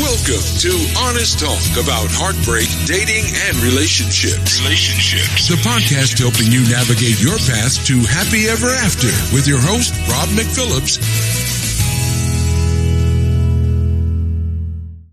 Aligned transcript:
Welcome 0.00 0.40
to 0.64 0.72
Honest 0.96 1.40
Talk 1.40 1.60
about 1.76 2.08
heartbreak, 2.08 2.72
dating, 2.88 3.28
and 3.44 3.54
relationships. 3.60 4.56
Relationships. 4.64 5.44
The 5.44 5.60
podcast 5.60 6.16
helping 6.16 6.48
you 6.48 6.64
navigate 6.72 7.20
your 7.20 7.36
path 7.44 7.84
to 7.84 8.00
happy 8.08 8.48
ever 8.48 8.72
after 8.80 9.12
with 9.36 9.44
your 9.44 9.60
host, 9.60 9.92
Rob 10.08 10.32
McPhillips. 10.32 10.96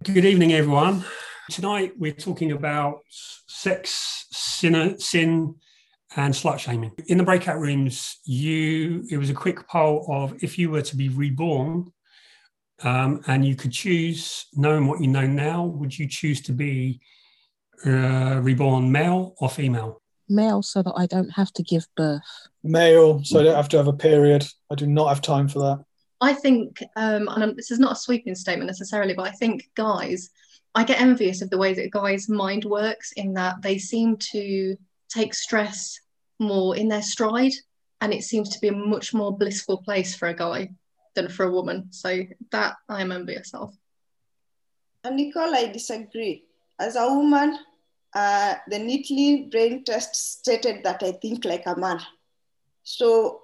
Good 0.07 0.23
evening, 0.23 0.54
everyone. 0.54 1.04
Tonight 1.51 1.91
we're 1.97 2.13
talking 2.13 2.54
about 2.54 3.01
sex, 3.11 4.27
sin, 4.31 4.97
sin 4.99 5.55
and 6.15 6.33
slut 6.33 6.59
shaming. 6.59 6.93
In 7.07 7.17
the 7.17 7.25
breakout 7.25 7.59
rooms, 7.59 8.19
you 8.23 9.04
it 9.11 9.17
was 9.17 9.29
a 9.29 9.33
quick 9.33 9.67
poll 9.67 10.05
of 10.07 10.41
if 10.41 10.57
you 10.57 10.71
were 10.71 10.81
to 10.83 10.95
be 10.95 11.09
reborn, 11.09 11.91
um, 12.84 13.21
and 13.28 13.46
you 13.46 13.55
could 13.55 13.71
choose, 13.71 14.46
knowing 14.54 14.88
what 14.88 15.02
you 15.02 15.07
know 15.07 15.25
now, 15.25 15.66
would 15.66 15.97
you 15.97 16.07
choose 16.07 16.42
to 16.42 16.51
be 16.51 17.01
uh, 17.86 18.39
reborn 18.42 18.92
male 18.92 19.34
or 19.39 19.50
female? 19.50 20.01
Male, 20.29 20.61
so 20.61 20.84
that 20.84 20.93
I 20.96 21.06
don't 21.06 21.29
have 21.29 21.51
to 21.54 21.64
give 21.64 21.87
birth. 21.96 22.21
Male, 22.64 23.24
so 23.24 23.39
I 23.39 23.43
don't 23.43 23.56
have 23.56 23.70
to 23.70 23.78
have 23.78 23.87
a 23.87 23.93
period. 23.93 24.46
I 24.70 24.75
do 24.75 24.86
not 24.86 25.07
have 25.07 25.21
time 25.21 25.48
for 25.48 25.60
that. 25.60 25.84
I 26.20 26.34
think, 26.34 26.84
um, 26.96 27.28
and 27.29 27.56
this 27.56 27.71
is 27.71 27.79
not 27.79 27.93
a 27.93 27.96
sweeping 27.96 28.36
statement 28.36 28.68
necessarily, 28.68 29.14
but 29.14 29.28
I 29.28 29.32
think 29.32 29.70
guys, 29.75 30.29
I 30.75 30.84
get 30.84 31.00
envious 31.00 31.42
of 31.42 31.50
the 31.50 31.57
way 31.57 31.73
that 31.73 31.92
guys' 31.92 32.28
mind 32.30 32.66
works 32.66 33.12
in 33.14 33.34
that 33.34 33.62
they 33.62 33.78
seem 33.78 34.17
to 34.31 34.75
take 35.09 35.34
stress 35.34 36.00
more 36.39 36.75
in 36.75 36.88
their 36.88 37.02
stride, 37.02 37.53
and 38.02 38.14
it 38.14 38.23
seems 38.23 38.50
to 38.50 38.59
be 38.59 38.67
a 38.67 38.73
much 38.73 39.14
more 39.14 39.36
blissful 39.36 39.81
place 39.84 40.16
for 40.16 40.28
a 40.28 40.36
guy 40.36 40.70
than 41.17 41.28
for 41.28 41.45
a 41.45 41.52
woman. 41.52 41.92
So 41.92 42.23
that 42.52 42.76
I 42.88 43.02
am 43.02 43.12
envious 43.12 43.53
of. 43.53 43.76
And 45.03 45.17
Nicole, 45.17 45.53
I 45.56 45.66
disagree. 45.67 46.44
As 46.80 46.95
a 46.95 47.08
woman, 47.08 47.59
uh, 48.14 48.56
the 48.68 48.78
Neatly 48.78 49.50
brain 49.52 49.84
test 49.84 50.16
stated 50.16 50.84
that 50.84 51.04
I 51.04 51.12
think 51.12 51.44
like 51.44 51.66
a 51.66 51.76
man. 51.76 52.00
So 52.84 53.42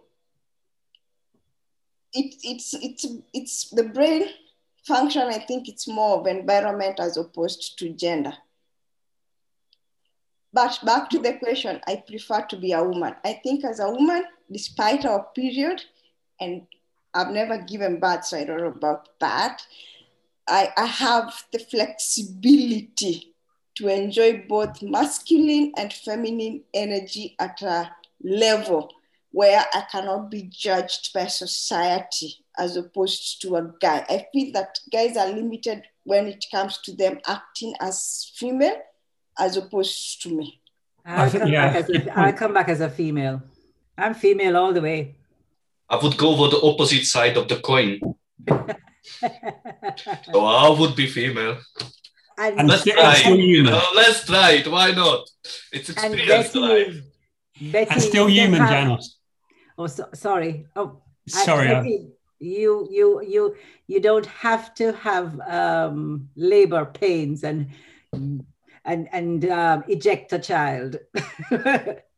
it, 2.14 2.36
it's, 2.44 2.74
it's, 2.76 3.06
it's 3.34 3.70
the 3.72 3.84
brain 3.84 4.30
function, 4.86 5.24
I 5.24 5.40
think 5.40 5.68
it's 5.68 5.88
more 5.88 6.20
of 6.20 6.28
environment 6.28 7.00
as 7.00 7.18
opposed 7.18 7.80
to 7.80 7.90
gender. 7.90 8.34
But 10.52 10.80
back 10.86 11.10
to 11.10 11.20
the 11.20 11.34
question, 11.34 11.82
I 11.88 12.04
prefer 12.08 12.42
to 12.50 12.58
be 12.58 12.74
a 12.74 12.84
woman. 12.84 13.16
I 13.26 13.34
think 13.42 13.66
as 13.66 13.80
a 13.80 13.90
woman, 13.90 14.24
despite 14.52 15.06
our 15.06 15.28
period, 15.34 15.82
and 16.40 16.68
I've 17.14 17.32
never 17.32 17.58
given 17.60 18.00
birth, 18.00 18.26
so 18.26 18.38
I 18.38 18.44
don't 18.44 18.62
know 18.62 18.68
about 18.68 19.20
that. 19.20 19.66
I, 20.48 20.70
I 20.76 20.86
have 20.86 21.34
the 21.52 21.60
flexibility 21.60 23.34
to 23.76 23.88
enjoy 23.88 24.46
both 24.48 24.82
masculine 24.82 25.74
and 25.78 25.92
feminine 25.92 26.64
energy 26.74 27.36
at 27.40 27.62
a 27.62 27.92
level 28.24 28.92
where 29.32 29.66
I 29.74 29.84
cannot 29.92 30.30
be 30.30 30.44
judged 30.44 31.12
by 31.14 31.26
society 31.26 32.36
as 32.58 32.78
opposed 32.78 33.42
to 33.42 33.56
a 33.56 33.74
guy. 33.82 34.06
I 34.08 34.28
feel 34.32 34.54
that 34.54 34.80
guys 34.92 35.18
are 35.18 35.28
limited 35.28 35.84
when 36.04 36.28
it 36.28 36.46
comes 36.52 36.78
to 36.80 36.96
them 36.96 37.20
acting 37.28 37.74
as 37.80 38.32
female 38.36 38.78
as 39.40 39.58
opposed 39.58 40.22
to 40.22 40.30
me. 40.30 40.62
I'll 41.06 41.32
come, 41.32 41.48
yeah. 41.48 41.74
back, 41.74 41.76
as 41.76 41.90
a, 41.90 42.20
I'll 42.20 42.34
come 42.34 42.54
back 42.54 42.70
as 42.70 42.82
a 42.82 42.90
female. 42.90 43.42
I'm 43.98 44.14
female 44.14 44.56
all 44.56 44.72
the 44.72 44.82
way. 44.82 45.16
I 45.94 45.98
would 46.02 46.18
go 46.18 46.36
for 46.36 46.50
the 46.50 46.60
opposite 46.62 47.06
side 47.06 47.38
of 47.38 47.48
the 47.48 47.58
coin. 47.58 48.00
so 48.50 50.40
I 50.40 50.76
would 50.80 50.96
be 50.96 51.06
female. 51.06 51.60
And 52.36 52.68
let's 52.68 52.84
try 52.84 53.22
it. 53.24 53.40
You 53.40 53.62
know, 53.62 53.82
let's 53.94 54.26
try 54.26 54.54
it. 54.54 54.68
Why 54.68 54.90
not? 54.90 55.30
It's 55.72 55.90
experience 55.90 56.52
Betty, 56.52 57.04
Betty, 57.72 57.92
and 57.92 58.02
still 58.02 58.28
human, 58.28 58.62
have, 58.62 58.70
Janos. 58.70 59.20
Oh, 59.78 59.86
so, 59.86 60.10
sorry. 60.16 60.66
Oh, 60.76 61.04
sorry. 61.28 61.70
I, 61.70 61.74
Betty, 61.76 62.08
you 62.40 62.88
you 62.90 63.22
you 63.22 63.56
you 63.86 64.00
don't 64.00 64.26
have 64.26 64.74
to 64.76 64.94
have 64.94 65.40
um, 65.42 66.28
labor 66.36 66.86
pains 66.86 67.44
and 67.44 67.70
and 68.12 69.08
and 69.12 69.46
um, 69.46 69.84
eject 69.88 70.34
a 70.34 70.40
child. 70.40 70.98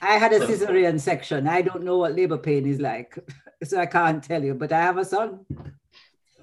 I 0.00 0.18
had 0.18 0.32
a 0.32 0.40
cesarean 0.40 1.00
section. 1.00 1.48
I 1.48 1.62
don't 1.62 1.84
know 1.84 1.98
what 1.98 2.14
labor 2.14 2.38
pain 2.38 2.66
is 2.66 2.80
like, 2.80 3.18
so 3.64 3.78
I 3.78 3.86
can't 3.86 4.22
tell 4.22 4.42
you. 4.42 4.54
But 4.54 4.72
I 4.72 4.80
have 4.80 4.98
a 4.98 5.04
son. 5.04 5.44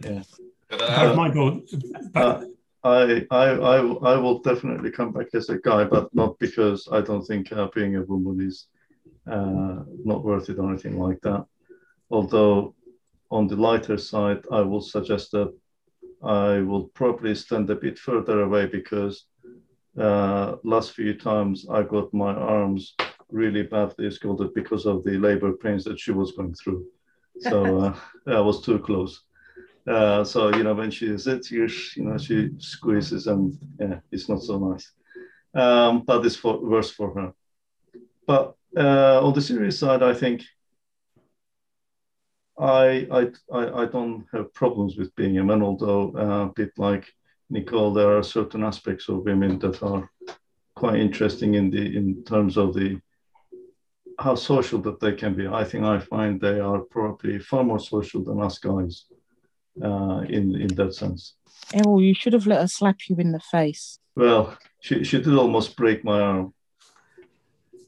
Yeah. 0.04 0.24
Uh, 0.72 1.14
Michael, 1.16 1.62
uh, 2.16 2.44
I, 2.84 3.26
I, 3.32 3.46
I, 3.50 3.78
I 3.78 4.18
will 4.18 4.40
definitely 4.40 4.92
come 4.92 5.12
back 5.12 5.28
as 5.34 5.50
a 5.50 5.58
guy, 5.58 5.84
but 5.86 6.14
not 6.14 6.38
because 6.40 6.88
I 6.92 7.02
don't 7.02 7.24
think 7.24 7.52
uh, 7.52 7.68
being 7.74 7.96
a 7.96 8.04
woman 8.04 8.46
is 8.46 8.68
uh, 9.28 9.84
not 10.04 10.24
worth 10.24 10.50
it 10.50 10.60
or 10.60 10.70
anything 10.70 11.00
like 11.00 11.22
that. 11.22 11.46
Although, 12.12 12.76
on 13.32 13.48
the 13.48 13.56
lighter 13.56 13.98
side, 13.98 14.44
I 14.52 14.62
will 14.62 14.82
suggest 14.82 15.32
that 15.32 15.54
I 16.24 16.60
will 16.60 16.86
probably 16.86 17.36
stand 17.36 17.70
a 17.70 17.76
bit 17.76 17.98
further 17.98 18.42
away 18.42 18.66
because 18.66 19.26
uh, 20.00 20.56
last 20.64 20.92
few 20.92 21.14
times 21.14 21.68
I 21.70 21.84
got 21.84 22.14
my 22.14 22.34
arms 22.34 22.96
really 23.36 23.64
badly 23.64 24.10
scalded 24.10 24.54
because 24.54 24.86
of 24.86 25.04
the 25.04 25.18
labor 25.18 25.54
pains 25.54 25.84
that 25.84 26.00
she 26.00 26.12
was 26.12 26.32
going 26.32 26.54
through. 26.54 26.86
So 27.40 27.80
uh, 28.28 28.38
I 28.38 28.40
was 28.40 28.62
too 28.62 28.80
close. 28.80 29.24
Uh, 29.88 30.24
so 30.24 30.56
you 30.56 30.64
know 30.64 30.74
when 30.74 30.90
she 30.90 31.16
sits 31.18 31.50
here, 31.50 31.68
you 31.96 32.04
know 32.06 32.18
she 32.18 32.50
squeezes 32.58 33.28
and 33.28 33.56
yeah, 33.80 34.00
it's 34.12 34.30
not 34.30 34.42
so 34.42 34.58
nice. 34.58 34.92
Um, 35.54 36.04
but 36.08 36.26
it's 36.26 36.36
for, 36.36 36.60
worse 36.60 36.92
for 36.92 37.14
her. 37.14 37.34
But 38.26 38.56
uh, 38.76 39.26
on 39.26 39.34
the 39.34 39.42
serious 39.42 39.78
side, 39.80 40.02
I 40.02 40.14
think 40.14 40.42
I, 42.58 43.08
I 43.12 43.22
I 43.54 43.82
I 43.82 43.86
don't 43.86 44.26
have 44.32 44.54
problems 44.54 44.98
with 44.98 45.16
being 45.16 45.38
a 45.38 45.44
man, 45.44 45.62
although 45.62 46.14
uh, 46.18 46.46
a 46.46 46.54
bit 46.56 46.72
like 46.78 47.14
Nicole, 47.50 47.94
there 47.94 48.18
are 48.18 48.24
certain 48.24 48.64
aspects 48.64 49.08
of 49.08 49.24
women 49.24 49.60
that 49.60 49.84
are 49.84 50.10
quite 50.76 51.00
interesting 51.00 51.54
in 51.56 51.70
the 51.70 51.96
in 51.96 52.24
terms 52.24 52.58
of 52.58 52.74
the 52.74 53.00
how 54.20 54.36
social 54.36 54.80
that 54.82 55.00
they 55.00 55.14
can 55.14 55.34
be. 55.34 55.48
I 55.48 55.64
think 55.64 55.84
I 55.84 56.00
find 56.00 56.40
they 56.40 56.60
are 56.60 56.80
probably 56.80 57.40
far 57.40 57.64
more 57.64 57.80
social 57.80 58.24
than 58.24 58.42
us 58.42 58.58
guys 58.60 59.06
uh, 59.84 60.22
in 60.30 60.56
in 60.56 60.68
that 60.76 60.94
sense. 60.94 61.36
Errol, 61.74 62.02
you 62.02 62.14
should 62.14 62.34
have 62.34 62.48
let 62.48 62.62
her 62.62 62.68
slap 62.68 62.98
you 63.08 63.16
in 63.18 63.32
the 63.32 63.40
face. 63.40 64.00
Well, 64.16 64.58
she, 64.80 65.04
she 65.04 65.18
did 65.18 65.36
almost 65.36 65.76
break 65.76 66.04
my 66.04 66.20
arm, 66.20 66.54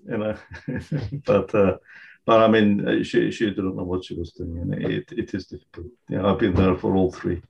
you 0.09 0.17
know, 0.17 0.37
but 1.25 1.53
uh, 1.55 1.77
but 2.25 2.41
I 2.41 2.47
mean, 2.47 2.87
uh, 2.87 3.03
she 3.03 3.31
she 3.31 3.45
didn't 3.49 3.75
know 3.75 3.83
what 3.83 4.03
she 4.03 4.15
was 4.15 4.31
doing, 4.31 4.57
and 4.57 4.73
it, 4.73 5.11
it 5.11 5.33
is 5.33 5.47
difficult. 5.47 5.87
Yeah, 6.09 6.25
I've 6.25 6.39
been 6.39 6.55
there 6.55 6.75
for 6.75 6.95
all 6.95 7.11
three. 7.11 7.41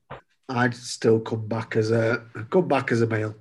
I'd 0.50 0.76
still 0.76 1.20
come 1.20 1.48
back 1.48 1.76
as 1.76 1.92
a 1.92 2.24
come 2.50 2.68
back 2.68 2.92
as 2.92 3.02
a 3.02 3.08
male. 3.08 3.36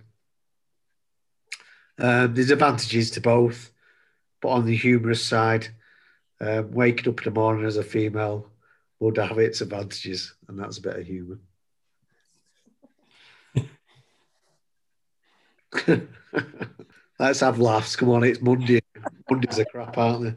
Um, 1.98 2.34
there's 2.34 2.50
advantages 2.50 3.10
to 3.12 3.20
both. 3.20 3.70
But 4.46 4.52
on 4.52 4.64
the 4.64 4.76
humorous 4.76 5.24
side, 5.24 5.66
um, 6.40 6.70
waking 6.70 7.12
up 7.12 7.18
in 7.18 7.24
the 7.24 7.40
morning 7.40 7.64
as 7.64 7.78
a 7.78 7.82
female 7.82 8.48
would 9.00 9.16
have 9.16 9.38
its 9.40 9.60
advantages, 9.60 10.36
and 10.46 10.56
that's 10.56 10.78
a 10.78 10.82
bit 10.82 10.94
of 10.94 11.04
humour. 11.04 11.38
Let's 17.18 17.40
have 17.40 17.58
laughs. 17.58 17.96
Come 17.96 18.10
on, 18.10 18.22
it's 18.22 18.40
Monday. 18.40 18.82
Mondays 19.28 19.58
are 19.58 19.64
crap, 19.64 19.98
aren't 19.98 20.22
they? 20.22 20.34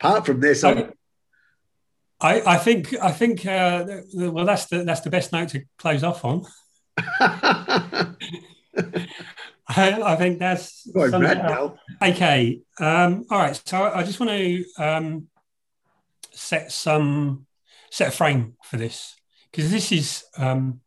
Apart 0.00 0.26
from 0.26 0.40
this, 0.40 0.64
I, 0.64 0.88
I, 2.20 2.40
I 2.40 2.56
think 2.56 2.92
I 3.00 3.12
think 3.12 3.46
uh, 3.46 4.00
well 4.12 4.44
that's 4.44 4.66
the 4.66 4.82
that's 4.82 5.02
the 5.02 5.10
best 5.10 5.32
note 5.32 5.50
to 5.50 5.62
close 5.78 6.02
off 6.02 6.24
on. 6.24 6.46
I, 9.76 10.02
I 10.02 10.16
think 10.16 10.40
that's 10.40 10.84
going 10.88 11.12
red 11.12 11.44
now. 11.44 11.76
Okay. 12.02 12.60
Um, 12.78 13.24
all 13.30 13.38
right, 13.38 13.60
so 13.64 13.82
I 13.82 14.02
just 14.02 14.20
want 14.20 14.32
to 14.32 14.64
um, 14.78 15.28
set 16.32 16.72
some 16.72 17.46
set 17.90 18.08
a 18.08 18.10
frame 18.10 18.54
for 18.64 18.76
this 18.76 19.16
because 19.50 19.70
this 19.70 19.92
is 19.92 20.24
um, 20.38 20.80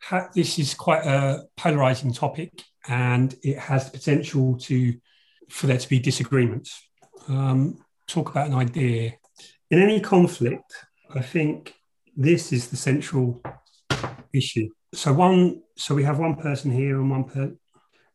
ha- 0.00 0.28
this 0.34 0.58
is 0.58 0.74
quite 0.74 1.04
a 1.04 1.44
polarizing 1.56 2.12
topic 2.12 2.52
and 2.86 3.34
it 3.42 3.58
has 3.58 3.86
the 3.86 3.98
potential 3.98 4.58
to 4.58 4.94
for 5.48 5.66
there 5.66 5.78
to 5.78 5.88
be 5.88 5.98
disagreements. 5.98 6.88
Um, 7.28 7.78
talk 8.06 8.30
about 8.30 8.48
an 8.48 8.54
idea 8.54 9.14
in 9.70 9.80
any 9.80 10.00
conflict. 10.00 10.72
I 11.14 11.22
think 11.22 11.74
this 12.16 12.52
is 12.52 12.68
the 12.68 12.76
central 12.76 13.42
issue. 14.32 14.68
So 14.94 15.12
one, 15.12 15.62
so 15.76 15.94
we 15.94 16.04
have 16.04 16.18
one 16.18 16.36
person 16.36 16.70
here 16.70 16.98
and 16.98 17.10
one 17.10 17.24
per, 17.24 17.52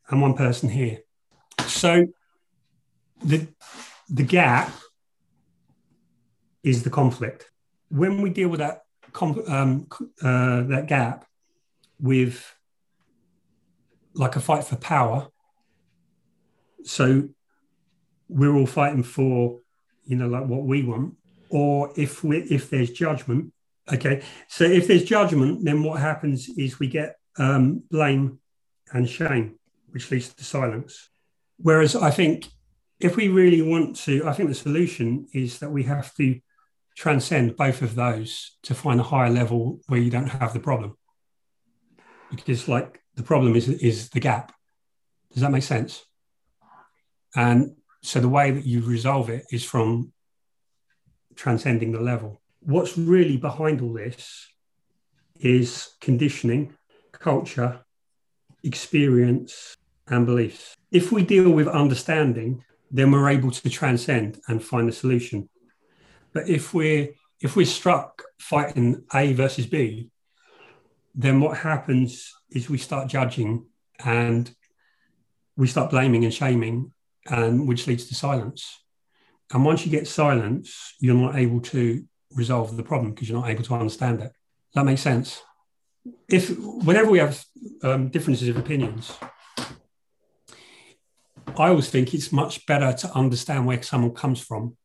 and 0.10 0.22
one 0.22 0.34
person 0.36 0.70
here. 0.70 1.00
So 1.74 2.08
the 3.24 3.48
the 4.10 4.24
gap 4.24 4.72
is 6.64 6.84
the 6.84 6.90
conflict. 6.90 7.50
When 7.90 8.22
we 8.22 8.30
deal 8.30 8.50
with 8.50 8.60
that 8.60 8.81
um, 9.48 9.88
uh, 10.22 10.64
that 10.64 10.86
gap, 10.88 11.25
with 12.00 12.56
like 14.14 14.36
a 14.36 14.40
fight 14.40 14.64
for 14.66 14.75
power. 14.75 15.28
So 16.84 17.30
we're 18.30 18.56
all 18.56 18.66
fighting 18.66 19.04
for, 19.04 19.60
you 20.06 20.18
know, 20.18 20.28
like 20.28 20.46
what 20.46 20.64
we 20.64 20.84
want. 20.84 21.16
Or 21.50 21.92
if 21.96 22.24
we 22.24 22.40
if 22.40 22.70
there's 22.70 22.92
judgment, 22.92 23.54
okay. 23.92 24.24
So 24.48 24.66
if 24.66 24.88
there's 24.88 25.04
judgment, 25.04 25.64
then 25.64 25.84
what 25.84 26.00
happens 26.00 26.50
is 26.50 26.80
we 26.80 26.88
get 26.88 27.16
um, 27.38 27.84
blame 27.90 28.40
and 28.92 29.10
shame, 29.10 29.56
which 29.92 30.12
leads 30.12 30.34
to 30.34 30.44
silence. 30.44 31.10
Whereas 31.63 31.95
I 31.95 32.12
think 32.12 32.50
if 33.00 33.15
we 33.15 33.30
really 33.30 33.62
want 33.62 33.95
to, 34.04 34.27
I 34.27 34.33
think 34.33 34.50
the 34.50 34.56
solution 34.56 35.27
is 35.33 35.60
that 35.60 35.71
we 35.71 35.83
have 35.83 36.13
to 36.15 36.39
transcend 36.95 37.56
both 37.56 37.81
of 37.81 37.95
those 37.95 38.57
to 38.63 38.75
find 38.75 39.00
a 39.00 39.04
higher 39.04 39.30
level 39.30 39.80
where 39.88 40.00
you 40.00 40.12
don't 40.12 40.27
have 40.27 40.54
the 40.54 40.60
problem. 40.60 40.95
Because 42.36 42.68
like 42.68 43.01
the 43.15 43.24
problem 43.24 43.56
is 43.56 43.69
is 43.69 44.10
the 44.10 44.19
gap. 44.19 44.54
Does 45.31 45.42
that 45.42 45.51
make 45.51 45.63
sense? 45.63 46.04
And 47.36 47.77
so 48.01 48.19
the 48.19 48.30
way 48.30 48.51
that 48.51 48.65
you 48.65 48.81
resolve 48.81 49.30
it 49.30 49.45
is 49.50 49.63
from 49.63 50.12
transcending 51.36 51.94
the 51.94 52.01
level. 52.01 52.42
What's 52.60 52.98
really 52.98 53.38
behind 53.38 53.81
all 53.81 53.94
this 53.94 54.48
is 55.39 55.95
conditioning, 56.01 56.74
culture, 57.13 57.80
experience, 58.63 59.75
and 60.08 60.26
beliefs. 60.26 60.76
If 60.92 61.12
we 61.12 61.24
deal 61.24 61.50
with 61.50 61.68
understanding, 61.68 62.64
then 62.92 63.12
we're 63.12 63.30
able 63.30 63.52
to 63.52 63.70
transcend 63.70 64.40
and 64.48 64.64
find 64.64 64.88
a 64.88 64.92
solution. 64.92 65.50
But 66.34 66.50
if 66.50 66.74
we're 66.74 67.10
if 67.42 67.56
we're 67.56 67.66
struck 67.66 68.24
fighting 68.40 69.04
A 69.14 69.34
versus 69.34 69.66
B, 69.66 70.10
then 71.14 71.42
what 71.42 71.58
happens 71.58 72.34
is 72.52 72.70
we 72.70 72.78
start 72.78 73.10
judging 73.10 73.66
and 74.04 74.54
we 75.58 75.68
start 75.68 75.92
blaming 75.92 76.24
and 76.24 76.34
shaming, 76.34 76.94
and 77.28 77.68
which 77.68 77.86
leads 77.86 78.06
to 78.08 78.16
silence. 78.16 78.80
And 79.52 79.66
once 79.66 79.86
you 79.86 79.92
get 79.92 80.08
silence, 80.08 80.96
you're 81.00 81.16
not 81.16 81.36
able 81.36 81.62
to 81.62 82.04
resolve 82.32 82.76
the 82.76 82.84
problem 82.84 83.12
because 83.12 83.30
you're 83.30 83.40
not 83.40 83.50
able 83.50 83.64
to 83.64 83.76
understand 83.76 84.22
it. 84.22 84.32
That 84.74 84.86
makes 84.86 85.02
sense? 85.02 85.42
If 86.28 86.58
whenever 86.60 87.12
we 87.12 87.20
have 87.20 87.44
um, 87.84 88.10
differences 88.10 88.50
of 88.50 88.58
opinions, 88.58 89.12
I 91.58 91.70
always 91.70 91.90
think 91.90 92.14
it's 92.14 92.32
much 92.32 92.66
better 92.66 92.94
to 92.94 93.12
understand 93.16 93.66
where 93.66 93.82
someone 93.82 94.14
comes 94.14 94.40
from 94.42 94.78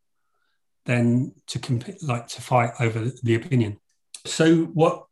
than 0.84 1.34
to 1.48 1.80
like 2.02 2.28
to 2.28 2.42
fight 2.42 2.72
over 2.80 3.10
the 3.22 3.34
opinion. 3.34 3.78
So 4.24 4.64
what 4.64 5.06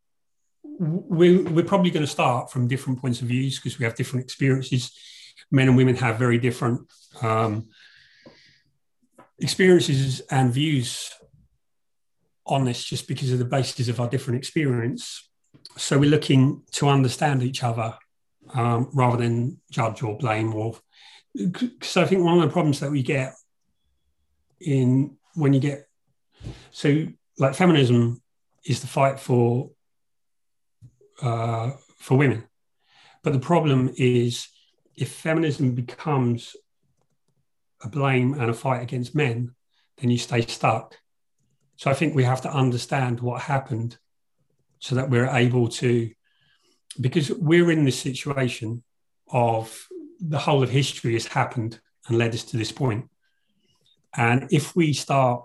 we, 0.79 1.38
we're 1.38 1.64
probably 1.64 1.91
going 1.91 2.05
to 2.05 2.11
start 2.11 2.50
from 2.50 2.69
different 2.69 3.00
points 3.00 3.20
of 3.20 3.29
views 3.29 3.58
because 3.58 3.79
we 3.79 3.85
have 3.85 3.94
different 3.94 4.25
experiences. 4.25 4.93
Men 5.50 5.69
and 5.69 5.76
women 5.76 5.97
have 5.97 6.19
very 6.19 6.38
different 6.38 6.81
um, 7.23 7.69
experiences 9.38 10.20
and 10.31 10.52
views 10.52 11.12
on 12.47 12.64
this 12.64 12.85
just 12.85 13.09
because 13.09 13.32
of 13.32 13.38
the 13.38 13.44
basis 13.44 13.88
of 13.88 14.00
our 14.00 14.09
different 14.09 14.38
experience. 14.38 15.29
So 15.76 15.99
we're 15.99 16.11
looking 16.11 16.62
to 16.73 16.88
understand 16.88 17.43
each 17.43 17.62
other 17.62 17.94
um, 18.55 18.91
rather 18.94 19.17
than 19.17 19.61
judge 19.70 20.02
or 20.02 20.17
blame 20.17 20.55
or 20.55 20.79
so 21.83 22.03
I 22.03 22.06
think 22.06 22.23
one 22.23 22.38
of 22.38 22.43
the 22.43 22.53
problems 22.53 22.81
that 22.81 22.91
we 22.91 23.03
get 23.03 23.35
in 24.61 25.17
when 25.35 25.53
you 25.53 25.61
get 25.61 25.87
so 26.71 27.06
like 27.38 27.55
feminism 27.55 28.23
is 28.65 28.81
the 28.81 28.87
fight 28.87 29.21
for 29.21 29.71
uh, 31.23 31.73
for 31.99 32.17
women, 32.17 32.44
but 33.23 33.33
the 33.33 33.38
problem 33.38 33.93
is 33.97 34.49
if 34.94 35.11
feminism 35.12 35.75
becomes 35.75 36.56
a 37.83 37.88
blame 37.88 38.35
and 38.35 38.50
a 38.50 38.55
fight 38.55 38.83
against 38.83 39.15
men, 39.15 39.55
then 39.99 40.11
you 40.11 40.19
stay 40.19 40.43
stuck. 40.43 40.97
So 41.77 41.91
I 41.91 41.94
think 41.94 42.15
we 42.15 42.25
have 42.25 42.43
to 42.43 42.50
understand 42.50 43.21
what 43.21 43.43
happened 43.43 43.99
so 44.79 44.94
that 44.94 45.11
we're 45.11 45.29
able 45.29 45.69
to, 45.69 46.11
because 47.00 47.31
we're 47.31 47.71
in 47.71 47.85
this 47.85 47.99
situation 47.99 48.83
of 49.31 49.87
the 50.20 50.38
whole 50.38 50.62
of 50.62 50.70
history 50.70 51.14
has 51.14 51.26
happened 51.26 51.80
and 52.08 52.18
led 52.18 52.34
us 52.34 52.44
to 52.44 52.56
this 52.56 52.72
point. 52.72 53.08
And 54.16 54.48
if 54.50 54.74
we 54.74 54.92
start 54.92 55.44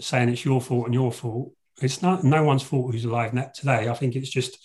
saying 0.00 0.28
it's 0.28 0.44
your 0.44 0.60
fault 0.60 0.86
and 0.86 0.94
your 0.94 1.12
fault, 1.12 1.52
it's 1.80 2.02
not 2.02 2.24
no 2.24 2.42
one's 2.42 2.62
fault 2.62 2.92
who's 2.92 3.04
alive 3.04 3.32
today. 3.54 3.88
I 3.88 3.94
think 3.94 4.16
it's 4.16 4.30
just 4.30 4.58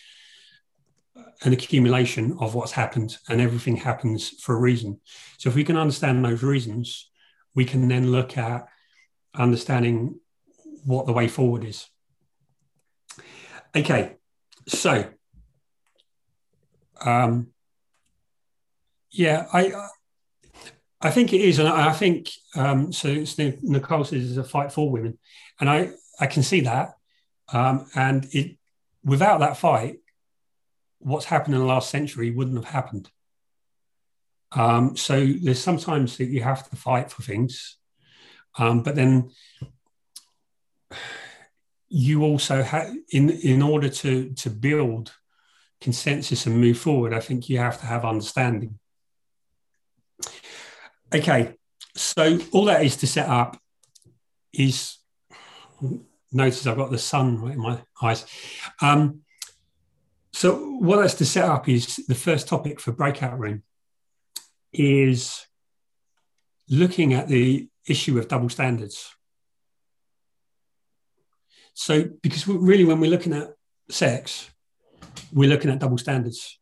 an 1.44 1.54
accumulation 1.54 2.38
of 2.40 2.56
what's 2.56 2.72
happened, 2.72 3.18
and 3.30 3.42
everything 3.42 3.78
happens 3.78 4.30
for 4.42 4.56
a 4.56 4.60
reason. 4.60 5.00
So 5.38 5.50
if 5.50 5.56
we 5.56 5.64
can 5.64 5.78
understand 5.78 6.24
those 6.24 6.44
reasons, 6.44 7.10
we 7.54 7.66
can 7.66 7.88
then 7.88 8.12
look 8.12 8.38
at 8.38 8.68
understanding 9.34 10.20
what 10.86 11.06
the 11.06 11.14
way 11.14 11.28
forward 11.28 11.64
is. 11.64 11.88
Okay, 13.76 14.16
so 14.68 15.06
um, 17.02 17.48
yeah, 19.18 19.48
I 19.54 19.72
I 21.02 21.12
think 21.12 21.34
it 21.34 21.42
is, 21.42 21.60
and 21.60 21.68
I 21.68 21.94
think 21.94 22.32
um, 22.56 22.92
so. 22.92 23.24
Nicole 23.62 24.04
says 24.04 24.30
it's 24.30 24.38
a 24.38 24.44
fight 24.44 24.72
for 24.72 24.90
women, 24.90 25.18
and 25.60 25.70
I 25.70 25.92
I 26.20 26.28
can 26.28 26.44
see 26.44 26.62
that. 26.62 26.96
Um, 27.54 27.88
and 27.96 28.28
it 28.32 28.58
without 29.04 29.40
that 29.40 29.58
fight, 29.58 29.98
what's 31.00 31.26
happened 31.26 31.56
in 31.56 31.62
the 31.62 31.68
last 31.68 31.90
century 31.90 32.32
wouldn't 32.32 32.58
have 32.58 32.74
happened. 32.74 33.10
Um, 34.52 34.98
so 34.98 35.26
there's 35.26 35.62
sometimes 35.62 36.18
that 36.18 36.26
you 36.26 36.42
have 36.42 36.70
to 36.70 36.76
fight 36.76 37.12
for 37.12 37.22
things, 37.22 37.78
um, 38.58 38.84
but 38.84 38.96
then 38.96 39.32
you 41.88 42.24
also 42.24 42.64
have 42.64 42.94
in 43.12 43.30
in 43.30 43.62
order 43.62 43.90
to 43.90 44.34
to 44.34 44.50
build 44.50 45.14
consensus 45.80 46.46
and 46.46 46.60
move 46.60 46.78
forward. 46.78 47.14
I 47.14 47.20
think 47.20 47.48
you 47.48 47.60
have 47.60 47.80
to 47.80 47.86
have 47.86 48.04
understanding. 48.06 48.80
Okay, 51.14 51.56
so 51.96 52.40
all 52.52 52.66
that 52.66 52.84
is 52.84 52.98
to 52.98 53.08
set 53.08 53.30
up 53.30 53.58
is 54.54 54.98
notice 56.32 56.68
I've 56.68 56.78
got 56.78 56.92
the 56.92 56.98
sun 56.98 57.42
right 57.42 57.54
in 57.54 57.60
my 57.60 57.82
eyes. 58.02 58.26
Um, 58.82 59.22
so 60.34 60.56
what 60.80 60.98
that's 60.98 61.14
to 61.16 61.26
set 61.26 61.46
up 61.46 61.70
is 61.70 61.96
the 62.08 62.16
first 62.16 62.48
topic 62.48 62.82
for 62.82 62.92
breakout 62.92 63.40
room 63.40 63.64
is 64.74 65.46
looking 66.70 67.14
at 67.14 67.30
the 67.30 67.70
issue 67.88 68.18
of 68.20 68.28
double 68.28 68.50
standards. 68.50 69.16
So 71.74 72.10
because 72.22 72.48
really 72.48 72.84
when 72.84 73.00
we're 73.00 73.12
looking 73.12 73.34
at 73.34 73.54
sex, 73.90 74.50
we're 75.32 75.50
looking 75.50 75.72
at 75.72 75.80
double 75.80 75.98
standards. 75.98 76.60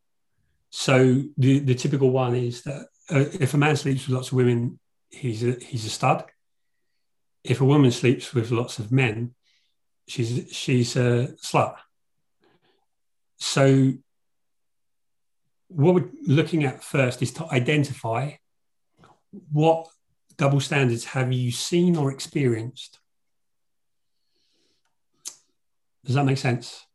So 0.70 1.24
the, 1.38 1.60
the 1.60 1.76
typical 1.76 2.12
one 2.12 2.36
is 2.36 2.64
that 2.64 2.88
uh, 3.10 3.26
if 3.40 3.54
a 3.54 3.58
man 3.58 3.76
sleeps 3.76 4.08
with 4.08 4.16
lots 4.16 4.30
of 4.30 4.34
women, 4.34 4.80
he's 5.10 5.44
a, 5.44 5.54
he's 5.62 5.86
a 5.86 5.90
stud. 5.90 6.26
If 7.44 7.62
a 7.62 7.66
woman 7.66 7.92
sleeps 7.92 8.34
with 8.34 8.52
lots 8.52 8.80
of 8.80 8.92
men, 8.92 9.36
she's 10.08 10.48
she's 10.52 10.96
a 10.96 11.36
slut. 11.44 11.76
So 13.38 13.94
what 15.68 15.96
we're 15.96 16.10
looking 16.26 16.64
at 16.64 16.84
first 16.84 17.22
is 17.22 17.34
to 17.34 17.52
identify 17.52 18.32
what 19.52 19.88
double 20.38 20.60
standards 20.60 21.06
have 21.06 21.34
you 21.34 21.52
seen 21.52 21.98
or 21.98 22.12
experienced. 22.12 23.00
Does 26.06 26.16
that 26.16 26.26
make 26.26 26.38
sense? 26.38 26.86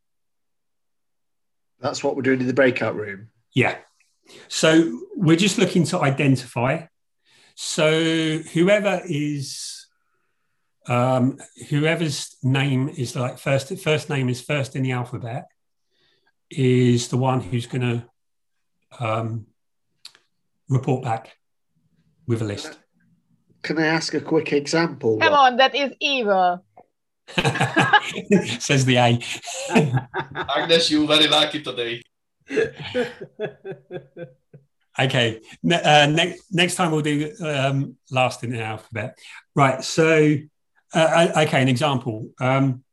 That's 1.81 2.03
what 2.03 2.17
we're 2.17 2.23
doing 2.23 2.41
in 2.41 2.47
the 2.47 2.55
breakout 2.55 2.95
room. 2.95 3.29
Yeah. 3.53 3.77
So 4.49 5.01
we're 5.15 5.37
just 5.37 5.59
looking 5.59 5.85
to 5.85 6.01
identify. 6.01 6.87
So 7.55 8.39
whoever 8.53 9.01
is, 9.05 9.87
um, 10.87 11.39
whoever's 11.69 12.37
name 12.43 12.89
is 12.89 13.17
like 13.17 13.39
first, 13.39 13.77
first 13.79 14.09
name 14.09 14.29
is 14.29 14.41
first 14.41 14.77
in 14.77 14.83
the 14.83 14.93
alphabet, 14.93 15.49
is 16.51 17.09
the 17.09 17.17
one 17.17 17.41
who's 17.41 17.67
going 17.67 17.83
to 17.83 19.05
um, 19.05 19.47
report 20.69 21.03
back 21.03 21.37
with 22.27 22.43
a 22.43 22.45
list. 22.45 22.79
Can 23.63 23.79
I 23.79 23.87
ask 23.87 24.15
a 24.15 24.21
quick 24.21 24.53
example? 24.53 25.19
Come 25.19 25.35
on, 25.35 25.57
that 25.57 25.75
is 25.75 25.93
evil. 26.01 26.65
Says 28.61 28.85
the 28.85 28.97
A. 28.97 29.21
Agnes, 30.35 30.91
you're 30.91 31.07
very 31.07 31.27
lucky 31.27 31.63
today. 31.63 32.03
okay. 34.99 35.41
Uh, 35.71 36.07
next 36.11 36.53
next 36.53 36.75
time 36.77 36.91
we'll 36.91 37.03
do 37.03 37.33
um, 37.41 37.97
last 38.11 38.45
in 38.45 38.51
the 38.51 38.63
alphabet. 38.63 39.19
Right. 39.55 39.83
So, 39.85 40.37
uh, 40.95 41.29
okay, 41.37 41.63
an 41.63 41.69
example. 41.69 42.31
Um, 42.41 42.85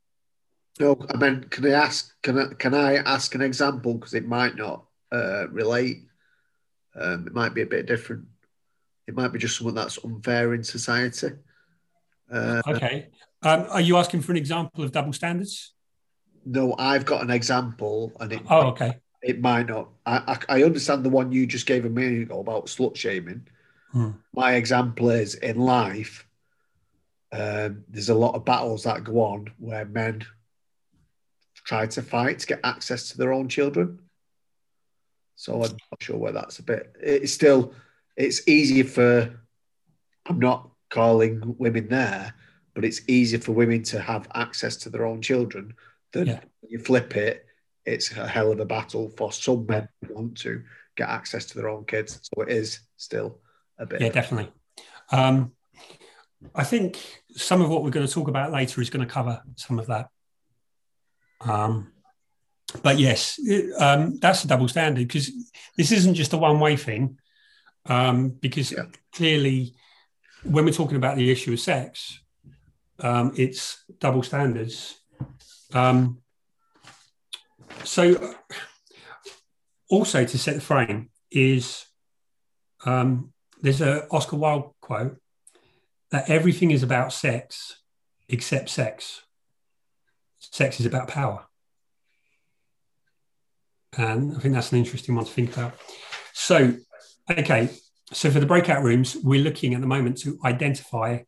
No, 0.78 0.98
I 1.12 1.16
mean, 1.16 1.44
can 1.44 1.66
I 1.66 1.70
ask? 1.70 2.12
Can 2.22 2.38
I 2.38 2.54
can 2.54 2.74
I 2.74 2.96
ask 2.96 3.34
an 3.34 3.42
example 3.42 3.94
because 3.94 4.14
it 4.14 4.26
might 4.26 4.56
not 4.56 4.84
uh, 5.12 5.48
relate. 5.48 6.04
Um, 6.94 7.26
it 7.26 7.34
might 7.34 7.54
be 7.54 7.62
a 7.62 7.66
bit 7.66 7.86
different. 7.86 8.24
It 9.06 9.14
might 9.14 9.32
be 9.32 9.38
just 9.38 9.56
something 9.56 9.74
that's 9.74 10.02
unfair 10.04 10.54
in 10.54 10.64
society. 10.64 11.28
Uh, 12.30 12.62
okay. 12.66 13.08
Um, 13.42 13.66
are 13.70 13.80
you 13.80 13.96
asking 13.96 14.22
for 14.22 14.32
an 14.32 14.38
example 14.38 14.82
of 14.82 14.92
double 14.92 15.12
standards? 15.12 15.72
No, 16.44 16.74
I've 16.78 17.04
got 17.04 17.22
an 17.22 17.30
example, 17.30 18.12
and 18.20 18.32
it. 18.32 18.42
Oh, 18.48 18.68
okay. 18.68 18.98
It 19.22 19.40
might 19.40 19.66
not. 19.68 19.88
I, 20.04 20.38
I, 20.48 20.58
I 20.58 20.62
understand 20.64 21.04
the 21.04 21.10
one 21.10 21.32
you 21.32 21.46
just 21.46 21.66
gave 21.66 21.84
a 21.84 21.90
minute 21.90 22.22
ago 22.22 22.40
about 22.40 22.66
slut 22.66 22.96
shaming. 22.96 23.46
Hmm. 23.92 24.10
My 24.34 24.54
example 24.54 25.10
is 25.10 25.34
in 25.34 25.58
life. 25.58 26.26
Um, 27.32 27.84
there's 27.88 28.08
a 28.08 28.14
lot 28.14 28.34
of 28.34 28.44
battles 28.44 28.84
that 28.84 29.04
go 29.04 29.20
on 29.20 29.50
where 29.58 29.84
men 29.84 30.24
try 31.64 31.86
to 31.86 32.02
fight 32.02 32.38
to 32.40 32.46
get 32.46 32.60
access 32.62 33.08
to 33.10 33.18
their 33.18 33.32
own 33.32 33.48
children. 33.48 33.98
So 35.34 35.54
I'm 35.54 35.72
not 35.72 36.00
sure 36.00 36.16
where 36.16 36.32
that's 36.32 36.58
a 36.60 36.62
bit. 36.62 36.94
It's 37.00 37.32
still, 37.32 37.74
it's 38.16 38.46
easier 38.48 38.84
for. 38.84 39.40
I'm 40.28 40.38
not 40.38 40.70
calling 40.90 41.54
women 41.58 41.88
there, 41.88 42.34
but 42.74 42.84
it's 42.84 43.02
easier 43.08 43.38
for 43.40 43.52
women 43.52 43.82
to 43.84 44.00
have 44.00 44.28
access 44.34 44.76
to 44.78 44.90
their 44.90 45.04
own 45.06 45.22
children 45.22 45.74
than 46.12 46.26
Yeah. 46.28 46.40
you 46.68 46.78
flip 46.78 47.16
it. 47.16 47.45
It's 47.86 48.10
a 48.16 48.26
hell 48.26 48.50
of 48.52 48.60
a 48.60 48.64
battle 48.64 49.10
for 49.16 49.32
some 49.32 49.64
men 49.66 49.88
who 50.06 50.14
want 50.14 50.36
to 50.38 50.62
get 50.96 51.08
access 51.08 51.46
to 51.46 51.58
their 51.58 51.68
own 51.68 51.84
kids. 51.84 52.20
So 52.22 52.42
it 52.42 52.48
is 52.48 52.80
still 52.96 53.38
a 53.78 53.86
bit. 53.86 54.00
Yeah, 54.00 54.08
definitely. 54.08 54.52
Um, 55.12 55.52
I 56.54 56.64
think 56.64 57.22
some 57.36 57.62
of 57.62 57.70
what 57.70 57.82
we're 57.84 57.90
going 57.90 58.06
to 58.06 58.12
talk 58.12 58.28
about 58.28 58.52
later 58.52 58.80
is 58.80 58.90
going 58.90 59.06
to 59.06 59.12
cover 59.12 59.42
some 59.56 59.78
of 59.78 59.86
that. 59.86 60.08
Um, 61.40 61.92
but 62.82 62.98
yes, 62.98 63.38
it- 63.38 63.72
um, 63.80 64.18
that's 64.18 64.44
a 64.44 64.48
double 64.48 64.68
standard 64.68 65.06
because 65.06 65.30
this 65.76 65.92
isn't 65.92 66.14
just 66.14 66.32
a 66.32 66.38
one 66.38 66.58
way 66.60 66.76
thing. 66.76 67.18
Um, 67.88 68.30
because 68.30 68.74
clearly, 69.12 69.74
when 70.42 70.64
we're 70.64 70.72
talking 70.72 70.96
about 70.96 71.16
the 71.16 71.30
issue 71.30 71.52
of 71.52 71.60
sex, 71.60 72.18
um, 72.98 73.32
it's 73.36 73.84
double 74.00 74.24
standards. 74.24 74.98
Um, 75.72 76.18
so, 77.84 78.34
also 79.88 80.24
to 80.24 80.38
set 80.38 80.54
the 80.54 80.60
frame 80.60 81.10
is 81.30 81.86
um, 82.84 83.32
there's 83.60 83.80
a 83.80 84.06
Oscar 84.10 84.36
Wilde 84.36 84.74
quote 84.80 85.16
that 86.10 86.30
everything 86.30 86.70
is 86.70 86.82
about 86.82 87.12
sex 87.12 87.80
except 88.28 88.68
sex. 88.68 89.22
Sex 90.38 90.80
is 90.80 90.86
about 90.86 91.08
power. 91.08 91.46
And 93.96 94.36
I 94.36 94.40
think 94.40 94.54
that's 94.54 94.72
an 94.72 94.78
interesting 94.78 95.14
one 95.14 95.24
to 95.24 95.30
think 95.30 95.52
about. 95.56 95.74
So, 96.32 96.74
okay, 97.30 97.70
so 98.12 98.30
for 98.30 98.40
the 98.40 98.46
breakout 98.46 98.82
rooms, 98.82 99.16
we're 99.22 99.42
looking 99.42 99.74
at 99.74 99.80
the 99.80 99.86
moment 99.86 100.18
to 100.18 100.38
identify 100.44 101.20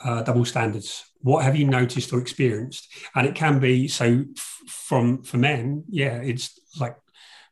uh, 0.00 0.22
double 0.22 0.44
standards. 0.44 1.04
What 1.20 1.44
have 1.44 1.56
you 1.56 1.66
noticed 1.66 2.12
or 2.12 2.20
experienced? 2.20 2.88
And 3.14 3.26
it 3.26 3.34
can 3.34 3.58
be 3.58 3.88
so 3.88 4.24
f- 4.36 4.60
from 4.68 5.22
for 5.22 5.38
men, 5.38 5.84
yeah, 5.88 6.16
it's 6.16 6.58
like 6.78 6.96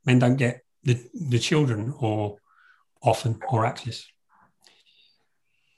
men 0.04 0.18
don't 0.18 0.36
get 0.36 0.62
the, 0.82 1.00
the 1.14 1.38
children 1.38 1.94
or 1.98 2.38
often 3.02 3.40
or 3.48 3.66
access. 3.66 4.06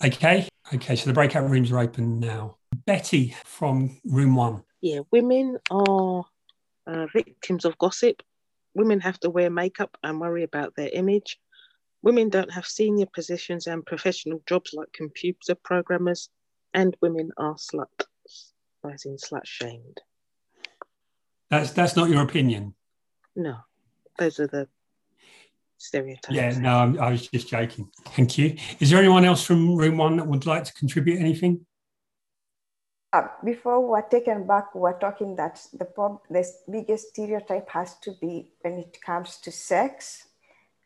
Okay, 0.05 0.47
okay, 0.75 0.97
so 0.97 1.07
the 1.07 1.15
breakout 1.15 1.49
rooms 1.49 1.73
are 1.73 1.79
open 1.79 2.21
now. 2.21 2.59
Betty 2.85 3.35
from 3.45 3.99
room 4.05 4.35
one. 4.37 4.63
Yeah, 4.83 5.01
women 5.11 5.59
are 5.71 6.25
uh, 6.87 7.07
victims 7.13 7.65
of 7.65 7.79
gossip. 7.79 8.23
Women 8.75 9.01
have 9.01 9.19
to 9.21 9.31
wear 9.31 9.49
makeup 9.49 9.97
and 10.03 10.21
worry 10.21 10.43
about 10.43 10.75
their 10.77 10.91
image. 10.93 11.39
Women 12.03 12.29
don't 12.29 12.53
have 12.53 12.67
senior 12.67 13.07
positions 13.07 13.67
and 13.67 13.87
professional 13.87 14.43
jobs 14.47 14.73
like 14.75 14.93
computer 14.93 15.55
programmers, 15.55 16.29
and 16.77 16.97
women 17.01 17.33
are 17.39 17.55
sluts, 17.55 18.53
as 18.89 19.07
in 19.07 19.17
slut 19.17 19.47
shamed. 19.47 20.01
That's 21.51 21.73
that's 21.73 21.97
not 21.97 22.11
your 22.11 22.23
opinion. 22.23 22.75
No, 23.35 23.57
those 24.19 24.39
are 24.39 24.47
the 24.47 24.69
stereotypes. 25.79 26.35
Yeah, 26.35 26.51
no, 26.59 26.79
I'm, 26.79 27.01
I 27.01 27.11
was 27.11 27.27
just 27.29 27.49
joking. 27.49 27.91
Thank 28.09 28.39
you. 28.39 28.57
Is 28.79 28.91
there 28.91 28.99
anyone 28.99 29.25
else 29.25 29.43
from 29.43 29.75
room 29.75 29.97
one 29.97 30.17
that 30.19 30.27
would 30.27 30.47
like 30.47 30.65
to 30.65 30.75
contribute 30.75 31.19
anything? 31.19 31.67
Uh, 33.13 33.29
before 33.45 33.81
we're 33.81 34.03
taken 34.03 34.47
back, 34.47 34.75
we're 34.75 34.99
talking 34.99 35.37
that 35.37 35.59
the, 35.73 35.85
prob- 35.85 36.21
the 36.29 36.45
biggest 36.71 37.09
stereotype 37.09 37.69
has 37.71 37.97
to 38.01 38.13
be 38.21 38.51
when 38.61 38.75
it 38.75 38.99
comes 39.01 39.39
to 39.39 39.51
sex. 39.51 40.27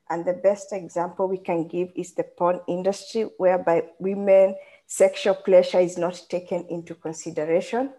And 0.08 0.24
the 0.24 0.34
best 0.34 0.72
example 0.72 1.28
we 1.28 1.38
can 1.38 1.66
give 1.66 1.88
is 1.96 2.14
the 2.14 2.24
porn 2.24 2.60
industry, 2.68 3.30
whereby 3.38 3.84
women 3.98 4.56
sexual 4.90 5.36
pleasure 5.36 5.78
is 5.78 5.96
not 5.96 6.20
taken 6.28 6.66
into 6.68 6.94
consideration, 6.96 7.90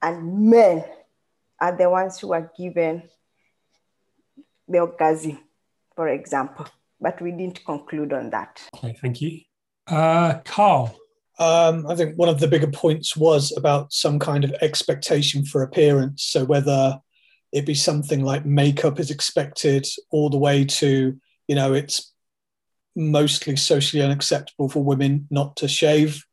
and 0.00 0.48
men 0.48 0.84
are 1.60 1.76
the 1.76 1.90
ones 1.90 2.20
who 2.20 2.32
are 2.32 2.50
given 2.56 3.02
the 4.68 4.78
orgasm, 4.78 5.40
for 5.96 6.08
example. 6.08 6.66
But 7.00 7.20
we 7.20 7.32
didn't 7.32 7.64
conclude 7.64 8.12
on 8.12 8.30
that. 8.30 8.62
Okay, 8.76 8.96
thank 9.02 9.20
you. 9.20 9.40
Uh, 9.86 10.38
Carl. 10.44 10.96
Um, 11.40 11.86
I 11.86 11.94
think 11.94 12.16
one 12.16 12.28
of 12.28 12.40
the 12.40 12.48
bigger 12.48 12.70
points 12.70 13.16
was 13.16 13.56
about 13.56 13.92
some 13.92 14.18
kind 14.18 14.44
of 14.44 14.52
expectation 14.60 15.44
for 15.44 15.62
appearance. 15.62 16.24
So 16.24 16.44
whether 16.44 17.00
it 17.52 17.64
be 17.64 17.74
something 17.74 18.24
like 18.24 18.44
makeup 18.44 18.98
is 18.98 19.10
expected, 19.10 19.86
all 20.10 20.30
the 20.30 20.38
way 20.38 20.64
to 20.64 21.16
you 21.46 21.54
know 21.54 21.74
it's 21.74 22.12
mostly 22.96 23.54
socially 23.54 24.02
unacceptable 24.02 24.68
for 24.68 24.82
women 24.82 25.28
not 25.30 25.54
to 25.56 25.68
shave, 25.68 26.24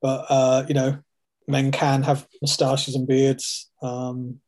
but 0.00 0.26
uh, 0.28 0.64
you 0.68 0.74
know 0.74 0.98
men 1.46 1.72
can 1.72 2.02
have 2.02 2.26
moustaches 2.40 2.94
and 2.94 3.06
beards. 3.06 3.70
Um, 3.82 4.40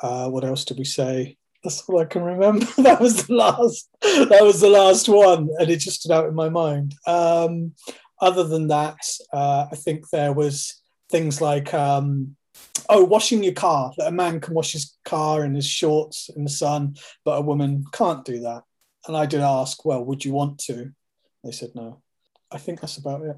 uh, 0.00 0.28
what 0.28 0.44
else 0.44 0.64
did 0.64 0.78
we 0.78 0.84
say? 0.84 1.36
That's 1.64 1.82
all 1.88 2.00
I 2.00 2.04
can 2.04 2.22
remember. 2.22 2.66
that 2.78 3.00
was 3.00 3.26
the 3.26 3.34
last. 3.34 3.88
That 4.00 4.42
was 4.42 4.60
the 4.60 4.68
last 4.68 5.08
one, 5.08 5.48
and 5.58 5.70
it 5.70 5.78
just 5.78 6.00
stood 6.00 6.12
out 6.12 6.28
in 6.28 6.34
my 6.34 6.48
mind. 6.48 6.94
Um, 7.06 7.72
other 8.20 8.44
than 8.44 8.68
that, 8.68 8.98
uh, 9.32 9.66
I 9.70 9.76
think 9.76 10.10
there 10.10 10.32
was 10.32 10.80
things 11.10 11.40
like 11.40 11.72
um, 11.74 12.36
oh, 12.88 13.04
washing 13.04 13.42
your 13.42 13.54
car. 13.54 13.92
That 13.96 14.08
a 14.08 14.12
man 14.12 14.40
can 14.40 14.54
wash 14.54 14.72
his 14.72 14.96
car 15.04 15.44
in 15.44 15.54
his 15.54 15.66
shorts 15.66 16.30
in 16.34 16.44
the 16.44 16.50
sun, 16.50 16.96
but 17.24 17.38
a 17.38 17.42
woman 17.42 17.84
can't 17.92 18.24
do 18.24 18.40
that. 18.40 18.62
And 19.06 19.16
I 19.16 19.26
did 19.26 19.40
ask, 19.40 19.84
well, 19.84 20.04
would 20.04 20.24
you 20.24 20.32
want 20.32 20.58
to? 20.66 20.92
They 21.42 21.52
said 21.52 21.70
no. 21.74 22.02
I 22.50 22.58
think 22.58 22.80
that's 22.80 22.98
about 22.98 23.22
it. 23.22 23.36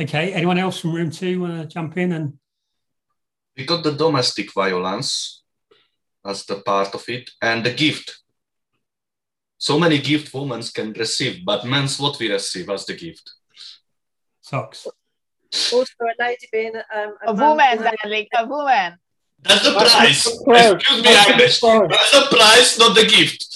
Okay, 0.00 0.32
anyone 0.32 0.58
else 0.58 0.80
from 0.80 0.94
room 0.94 1.10
two 1.10 1.40
want 1.40 1.60
to 1.60 1.66
jump 1.66 1.96
in 1.96 2.12
and 2.12 2.38
We 3.56 3.66
got 3.66 3.84
the 3.84 3.92
domestic 3.92 4.52
violence 4.52 5.42
as 6.24 6.44
the 6.46 6.56
part 6.56 6.94
of 6.94 7.04
it 7.08 7.30
and 7.42 7.64
the 7.64 7.72
gift. 7.72 8.20
So 9.58 9.78
many 9.78 9.98
gift 9.98 10.32
women 10.32 10.62
can 10.62 10.92
receive, 10.94 11.44
but 11.44 11.66
men's 11.66 11.98
what 11.98 12.18
we 12.18 12.30
receive 12.32 12.70
as 12.70 12.86
the 12.86 12.94
gift. 12.94 13.30
Socks. 14.40 14.86
Also, 15.72 15.92
a 16.00 16.14
lady 16.18 16.48
being 16.50 16.76
um, 16.76 17.14
A 17.26 17.34
man 17.34 17.48
woman, 17.50 17.78
darling, 18.02 18.26
a 18.38 18.46
woman. 18.46 18.96
That's 19.42 19.64
the 19.64 19.72
price. 19.72 20.26
Excuse 20.26 20.46
me, 20.46 21.02
That's 21.02 21.26
the 21.26 21.32
Agnes. 21.32 21.60
price. 21.60 21.88
That's 21.90 22.10
the 22.12 22.36
price, 22.36 22.78
not 22.78 22.94
the 22.94 23.04
gift. 23.04 23.46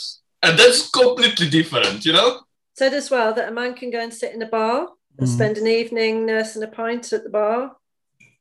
And 0.43 0.59
that's 0.59 0.91
completely 0.91 1.49
different, 1.49 2.05
you 2.05 2.13
know? 2.13 2.41
said 2.77 2.93
as 2.93 3.09
well 3.11 3.33
that 3.33 3.49
a 3.49 3.53
man 3.53 3.73
can 3.75 3.91
go 3.91 4.01
and 4.01 4.13
sit 4.13 4.35
in 4.35 4.43
a 4.43 4.47
bar 4.49 4.89
and 5.19 5.29
Mm. 5.29 5.33
spend 5.33 5.59
an 5.59 5.67
evening 5.67 6.27
nursing 6.27 6.63
a 6.63 6.69
pint 6.69 7.13
at 7.13 7.23
the 7.25 7.31
bar, 7.31 7.77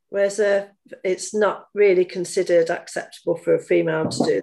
whereas 0.09 0.39
uh, 0.39 0.67
it's 1.03 1.33
not 1.33 1.67
really 1.73 2.05
considered 2.05 2.69
acceptable 2.69 3.35
for 3.37 3.53
a 3.55 3.59
female 3.63 4.07
to 4.09 4.23
do. 4.25 4.41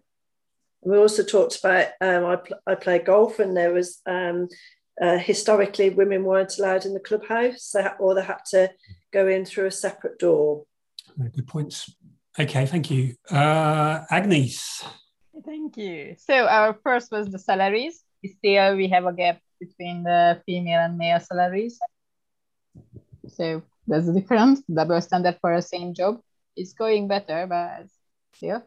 We 0.83 0.97
also 0.97 1.23
talked 1.23 1.59
about 1.59 1.89
um, 2.01 2.25
I, 2.25 2.37
pl- 2.37 2.61
I 2.67 2.75
play 2.75 2.99
golf, 3.01 3.39
and 3.39 3.57
there 3.57 3.73
was 3.73 4.01
um, 4.07 4.49
uh, 5.01 5.19
historically 5.19 5.91
women 5.91 6.25
weren't 6.25 6.57
allowed 6.59 6.87
in 6.87 6.95
the 6.95 7.01
clubhouse, 7.01 7.71
they 7.73 7.83
ha- 7.83 7.97
or 7.99 8.15
they 8.15 8.23
had 8.23 8.45
to 8.51 8.71
go 9.13 9.27
in 9.27 9.45
through 9.45 9.67
a 9.67 9.71
separate 9.71 10.19
door. 10.19 10.65
Good 11.19 11.47
points. 11.49 11.95
Okay, 12.39 12.65
thank 12.65 12.91
you. 12.91 13.15
Uh, 13.31 14.05
Agnes. 14.11 14.83
Thank 15.45 15.77
you. 15.77 16.15
So 16.19 16.47
our 16.47 16.79
first 16.85 17.11
was 17.11 17.29
the 17.29 17.39
salaries. 17.39 18.03
Still, 18.39 18.77
we 18.77 18.89
have 18.89 19.05
a 19.07 19.13
gap 19.13 19.39
between 19.59 20.05
the 20.05 20.41
female 20.47 20.81
and 20.81 20.97
male 20.97 21.19
salaries. 21.21 21.79
So 23.29 23.63
there's 23.87 24.09
a 24.09 24.15
difference. 24.15 24.63
Double 24.63 25.01
standard 25.01 25.39
for 25.41 25.55
the 25.55 25.63
same 25.63 25.95
job. 25.95 26.21
It's 26.57 26.73
going 26.73 27.09
better, 27.09 27.47
but 27.47 27.87
still. 28.35 28.63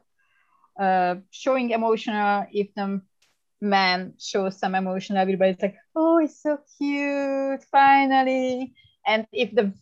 Uh, 0.80 1.16
showing 1.32 1.72
emotional, 1.72 2.46
if 2.52 2.74
the 2.76 3.02
man 3.62 4.14
shows 4.20 4.58
some 4.60 4.76
emotion, 4.76 5.18
everybody's 5.18 5.62
like, 5.62 5.76
oh, 5.96 6.20
it's 6.20 6.42
so 6.42 6.58
cute, 6.78 7.64
finally. 7.72 8.74
And 9.06 9.28
if 9.32 9.54
the 9.54 9.74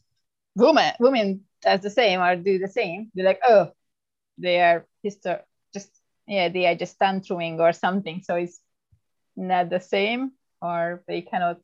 woman 0.55 0.93
woman 0.99 1.41
does 1.61 1.81
the 1.81 1.89
same 1.89 2.21
or 2.21 2.35
do 2.35 2.59
the 2.59 2.67
same, 2.67 3.11
they're 3.13 3.25
like, 3.25 3.41
oh, 3.47 3.71
they 4.37 4.61
are 4.61 4.85
histor- 5.05 5.43
just 5.73 5.91
yeah, 6.27 6.49
they 6.49 6.65
are 6.67 6.75
just 6.75 6.99
tantruming 6.99 7.59
or 7.59 7.73
something. 7.73 8.21
So 8.23 8.35
it's 8.35 8.59
not 9.35 9.69
the 9.69 9.79
same, 9.79 10.31
or 10.61 11.03
they 11.07 11.21
cannot 11.21 11.57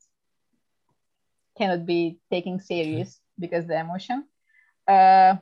cannot 1.58 1.86
be 1.86 2.20
taken 2.30 2.60
serious 2.60 3.20
because 3.40 3.66
the 3.66 3.78
emotion. 3.80 4.24
Uh, 4.88 5.36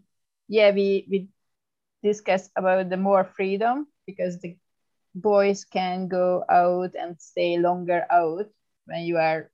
yeah, 0.48 0.72
we 0.72 1.06
we 1.10 1.28
discussed 2.02 2.50
about 2.56 2.90
the 2.90 2.96
more 2.96 3.24
freedom 3.24 3.86
because 4.06 4.40
the 4.40 4.56
boys 5.14 5.64
can 5.64 6.08
go 6.08 6.44
out 6.50 6.94
and 6.98 7.20
stay 7.20 7.58
longer 7.58 8.06
out 8.10 8.46
when 8.86 9.02
you 9.04 9.18
are 9.18 9.50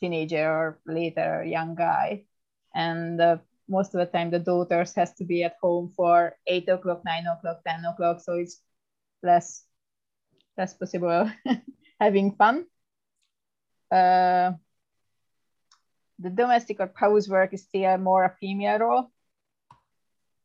teenager 0.00 0.46
or 0.50 0.80
later 0.86 1.44
young 1.44 1.74
guy. 1.74 2.24
And 2.74 3.20
uh, 3.20 3.38
most 3.68 3.94
of 3.94 4.00
the 4.00 4.06
time 4.06 4.30
the 4.30 4.38
daughters 4.40 4.94
has 4.94 5.14
to 5.14 5.24
be 5.24 5.42
at 5.44 5.56
home 5.62 5.90
for 5.96 6.36
eight 6.46 6.68
o'clock 6.68 7.02
nine 7.04 7.26
o'clock 7.26 7.62
ten 7.66 7.84
o'clock. 7.84 8.20
So 8.20 8.34
it's 8.34 8.62
less 9.22 9.64
less 10.58 10.74
possible 10.74 11.30
having 12.00 12.32
fun. 12.36 12.66
Uh, 13.90 14.52
the 16.20 16.30
domestic 16.30 16.80
or 16.80 16.92
housework 16.94 17.52
is 17.54 17.62
still 17.62 17.96
more 17.98 18.24
a 18.24 18.36
female 18.40 18.78
role 18.78 19.10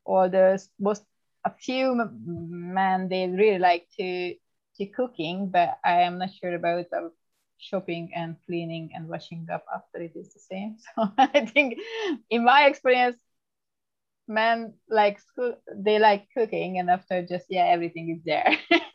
or 0.04 0.30
there's 0.30 0.70
most 0.80 1.04
a 1.44 1.52
few 1.52 1.96
men 2.26 3.08
they 3.10 3.28
really 3.28 3.60
like 3.60 3.88
to 3.98 4.36
to 4.78 4.86
cooking 4.88 5.50
but 5.50 5.78
i 5.84 6.02
am 6.02 6.18
not 6.18 6.30
sure 6.34 6.56
about 6.56 6.90
the 6.92 7.12
shopping 7.58 8.12
and 8.16 8.36
cleaning 8.46 8.90
and 8.94 9.08
washing 9.08 9.48
up 9.52 9.66
after 9.74 10.02
it 10.02 10.12
is 10.16 10.34
the 10.34 10.40
same 10.40 10.78
so 10.96 11.12
i 11.18 11.46
think 11.46 11.78
in 12.30 12.44
my 12.44 12.66
experience 12.66 13.18
men 14.28 14.74
like 14.90 15.20
they 15.76 16.00
like 16.00 16.28
cooking 16.36 16.80
and 16.80 16.90
after 16.90 17.22
just 17.22 17.46
yeah 17.50 17.66
everything 17.66 18.10
is 18.10 18.24
there 18.26 18.58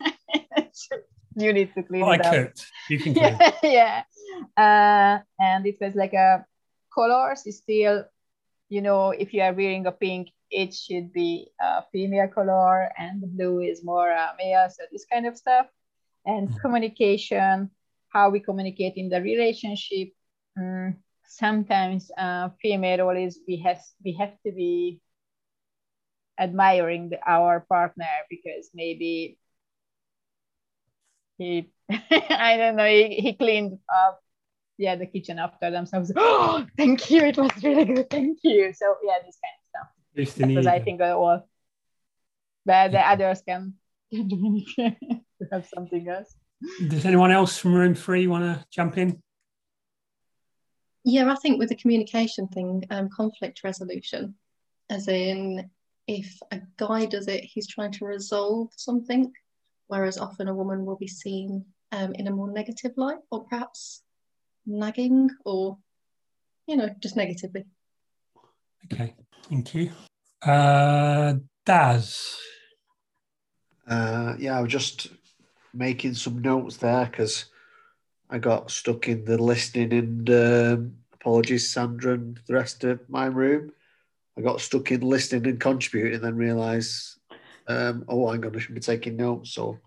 you 1.35 1.53
need 1.53 1.73
to 1.73 1.83
clean 1.83 2.03
oh, 2.03 2.11
it 2.11 2.25
I 2.25 2.29
up. 2.29 2.33
cooked. 2.33 2.65
You 2.89 2.99
can 2.99 3.15
yeah, 3.15 3.51
yeah. 3.63 4.03
Uh, 4.57 5.23
and 5.39 5.65
it 5.65 5.77
was 5.79 5.95
like 5.95 6.13
a 6.13 6.45
colors 6.93 7.43
is 7.45 7.57
still, 7.57 8.05
you 8.69 8.81
know, 8.81 9.11
if 9.11 9.33
you 9.33 9.41
are 9.41 9.53
wearing 9.53 9.85
a 9.85 9.91
pink, 9.91 10.29
it 10.49 10.73
should 10.73 11.13
be 11.13 11.51
a 11.61 11.83
female 11.91 12.27
color, 12.27 12.89
and 12.97 13.21
the 13.21 13.27
blue 13.27 13.61
is 13.61 13.83
more 13.83 14.11
uh, 14.11 14.31
male. 14.37 14.67
So 14.69 14.83
this 14.91 15.05
kind 15.05 15.25
of 15.25 15.37
stuff, 15.37 15.67
and 16.25 16.49
communication, 16.61 17.71
how 18.09 18.29
we 18.29 18.39
communicate 18.39 18.93
in 18.97 19.09
the 19.09 19.21
relationship. 19.21 20.09
Mm, 20.57 20.97
sometimes 21.27 22.11
uh, 22.17 22.49
female 22.61 22.99
role 23.05 23.17
is 23.17 23.39
we 23.47 23.57
have 23.57 23.81
we 24.03 24.13
have 24.19 24.33
to 24.45 24.51
be 24.51 24.99
admiring 26.39 27.09
the, 27.09 27.19
our 27.25 27.61
partner 27.61 28.09
because 28.29 28.69
maybe 28.73 29.37
he 31.37 31.71
I 31.89 32.57
don't 32.57 32.75
know 32.75 32.85
he, 32.85 33.15
he 33.15 33.33
cleaned 33.33 33.79
up 33.93 34.21
yeah 34.77 34.95
the 34.95 35.05
kitchen 35.05 35.39
after 35.39 35.71
themselves. 35.71 36.11
Oh, 36.15 36.65
thank 36.77 37.09
you, 37.09 37.21
it 37.23 37.37
was 37.37 37.51
really 37.63 37.85
good. 37.85 38.09
Thank 38.09 38.39
you. 38.43 38.73
So 38.73 38.95
yeah, 39.03 39.17
this 39.25 39.37
kind 39.43 39.55
of 39.57 39.69
stuff. 39.69 39.87
If 40.13 40.47
Because 40.47 40.67
I 40.67 40.79
think 40.79 41.01
all 41.01 41.47
but 42.65 42.91
the 42.91 42.99
others 42.99 43.41
can 43.47 43.73
can 44.11 44.27
do 44.27 44.45
anything 44.45 45.23
have 45.51 45.67
something 45.73 46.07
else. 46.07 46.35
Does 46.87 47.05
anyone 47.05 47.31
else 47.31 47.57
from 47.57 47.73
room 47.73 47.95
three 47.95 48.27
want 48.27 48.43
to 48.43 48.65
jump 48.69 48.97
in? 48.97 49.21
Yeah, 51.03 51.31
I 51.31 51.35
think 51.35 51.57
with 51.57 51.69
the 51.69 51.75
communication 51.75 52.47
thing, 52.47 52.83
um, 52.91 53.09
conflict 53.09 53.61
resolution, 53.63 54.35
as 54.91 55.07
in 55.07 55.69
if 56.07 56.37
a 56.51 56.61
guy 56.77 57.05
does 57.05 57.27
it, 57.27 57.43
he's 57.43 57.67
trying 57.67 57.91
to 57.93 58.05
resolve 58.05 58.69
something, 58.75 59.31
whereas 59.87 60.19
often 60.19 60.47
a 60.47 60.53
woman 60.53 60.85
will 60.85 60.97
be 60.97 61.07
seen 61.07 61.65
um, 61.91 62.13
in 62.13 62.27
a 62.27 62.31
more 62.31 62.51
negative 62.51 62.91
light 62.97 63.17
or 63.31 63.45
perhaps 63.45 64.03
nagging 64.65 65.29
or, 65.45 65.77
you 66.67 66.77
know, 66.77 66.89
just 66.99 67.15
negatively. 67.15 67.65
Okay, 68.91 69.15
thank 69.49 69.73
you. 69.73 69.91
Uh, 70.41 71.35
Daz. 71.65 72.37
Uh, 73.87 74.35
yeah, 74.39 74.57
I 74.57 74.61
was 74.61 74.71
just 74.71 75.07
making 75.73 76.13
some 76.13 76.41
notes 76.41 76.77
there 76.77 77.05
because 77.05 77.45
I 78.29 78.37
got 78.37 78.71
stuck 78.71 79.07
in 79.07 79.25
the 79.25 79.37
listening 79.37 79.93
and 79.93 80.29
um, 80.29 80.93
apologies, 81.13 81.69
Sandra, 81.69 82.13
and 82.13 82.39
the 82.47 82.53
rest 82.53 82.83
of 82.83 83.07
my 83.09 83.25
room. 83.25 83.71
I 84.37 84.41
got 84.41 84.61
stuck 84.61 84.91
in 84.91 85.01
listening 85.01 85.45
and 85.47 85.59
contributing 85.59 86.15
and 86.15 86.23
then 86.23 86.35
realised, 86.35 87.19
um, 87.67 88.05
oh, 88.07 88.31
hang 88.31 88.45
on, 88.45 88.55
I 88.55 88.59
should 88.59 88.75
be 88.75 88.81
taking 88.81 89.17
notes. 89.17 89.53
So 89.53 89.77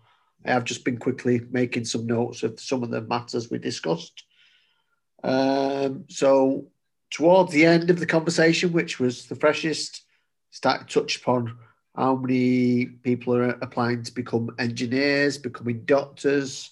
I 0.45 0.51
have 0.51 0.63
just 0.63 0.85
been 0.85 0.97
quickly 0.97 1.41
making 1.49 1.85
some 1.85 2.05
notes 2.05 2.43
of 2.43 2.59
some 2.59 2.83
of 2.83 2.91
the 2.91 3.01
matters 3.01 3.49
we 3.49 3.57
discussed. 3.57 4.23
Um, 5.25 6.05
so 6.07 6.67
towards 7.09 7.51
the 7.51 7.65
end 7.65 7.89
of 7.89 7.99
the 7.99 8.05
conversation, 8.05 8.71
which 8.71 8.99
was 8.99 9.25
the 9.25 9.35
freshest, 9.35 10.03
started 10.51 10.87
to 10.87 11.01
touch 11.01 11.17
upon 11.17 11.57
how 11.95 12.15
many 12.15 12.85
people 12.85 13.35
are 13.35 13.57
applying 13.61 14.03
to 14.03 14.13
become 14.13 14.53
engineers, 14.59 15.37
becoming 15.37 15.83
doctors. 15.85 16.71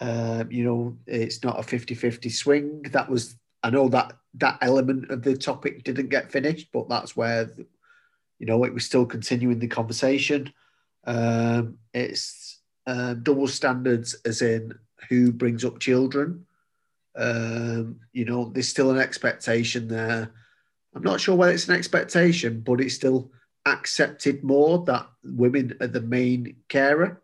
Um, 0.00 0.50
you 0.50 0.64
know, 0.64 0.96
it's 1.06 1.42
not 1.42 1.58
a 1.58 1.62
50 1.62 1.94
50 1.94 2.28
swing. 2.28 2.82
That 2.92 3.08
was, 3.08 3.36
I 3.62 3.70
know 3.70 3.88
that 3.88 4.12
that 4.34 4.58
element 4.60 5.10
of 5.10 5.22
the 5.22 5.36
topic 5.36 5.82
didn't 5.82 6.08
get 6.08 6.30
finished, 6.30 6.68
but 6.72 6.88
that's 6.88 7.16
where, 7.16 7.50
you 8.38 8.46
know, 8.46 8.64
it 8.64 8.74
was 8.74 8.84
still 8.84 9.06
continuing 9.06 9.58
the 9.58 9.66
conversation. 9.66 10.52
Um, 11.04 11.78
it's 11.94 12.60
uh, 12.86 13.14
double 13.14 13.48
standards, 13.48 14.14
as 14.24 14.42
in 14.42 14.74
who 15.08 15.32
brings 15.32 15.64
up 15.64 15.78
children. 15.78 16.46
Um, 17.16 18.00
you 18.12 18.24
know, 18.24 18.50
there's 18.52 18.68
still 18.68 18.90
an 18.90 18.98
expectation 18.98 19.88
there. 19.88 20.32
I'm 20.94 21.02
not 21.02 21.20
sure 21.20 21.36
whether 21.36 21.52
it's 21.52 21.68
an 21.68 21.76
expectation, 21.76 22.60
but 22.60 22.80
it's 22.80 22.94
still 22.94 23.30
accepted 23.66 24.42
more 24.42 24.84
that 24.86 25.08
women 25.22 25.76
are 25.80 25.86
the 25.86 26.00
main 26.00 26.56
carer. 26.68 27.22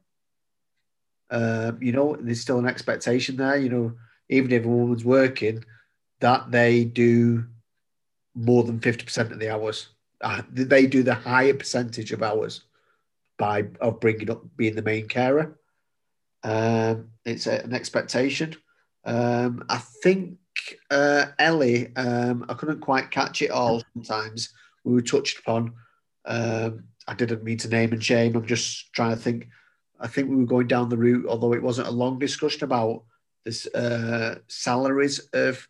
Um, 1.31 1.79
you 1.83 1.93
know, 1.93 2.17
there's 2.21 2.41
still 2.41 2.59
an 2.59 2.69
expectation 2.69 3.37
there. 3.37 3.57
You 3.57 3.69
know, 3.69 3.95
even 4.29 4.53
if 4.53 4.65
a 4.65 4.69
woman's 4.69 5.05
working, 5.05 5.65
that 6.21 6.51
they 6.51 6.85
do 6.85 7.45
more 8.35 8.63
than 8.65 8.81
50% 8.81 9.33
of 9.33 9.39
the 9.39 9.51
hours. 9.51 9.89
Uh, 10.21 10.43
they 10.53 10.87
do 10.87 11.03
the 11.03 11.15
higher 11.15 11.55
percentage 11.55 12.13
of 12.13 12.23
hours 12.23 12.63
by 13.39 13.67
of 13.81 14.01
bringing 14.01 14.31
up 14.31 14.43
being 14.57 14.75
the 14.75 14.83
main 14.83 15.09
carer. 15.09 15.59
Um, 16.43 17.11
it's 17.25 17.47
a, 17.47 17.61
an 17.63 17.75
expectation. 17.75 18.57
Um, 19.07 19.65
I 19.69 19.79
think 19.79 20.39
uh, 20.91 21.27
Ellie, 21.39 21.95
um, 21.97 22.45
I 22.49 22.55
couldn't 22.55 22.81
quite 22.81 23.11
catch 23.11 23.41
it 23.41 23.51
all. 23.51 23.83
Sometimes 23.95 24.53
we 24.85 24.93
were 24.93 25.03
touched 25.03 25.39
upon. 25.39 25.73
Um, 26.25 26.85
I 27.07 27.15
didn't 27.15 27.45
mean 27.45 27.59
to 27.59 27.69
name 27.69 27.93
and 27.93 28.05
shame. 28.05 28.35
I'm 28.37 28.47
just 28.47 28.93
trying 28.93 29.11
to 29.11 29.17
think. 29.17 29.49
I 29.99 30.09
think 30.09 30.29
we 30.29 30.37
were 30.37 30.45
going 30.45 30.67
down 30.67 30.91
the 30.91 30.99
route, 30.99 31.27
although 31.27 31.55
it 31.55 31.63
wasn't 31.63 31.89
a 31.89 31.93
long 31.93 32.19
discussion 32.19 32.65
about 32.65 33.05
this 33.45 33.67
uh, 33.69 34.41
salaries 34.49 35.21
of 35.33 35.67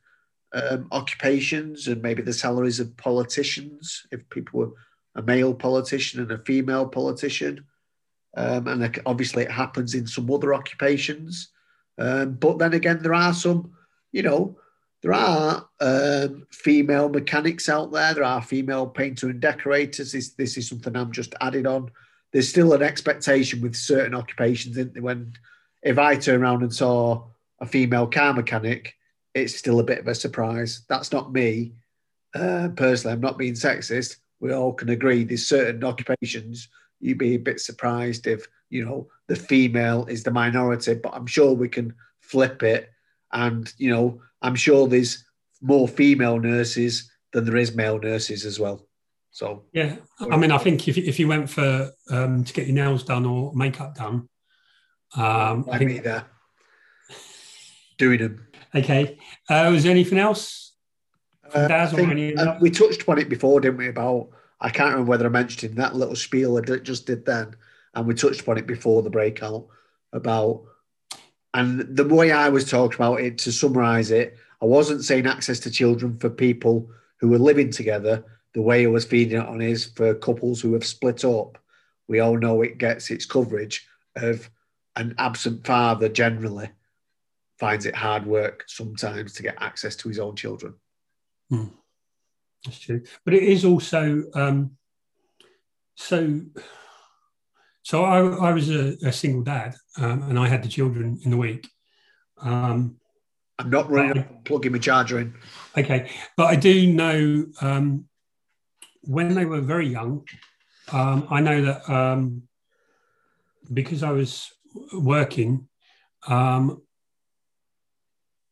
um, 0.53 0.89
occupations 0.91 1.87
and 1.87 2.03
maybe 2.03 2.23
the 2.23 2.33
salaries 2.33 2.81
of 2.81 2.97
politicians. 2.97 4.07
If 4.11 4.29
people 4.31 4.61
were 4.61 4.73
a 5.15 5.23
male 5.23 5.55
politician 5.55 6.21
and 6.21 6.33
a 6.33 6.39
female 6.39 6.89
politician, 6.89 7.67
um, 8.37 8.67
and 8.67 9.01
obviously 9.07 9.45
it 9.45 9.51
happens 9.51 9.95
in 9.95 10.07
some 10.07 10.31
other 10.31 10.55
occupations. 10.55 11.51
Um, 11.99 12.35
but 12.35 12.59
then 12.59 12.75
again, 12.75 13.01
there 13.03 13.15
are 13.15 13.35
some, 13.35 13.73
you 14.13 14.23
know, 14.23 14.59
there 15.03 15.15
are 15.15 15.69
um, 15.81 16.47
female 16.51 17.09
mechanics 17.09 17.69
out 17.69 17.93
there. 17.93 18.15
There 18.15 18.25
are 18.25 18.43
female 18.43 18.87
painter 18.87 19.29
and 19.29 19.41
decorators. 19.41 20.13
This, 20.13 20.31
this 20.31 20.57
is 20.57 20.69
something 20.69 20.97
I'm 20.97 21.13
just 21.13 21.35
adding 21.41 21.67
on. 21.67 21.91
There's 22.33 22.49
still 22.49 22.73
an 22.73 22.83
expectation 22.83 23.61
with 23.61 23.77
certain 23.77 24.15
occupations. 24.15 24.77
Isn't 24.77 24.95
there? 24.95 25.03
When 25.03 25.35
if 25.83 25.99
I 25.99 26.17
turn 26.17 26.43
around 26.43 26.63
and 26.63 26.75
saw 26.75 27.25
a 27.61 27.67
female 27.67 28.07
car 28.07 28.35
mechanic, 28.35 28.95
it's 29.35 29.55
still 29.55 29.81
a 29.81 29.85
bit 29.85 30.01
of 30.01 30.09
a 30.09 30.15
surprise. 30.15 30.83
That's 30.89 31.13
not 31.13 31.33
me 31.33 31.75
uh, 32.35 32.71
personally. 32.75 33.15
I'm 33.15 33.21
not 33.21 33.39
being 33.39 33.55
sexist. 33.55 34.17
We 34.41 34.53
all 34.53 34.73
can 34.73 34.89
agree 34.89 35.25
there's 35.25 35.47
certain 35.47 35.85
occupations 35.85 36.69
you'd 37.01 37.19
be 37.19 37.35
a 37.35 37.39
bit 37.39 37.61
surprised 37.61 38.27
if 38.27 38.47
you 38.71 38.85
know 38.85 39.09
the 39.29 39.37
female 39.37 40.07
is 40.07 40.23
the 40.23 40.31
minority. 40.31 40.95
But 40.95 41.15
I'm 41.15 41.27
sure 41.27 41.53
we 41.53 41.69
can 41.69 41.95
flip 42.21 42.63
it, 42.63 42.91
and 43.33 43.73
you 43.79 43.91
know 43.91 44.21
I'm 44.43 44.55
sure 44.55 44.87
there's 44.87 45.25
more 45.61 45.89
female 45.89 46.39
nurses 46.39 47.11
than 47.33 47.45
there 47.45 47.57
is 47.57 47.75
male 47.75 47.99
nurses 47.99 48.45
as 48.45 48.59
well. 48.59 48.87
So 49.31 49.65
Yeah, 49.73 49.97
I 50.19 50.37
mean, 50.37 50.51
I 50.51 50.59
think 50.59 50.89
if, 50.89 50.97
if 50.97 51.19
you 51.19 51.29
went 51.29 51.51
for 51.51 51.91
um, 52.11 52.45
to 52.45 52.53
get 52.55 52.67
your 52.67 52.75
nails 52.75 53.05
done 53.05 53.27
or 53.27 53.55
makeup 53.55 53.95
done, 53.95 54.29
um, 55.15 55.67
I 55.71 55.73
I'd 55.73 55.79
think 55.79 55.91
be 55.91 55.99
there 55.99 56.25
doing 57.99 58.21
them. 58.21 58.47
Okay. 58.75 59.19
Uh, 59.49 59.71
was 59.73 59.83
there 59.83 59.93
anything 59.93 60.19
else? 60.19 60.73
Uh, 61.53 61.87
think, 61.89 62.11
any 62.11 62.35
uh, 62.35 62.59
we 62.61 62.71
touched 62.71 63.09
on 63.09 63.19
it 63.19 63.29
before, 63.29 63.61
didn't 63.61 63.77
we? 63.77 63.89
About 63.89 64.31
I 64.61 64.71
can't 64.71 64.91
remember 64.93 65.11
whether 65.11 65.27
I 65.27 65.31
mentioned 65.31 65.71
in 65.73 65.77
that 65.77 65.95
little 65.95 66.17
spiel 66.17 66.57
I 66.57 66.63
did- 66.63 66.85
just 66.85 67.07
did 67.07 67.25
then, 67.25 67.55
and 67.97 68.07
we 68.07 68.15
touched 68.15 68.43
upon 68.43 68.59
it 68.59 68.67
before 68.67 69.03
the 69.03 69.11
breakout 69.11 69.67
about. 70.13 70.63
And 71.55 71.97
the 71.97 72.07
way 72.07 72.31
I 72.31 72.51
was 72.51 72.71
talking 72.71 72.95
about 72.95 73.21
it, 73.21 73.39
to 73.39 73.51
summarise 73.51 74.11
it, 74.11 74.37
I 74.61 74.67
wasn't 74.67 75.05
saying 75.05 75.27
access 75.27 75.59
to 75.61 75.71
children 75.71 76.19
for 76.19 76.29
people 76.29 76.91
who 77.19 77.29
were 77.29 77.39
living 77.39 77.71
together. 77.71 78.25
The 78.53 78.61
way 78.61 78.85
I 78.85 78.91
was 78.91 79.07
feeding 79.07 79.39
it 79.41 79.47
on 79.47 79.63
is 79.63 79.87
for 79.87 80.15
couples 80.15 80.61
who 80.61 80.75
have 80.75 80.85
split 80.85 81.25
up. 81.25 81.59
We 82.07 82.21
all 82.21 82.37
know 82.37 82.61
it 82.61 82.79
gets 82.79 83.11
its 83.11 83.25
coverage 83.25 83.89
of 84.15 84.49
an 84.95 85.15
absent 85.19 85.67
father 85.67 86.09
generally 86.09 86.71
finds 87.59 87.87
it 87.87 87.95
hard 87.95 88.27
work 88.27 88.65
sometimes 88.67 89.33
to 89.33 89.43
get 89.43 89.57
access 89.59 89.97
to 89.97 90.09
his 90.09 90.19
own 90.19 90.37
children. 90.37 90.75
That's 92.65 92.79
true. 92.79 93.03
But 93.25 93.33
it 93.33 93.43
is 93.43 93.65
also 93.65 94.25
um, 94.35 94.77
so. 95.95 96.43
So 97.87 98.03
I, 98.03 98.49
I 98.49 98.53
was 98.53 98.69
a, 98.69 98.97
a 99.05 99.13
single 99.13 99.45
dad, 99.45 99.77
um, 99.97 100.25
and 100.25 100.41
I 100.41 100.49
had 100.49 100.65
the 100.65 100.69
children 100.69 101.21
in 101.23 101.31
the 101.31 101.37
week. 101.37 101.69
Um, 102.43 102.97
I'm 103.61 103.71
not 103.71 103.89
running 103.89 104.19
up 104.19 104.45
plugging 104.45 104.73
my 104.73 104.79
charger 104.79 105.21
in. 105.21 105.35
Okay, 105.79 106.11
but 106.37 106.47
I 106.47 106.57
do 106.57 106.93
know 106.93 107.47
um, 107.61 108.07
when 109.03 109.37
they 109.37 109.45
were 109.45 109.61
very 109.61 109.87
young. 109.87 110.27
Um, 110.91 111.29
I 111.31 111.41
know 111.41 111.63
that 111.63 111.89
um, 111.89 112.43
because 113.73 114.03
I 114.03 114.11
was 114.11 114.51
working, 114.93 115.69
um, 116.27 116.83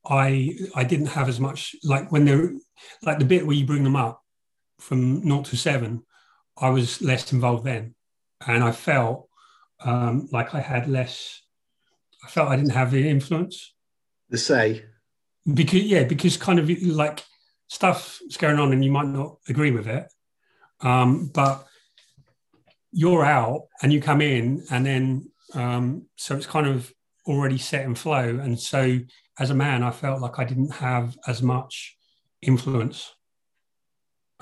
I 0.09 0.57
I 0.77 0.85
didn't 0.85 1.07
have 1.07 1.29
as 1.29 1.41
much 1.41 1.75
like 1.83 2.13
when 2.13 2.25
they're 2.25 2.53
like 3.03 3.19
the 3.19 3.25
bit 3.25 3.45
where 3.45 3.57
you 3.57 3.67
bring 3.67 3.83
them 3.83 3.97
up 3.97 4.23
from 4.79 5.27
naught 5.27 5.47
to 5.47 5.57
seven. 5.57 6.05
I 6.57 6.71
was 6.71 7.03
less 7.03 7.33
involved 7.33 7.65
then, 7.65 7.94
and 8.47 8.63
I 8.63 8.73
felt 8.73 9.29
um, 9.85 10.29
like 10.33 10.55
I 10.55 10.61
had 10.61 10.89
less. 10.89 11.43
I 12.25 12.29
felt 12.29 12.49
I 12.49 12.57
didn't 12.57 12.73
have 12.73 12.91
the 12.91 13.09
influence. 13.09 13.75
The 14.31 14.39
say, 14.39 14.85
because 15.53 15.83
yeah 15.83 16.05
because 16.05 16.37
kind 16.37 16.59
of 16.59 16.71
like 16.83 17.23
stuff's 17.69 18.37
going 18.39 18.59
on 18.59 18.73
and 18.73 18.85
you 18.85 18.91
might 18.91 19.07
not 19.07 19.37
agree 19.49 19.71
with 19.71 19.87
it 19.87 20.07
um, 20.81 21.27
but 21.27 21.67
you're 22.93 23.25
out 23.25 23.67
and 23.83 23.93
you 23.93 24.01
come 24.01 24.21
in 24.21 24.65
and 24.71 24.87
then 24.87 25.31
um, 25.55 26.07
so 26.17 26.37
it's 26.37 26.47
kind 26.47 26.67
of 26.67 26.93
already 27.27 27.59
set 27.59 27.85
in 27.85 27.95
flow. 27.95 28.39
And 28.39 28.59
so 28.59 28.99
as 29.39 29.51
a 29.51 29.55
man 29.55 29.83
i 29.83 29.91
felt 29.91 30.21
like 30.21 30.39
i 30.39 30.45
didn't 30.45 30.71
have 30.71 31.19
as 31.27 31.43
much 31.43 31.97
influence 32.41 33.17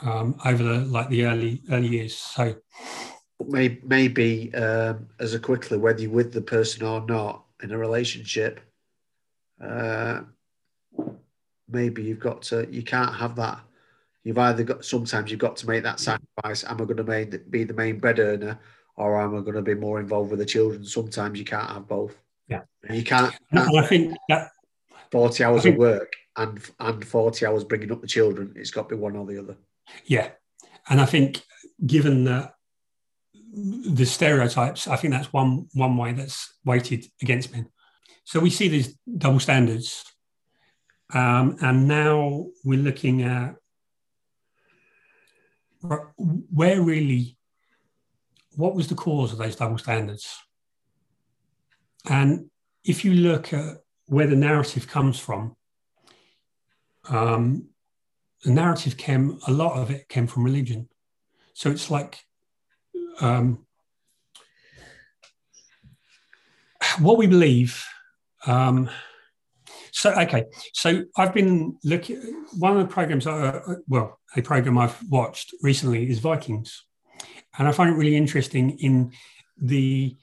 um, 0.02 0.36
over 0.44 0.62
the 0.62 0.78
like 0.80 1.08
the 1.08 1.24
early 1.24 1.62
early 1.70 1.88
years. 1.88 2.16
So 2.16 2.56
maybe, 3.48 3.80
maybe 3.84 4.54
um, 4.54 5.08
as 5.18 5.34
a 5.34 5.38
quickly, 5.38 5.78
whether 5.78 6.00
you're 6.00 6.10
with 6.10 6.32
the 6.32 6.40
person 6.40 6.84
or 6.84 7.00
not 7.06 7.44
in 7.62 7.72
a 7.72 7.78
relationship, 7.78 8.60
uh, 9.60 10.20
maybe 11.68 12.02
you've 12.02 12.18
got 12.18 12.42
to, 12.42 12.66
you 12.70 12.82
can't 12.82 13.14
have 13.14 13.36
that. 13.36 13.60
You've 14.24 14.38
either 14.38 14.62
got, 14.62 14.84
sometimes 14.84 15.30
you've 15.30 15.40
got 15.40 15.56
to 15.56 15.68
make 15.68 15.82
that 15.82 16.00
sacrifice. 16.00 16.64
Am 16.64 16.80
I 16.80 16.84
going 16.84 16.96
to 16.96 17.04
main, 17.04 17.42
be 17.50 17.64
the 17.64 17.74
main 17.74 17.98
bread 17.98 18.18
earner 18.18 18.58
or 18.96 19.20
am 19.20 19.36
I 19.36 19.40
going 19.40 19.54
to 19.54 19.62
be 19.62 19.74
more 19.74 20.00
involved 20.00 20.30
with 20.30 20.38
the 20.38 20.46
children? 20.46 20.84
Sometimes 20.84 21.38
you 21.38 21.44
can't 21.44 21.70
have 21.70 21.88
both. 21.88 22.16
Yeah. 22.48 22.62
You 22.90 23.02
can't, 23.02 23.34
and 23.50 23.78
i 23.78 23.86
think 23.86 24.16
that 24.28 24.50
40 25.10 25.44
hours 25.44 25.62
think- 25.62 25.74
of 25.74 25.78
work 25.78 26.12
and 26.36 26.60
and 26.80 27.04
40 27.04 27.46
hours 27.46 27.64
bringing 27.64 27.92
up 27.92 28.00
the 28.00 28.06
children. 28.06 28.52
It's 28.56 28.70
got 28.70 28.88
to 28.88 28.96
be 28.96 29.00
one 29.00 29.16
or 29.16 29.26
the 29.26 29.38
other. 29.38 29.56
Yeah, 30.04 30.30
and 30.88 31.00
I 31.00 31.06
think 31.06 31.42
given 31.86 32.24
that 32.24 32.51
the 33.52 34.06
stereotypes, 34.06 34.88
I 34.88 34.96
think 34.96 35.12
that's 35.12 35.32
one 35.32 35.68
one 35.74 35.96
way 35.96 36.12
that's 36.12 36.58
weighted 36.64 37.04
against 37.20 37.52
men. 37.52 37.66
So 38.24 38.40
we 38.40 38.50
see 38.50 38.68
these 38.68 38.96
double 39.18 39.40
standards, 39.40 40.04
um, 41.12 41.56
and 41.60 41.86
now 41.86 42.46
we're 42.64 42.78
looking 42.78 43.22
at 43.22 43.56
where 45.80 46.80
really 46.80 47.36
what 48.54 48.74
was 48.74 48.88
the 48.88 48.94
cause 48.94 49.32
of 49.32 49.38
those 49.38 49.56
double 49.56 49.78
standards, 49.78 50.38
and 52.08 52.50
if 52.84 53.04
you 53.04 53.12
look 53.14 53.52
at 53.52 53.78
where 54.06 54.26
the 54.26 54.36
narrative 54.36 54.88
comes 54.88 55.18
from. 55.18 55.56
Um, 57.08 57.68
the 58.44 58.50
narrative 58.50 58.96
came 58.96 59.38
a 59.46 59.52
lot 59.52 59.76
of 59.76 59.90
it 59.90 60.08
came 60.08 60.26
from 60.26 60.44
religion 60.44 60.88
so 61.54 61.70
it's 61.70 61.90
like 61.90 62.20
um, 63.20 63.64
what 66.98 67.18
we 67.18 67.26
believe 67.26 67.84
um, 68.46 68.90
so 69.92 70.10
okay 70.12 70.44
so 70.72 71.04
i've 71.16 71.34
been 71.34 71.76
looking 71.84 72.46
one 72.58 72.76
of 72.76 72.86
the 72.86 72.92
programs 72.92 73.26
well 73.86 74.18
a 74.36 74.42
program 74.42 74.78
i've 74.78 74.98
watched 75.08 75.54
recently 75.62 76.10
is 76.10 76.18
vikings. 76.18 76.84
And 77.58 77.68
i 77.68 77.72
find 77.72 77.90
it 77.90 77.96
really 77.96 78.16
interesting 78.16 78.78
in 78.78 79.12
the 79.60 80.16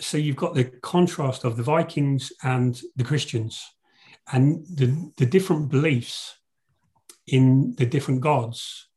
so 0.00 0.16
you've 0.16 0.36
got 0.36 0.54
the 0.54 0.64
contrast 0.64 1.44
of 1.44 1.56
the 1.56 1.62
vikings 1.62 2.32
and 2.42 2.80
the 2.96 3.04
christians 3.04 3.66
and 4.32 4.64
the, 4.66 5.12
the 5.16 5.26
different 5.26 5.70
beliefs 5.70 6.36
in 7.26 7.74
the 7.76 7.86
different 7.86 8.20
gods 8.20 8.88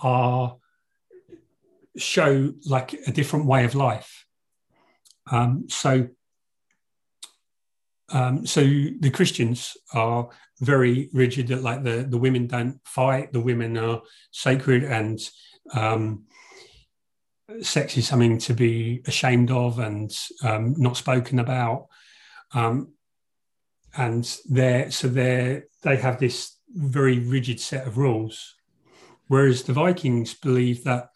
are 0.00 0.56
show 1.98 2.52
like 2.66 2.94
a 3.06 3.12
different 3.12 3.46
way 3.46 3.64
of 3.64 3.74
life. 3.74 4.26
Um, 5.30 5.66
so, 5.68 6.08
um, 8.10 8.46
so 8.46 8.62
the 8.62 9.10
Christians 9.12 9.76
are 9.92 10.28
very 10.60 11.10
rigid 11.12 11.48
that 11.48 11.62
like 11.62 11.84
the 11.84 12.06
the 12.08 12.18
women 12.18 12.46
don't 12.46 12.80
fight, 12.84 13.32
the 13.32 13.40
women 13.40 13.76
are 13.76 14.02
sacred, 14.30 14.84
and 14.84 15.20
um, 15.74 16.24
sex 17.60 17.96
is 17.96 18.06
something 18.06 18.38
to 18.38 18.54
be 18.54 19.02
ashamed 19.06 19.50
of 19.50 19.78
and 19.78 20.10
um, 20.42 20.74
not 20.78 20.96
spoken 20.96 21.38
about. 21.38 21.88
Um, 22.54 22.92
and 23.96 24.38
they're 24.48 24.90
so 24.90 25.08
they 25.08 25.62
they 25.82 25.96
have 25.96 26.18
this 26.18 26.56
very 26.68 27.18
rigid 27.18 27.60
set 27.60 27.86
of 27.86 27.98
rules, 27.98 28.54
whereas 29.28 29.62
the 29.62 29.72
Vikings 29.72 30.34
believe 30.34 30.84
that 30.84 31.10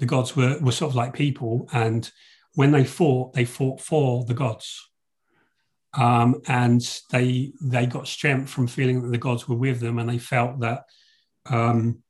the 0.00 0.06
gods 0.06 0.34
were 0.34 0.58
were 0.60 0.72
sort 0.72 0.90
of 0.90 0.96
like 0.96 1.12
people, 1.12 1.68
and 1.72 2.10
when 2.54 2.72
they 2.72 2.84
fought, 2.84 3.34
they 3.34 3.44
fought 3.44 3.80
for 3.80 4.24
the 4.24 4.34
gods, 4.34 4.90
um, 5.94 6.40
and 6.48 7.00
they 7.10 7.52
they 7.62 7.86
got 7.86 8.08
strength 8.08 8.50
from 8.50 8.66
feeling 8.66 9.02
that 9.02 9.10
the 9.10 9.18
gods 9.18 9.46
were 9.46 9.56
with 9.56 9.80
them, 9.80 9.98
and 9.98 10.08
they 10.08 10.18
felt 10.18 10.58
that 10.60 10.84
um, 11.46 12.02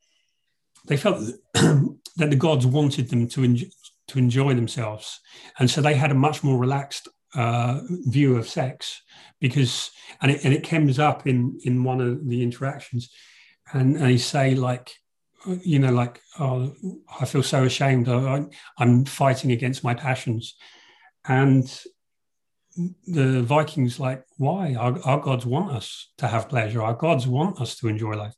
they 0.87 0.97
felt 0.97 1.21
that 1.55 1.99
the 2.17 2.37
gods 2.37 2.65
wanted 2.65 3.11
them 3.11 3.29
to 3.29 3.43
enjoy, 3.43 3.67
to 4.09 4.19
enjoy 4.19 4.55
themselves, 4.55 5.21
and 5.59 5.69
so 5.69 5.83
they 5.83 5.95
had 5.95 6.13
a 6.13 6.15
much 6.15 6.45
more 6.45 6.59
relaxed 6.59 7.09
uh, 7.35 7.81
view 8.07 8.37
of 8.37 8.49
sex 8.49 9.03
because 9.41 9.91
and 10.23 10.31
it, 10.31 10.45
and 10.45 10.55
it 10.55 10.69
comes 10.69 10.99
up 11.01 11.27
in 11.27 11.59
in 11.65 11.83
one 11.83 12.01
of 12.01 12.29
the 12.29 12.43
interactions 12.43 13.11
and 13.73 13.97
they 13.97 14.17
say 14.17 14.55
like 14.55 14.93
you 15.63 15.79
know 15.79 15.93
like 15.93 16.21
oh 16.39 16.75
i 17.21 17.25
feel 17.25 17.43
so 17.43 17.65
ashamed 17.65 18.09
I, 18.09 18.45
i'm 18.79 19.05
fighting 19.05 19.53
against 19.53 19.83
my 19.83 19.95
passions 19.95 20.55
and 21.27 21.65
the 23.07 23.43
vikings 23.43 23.99
like 23.99 24.23
why 24.37 24.75
our, 24.75 24.99
our 25.05 25.19
gods 25.21 25.45
want 25.45 25.73
us 25.73 26.13
to 26.19 26.29
have 26.29 26.49
pleasure 26.49 26.83
our 26.83 26.95
gods 26.95 27.27
want 27.27 27.61
us 27.61 27.77
to 27.77 27.89
enjoy 27.89 28.13
life 28.13 28.35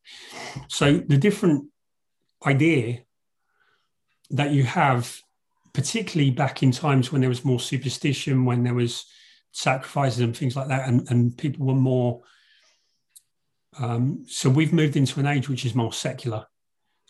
so 0.68 0.98
the 0.98 1.18
different 1.18 1.66
idea 2.46 3.00
that 4.30 4.52
you 4.52 4.62
have 4.62 5.20
particularly 5.72 6.30
back 6.30 6.62
in 6.62 6.70
times 6.70 7.10
when 7.10 7.20
there 7.20 7.28
was 7.30 7.44
more 7.44 7.60
superstition 7.60 8.44
when 8.44 8.62
there 8.62 8.74
was 8.74 9.06
sacrifices 9.52 10.20
and 10.20 10.36
things 10.36 10.56
like 10.56 10.68
that, 10.68 10.88
and, 10.88 11.08
and 11.10 11.36
people 11.36 11.66
were 11.66 11.74
more. 11.74 12.22
Um, 13.78 14.24
so 14.26 14.50
we've 14.50 14.72
moved 14.72 14.96
into 14.96 15.20
an 15.20 15.26
age 15.26 15.48
which 15.48 15.64
is 15.64 15.74
more 15.74 15.92
secular. 15.92 16.46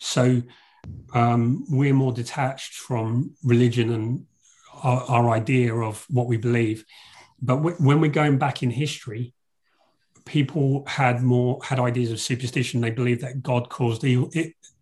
So 0.03 0.41
um, 1.13 1.65
we're 1.69 1.93
more 1.93 2.11
detached 2.11 2.73
from 2.73 3.35
religion 3.41 3.93
and 3.93 4.25
our, 4.83 5.01
our 5.03 5.29
idea 5.29 5.73
of 5.73 6.05
what 6.09 6.27
we 6.27 6.35
believe. 6.35 6.83
But 7.41 7.57
w- 7.57 7.77
when 7.77 8.01
we're 8.01 8.11
going 8.11 8.37
back 8.37 8.63
in 8.63 8.69
history, 8.69 9.33
people 10.25 10.83
had 10.87 11.21
more 11.21 11.59
had 11.63 11.79
ideas 11.79 12.11
of 12.11 12.19
superstition. 12.19 12.81
They 12.81 12.91
believed 12.91 13.21
that 13.21 13.41
God 13.41 13.69
caused 13.69 14.03
Ill, 14.03 14.29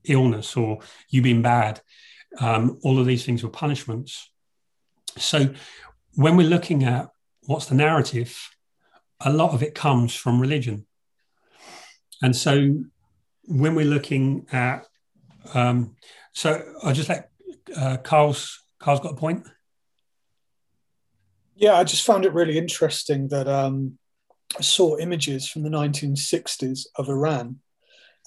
illness 0.05 0.57
or 0.57 0.79
you 1.09 1.21
being 1.21 1.43
bad. 1.43 1.81
Um, 2.39 2.79
all 2.83 2.97
of 2.99 3.05
these 3.05 3.23
things 3.23 3.43
were 3.43 3.49
punishments. 3.49 4.31
So 5.17 5.53
when 6.15 6.35
we're 6.35 6.49
looking 6.49 6.83
at 6.83 7.09
what's 7.45 7.67
the 7.67 7.75
narrative, 7.75 8.49
a 9.19 9.31
lot 9.31 9.53
of 9.53 9.61
it 9.61 9.75
comes 9.75 10.15
from 10.15 10.41
religion. 10.41 10.87
And 12.23 12.35
so 12.35 12.83
when 13.45 13.75
we're 13.75 13.85
looking 13.85 14.47
at, 14.51 14.87
um, 15.53 15.95
so 16.33 16.63
I'll 16.83 16.93
just 16.93 17.09
let 17.09 17.29
uh, 17.75 17.97
Carl's 17.97 18.63
Carl's 18.79 18.99
got 18.99 19.13
a 19.13 19.17
point. 19.17 19.47
Yeah, 21.55 21.73
I 21.73 21.83
just 21.83 22.05
found 22.05 22.25
it 22.25 22.33
really 22.33 22.57
interesting 22.57 23.27
that 23.27 23.47
um, 23.47 23.97
I 24.57 24.61
saw 24.61 24.97
images 24.97 25.47
from 25.47 25.63
the 25.63 25.69
1960s 25.69 26.87
of 26.95 27.09
Iran, 27.09 27.59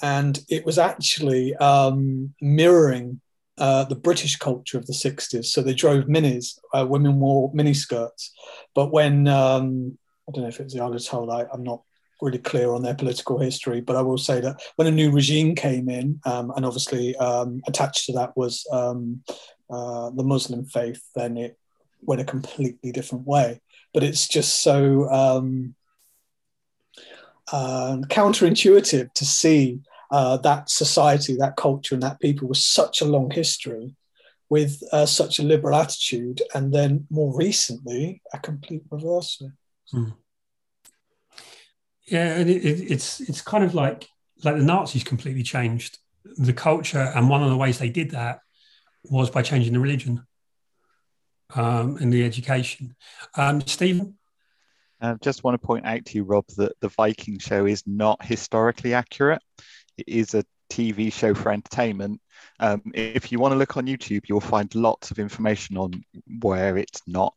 and 0.03 0.39
it 0.49 0.65
was 0.65 0.79
actually 0.79 1.55
um, 1.57 2.35
mirroring 2.41 3.21
uh, 3.59 3.85
the 3.85 3.95
British 3.95 4.37
culture 4.37 4.79
of 4.79 4.87
the 4.87 4.93
60s. 4.93 5.47
So 5.47 5.63
they 5.63 5.75
drove 5.75 6.05
minis, 6.05 6.59
uh, 6.73 6.87
women 6.87 7.21
wore 7.21 7.51
mini 7.55 7.75
skirts. 7.75 8.33
But 8.75 8.93
when, 8.93 9.29
um, 9.29 9.99
I 10.29 10.33
don't 10.33 10.43
know 10.43 10.49
if 10.49 10.61
it 10.61 10.65
was 10.65 10.73
the 10.73 10.81
Ayatollah, 10.81 11.47
I, 11.47 11.53
I'm 11.53 11.63
not 11.63 11.83
really 12.25 12.39
clear 12.39 12.73
on 12.73 12.83
their 12.83 12.95
political 12.95 13.39
history, 13.39 13.81
but 13.81 13.97
I 13.97 14.03
will 14.03 14.19
say 14.19 14.41
that 14.41 14.61
when 14.77 14.89
a 14.89 14.91
new 14.91 15.11
regime 15.11 15.55
came 15.55 15.89
in, 15.89 16.21
um, 16.25 16.53
and 16.57 16.65
obviously 16.65 17.17
um, 17.17 17.63
attached 17.67 18.07
to 18.07 18.13
that 18.15 18.37
was 18.37 18.67
um, 18.73 19.23
uh, 19.71 20.11
the 20.11 20.25
Muslim 20.25 20.65
faith, 20.65 21.03
then 21.15 21.37
it 21.37 21.59
went 22.01 22.21
a 22.21 22.25
completely 22.25 22.93
different 22.93 23.27
way. 23.27 23.61
But 23.93 24.03
it's 24.03 24.27
just 24.27 24.63
so 24.63 25.05
uh, 27.53 27.97
counterintuitive 28.09 29.13
to 29.13 29.25
see 29.25 29.81
uh, 30.11 30.37
that 30.39 30.71
society, 30.71 31.37
that 31.37 31.57
culture, 31.57 31.95
and 31.95 32.03
that 32.03 32.21
people 32.21 32.49
with 32.49 32.59
such 32.59 33.01
a 33.01 33.05
long 33.05 33.31
history, 33.31 33.95
with 34.49 34.83
uh, 34.93 35.07
such 35.07 35.39
a 35.39 35.43
liberal 35.43 35.77
attitude, 35.77 36.43
and 36.55 36.73
then 36.73 37.07
more 37.11 37.37
recently, 37.37 38.23
a 38.33 38.39
complete 38.39 38.83
reversal. 38.91 39.53
Hmm. 39.91 40.11
Yeah, 42.07 42.37
and 42.37 42.51
it, 42.51 42.65
it, 42.65 42.91
it's 42.91 43.21
it's 43.21 43.41
kind 43.41 43.65
of 43.65 43.75
like 43.75 44.09
like 44.43 44.57
the 44.57 44.63
Nazis 44.63 45.05
completely 45.05 45.43
changed 45.43 45.99
the 46.25 46.53
culture, 46.53 47.13
and 47.15 47.29
one 47.29 47.43
of 47.43 47.51
the 47.51 47.57
ways 47.57 47.79
they 47.79 47.89
did 47.89 48.11
that 48.11 48.41
was 49.05 49.31
by 49.31 49.43
changing 49.43 49.73
the 49.73 49.81
religion 49.81 50.27
um, 51.55 51.97
and 51.97 52.13
the 52.13 52.25
education. 52.25 52.95
Um, 53.37 53.61
Stephen? 53.63 54.17
I 55.01 55.15
just 55.23 55.45
want 55.45 55.61
to 55.61 55.67
point 55.67 55.85
out 55.85 56.05
to 56.07 56.15
you, 56.17 56.25
Rob, 56.25 56.47
that 56.57 56.73
the 56.81 56.89
Viking 56.89 57.39
show 57.39 57.67
is 57.67 57.83
not 57.87 58.25
historically 58.25 58.95
accurate. 58.95 59.43
It 59.99 60.09
is 60.09 60.35
a 60.35 60.45
TV 60.71 61.13
show 61.13 61.35
for 61.35 61.53
entertainment. 61.53 62.21
Um, 62.59 62.83
if 62.95 63.31
you 63.31 63.39
want 63.39 63.53
to 63.53 63.59
look 63.59 63.77
on 63.77 63.87
YouTube, 63.87 64.23
you'll 64.29 64.41
find 64.41 64.75
lots 64.75 65.11
of 65.11 65.19
information 65.19 65.77
on 65.77 66.05
where 66.41 66.79
it's 66.79 67.03
not 67.07 67.35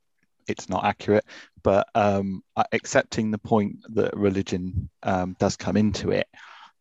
it's 0.47 0.69
not 0.69 0.85
accurate. 0.85 1.25
But 1.67 1.89
um, 1.95 2.43
accepting 2.71 3.29
the 3.29 3.37
point 3.37 3.79
that 3.89 4.15
religion 4.15 4.89
um, 5.03 5.35
does 5.37 5.57
come 5.57 5.75
into 5.75 6.11
it, 6.11 6.29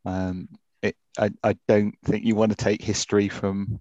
um, 0.05 0.49
it 0.81 0.95
I, 1.19 1.31
I, 1.43 1.57
don't 1.67 1.97
think 2.05 2.25
you 2.25 2.37
want 2.37 2.53
to 2.53 2.57
take 2.57 2.81
history 2.83 3.29
from 3.29 3.81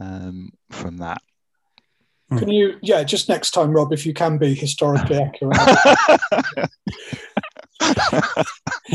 um, 0.00 0.52
from 0.70 0.96
that. 0.96 1.20
Hmm. 2.30 2.38
Can 2.38 2.48
you, 2.48 2.78
yeah, 2.80 3.02
just 3.04 3.28
next 3.28 3.50
time, 3.50 3.72
Rob, 3.72 3.92
if 3.92 4.06
you 4.06 4.14
can 4.14 4.38
be 4.38 4.54
historically 4.54 5.18
accurate. 5.22 5.58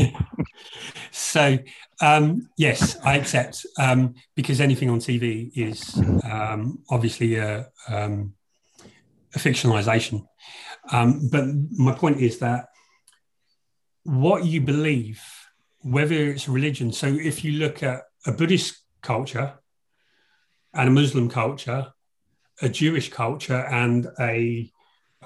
so, 1.12 1.58
um, 2.00 2.48
yes, 2.56 2.98
I 3.04 3.16
accept 3.16 3.64
um, 3.78 4.14
because 4.34 4.60
anything 4.60 4.90
on 4.90 4.98
TV 4.98 5.52
is 5.54 5.96
um, 6.28 6.80
obviously 6.90 7.36
a, 7.36 7.68
um, 7.88 8.34
a 9.36 9.38
fictionalization. 9.38 10.26
Um, 10.92 11.28
but 11.30 11.44
my 11.72 11.92
point 11.92 12.20
is 12.20 12.38
that 12.38 12.66
what 14.04 14.44
you 14.44 14.60
believe, 14.60 15.22
whether 15.80 16.14
it's 16.14 16.48
religion, 16.48 16.92
so 16.92 17.06
if 17.06 17.44
you 17.44 17.52
look 17.52 17.82
at 17.82 18.02
a 18.26 18.32
Buddhist 18.32 18.76
culture 19.02 19.54
and 20.72 20.88
a 20.88 20.92
Muslim 20.92 21.28
culture, 21.28 21.92
a 22.60 22.68
Jewish 22.68 23.10
culture 23.10 23.64
and 23.66 24.08
a 24.20 24.70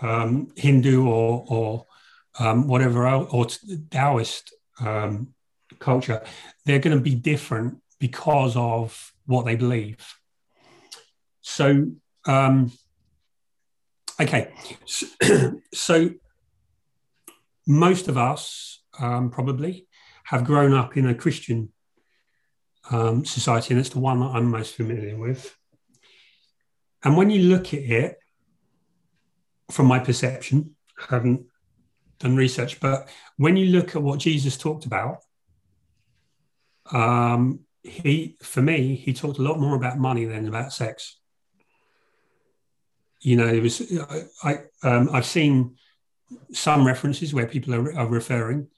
um, 0.01 0.53
Hindu 0.57 1.07
or, 1.07 1.45
or 1.49 1.87
um, 2.39 2.69
whatever 2.69 3.07
else, 3.07 3.29
or 3.33 3.47
Taoist 3.91 4.55
um, 4.81 5.35
culture, 5.79 6.23
they're 6.65 6.79
going 6.79 6.97
to 6.97 7.03
be 7.03 7.15
different 7.15 7.79
because 7.99 8.57
of 8.57 9.13
what 9.27 9.45
they 9.45 9.57
believe. 9.57 10.15
So, 11.41 11.87
um, 12.27 12.73
okay, 14.21 14.53
so, 15.75 16.11
most 17.67 18.09
of 18.09 18.17
us 18.17 18.83
um, 18.99 19.31
probably 19.31 19.87
have 20.25 20.45
grown 20.45 20.73
up 20.73 20.97
in 20.97 21.07
a 21.07 21.15
Christian 21.15 21.73
um, 22.91 23.25
society, 23.25 23.75
and 23.75 23.81
it's 23.81 23.91
the 23.91 24.01
one 24.01 24.21
that 24.21 24.27
I'm 24.27 24.51
most 24.51 24.75
familiar 24.75 25.17
with. 25.17 25.57
And 27.05 27.17
when 27.17 27.31
you 27.31 27.43
look 27.43 27.73
at 27.75 27.81
it, 27.81 28.19
from 29.71 29.87
my 29.87 29.99
perception, 29.99 30.75
I 30.99 31.15
haven't 31.15 31.47
done 32.19 32.37
research, 32.37 32.81
but 32.81 33.09
when 33.37 33.57
you 33.57 33.67
look 33.67 33.95
at 33.95 34.03
what 34.03 34.19
Jesus 34.19 34.57
talked 34.57 34.87
about, 34.87 35.19
um, 36.91 37.61
he, 37.83 38.37
for 38.43 38.63
me, 38.63 38.97
he 38.97 39.13
talked 39.13 39.39
a 39.39 39.43
lot 39.43 39.61
more 39.61 39.77
about 39.77 39.99
money 39.99 40.25
than 40.25 40.49
about 40.49 40.73
sex. 40.73 41.18
You 43.21 43.37
know, 43.37 43.49
it 43.49 43.63
was 43.63 43.83
I, 44.43 44.59
um, 44.83 45.11
I've 45.13 45.27
seen 45.27 45.77
some 46.53 46.87
references 46.87 47.35
where 47.35 47.47
people 47.47 47.75
are, 47.75 47.95
are 47.97 48.07
referring, 48.07 48.69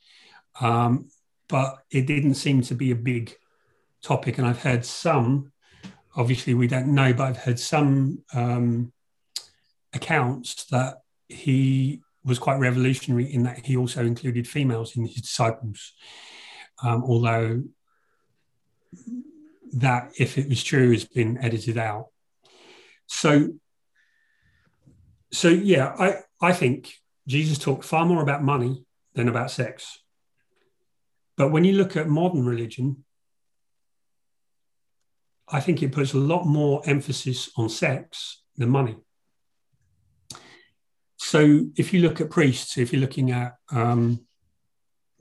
um, 0.61 1.11
but 1.48 1.79
it 1.90 2.07
didn't 2.07 2.35
seem 2.35 2.62
to 2.62 2.74
be 2.74 2.90
a 2.90 2.96
big 2.96 3.35
topic, 4.03 4.38
and 4.38 4.46
I've 4.46 4.62
heard 4.62 4.85
some 4.85 5.53
obviously 6.16 6.55
we 6.55 6.66
don't 6.66 6.88
know, 6.88 7.12
but 7.12 7.24
I've 7.24 7.37
heard 7.37 7.59
some 7.59 8.22
um, 8.35 8.92
accounts 9.92 10.64
that 10.66 11.03
he 11.29 12.00
was 12.24 12.38
quite 12.38 12.59
revolutionary 12.59 13.33
in 13.33 13.44
that 13.44 13.64
he 13.64 13.76
also 13.76 14.05
included 14.05 14.46
females 14.46 14.96
in 14.96 15.07
his 15.07 15.22
disciples. 15.22 15.92
Um, 16.83 17.05
although 17.05 17.62
that, 19.72 20.12
if 20.18 20.37
it 20.38 20.48
was 20.48 20.62
true, 20.62 20.92
has 20.92 21.05
been 21.05 21.38
edited 21.38 21.79
out. 21.79 22.07
So, 23.07 23.50
so 25.33 25.49
yeah, 25.49 25.95
I, 25.99 26.16
I 26.40 26.53
think 26.53 26.93
Jesus 27.27 27.59
talked 27.59 27.85
far 27.85 28.05
more 28.05 28.23
about 28.23 28.43
money 28.43 28.85
than 29.14 29.29
about 29.29 29.51
sex. 29.51 29.99
But 31.37 31.51
when 31.51 31.64
you 31.64 31.75
look 31.75 31.97
at 31.97 32.09
modern 32.09 32.45
religion, 32.45 33.05
I 35.49 35.61
think 35.61 35.83
it 35.83 35.93
puts 35.93 36.12
a 36.12 36.19
lot 36.19 36.45
more 36.45 36.83
emphasis 36.85 37.51
on 37.57 37.69
sex 37.69 38.43
than 38.57 38.71
money. 38.71 38.97
So 41.16 41.66
if 41.77 41.93
you 41.93 42.01
look 42.01 42.21
at 42.21 42.31
priests, 42.31 42.77
if 42.79 42.93
you're 42.93 43.01
looking 43.01 43.31
at 43.31 43.57
um, 43.71 44.27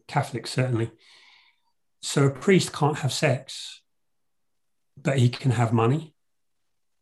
Catholics, 0.07 0.51
certainly, 0.51 0.91
so 2.01 2.25
a 2.25 2.31
priest 2.31 2.73
can't 2.73 2.99
have 2.99 3.13
sex, 3.13 3.81
but 4.97 5.19
he 5.19 5.29
can 5.29 5.51
have 5.51 5.73
money 5.73 6.13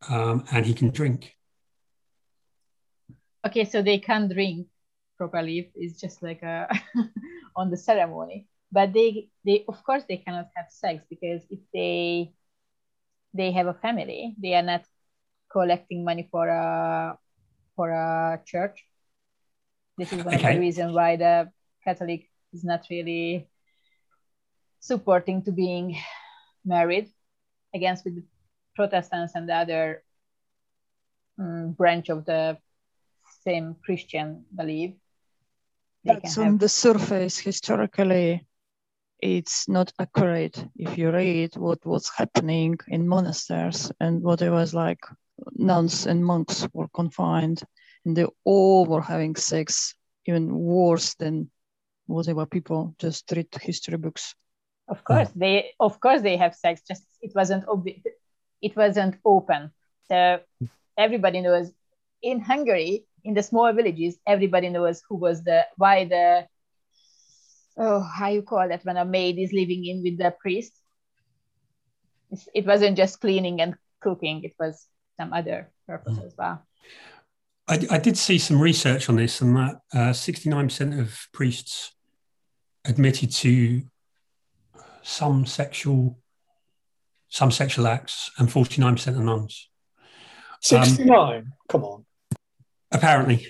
um, 0.08 0.44
and 0.50 0.66
he 0.66 0.74
can 0.74 0.90
drink. 0.90 1.37
Okay, 3.46 3.64
so 3.64 3.82
they 3.82 3.98
can 3.98 4.28
drink 4.28 4.66
properly. 5.16 5.70
It's 5.74 6.00
just 6.00 6.22
like 6.22 6.42
a 6.42 6.68
on 7.56 7.70
the 7.70 7.76
ceremony, 7.76 8.46
but 8.72 8.92
they 8.92 9.30
they 9.44 9.64
of 9.68 9.82
course 9.84 10.04
they 10.08 10.18
cannot 10.18 10.48
have 10.56 10.66
sex 10.70 11.04
because 11.08 11.42
if 11.50 11.60
they 11.72 12.32
they 13.34 13.52
have 13.52 13.66
a 13.66 13.74
family. 13.74 14.34
They 14.40 14.54
are 14.54 14.62
not 14.62 14.84
collecting 15.50 16.04
money 16.04 16.28
for 16.30 16.48
a 16.48 17.18
for 17.76 17.90
a 17.90 18.40
church. 18.44 18.84
This 19.96 20.12
is 20.12 20.24
one 20.24 20.34
okay. 20.36 20.48
of 20.48 20.54
the 20.54 20.60
reasons 20.60 20.92
why 20.94 21.16
the 21.16 21.50
Catholic 21.84 22.28
is 22.52 22.64
not 22.64 22.86
really 22.90 23.48
supporting 24.80 25.42
to 25.44 25.52
being 25.52 25.96
married 26.64 27.10
against 27.74 28.04
with 28.04 28.16
the 28.16 28.24
Protestants 28.76 29.34
and 29.34 29.48
the 29.48 29.54
other 29.54 30.02
um, 31.38 31.72
branch 31.72 32.08
of 32.08 32.24
the 32.24 32.58
same 33.48 33.76
Christian 33.84 34.44
belief. 34.54 34.90
That's 36.04 36.38
on 36.38 36.44
have... 36.44 36.58
the 36.58 36.68
surface 36.68 37.38
historically 37.38 38.48
it's 39.20 39.68
not 39.68 39.92
accurate. 39.98 40.64
If 40.76 40.96
you 40.96 41.10
read 41.10 41.56
what 41.56 41.84
was 41.84 42.10
happening 42.16 42.78
in 42.88 43.08
monasteries 43.08 43.90
and 44.00 44.22
what 44.22 44.42
it 44.42 44.50
was 44.50 44.74
like 44.74 45.00
nuns 45.54 46.06
and 46.06 46.24
monks 46.24 46.66
were 46.72 46.88
confined 46.88 47.62
and 48.04 48.16
they 48.16 48.26
all 48.44 48.86
were 48.86 49.02
having 49.02 49.34
sex 49.36 49.94
even 50.26 50.54
worse 50.54 51.14
than 51.14 51.50
whatever 52.06 52.46
people 52.46 52.94
just 52.98 53.30
read 53.32 53.48
history 53.60 53.96
books. 53.96 54.34
Of 54.88 55.04
course 55.04 55.30
they 55.34 55.72
of 55.80 56.00
course 56.00 56.22
they 56.22 56.36
have 56.36 56.54
sex 56.54 56.82
just 56.86 57.04
it 57.20 57.32
wasn't 57.34 57.64
it 58.62 58.76
wasn't 58.76 59.16
open. 59.24 59.72
So 60.08 60.40
everybody 60.96 61.40
knows 61.40 61.72
in 62.22 62.40
hungary 62.40 63.04
in 63.28 63.34
the 63.34 63.42
small 63.42 63.70
villages 63.72 64.16
everybody 64.26 64.70
knows 64.70 65.02
who 65.06 65.16
was 65.16 65.44
the 65.44 65.64
why 65.76 66.04
the 66.04 66.46
oh 67.76 68.00
how 68.00 68.28
you 68.28 68.42
call 68.42 68.66
that 68.66 68.84
when 68.84 68.96
a 68.96 69.04
maid 69.04 69.38
is 69.38 69.52
living 69.52 69.84
in 69.84 70.02
with 70.02 70.16
the 70.18 70.34
priest 70.40 70.72
It's, 72.30 72.48
it 72.54 72.66
wasn't 72.66 72.96
just 72.96 73.20
cleaning 73.20 73.60
and 73.60 73.74
cooking; 74.00 74.44
it 74.44 74.54
was 74.58 74.86
some 75.16 75.32
other 75.32 75.70
purpose 75.86 76.18
as 76.24 76.34
well. 76.36 76.62
I, 77.66 77.76
I 77.90 77.98
did 77.98 78.16
see 78.16 78.38
some 78.38 78.60
research 78.60 79.08
on 79.08 79.16
this, 79.16 79.40
and 79.40 79.56
that 79.56 79.76
uh, 79.92 80.12
69% 80.12 81.00
of 81.00 81.28
priests 81.32 81.92
admitted 82.84 83.32
to 83.32 83.82
some 85.02 85.46
sexual 85.46 86.18
some 87.28 87.50
sexual 87.50 87.86
acts, 87.86 88.30
and 88.38 88.48
49% 88.48 89.08
of 89.08 89.24
nuns. 89.24 89.68
69? 90.62 91.38
Um, 91.38 91.52
Come 91.68 91.84
on. 91.84 92.04
Apparently. 92.90 93.46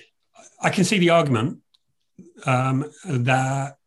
I 0.61 0.69
can 0.69 0.83
see 0.83 0.99
the 0.99 1.11
argument 1.11 1.59
um, 2.45 2.85
that 3.05 3.77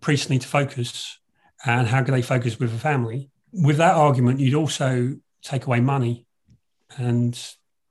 priests 0.00 0.30
need 0.30 0.40
to 0.40 0.48
focus 0.48 1.18
and 1.64 1.86
how 1.86 2.02
can 2.02 2.14
they 2.14 2.22
focus 2.22 2.58
with 2.58 2.74
a 2.74 2.78
family. 2.78 3.30
With 3.52 3.76
that 3.78 3.94
argument, 3.94 4.40
you'd 4.40 4.54
also 4.54 5.16
take 5.42 5.66
away 5.66 5.80
money 5.80 6.26
and 6.96 7.38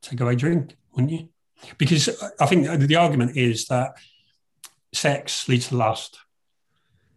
take 0.02 0.20
away 0.20 0.36
drink, 0.36 0.76
wouldn't 0.94 1.12
you? 1.12 1.30
Because 1.78 2.10
I 2.40 2.46
think 2.46 2.68
the 2.68 2.96
argument 2.96 3.38
is 3.38 3.68
that 3.68 3.94
sex 4.94 5.48
leads 5.48 5.70
to 5.70 5.78
lust. 5.78 6.20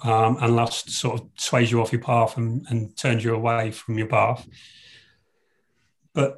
Um, 0.02 0.36
and 0.42 0.54
lust 0.54 0.90
sort 0.90 1.20
of 1.20 1.28
sways 1.38 1.70
you 1.70 1.80
off 1.80 1.90
your 1.90 2.02
path 2.02 2.36
and, 2.36 2.66
and 2.68 2.94
turns 2.98 3.24
you 3.24 3.34
away 3.34 3.70
from 3.70 3.96
your 3.96 4.08
path. 4.08 4.46
But 6.12 6.36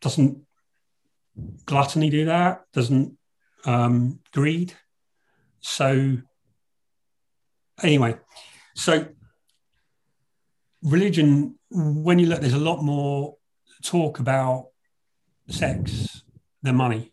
doesn't 0.00 0.44
gluttony 1.66 2.10
do 2.10 2.26
that? 2.26 2.64
Doesn't 2.72 3.16
um, 3.64 4.20
greed? 4.32 4.74
So, 5.60 6.18
anyway, 7.82 8.16
so 8.74 9.06
religion, 10.82 11.58
when 11.70 12.18
you 12.18 12.26
look, 12.26 12.40
there's 12.40 12.52
a 12.52 12.58
lot 12.58 12.82
more 12.82 13.36
talk 13.82 14.18
about 14.18 14.68
sex 15.48 16.22
than 16.62 16.76
money, 16.76 17.12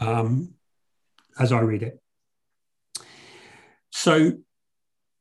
um, 0.00 0.54
as 1.38 1.52
I 1.52 1.60
read 1.60 1.82
it. 1.82 2.00
So, 3.90 4.32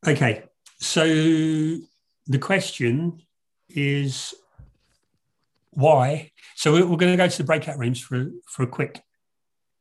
okay, 0.06 0.44
so 0.80 1.06
the 1.06 2.40
question 2.40 3.22
is 3.70 4.34
why? 5.76 6.32
So 6.56 6.72
we're, 6.74 6.98
going 6.98 7.12
to 7.12 7.18
go 7.18 7.28
to 7.28 7.38
the 7.38 7.44
breakout 7.44 7.78
rooms 7.78 8.00
for 8.00 8.28
for 8.48 8.64
a 8.64 8.68
quick 8.68 9.02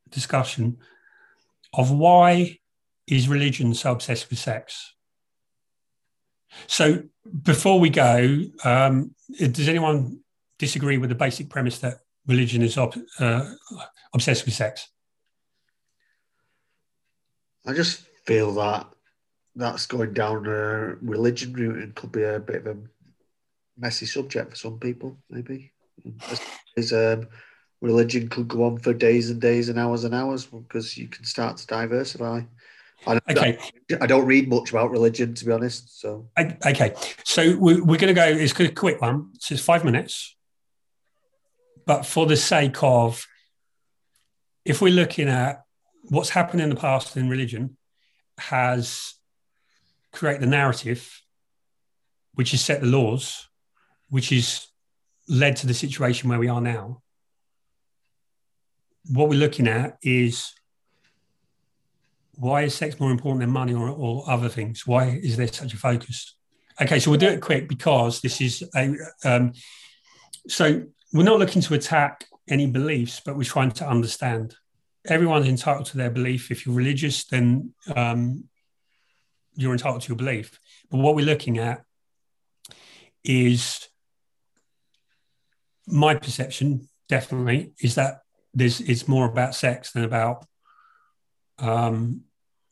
discussion 0.09 0.77
of 1.73 1.91
why 1.91 2.59
is 3.07 3.27
religion 3.27 3.73
so 3.73 3.91
obsessed 3.91 4.29
with 4.29 4.39
sex. 4.39 4.93
So 6.67 7.03
before 7.41 7.79
we 7.79 7.89
go, 7.89 8.43
um, 8.63 9.15
does 9.39 9.67
anyone 9.67 10.19
disagree 10.59 10.97
with 10.97 11.09
the 11.09 11.15
basic 11.15 11.49
premise 11.49 11.79
that 11.79 11.97
religion 12.27 12.61
is 12.61 12.77
uh, 12.77 13.53
obsessed 14.13 14.45
with 14.45 14.53
sex? 14.53 14.87
I 17.65 17.73
just 17.73 18.05
feel 18.25 18.53
that 18.55 18.87
that's 19.55 19.85
going 19.85 20.13
down 20.13 20.45
a 20.45 20.95
religion 21.01 21.53
route 21.53 21.83
and 21.83 21.95
could 21.95 22.11
be 22.11 22.23
a 22.23 22.39
bit 22.39 22.65
of 22.67 22.77
a 22.77 22.81
messy 23.77 24.05
subject 24.05 24.51
for 24.51 24.55
some 24.55 24.79
people, 24.79 25.17
maybe. 25.29 25.72
As, 26.77 26.93
um, 26.93 27.27
religion 27.81 28.29
could 28.29 28.47
go 28.47 28.63
on 28.63 28.79
for 28.79 28.93
days 28.93 29.29
and 29.29 29.41
days 29.41 29.69
and 29.69 29.77
hours 29.77 30.03
and 30.03 30.15
hours 30.15 30.45
because 30.45 30.97
you 30.97 31.07
can 31.07 31.25
start 31.25 31.57
to 31.57 31.67
diversify. 31.67 32.41
I, 33.05 33.19
okay. 33.29 33.57
I, 33.99 34.05
don't 34.05 34.25
read 34.25 34.47
much 34.47 34.71
about 34.71 34.91
religion, 34.91 35.33
to 35.33 35.45
be 35.45 35.51
honest. 35.51 35.99
So 35.99 36.29
okay, 36.39 36.93
so 37.25 37.57
we, 37.57 37.81
we're 37.81 37.97
going 37.97 38.07
to 38.07 38.13
go. 38.13 38.25
It's 38.25 38.57
a 38.57 38.69
quick 38.69 39.01
one. 39.01 39.33
So 39.39 39.55
it's 39.55 39.63
five 39.63 39.83
minutes, 39.83 40.35
but 41.85 42.05
for 42.05 42.25
the 42.25 42.37
sake 42.37 42.81
of, 42.81 43.25
if 44.63 44.81
we're 44.81 44.93
looking 44.93 45.27
at 45.27 45.63
what's 46.03 46.29
happened 46.29 46.61
in 46.61 46.69
the 46.69 46.75
past 46.75 47.17
in 47.17 47.29
religion, 47.29 47.75
has 48.37 49.15
created 50.13 50.41
the 50.41 50.47
narrative, 50.47 51.21
which 52.33 52.51
has 52.51 52.61
set 52.61 52.81
the 52.81 52.87
laws, 52.87 53.49
which 54.09 54.31
is 54.31 54.67
led 55.27 55.55
to 55.57 55.67
the 55.67 55.73
situation 55.73 56.29
where 56.29 56.39
we 56.39 56.49
are 56.49 56.61
now. 56.61 57.01
What 59.09 59.29
we're 59.29 59.39
looking 59.39 59.67
at 59.67 59.97
is 60.01 60.53
why 62.35 62.63
is 62.63 62.75
sex 62.75 62.99
more 62.99 63.11
important 63.11 63.41
than 63.41 63.51
money 63.51 63.73
or, 63.73 63.89
or 63.89 64.29
other 64.29 64.49
things? 64.49 64.87
Why 64.87 65.19
is 65.21 65.37
there 65.37 65.47
such 65.47 65.73
a 65.73 65.77
focus? 65.77 66.35
Okay, 66.81 66.99
so 66.99 67.11
we'll 67.11 67.19
do 67.19 67.27
it 67.27 67.41
quick 67.41 67.67
because 67.67 68.21
this 68.21 68.41
is 68.41 68.63
a. 68.75 68.95
Um, 69.23 69.53
so 70.47 70.83
we're 71.13 71.23
not 71.23 71.39
looking 71.39 71.61
to 71.61 71.73
attack 71.75 72.25
any 72.49 72.65
beliefs, 72.65 73.21
but 73.23 73.37
we're 73.37 73.43
trying 73.43 73.71
to 73.71 73.87
understand. 73.87 74.55
Everyone's 75.05 75.47
entitled 75.47 75.85
to 75.87 75.97
their 75.97 76.09
belief. 76.09 76.49
If 76.49 76.65
you're 76.65 76.75
religious, 76.75 77.25
then 77.25 77.73
um, 77.95 78.45
you're 79.55 79.73
entitled 79.73 80.01
to 80.01 80.07
your 80.09 80.17
belief. 80.17 80.59
But 80.89 80.97
what 80.97 81.15
we're 81.15 81.25
looking 81.25 81.59
at 81.59 81.83
is 83.23 83.87
my 85.87 86.15
perception, 86.15 86.87
definitely, 87.09 87.73
is 87.79 87.95
that 87.95 88.21
there's 88.53 88.81
it's 88.81 89.07
more 89.07 89.25
about 89.25 89.55
sex 89.55 89.91
than 89.91 90.03
about 90.03 90.45
um, 91.59 92.21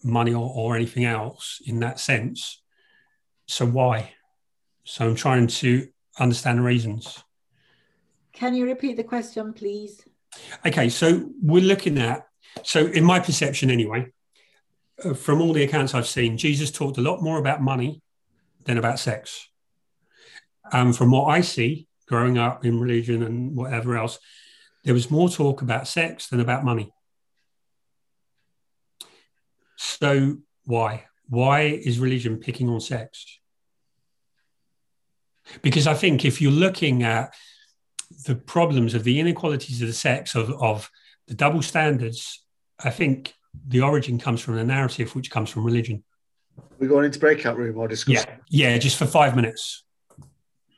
money 0.04 0.34
or, 0.34 0.52
or 0.54 0.76
anything 0.76 1.06
else 1.06 1.62
in 1.65 1.80
that 1.80 2.00
sense. 2.00 2.62
So 3.47 3.65
why? 3.65 4.13
So 4.84 5.10
I'm 5.10 5.15
trying 5.15 5.47
to 5.47 5.88
understand 6.19 6.60
the 6.60 6.63
reasons. 6.63 7.24
Can 8.34 8.56
you 8.56 8.65
repeat 8.65 8.97
the 8.97 9.04
question, 9.04 9.54
please? 9.54 10.04
Okay, 10.65 10.89
so 10.89 11.30
we're 11.41 11.63
looking 11.63 11.97
at, 11.97 12.26
so 12.63 12.88
in 12.88 13.04
my 13.04 13.19
perception 13.19 13.69
anyway, 13.69 14.12
uh, 15.04 15.13
from 15.13 15.41
all 15.41 15.54
the 15.54 15.63
accounts 15.63 15.93
I've 15.93 16.08
seen, 16.08 16.38
Jesus 16.38 16.71
talked 16.71 16.97
a 16.97 17.02
lot 17.02 17.21
more 17.21 17.38
about 17.38 17.62
money 17.62 18.02
than 18.65 18.78
about 18.78 19.00
sex. 19.00 19.47
And 20.71 20.95
from 20.95 21.12
what 21.12 21.26
I 21.26 21.41
see 21.41 21.88
growing 22.12 22.38
up 22.38 22.65
in 22.65 22.78
religion 22.78 23.24
and 23.24 23.56
whatever 23.56 23.95
else, 23.95 24.19
there 24.84 24.93
was 24.93 25.10
more 25.10 25.30
talk 25.30 25.62
about 25.62 25.88
sex 25.88 26.28
than 26.28 26.41
about 26.41 26.65
money. 26.65 26.91
So 29.78 30.39
why? 30.65 31.06
Why 31.30 31.62
is 31.62 32.00
religion 32.00 32.38
picking 32.38 32.67
on 32.67 32.82
sex? 32.82 33.39
Because 35.62 35.88
I 35.88 35.93
think 35.93 36.26
if 36.26 36.41
you're 36.41 36.52
looking 36.52 37.04
at 37.04 37.34
the 38.26 38.36
problems 38.36 38.93
of 38.93 39.06
the 39.06 39.17
inequalities 39.21 39.82
of 39.82 39.88
the 39.88 39.93
sex, 39.93 40.36
of, 40.36 40.52
of 40.62 40.89
the 41.30 41.34
double 41.34 41.62
standards, 41.62 42.43
I 42.84 42.89
think 42.89 43.34
the 43.67 43.82
origin 43.82 44.19
comes 44.19 44.41
from 44.41 44.58
the 44.58 44.65
narrative, 44.65 45.15
which 45.15 45.32
comes 45.32 45.50
from 45.50 45.63
religion. 45.63 46.04
We're 46.78 46.89
going 46.89 47.06
into 47.06 47.19
breakout 47.19 47.58
room 47.58 47.78
or 47.78 47.88
discuss. 47.88 48.26
Yeah, 48.26 48.36
yeah, 48.50 48.78
just 48.78 48.97
for 48.97 49.06
five 49.06 49.34
minutes. 49.34 49.86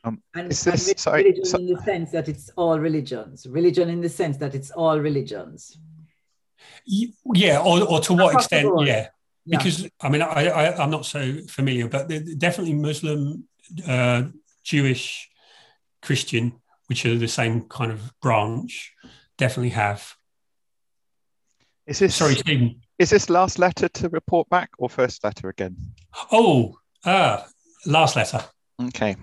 Um, 0.04 0.22
and, 0.34 0.50
this, 0.50 0.66
and 0.66 0.98
sorry, 0.98 1.22
religion 1.22 1.44
so, 1.44 1.58
in 1.58 1.66
the 1.66 1.80
sense 1.82 2.10
that 2.12 2.28
it's 2.28 2.50
all 2.56 2.78
religions. 2.78 3.46
Religion 3.46 3.88
in 3.88 4.00
the 4.00 4.08
sense 4.08 4.36
that 4.36 4.54
it's 4.54 4.70
all 4.70 5.00
religions. 5.00 5.78
Yeah 6.86 7.60
or, 7.60 7.82
or 7.82 8.00
to 8.00 8.12
what 8.12 8.34
extent 8.34 8.68
yeah. 8.86 9.08
Because 9.46 9.86
i 10.00 10.08
mean 10.08 10.22
I, 10.22 10.48
I 10.48 10.82
i'm 10.82 10.90
not 10.90 11.04
so 11.04 11.38
familiar 11.48 11.88
but 11.88 12.08
definitely 12.38 12.74
muslim 12.74 13.44
uh, 13.86 14.22
jewish 14.62 15.28
christian 16.00 16.54
which 16.86 17.04
are 17.06 17.16
the 17.16 17.28
same 17.28 17.62
kind 17.62 17.90
of 17.90 18.12
branch 18.20 18.92
definitely 19.38 19.70
have. 19.70 20.14
Is 21.86 21.98
this 21.98 22.14
sorry 22.14 22.34
Stephen. 22.36 22.80
is 22.98 23.10
this 23.10 23.28
last 23.28 23.58
letter 23.58 23.88
to 23.88 24.08
report 24.08 24.48
back 24.48 24.70
or 24.78 24.88
first 24.88 25.22
letter 25.24 25.48
again? 25.48 25.76
Oh 26.32 26.78
uh 27.04 27.42
last 27.86 28.16
letter. 28.16 28.42
Okay 28.82 29.16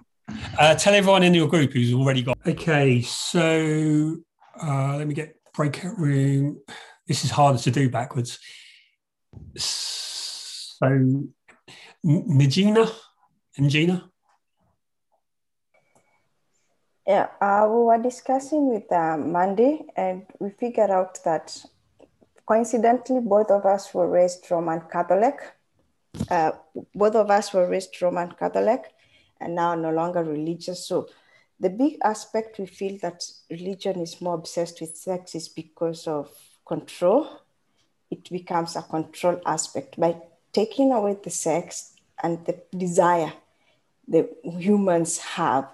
uh, 0.60 0.76
tell 0.76 0.94
everyone 0.94 1.24
in 1.24 1.34
your 1.34 1.48
group 1.48 1.74
who's 1.74 1.94
already 1.94 2.22
got 2.22 2.38
okay 2.48 3.02
so 3.02 4.18
uh, 4.62 4.98
let 4.98 5.08
me 5.08 5.14
get 5.14 5.36
breakout 5.54 5.98
room 5.98 6.60
this 7.12 7.26
is 7.26 7.32
harder 7.32 7.60
to 7.60 7.72
do 7.72 7.90
backwards. 7.90 8.40
So, 9.58 10.88
Nagina, 12.06 12.90
Gina. 13.68 14.10
Yeah, 17.06 17.28
uh, 17.42 17.68
we 17.68 17.84
were 17.84 17.98
discussing 18.02 18.72
with 18.72 18.90
uh, 18.92 19.18
Mandy, 19.18 19.82
and 19.98 20.26
we 20.40 20.52
figured 20.52 20.90
out 20.90 21.22
that 21.26 21.66
coincidentally, 22.46 23.20
both 23.20 23.52
of 23.52 23.66
us 23.66 23.94
were 23.94 24.08
raised 24.08 24.50
Roman 24.50 24.82
Catholic. 24.90 25.36
Uh, 26.30 26.52
both 26.96 27.16
of 27.16 27.30
us 27.30 27.54
were 27.54 27.68
raised 27.68 28.02
Roman 28.02 28.32
Catholic, 28.32 28.94
and 29.42 29.56
now 29.56 29.76
no 29.76 29.92
longer 29.92 30.24
religious. 30.24 30.88
So, 30.88 31.10
the 31.60 31.70
big 31.70 31.98
aspect 32.04 32.58
we 32.58 32.66
feel 32.66 32.98
that 33.02 33.24
religion 33.50 34.00
is 34.00 34.20
more 34.20 34.34
obsessed 34.36 34.82
with 34.82 34.98
sex 34.98 35.36
is 35.36 35.48
because 35.48 36.08
of 36.08 36.30
control, 36.66 37.28
it 38.10 38.30
becomes 38.30 38.76
a 38.76 38.82
control 38.82 39.40
aspect. 39.46 40.00
By 40.00 40.16
taking 40.54 40.92
away 40.92 41.18
the 41.24 41.30
sex 41.30 41.94
and 42.24 42.44
the 42.46 42.62
desire 42.76 43.34
the 44.08 44.30
humans 44.44 45.18
have, 45.20 45.70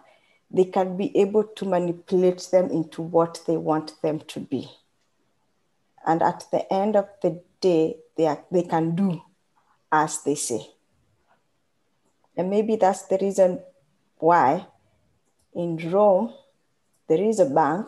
they 0.50 0.66
can 0.66 0.96
be 0.96 1.16
able 1.18 1.44
to 1.44 1.66
manipulate 1.66 2.48
them 2.52 2.70
into 2.70 3.02
what 3.02 3.42
they 3.48 3.58
want 3.58 4.02
them 4.02 4.20
to 4.28 4.40
be. 4.40 4.70
And 6.06 6.22
at 6.22 6.46
the 6.52 6.72
end 6.72 6.96
of 6.96 7.10
the 7.22 7.42
day, 7.60 7.98
they, 8.16 8.28
are, 8.28 8.44
they 8.52 8.64
can 8.64 8.96
do 8.96 9.22
as 9.92 10.22
they 10.24 10.36
say. 10.36 10.68
And 12.38 12.50
maybe 12.50 12.76
that's 12.76 13.04
the 13.04 13.18
reason 13.20 13.60
why 14.20 14.68
in 15.54 15.78
Rome, 15.92 16.34
there 17.10 17.22
is 17.22 17.40
a 17.40 17.46
bank, 17.46 17.88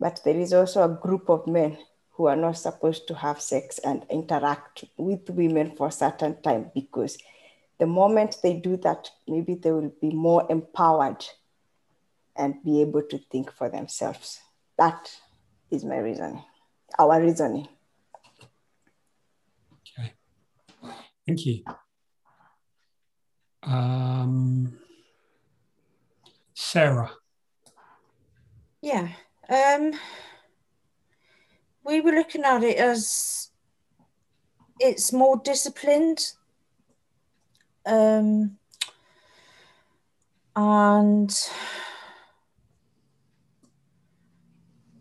but 0.00 0.20
there 0.24 0.36
is 0.36 0.54
also 0.54 0.82
a 0.82 1.00
group 1.00 1.28
of 1.28 1.46
men 1.46 1.76
who 2.12 2.26
are 2.26 2.36
not 2.36 2.56
supposed 2.56 3.06
to 3.08 3.14
have 3.14 3.40
sex 3.40 3.78
and 3.78 4.06
interact 4.10 4.84
with 4.96 5.28
women 5.28 5.76
for 5.76 5.88
a 5.88 5.92
certain 5.92 6.40
time 6.40 6.70
because 6.74 7.18
the 7.78 7.86
moment 7.86 8.38
they 8.42 8.54
do 8.54 8.78
that, 8.78 9.10
maybe 9.28 9.54
they 9.54 9.70
will 9.70 9.92
be 10.00 10.10
more 10.10 10.46
empowered 10.48 11.22
and 12.34 12.62
be 12.64 12.80
able 12.80 13.02
to 13.02 13.18
think 13.30 13.52
for 13.52 13.68
themselves. 13.68 14.40
That 14.78 15.10
is 15.70 15.84
my 15.84 15.98
reasoning, 15.98 16.42
our 16.98 17.20
reasoning. 17.20 17.68
Okay, 19.98 20.14
thank 21.26 21.44
you. 21.44 21.64
Um, 23.66 24.78
Sarah. 26.54 27.10
Yeah. 28.80 29.08
Um, 29.48 29.92
we 31.84 32.00
were 32.00 32.12
looking 32.12 32.44
at 32.44 32.62
it 32.62 32.76
as 32.76 33.50
it's 34.78 35.12
more 35.12 35.36
disciplined. 35.36 36.32
Um, 37.84 38.58
and 40.54 41.30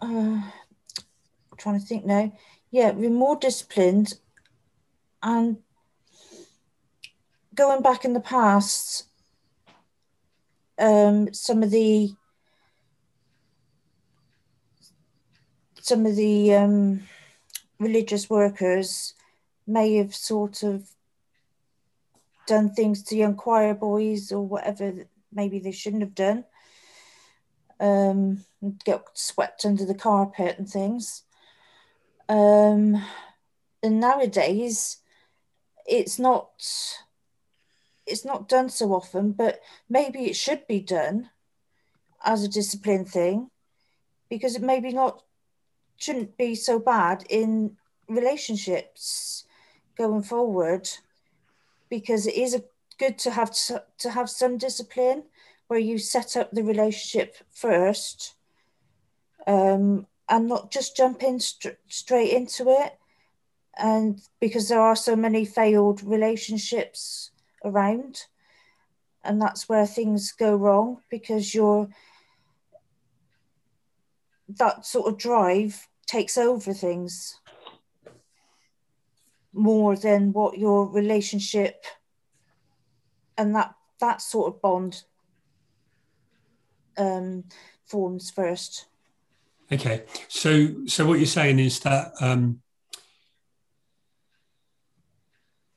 uh, 0.01 0.41
trying 1.57 1.79
to 1.79 1.85
think 1.85 2.05
now. 2.05 2.31
Yeah, 2.71 2.91
we're 2.91 3.09
more 3.09 3.37
disciplined 3.37 4.15
and 5.23 5.57
going 7.55 7.81
back 7.81 8.05
in 8.05 8.13
the 8.13 8.19
past, 8.19 9.05
um, 10.77 11.33
some 11.33 11.63
of 11.63 11.71
the 11.71 12.11
some 15.81 16.05
of 16.05 16.15
the 16.15 16.53
um, 16.53 17.01
religious 17.79 18.29
workers 18.29 19.13
may 19.67 19.95
have 19.95 20.15
sort 20.15 20.63
of 20.63 20.89
done 22.47 22.69
things 22.73 23.03
to 23.03 23.15
young 23.15 23.35
choir 23.35 23.73
boys 23.73 24.31
or 24.31 24.41
whatever 24.41 25.05
maybe 25.31 25.59
they 25.59 25.71
shouldn't 25.71 26.01
have 26.01 26.15
done. 26.15 26.43
Um, 27.79 28.45
get 28.83 29.03
swept 29.13 29.65
under 29.65 29.85
the 29.85 29.93
carpet 29.93 30.57
and 30.57 30.67
things. 30.67 31.23
Um, 32.29 33.03
and 33.83 33.99
nowadays, 33.99 34.97
it's 35.85 36.17
not 36.17 36.49
it's 38.05 38.25
not 38.25 38.47
done 38.47 38.69
so 38.69 38.93
often, 38.93 39.31
but 39.31 39.61
maybe 39.89 40.25
it 40.25 40.35
should 40.35 40.67
be 40.67 40.79
done 40.79 41.29
as 42.23 42.43
a 42.43 42.47
discipline 42.47 43.05
thing 43.05 43.49
because 44.29 44.55
it 44.55 44.61
maybe 44.61 44.91
not 44.91 45.23
shouldn't 45.97 46.37
be 46.37 46.55
so 46.55 46.79
bad 46.79 47.25
in 47.29 47.77
relationships 48.07 49.45
going 49.97 50.21
forward 50.21 50.89
because 51.89 52.27
it 52.27 52.35
is 52.35 52.53
a, 52.53 52.63
good 52.97 53.17
to 53.19 53.31
have 53.31 53.51
to, 53.51 53.83
to 53.97 54.11
have 54.11 54.29
some 54.29 54.57
discipline 54.57 55.23
where 55.67 55.79
you 55.79 55.97
set 55.97 56.37
up 56.37 56.51
the 56.51 56.63
relationship 56.63 57.35
first 57.51 58.35
um, 59.47 60.05
and 60.29 60.47
not 60.47 60.71
just 60.71 60.95
jump 60.95 61.23
in 61.23 61.39
st- 61.39 61.77
straight 61.87 62.31
into 62.31 62.69
it. 62.69 62.97
And 63.77 64.21
because 64.39 64.69
there 64.69 64.79
are 64.79 64.95
so 64.95 65.15
many 65.15 65.43
failed 65.43 66.03
relationships 66.03 67.31
around 67.65 68.21
and 69.23 69.41
that's 69.41 69.67
where 69.67 69.85
things 69.85 70.31
go 70.31 70.55
wrong 70.55 70.99
because 71.09 71.53
you're 71.53 71.89
that 74.47 74.85
sort 74.85 75.11
of 75.11 75.17
drive 75.17 75.87
takes 76.05 76.37
over 76.37 76.73
things 76.73 77.39
more 79.51 79.95
than 79.95 80.31
what 80.31 80.57
your 80.57 80.87
relationship 80.87 81.83
and 83.37 83.55
that 83.55 83.73
that 83.99 84.21
sort 84.21 84.53
of 84.53 84.61
bond 84.61 85.03
um, 86.97 87.43
forms 87.85 88.29
first. 88.29 88.85
Okay, 89.71 90.03
so 90.27 90.85
so 90.85 91.05
what 91.05 91.17
you're 91.17 91.25
saying 91.25 91.59
is 91.59 91.79
that 91.79 92.11
um, 92.19 92.61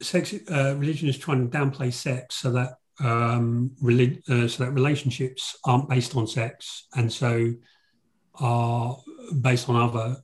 sex 0.01 0.35
uh, 0.51 0.75
religion 0.77 1.09
is 1.09 1.19
trying 1.19 1.49
to 1.49 1.59
downplay 1.59 1.93
sex 1.93 2.37
so 2.37 2.53
that 2.53 2.75
um, 3.01 3.73
relig- 3.81 4.23
uh, 4.29 4.49
so 4.49 4.65
that 4.65 4.73
relationships 4.73 5.57
aren't 5.65 5.89
based 5.89 6.17
on 6.17 6.27
sex 6.27 6.87
and 6.95 7.13
so 7.13 7.53
are 8.35 8.97
based 9.41 9.69
on 9.69 9.77
other 9.77 10.17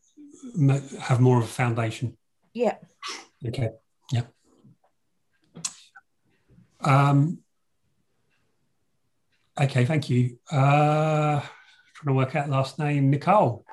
have 1.01 1.21
more 1.21 1.39
of 1.39 1.45
a 1.45 1.49
foundation. 1.49 2.17
Yeah. 2.53 2.77
Okay. 3.47 3.71
Yeah. 4.13 4.23
Um, 6.81 7.39
okay. 9.61 9.85
Thank 9.85 10.11
you. 10.11 10.39
Uh, 10.51 11.41
trying 11.95 12.07
to 12.07 12.13
work 12.13 12.37
out 12.37 12.49
last 12.49 12.79
name, 12.79 13.11
Nicole. 13.11 13.65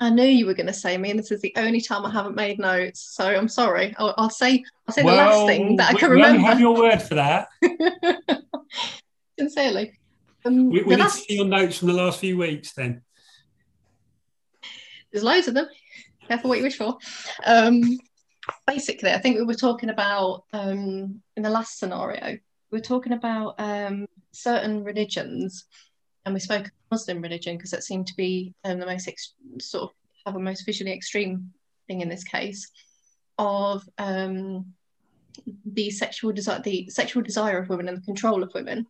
I 0.00 0.10
knew 0.10 0.24
you 0.24 0.46
were 0.46 0.54
going 0.54 0.66
to 0.66 0.72
say 0.72 0.96
me, 0.96 1.10
and 1.10 1.18
this 1.18 1.32
is 1.32 1.40
the 1.40 1.52
only 1.56 1.80
time 1.80 2.06
I 2.06 2.10
haven't 2.10 2.36
made 2.36 2.58
notes. 2.58 3.00
So 3.00 3.24
I'm 3.24 3.48
sorry. 3.48 3.94
I'll, 3.98 4.14
I'll 4.16 4.30
say 4.30 4.64
I'll 4.86 4.94
say 4.94 5.02
well, 5.02 5.16
the 5.16 5.22
last 5.22 5.46
thing 5.46 5.76
that 5.76 5.94
I 5.94 5.98
can 5.98 6.10
remember. 6.10 6.38
We 6.38 6.44
have 6.44 6.60
your 6.60 6.76
word 6.76 7.02
for 7.02 7.16
that. 7.16 7.48
Sincerely. 9.38 9.98
Um, 10.44 10.70
we 10.70 10.82
we 10.82 10.90
need 10.90 11.00
last... 11.00 11.18
to 11.18 11.24
see 11.24 11.34
your 11.36 11.46
notes 11.46 11.78
from 11.78 11.88
the 11.88 11.94
last 11.94 12.20
few 12.20 12.38
weeks 12.38 12.72
then. 12.72 13.02
There's 15.10 15.24
loads 15.24 15.48
of 15.48 15.54
them. 15.54 15.66
Careful 16.28 16.50
what 16.50 16.58
you 16.58 16.64
wish 16.64 16.76
for. 16.76 16.98
Um, 17.44 17.98
basically, 18.66 19.10
I 19.10 19.18
think 19.18 19.36
we 19.36 19.44
were 19.44 19.54
talking 19.54 19.88
about 19.88 20.44
um, 20.52 21.22
in 21.36 21.42
the 21.42 21.50
last 21.50 21.78
scenario, 21.78 22.38
we 22.70 22.78
were 22.78 22.80
talking 22.80 23.12
about 23.12 23.54
um, 23.58 24.06
certain 24.32 24.84
religions 24.84 25.64
and 26.24 26.34
we 26.34 26.40
spoke 26.40 26.70
Muslim 26.90 27.20
religion 27.20 27.56
because 27.56 27.70
that 27.70 27.84
seemed 27.84 28.06
to 28.06 28.16
be 28.16 28.54
um, 28.64 28.78
the 28.78 28.86
most 28.86 29.08
ex- 29.08 29.34
sort 29.60 29.84
of 29.84 29.90
have 30.26 30.36
a 30.36 30.38
most 30.38 30.64
visually 30.64 30.92
extreme 30.92 31.52
thing 31.86 32.00
in 32.00 32.08
this 32.08 32.24
case 32.24 32.70
of 33.38 33.88
um, 33.98 34.72
the 35.64 35.90
sexual 35.90 36.32
desire, 36.32 36.60
the 36.60 36.88
sexual 36.88 37.22
desire 37.22 37.58
of 37.58 37.68
women 37.68 37.88
and 37.88 37.98
the 37.98 38.02
control 38.06 38.42
of 38.42 38.52
women, 38.54 38.86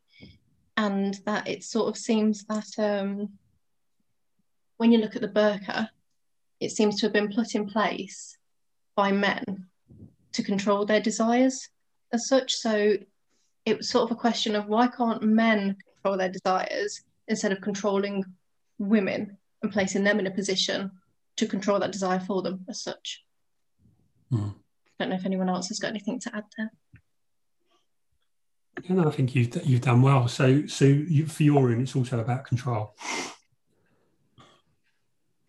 and 0.77 1.21
that 1.27 1.49
it 1.49 1.65
sort 1.65 1.89
of 1.89 1.97
seems 1.97 2.45
that 2.45 2.69
um, 2.79 3.29
when 4.79 4.93
you 4.93 4.99
look 4.99 5.17
at 5.17 5.23
the 5.23 5.29
burqa, 5.29 5.89
it 6.61 6.71
seems 6.71 6.97
to 6.97 7.07
have 7.07 7.13
been 7.13 7.33
put 7.33 7.55
in 7.55 7.67
place 7.67 8.37
by 8.97 9.13
men 9.13 9.45
to 10.33 10.43
control 10.43 10.85
their 10.85 11.01
desires 11.01 11.69
as 12.13 12.27
such. 12.29 12.55
So 12.55 12.97
it 13.65 13.77
was 13.77 13.89
sort 13.89 14.11
of 14.11 14.17
a 14.17 14.21
question 14.21 14.57
of 14.57 14.67
why 14.67 14.89
can't 14.89 15.23
men 15.23 15.77
control 15.95 16.17
their 16.17 16.31
desires 16.31 17.03
instead 17.29 17.53
of 17.53 17.61
controlling 17.61 18.25
women 18.79 19.37
and 19.63 19.73
placing 19.73 20.05
them 20.05 20.19
in 20.19 20.27
a 20.27 20.31
position 20.31 20.91
to 21.37 21.47
control 21.47 21.79
that 21.79 21.93
desire 21.93 22.21
for 22.21 22.43
them 22.43 22.65
as 22.69 22.83
such. 22.83 23.25
Hmm. 24.31 24.51
I 25.01 25.05
don't 25.05 25.11
know 25.11 25.17
if 25.17 25.27
anyone 25.27 25.49
else 25.49 25.69
has 25.69 25.79
got 25.79 25.89
anything 25.89 26.19
to 26.21 26.37
add 26.37 26.45
there. 26.57 26.73
And 28.89 29.01
I 29.01 29.11
think 29.11 29.35
you've 29.35 29.67
you've 29.67 29.81
done 29.81 30.03
well. 30.03 30.29
So 30.29 30.67
so 30.67 30.85
you, 30.85 31.27
for 31.27 31.43
your 31.43 31.65
room, 31.65 31.83
it's 31.83 31.97
also 31.97 32.21
about 32.21 32.45
control. 32.45 32.95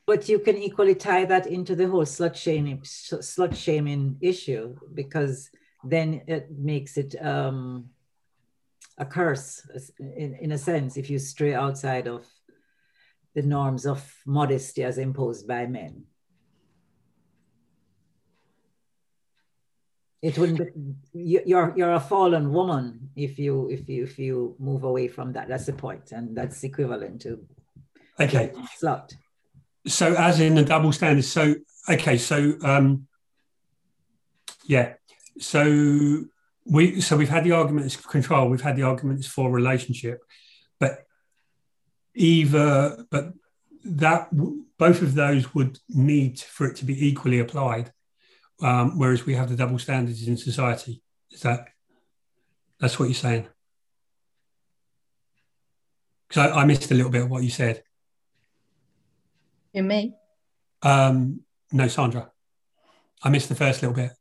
But 0.07 0.27
you 0.27 0.39
can 0.39 0.57
equally 0.57 0.95
tie 0.95 1.25
that 1.25 1.45
into 1.45 1.75
the 1.75 1.88
whole 1.88 2.05
slut 2.05 2.36
shaming 2.36 2.80
slut 2.80 3.55
shaming 3.55 4.17
issue 4.21 4.75
because 4.93 5.51
then 5.84 6.21
it 6.27 6.49
makes 6.51 6.97
it 6.97 7.15
um, 7.23 7.89
a 8.99 9.05
curse 9.05 9.65
in, 9.99 10.35
in 10.35 10.51
a 10.51 10.57
sense 10.57 10.97
if 10.97 11.09
you 11.09 11.17
stray 11.17 11.53
outside 11.53 12.07
of 12.07 12.25
the 13.33 13.41
norms 13.41 13.85
of 13.85 14.03
modesty 14.25 14.83
as 14.83 14.97
imposed 14.97 15.47
by 15.47 15.65
men. 15.65 16.03
It 20.21 20.37
wouldn't 20.37 20.59
be, 20.59 21.39
you're 21.45 21.73
you're 21.77 21.93
a 21.93 21.99
fallen 21.99 22.51
woman 22.51 23.09
if 23.15 23.39
you 23.39 23.69
if 23.69 23.87
you 23.87 24.03
if 24.03 24.19
you 24.19 24.55
move 24.59 24.83
away 24.83 25.07
from 25.07 25.31
that. 25.33 25.47
That's 25.47 25.67
the 25.67 25.73
point, 25.73 26.11
and 26.11 26.35
that's 26.35 26.61
equivalent 26.65 27.21
to 27.21 27.39
okay 28.19 28.51
slut. 28.81 29.13
So 29.87 30.13
as 30.15 30.41
in 30.41 30.55
the 30.55 30.65
double 30.65 30.91
standard. 30.91 31.23
So 31.23 31.55
okay, 31.87 32.17
so 32.17 32.57
um 32.63 33.07
yeah. 34.65 34.95
So 35.39 36.25
we 36.70 37.01
so 37.01 37.17
we've 37.17 37.30
had 37.30 37.43
the 37.43 37.51
arguments 37.51 37.95
for 37.95 38.07
control, 38.09 38.49
we've 38.49 38.61
had 38.61 38.76
the 38.76 38.84
arguments 38.84 39.28
for 39.28 39.51
relationship, 39.51 40.22
but 40.80 41.05
either 42.13 43.05
but 43.09 43.34
that 43.84 44.30
both 44.78 45.01
of 45.01 45.15
those 45.15 45.53
would 45.55 45.80
need 45.89 46.39
for 46.39 46.67
it 46.67 46.76
to 46.78 46.86
be 46.86 47.07
equally 47.07 47.39
applied, 47.39 47.91
um, 48.61 48.97
whereas 48.99 49.26
we 49.26 49.36
have 49.36 49.49
the 49.49 49.55
double 49.55 49.80
standards 49.80 50.28
in 50.28 50.38
society. 50.38 51.01
Is 51.32 51.41
that 51.41 51.70
that's 52.80 52.99
what 52.99 53.05
you're 53.05 53.15
saying? 53.15 53.47
Because 56.28 56.51
I, 56.51 56.61
I, 56.61 56.65
missed 56.65 56.91
a 56.91 56.93
little 56.93 57.11
bit 57.11 57.24
of 57.24 57.30
what 57.32 57.43
you 57.43 57.49
said. 57.49 57.84
You 59.74 59.84
me? 59.84 60.13
Um, 60.84 61.41
no, 61.72 61.88
Sandra. 61.88 62.32
I 63.24 63.30
missed 63.30 63.49
the 63.49 63.55
first 63.55 63.82
little 63.82 63.95
bit. 63.95 64.11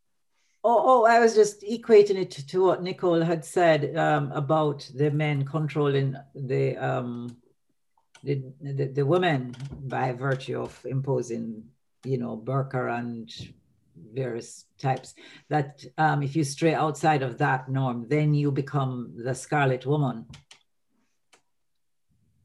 Oh, 0.64 0.82
oh, 0.84 1.04
I 1.06 1.20
was 1.20 1.34
just 1.34 1.62
equating 1.62 2.16
it 2.16 2.32
to 2.32 2.64
what 2.64 2.82
Nicole 2.82 3.22
had 3.22 3.44
said 3.44 3.96
um, 3.96 4.32
about 4.32 4.90
the 4.94 5.10
men 5.10 5.44
controlling 5.44 6.16
the, 6.34 6.76
um, 6.76 7.36
the, 8.24 8.42
the 8.60 8.86
the 8.86 9.06
women 9.06 9.54
by 9.86 10.12
virtue 10.12 10.60
of 10.60 10.78
imposing, 10.84 11.64
you 12.04 12.18
know, 12.18 12.36
burqa 12.36 12.98
and 12.98 13.30
various 14.12 14.66
types. 14.78 15.14
That 15.48 15.84
um, 15.96 16.22
if 16.22 16.34
you 16.36 16.44
stray 16.44 16.74
outside 16.74 17.22
of 17.22 17.38
that 17.38 17.68
norm, 17.68 18.06
then 18.08 18.34
you 18.34 18.50
become 18.50 19.14
the 19.16 19.34
scarlet 19.34 19.86
woman, 19.86 20.26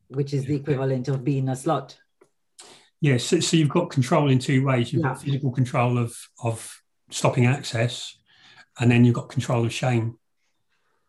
which 0.07 0.33
is 0.33 0.45
the 0.45 0.55
equivalent 0.55 1.07
of 1.07 1.23
being 1.23 1.49
a 1.49 1.53
slut. 1.53 1.95
Yes, 3.01 3.23
so, 3.25 3.39
so, 3.41 3.57
you've 3.57 3.67
got 3.67 3.89
control 3.89 4.29
in 4.29 4.39
two 4.39 4.63
ways. 4.63 4.93
You've 4.93 5.01
yeah. 5.01 5.09
got 5.09 5.21
physical 5.21 5.51
control 5.51 5.97
of 5.97 6.15
of 6.41 6.82
stopping 7.13 7.45
access, 7.45 8.17
and 8.79 8.91
then 8.91 9.05
you've 9.05 9.15
got 9.15 9.29
control 9.29 9.65
of 9.65 9.73
shame. 9.73 10.17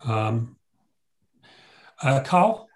Um, 0.05 0.57
uh, 2.03 2.21
Carl, 2.21 2.69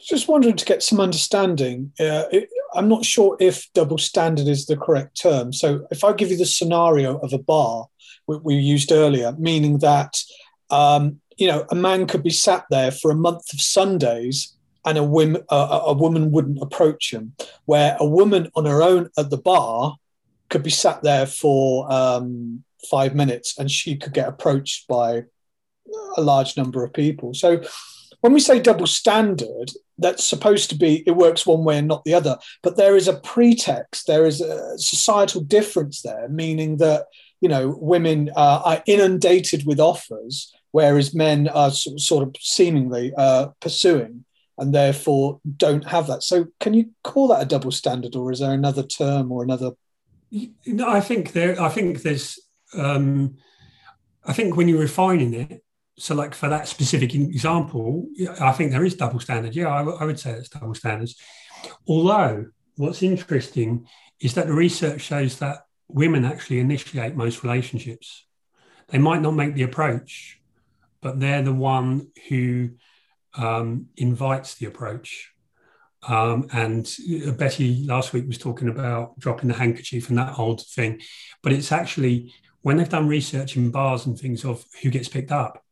just 0.00 0.28
wondering 0.28 0.56
to 0.56 0.64
get 0.64 0.82
some 0.82 1.00
understanding. 1.00 1.92
Uh, 1.98 2.24
it, 2.30 2.48
I'm 2.74 2.88
not 2.88 3.04
sure 3.04 3.36
if 3.40 3.68
double 3.74 3.98
standard 3.98 4.46
is 4.46 4.66
the 4.66 4.76
correct 4.76 5.20
term. 5.20 5.52
So 5.52 5.86
if 5.90 6.04
I 6.04 6.12
give 6.12 6.30
you 6.30 6.36
the 6.36 6.46
scenario 6.46 7.18
of 7.18 7.32
a 7.32 7.38
bar 7.38 7.86
we, 8.28 8.36
we 8.36 8.54
used 8.54 8.92
earlier, 8.92 9.34
meaning 9.38 9.78
that 9.78 10.22
um, 10.70 11.20
you 11.36 11.48
know 11.48 11.66
a 11.70 11.74
man 11.74 12.06
could 12.06 12.22
be 12.22 12.30
sat 12.30 12.64
there 12.70 12.92
for 12.92 13.10
a 13.10 13.16
month 13.16 13.52
of 13.52 13.60
Sundays 13.60 14.56
and 14.86 14.96
a, 14.96 15.04
women, 15.04 15.42
a, 15.50 15.80
a 15.86 15.92
woman 15.92 16.30
wouldn't 16.30 16.62
approach 16.62 17.12
him. 17.12 17.34
Where 17.64 17.96
a 17.98 18.06
woman 18.06 18.50
on 18.54 18.66
her 18.66 18.82
own 18.82 19.10
at 19.18 19.30
the 19.30 19.38
bar 19.38 19.96
could 20.50 20.62
be 20.62 20.70
sat 20.70 21.02
there 21.02 21.26
for 21.26 21.90
um, 21.90 22.64
five 22.90 23.14
minutes 23.14 23.58
and 23.58 23.70
she 23.70 23.96
could 23.96 24.12
get 24.12 24.28
approached 24.28 24.86
by 24.88 25.24
a 26.16 26.20
large 26.20 26.56
number 26.56 26.84
of 26.84 26.92
people. 26.92 27.34
So 27.34 27.62
when 28.20 28.32
we 28.32 28.40
say 28.40 28.60
double 28.60 28.86
standard, 28.86 29.70
that's 29.98 30.24
supposed 30.24 30.70
to 30.70 30.76
be 30.76 31.02
it 31.06 31.12
works 31.12 31.46
one 31.46 31.64
way 31.64 31.78
and 31.78 31.88
not 31.88 32.04
the 32.04 32.14
other. 32.14 32.38
But 32.62 32.76
there 32.76 32.96
is 32.96 33.08
a 33.08 33.20
pretext, 33.20 34.06
there 34.06 34.26
is 34.26 34.40
a 34.40 34.78
societal 34.78 35.42
difference 35.42 36.02
there, 36.02 36.28
meaning 36.28 36.78
that 36.78 37.06
you 37.40 37.48
know 37.48 37.76
women 37.80 38.30
uh, 38.36 38.62
are 38.64 38.82
inundated 38.86 39.66
with 39.66 39.80
offers, 39.80 40.52
whereas 40.72 41.14
men 41.14 41.48
are 41.48 41.70
sort 41.70 42.26
of 42.26 42.34
seemingly 42.40 43.12
uh, 43.16 43.48
pursuing 43.60 44.24
and 44.58 44.74
therefore 44.74 45.40
don't 45.56 45.86
have 45.86 46.06
that. 46.06 46.22
So, 46.22 46.46
can 46.60 46.74
you 46.74 46.90
call 47.02 47.28
that 47.28 47.42
a 47.42 47.46
double 47.46 47.72
standard, 47.72 48.14
or 48.14 48.30
is 48.30 48.40
there 48.40 48.52
another 48.52 48.82
term 48.82 49.32
or 49.32 49.42
another? 49.42 49.72
No, 50.66 50.88
I 50.88 51.00
think 51.00 51.32
there. 51.32 51.60
I 51.60 51.68
think 51.68 52.02
there's. 52.02 52.38
Um, 52.74 53.36
I 54.24 54.32
think 54.32 54.56
when 54.56 54.68
you're 54.68 54.78
refining 54.78 55.34
it, 55.34 55.64
so 55.98 56.14
like 56.14 56.34
for 56.34 56.48
that 56.48 56.68
specific 56.68 57.14
example, 57.14 58.06
I 58.40 58.52
think 58.52 58.70
there 58.70 58.84
is 58.84 58.94
double 58.94 59.20
standard. 59.20 59.56
Yeah, 59.56 59.68
I, 59.68 59.82
I 59.82 60.04
would 60.04 60.20
say 60.20 60.30
it's 60.32 60.48
double 60.48 60.74
standards. 60.74 61.16
Although 61.88 62.46
what's 62.76 63.02
interesting 63.02 63.86
is 64.20 64.34
that 64.34 64.46
the 64.46 64.52
research 64.52 65.00
shows 65.00 65.38
that 65.38 65.58
women 65.88 66.24
actually 66.24 66.60
initiate 66.60 67.16
most 67.16 67.42
relationships. 67.42 68.26
They 68.88 68.98
might 68.98 69.22
not 69.22 69.32
make 69.34 69.54
the 69.54 69.62
approach, 69.62 70.40
but 71.00 71.20
they're 71.20 71.42
the 71.42 71.52
one 71.52 72.08
who 72.28 72.70
um, 73.36 73.86
invites 73.96 74.54
the 74.54 74.66
approach. 74.66 75.32
Um, 76.08 76.48
and 76.52 76.90
Betty 77.36 77.84
last 77.84 78.12
week 78.12 78.26
was 78.26 78.38
talking 78.38 78.68
about 78.68 79.18
dropping 79.18 79.48
the 79.48 79.54
handkerchief 79.54 80.08
and 80.08 80.18
that 80.18 80.38
old 80.38 80.62
thing. 80.62 81.00
But 81.42 81.52
it's 81.52 81.72
actually 81.72 82.32
when 82.62 82.76
they've 82.76 82.88
done 82.88 83.08
research 83.08 83.56
in 83.56 83.70
bars 83.70 84.06
and 84.06 84.18
things 84.18 84.44
of 84.44 84.64
who 84.82 84.90
gets 84.90 85.08
picked 85.08 85.32
up, 85.32 85.64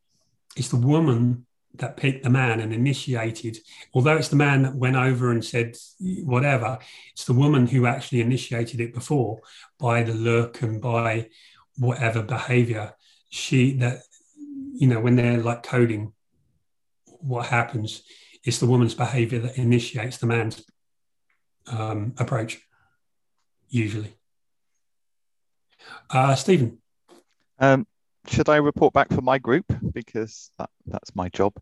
it's 0.56 0.68
the 0.68 0.76
woman 0.76 1.46
that 1.74 1.96
picked 1.96 2.24
the 2.24 2.30
man 2.30 2.60
and 2.60 2.72
initiated. 2.72 3.58
Although 3.94 4.16
it's 4.16 4.28
the 4.28 4.36
man 4.36 4.62
that 4.62 4.74
went 4.74 4.96
over 4.96 5.30
and 5.30 5.44
said 5.44 5.76
whatever, 6.24 6.78
it's 7.12 7.24
the 7.24 7.32
woman 7.32 7.66
who 7.66 7.86
actually 7.86 8.20
initiated 8.20 8.80
it 8.80 8.94
before 8.94 9.40
by 9.78 10.02
the 10.02 10.14
look 10.14 10.62
and 10.62 10.80
by 10.80 11.28
whatever 11.76 12.22
behavior 12.22 12.94
she 13.30 13.72
that 13.76 13.98
you 14.74 14.88
know 14.88 15.00
when 15.00 15.14
they're 15.16 15.38
like 15.38 15.62
coding 15.62 16.12
what 17.20 17.46
happens. 17.46 18.02
It's 18.48 18.60
the 18.60 18.66
woman's 18.66 18.94
behavior 18.94 19.40
that 19.40 19.58
initiates 19.58 20.16
the 20.16 20.26
man's 20.26 20.64
um, 21.70 22.14
approach, 22.16 22.58
usually. 23.68 24.14
Uh, 26.08 26.34
Stephen. 26.34 26.78
Um, 27.58 27.86
should 28.26 28.48
I 28.48 28.56
report 28.56 28.94
back 28.94 29.12
for 29.12 29.20
my 29.20 29.36
group 29.36 29.66
because 29.92 30.50
that, 30.58 30.70
that's 30.86 31.14
my 31.14 31.28
job? 31.28 31.52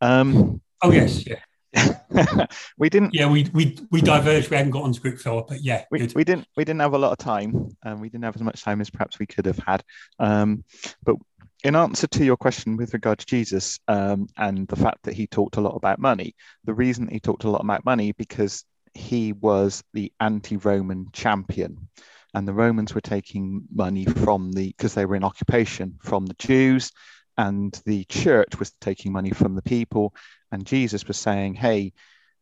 Um, 0.00 0.60
oh 0.82 0.92
yes, 0.92 1.24
yeah. 1.26 1.40
we 2.78 2.90
didn't. 2.90 3.12
Yeah, 3.12 3.28
we 3.28 3.50
we 3.52 3.76
we 3.90 4.00
diverged. 4.00 4.48
We 4.48 4.56
hadn't 4.56 4.70
got 4.70 4.84
onto 4.84 5.00
group 5.00 5.18
fill, 5.18 5.46
but 5.48 5.64
yeah, 5.64 5.84
we, 5.90 6.08
we 6.14 6.22
didn't 6.22 6.46
we 6.56 6.64
didn't 6.64 6.80
have 6.80 6.94
a 6.94 6.98
lot 6.98 7.10
of 7.10 7.18
time, 7.18 7.76
and 7.82 7.94
um, 7.94 8.00
we 8.00 8.08
didn't 8.08 8.24
have 8.24 8.36
as 8.36 8.42
much 8.42 8.62
time 8.62 8.80
as 8.80 8.88
perhaps 8.88 9.18
we 9.18 9.26
could 9.26 9.46
have 9.46 9.58
had. 9.58 9.82
Um, 10.20 10.64
but 11.02 11.16
in 11.64 11.76
answer 11.76 12.06
to 12.06 12.24
your 12.24 12.36
question 12.36 12.76
with 12.76 12.92
regard 12.92 13.18
to 13.18 13.26
Jesus 13.26 13.78
um, 13.88 14.28
and 14.36 14.68
the 14.68 14.76
fact 14.76 15.02
that 15.04 15.14
he 15.14 15.26
talked 15.26 15.56
a 15.56 15.60
lot 15.60 15.74
about 15.74 15.98
money, 15.98 16.34
the 16.64 16.74
reason 16.74 17.08
he 17.08 17.20
talked 17.20 17.44
a 17.44 17.50
lot 17.50 17.64
about 17.64 17.84
money 17.84 18.12
because 18.12 18.64
he 18.94 19.32
was 19.32 19.82
the 19.92 20.12
anti-Roman 20.20 21.08
champion, 21.12 21.88
and 22.34 22.46
the 22.46 22.54
Romans 22.54 22.94
were 22.94 23.00
taking 23.00 23.62
money 23.72 24.04
from 24.04 24.52
the 24.52 24.68
because 24.68 24.94
they 24.94 25.06
were 25.06 25.16
in 25.16 25.24
occupation 25.24 25.98
from 26.02 26.26
the 26.26 26.34
Jews, 26.38 26.92
and 27.36 27.78
the 27.84 28.04
church 28.04 28.58
was 28.58 28.72
taking 28.80 29.12
money 29.12 29.30
from 29.30 29.54
the 29.54 29.62
people, 29.62 30.14
and 30.50 30.66
Jesus 30.66 31.06
was 31.06 31.18
saying, 31.18 31.54
"Hey, 31.54 31.92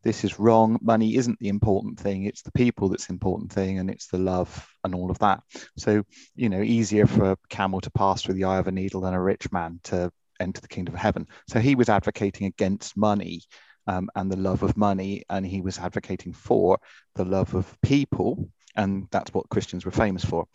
this 0.05 0.23
is 0.23 0.39
wrong. 0.39 0.79
Money 0.83 1.17
isn't 1.17 1.39
the 1.41 1.49
important 1.49 1.99
thing. 1.99 2.25
It's 2.25 2.43
the 2.43 2.53
people 2.53 2.89
that's 2.89 3.07
the 3.07 3.15
important 3.15 3.53
thing, 3.53 3.79
and 3.79 3.91
it's 3.91 4.09
the 4.09 4.19
love 4.19 4.69
and 4.85 4.95
all 4.95 5.11
of 5.11 5.19
that. 5.21 5.43
So, 5.77 6.05
you 6.37 6.49
know, 6.49 6.63
easier 6.63 7.07
for 7.07 7.33
a 7.33 7.37
camel 7.49 7.81
to 7.81 7.91
pass 7.91 8.23
through 8.23 8.35
the 8.35 8.45
eye 8.45 8.59
of 8.59 8.69
a 8.69 8.73
needle 8.73 9.01
than 9.01 9.15
a 9.15 9.21
rich 9.21 9.51
man 9.51 9.81
to 9.85 10.13
enter 10.39 10.61
the 10.61 10.69
kingdom 10.69 10.95
of 10.95 11.01
heaven. 11.01 11.27
So 11.49 11.59
he 11.59 11.75
was 11.75 11.89
advocating 11.89 12.47
against 12.47 12.97
money 12.97 13.43
um, 13.87 14.09
and 14.15 14.31
the 14.31 14.37
love 14.37 14.63
of 14.63 14.77
money, 14.77 15.25
and 15.29 15.45
he 15.45 15.61
was 15.61 15.79
advocating 15.79 16.33
for 16.33 16.79
the 17.15 17.25
love 17.25 17.55
of 17.55 17.77
people, 17.83 18.51
and 18.77 19.09
that's 19.11 19.33
what 19.33 19.49
Christians 19.49 19.85
were 19.85 19.93
famous 19.93 20.25
for. 20.25 20.47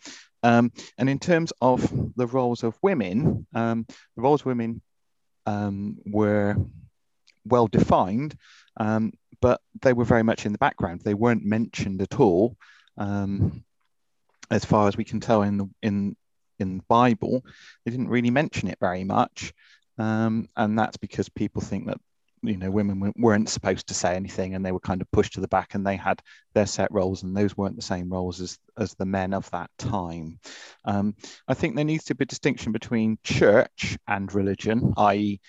Um, 0.42 0.72
and 0.96 1.10
in 1.10 1.18
terms 1.18 1.52
of 1.60 1.92
the 2.16 2.26
roles 2.26 2.62
of 2.62 2.78
women, 2.82 3.46
um, 3.54 3.86
the 4.16 4.22
roles 4.22 4.42
of 4.42 4.46
women 4.46 4.80
um, 5.46 5.98
were 6.06 6.56
well 7.44 7.66
defined, 7.66 8.36
um, 8.76 9.12
but 9.40 9.60
they 9.82 9.92
were 9.92 10.04
very 10.04 10.22
much 10.22 10.46
in 10.46 10.52
the 10.52 10.58
background. 10.58 11.00
They 11.00 11.14
weren't 11.14 11.44
mentioned 11.44 12.02
at 12.02 12.20
all, 12.20 12.56
um, 12.96 13.64
as 14.50 14.64
far 14.64 14.88
as 14.88 14.96
we 14.96 15.04
can 15.04 15.20
tell 15.20 15.42
in 15.42 15.58
the 15.58 15.70
in 15.82 16.16
in 16.58 16.78
the 16.78 16.84
Bible. 16.88 17.44
They 17.84 17.90
didn't 17.90 18.08
really 18.08 18.30
mention 18.30 18.68
it 18.68 18.78
very 18.80 19.04
much, 19.04 19.52
um, 19.98 20.48
and 20.56 20.78
that's 20.78 20.96
because 20.96 21.28
people 21.28 21.62
think 21.62 21.86
that 21.86 21.98
you 22.42 22.56
know 22.56 22.70
women 22.70 23.12
weren't 23.16 23.48
supposed 23.48 23.88
to 23.88 23.94
say 23.94 24.14
anything, 24.14 24.54
and 24.54 24.64
they 24.64 24.72
were 24.72 24.80
kind 24.80 25.00
of 25.00 25.10
pushed 25.10 25.34
to 25.34 25.40
the 25.40 25.48
back, 25.48 25.74
and 25.74 25.86
they 25.86 25.96
had 25.96 26.20
their 26.54 26.66
set 26.66 26.92
roles, 26.92 27.22
and 27.22 27.36
those 27.36 27.56
weren't 27.56 27.76
the 27.76 27.82
same 27.82 28.10
roles 28.10 28.40
as 28.40 28.58
as 28.78 28.94
the 28.94 29.06
men 29.06 29.32
of 29.32 29.50
that 29.50 29.70
time. 29.78 30.38
Um, 30.84 31.14
I 31.48 31.54
think 31.54 31.74
there 31.74 31.84
needs 31.84 32.04
to 32.04 32.14
be 32.14 32.24
a 32.24 32.26
distinction 32.26 32.72
between 32.72 33.18
church 33.24 33.96
and 34.06 34.32
religion, 34.34 34.92
i.e 34.96 35.40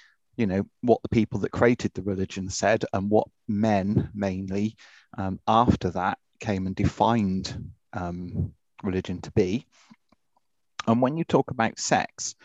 you 0.41 0.47
know 0.47 0.65
what 0.81 1.01
the 1.03 1.09
people 1.09 1.39
that 1.41 1.51
created 1.51 1.93
the 1.93 2.03
religion 2.03 2.49
said 2.49 2.83
and 2.93 3.11
what 3.11 3.27
men 3.47 4.09
mainly 4.13 4.75
um, 5.17 5.39
after 5.47 5.91
that 5.91 6.17
came 6.39 6.67
and 6.67 6.75
defined 6.75 7.71
um, 7.93 8.53
religion 8.83 9.21
to 9.21 9.31
be 9.33 9.65
and 10.87 11.01
when 11.01 11.17
you 11.17 11.23
talk 11.25 11.51
about 11.51 11.79
sex 11.79 12.35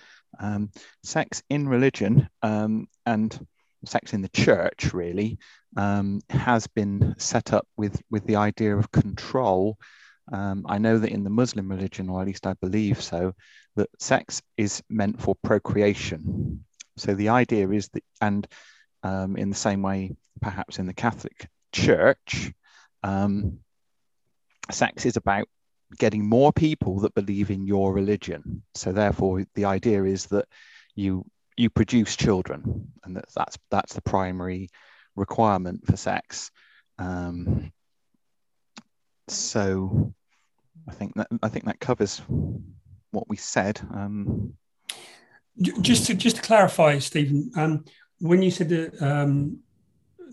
um, 0.40 0.70
sex 1.02 1.42
in 1.50 1.68
religion 1.68 2.28
um, 2.42 2.86
and 3.06 3.46
sex 3.86 4.12
in 4.12 4.22
the 4.22 4.28
church 4.30 4.92
really 4.94 5.38
um, 5.76 6.20
has 6.30 6.66
been 6.68 7.14
set 7.18 7.52
up 7.54 7.66
with 7.78 8.02
with 8.10 8.24
the 8.26 8.36
idea 8.36 8.76
of 8.76 8.92
control 8.92 9.78
Um, 10.32 10.66
I 10.68 10.78
know 10.78 10.98
that 10.98 11.12
in 11.12 11.24
the 11.24 11.30
Muslim 11.30 11.70
religion, 11.70 12.08
or 12.10 12.20
at 12.20 12.26
least 12.26 12.46
I 12.46 12.54
believe 12.54 13.00
so, 13.00 13.32
that 13.76 13.88
sex 14.00 14.42
is 14.56 14.82
meant 14.88 15.20
for 15.22 15.36
procreation. 15.36 16.64
So 16.96 17.14
the 17.14 17.30
idea 17.30 17.68
is 17.68 17.88
that, 17.90 18.04
and 18.20 18.46
um, 19.02 19.36
in 19.36 19.50
the 19.50 19.56
same 19.56 19.82
way, 19.82 20.16
perhaps 20.40 20.78
in 20.78 20.86
the 20.86 20.94
Catholic 20.94 21.48
Church, 21.72 22.52
um, 23.02 23.58
sex 24.70 25.06
is 25.06 25.16
about 25.16 25.48
getting 25.98 26.28
more 26.28 26.52
people 26.52 27.00
that 27.00 27.14
believe 27.14 27.50
in 27.50 27.66
your 27.66 27.92
religion. 27.92 28.62
So 28.74 28.92
therefore, 28.92 29.44
the 29.54 29.66
idea 29.66 30.04
is 30.04 30.26
that 30.26 30.46
you 30.94 31.24
you 31.56 31.70
produce 31.70 32.16
children, 32.16 32.92
and 33.04 33.16
that's 33.16 33.34
that's, 33.34 33.58
that's 33.70 33.94
the 33.94 34.02
primary 34.02 34.68
requirement 35.14 35.86
for 35.86 35.96
sex. 35.96 36.50
Um, 36.98 37.72
so 39.28 40.14
I 40.88 40.92
think 40.92 41.14
that 41.14 41.28
I 41.42 41.48
think 41.48 41.66
that 41.66 41.80
covers 41.80 42.22
what 43.10 43.28
we 43.28 43.36
said. 43.36 43.80
Um, 43.80 44.54
just 45.60 46.06
to 46.06 46.14
just 46.14 46.36
to 46.36 46.42
clarify, 46.42 46.98
Stephen, 46.98 47.50
um, 47.56 47.84
when 48.20 48.42
you 48.42 48.50
said 48.50 48.68
the 48.68 48.92
um, 49.06 49.60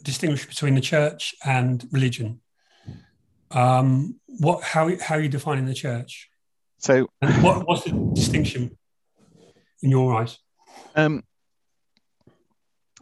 distinguish 0.02 0.46
between 0.46 0.76
the 0.76 0.82
church 0.82 1.36
and 1.46 1.88
religion, 1.92 2.42
um, 3.52 4.20
what 4.28 4.64
how 4.64 4.90
how 5.02 5.16
are 5.16 5.22
you 5.22 5.30
defining 5.30 5.66
the 5.66 5.74
church? 5.74 6.30
So, 6.80 7.08
and 7.22 7.44
what, 7.44 7.66
what's 7.66 7.86
the 7.86 7.92
distinction 8.14 8.78
in 9.82 9.90
your 9.90 10.14
eyes? 10.16 10.38
Um, 10.96 11.24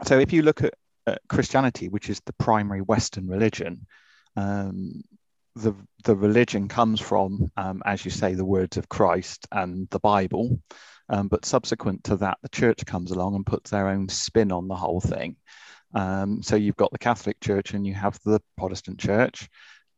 so, 0.03 0.19
if 0.19 0.32
you 0.32 0.43
look 0.43 0.63
at, 0.63 0.76
at 1.07 1.22
Christianity, 1.28 1.89
which 1.89 2.09
is 2.09 2.22
the 2.26 2.34
primary 2.34 2.82
Western 2.82 3.28
religion, 3.28 3.88
um, 4.36 5.01
the 5.55 5.74
the 6.03 6.15
religion 6.15 6.67
comes 6.67 6.99
from, 6.99 7.49
um, 7.57 7.82
as 7.86 8.05
you 8.05 8.11
say, 8.11 8.36
the 8.36 8.45
words 8.45 8.78
of 8.78 8.88
Christ 8.88 9.47
and 9.51 9.89
the 9.89 9.99
Bible. 9.99 10.59
Um, 11.12 11.28
but 11.28 11.45
subsequent 11.45 12.05
to 12.05 12.16
that, 12.18 12.38
the 12.41 12.49
church 12.49 12.86
comes 12.86 13.12
along 13.12 13.36
and 13.36 13.45
puts 13.45 13.70
their 13.70 13.89
own 13.89 14.07
spin 14.07 14.51
on 14.51 14.68
the 14.68 14.76
whole 14.76 15.01
thing. 15.01 15.36
Um, 15.93 16.41
so 16.41 16.55
you've 16.55 16.78
got 16.78 16.91
the 16.91 16.97
Catholic 16.97 17.39
Church 17.41 17.74
and 17.74 17.86
you 17.86 17.93
have 17.93 18.18
the 18.24 18.39
Protestant 18.57 18.97
Church, 18.97 19.49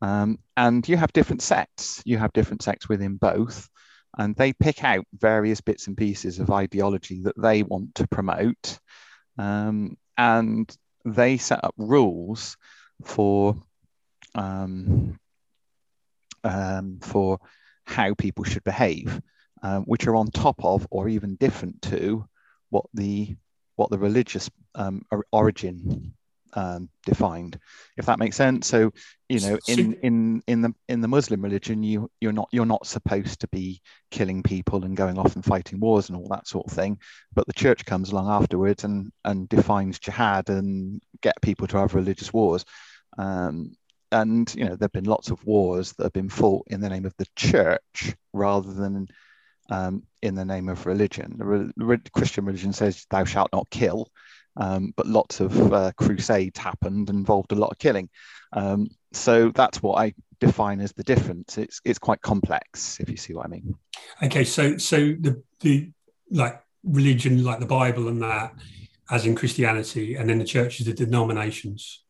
um, 0.02 0.40
and 0.58 0.88
you 0.90 0.98
have 0.98 1.14
different 1.14 1.44
sects. 1.44 2.02
You 2.04 2.18
have 2.18 2.34
different 2.34 2.64
sects 2.64 2.90
within 2.90 3.18
both, 3.18 3.70
and 4.18 4.36
they 4.36 4.54
pick 4.54 4.84
out 4.84 5.06
various 5.14 5.62
bits 5.62 5.86
and 5.86 5.96
pieces 5.96 6.40
of 6.40 6.50
ideology 6.50 7.22
that 7.22 7.40
they 7.40 7.62
want 7.62 7.94
to 7.96 8.08
promote, 8.08 8.80
um, 9.38 9.98
and 10.18 10.76
they 11.06 11.38
set 11.38 11.64
up 11.64 11.76
rules 11.78 12.58
for 13.04 13.56
um, 14.34 15.20
um, 16.44 17.00
for 17.02 17.40
how 17.86 18.16
people 18.16 18.44
should 18.44 18.64
behave, 18.64 19.22
um, 19.64 19.84
which 19.84 20.06
are 20.06 20.16
on 20.16 20.28
top 20.28 20.64
of 20.64 20.86
or 20.92 21.10
even 21.10 21.36
different 21.36 21.82
to 21.82 22.28
what 22.70 22.86
the 22.94 23.36
what 23.76 23.90
the 23.90 23.98
religious 23.98 24.50
um, 24.76 25.04
origin 25.32 26.14
um, 26.56 26.90
defined, 27.06 27.60
if 27.98 28.06
that 28.06 28.20
makes 28.20 28.36
sense. 28.36 28.68
So, 28.68 28.92
you 29.30 29.40
know, 29.40 29.58
in 29.68 29.94
in 30.04 30.44
in 30.48 30.62
the 30.62 30.74
in 30.88 31.02
the 31.02 31.08
Muslim 31.08 31.42
religion, 31.42 31.82
you 31.82 32.10
you're 32.22 32.34
not 32.34 32.50
you're 32.52 32.66
not 32.66 32.86
supposed 32.86 33.40
to 33.42 33.48
be 33.48 33.82
killing 34.12 34.44
people 34.44 34.86
and 34.86 34.96
going 34.96 35.18
off 35.18 35.36
and 35.36 35.44
fighting 35.44 35.80
wars 35.80 36.10
and 36.10 36.18
all 36.18 36.28
that 36.30 36.48
sort 36.48 36.68
of 36.68 36.74
thing. 36.74 37.00
But 37.34 37.48
the 37.48 37.54
church 37.54 37.86
comes 37.86 38.12
along 38.12 38.30
afterwards 38.30 38.84
and 38.84 39.12
and 39.26 39.50
defines 39.50 40.00
jihad 40.00 40.50
and 40.50 41.02
get 41.22 41.42
people 41.42 41.68
to 41.68 41.78
have 41.78 41.96
religious 41.96 42.32
wars. 42.32 42.66
Um, 43.18 43.76
and 44.12 44.54
you 44.54 44.66
know 44.66 44.76
there've 44.76 44.92
been 44.92 45.06
lots 45.06 45.32
of 45.32 45.44
wars 45.46 45.94
that 45.94 46.04
have 46.04 46.14
been 46.14 46.30
fought 46.30 46.68
in 46.68 46.82
the 46.82 46.90
name 46.90 47.06
of 47.06 47.16
the 47.18 47.26
church 47.36 48.16
rather 48.32 48.72
than 48.72 49.08
um, 49.74 50.04
in 50.22 50.36
the 50.36 50.46
name 50.46 50.70
of 50.70 50.86
religion. 50.86 51.36
The 51.38 51.46
re- 51.86 51.98
Christian 52.14 52.46
religion 52.46 52.74
says 52.74 53.06
thou 53.10 53.26
shalt 53.26 53.52
not 53.52 53.70
kill, 53.70 54.10
um, 54.58 54.94
but 54.96 55.08
lots 55.08 55.40
of 55.40 55.74
uh, 55.74 55.92
crusades 55.98 56.60
happened, 56.60 57.10
involved 57.10 57.52
a 57.52 57.56
lot 57.56 57.72
of 57.72 57.80
killing. 57.80 58.10
Um, 58.54 58.90
so 59.12 59.50
that's 59.50 59.82
what 59.82 59.96
I 59.96 60.14
define 60.40 60.80
as 60.80 60.94
the 60.94 61.04
difference. 61.04 61.58
It's 61.58 61.82
it's 61.84 62.00
quite 62.00 62.22
complex, 62.22 63.00
if 63.00 63.10
you 63.10 63.18
see 63.18 63.34
what 63.34 63.48
I 63.48 63.50
mean. 63.50 63.76
Okay, 64.22 64.44
so 64.44 64.78
so 64.78 64.98
the 64.98 65.42
the 65.62 65.92
like 66.30 66.62
religion, 66.84 67.44
like 67.44 67.60
the 67.60 67.66
Bible 67.66 68.08
and 68.08 68.22
that, 68.22 68.54
as 69.10 69.26
in 69.26 69.36
Christianity, 69.36 70.16
and 70.16 70.30
then 70.30 70.38
the 70.38 70.46
churches, 70.46 70.86
the 70.86 70.94
denominations 70.94 72.04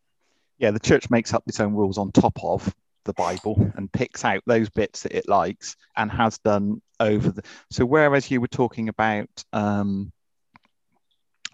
yeah, 0.60 0.72
the 0.72 0.80
church 0.80 1.10
makes 1.10 1.34
up 1.34 1.44
its 1.46 1.60
own 1.60 1.74
rules 1.74 1.98
on 1.98 2.12
top 2.12 2.38
of 2.42 2.74
the 3.06 3.14
Bible 3.14 3.72
and 3.76 3.92
picks 3.92 4.24
out 4.24 4.42
those 4.46 4.70
bits 4.70 5.04
that 5.04 5.12
it 5.12 5.28
likes 5.28 5.76
and 5.98 6.12
has 6.12 6.38
done 6.38 6.82
over 7.04 7.32
the. 7.32 7.44
So 7.70 7.86
whereas 7.86 8.32
you 8.32 8.42
were 8.42 8.48
talking 8.48 8.90
about, 8.90 9.30
um, 9.52 10.12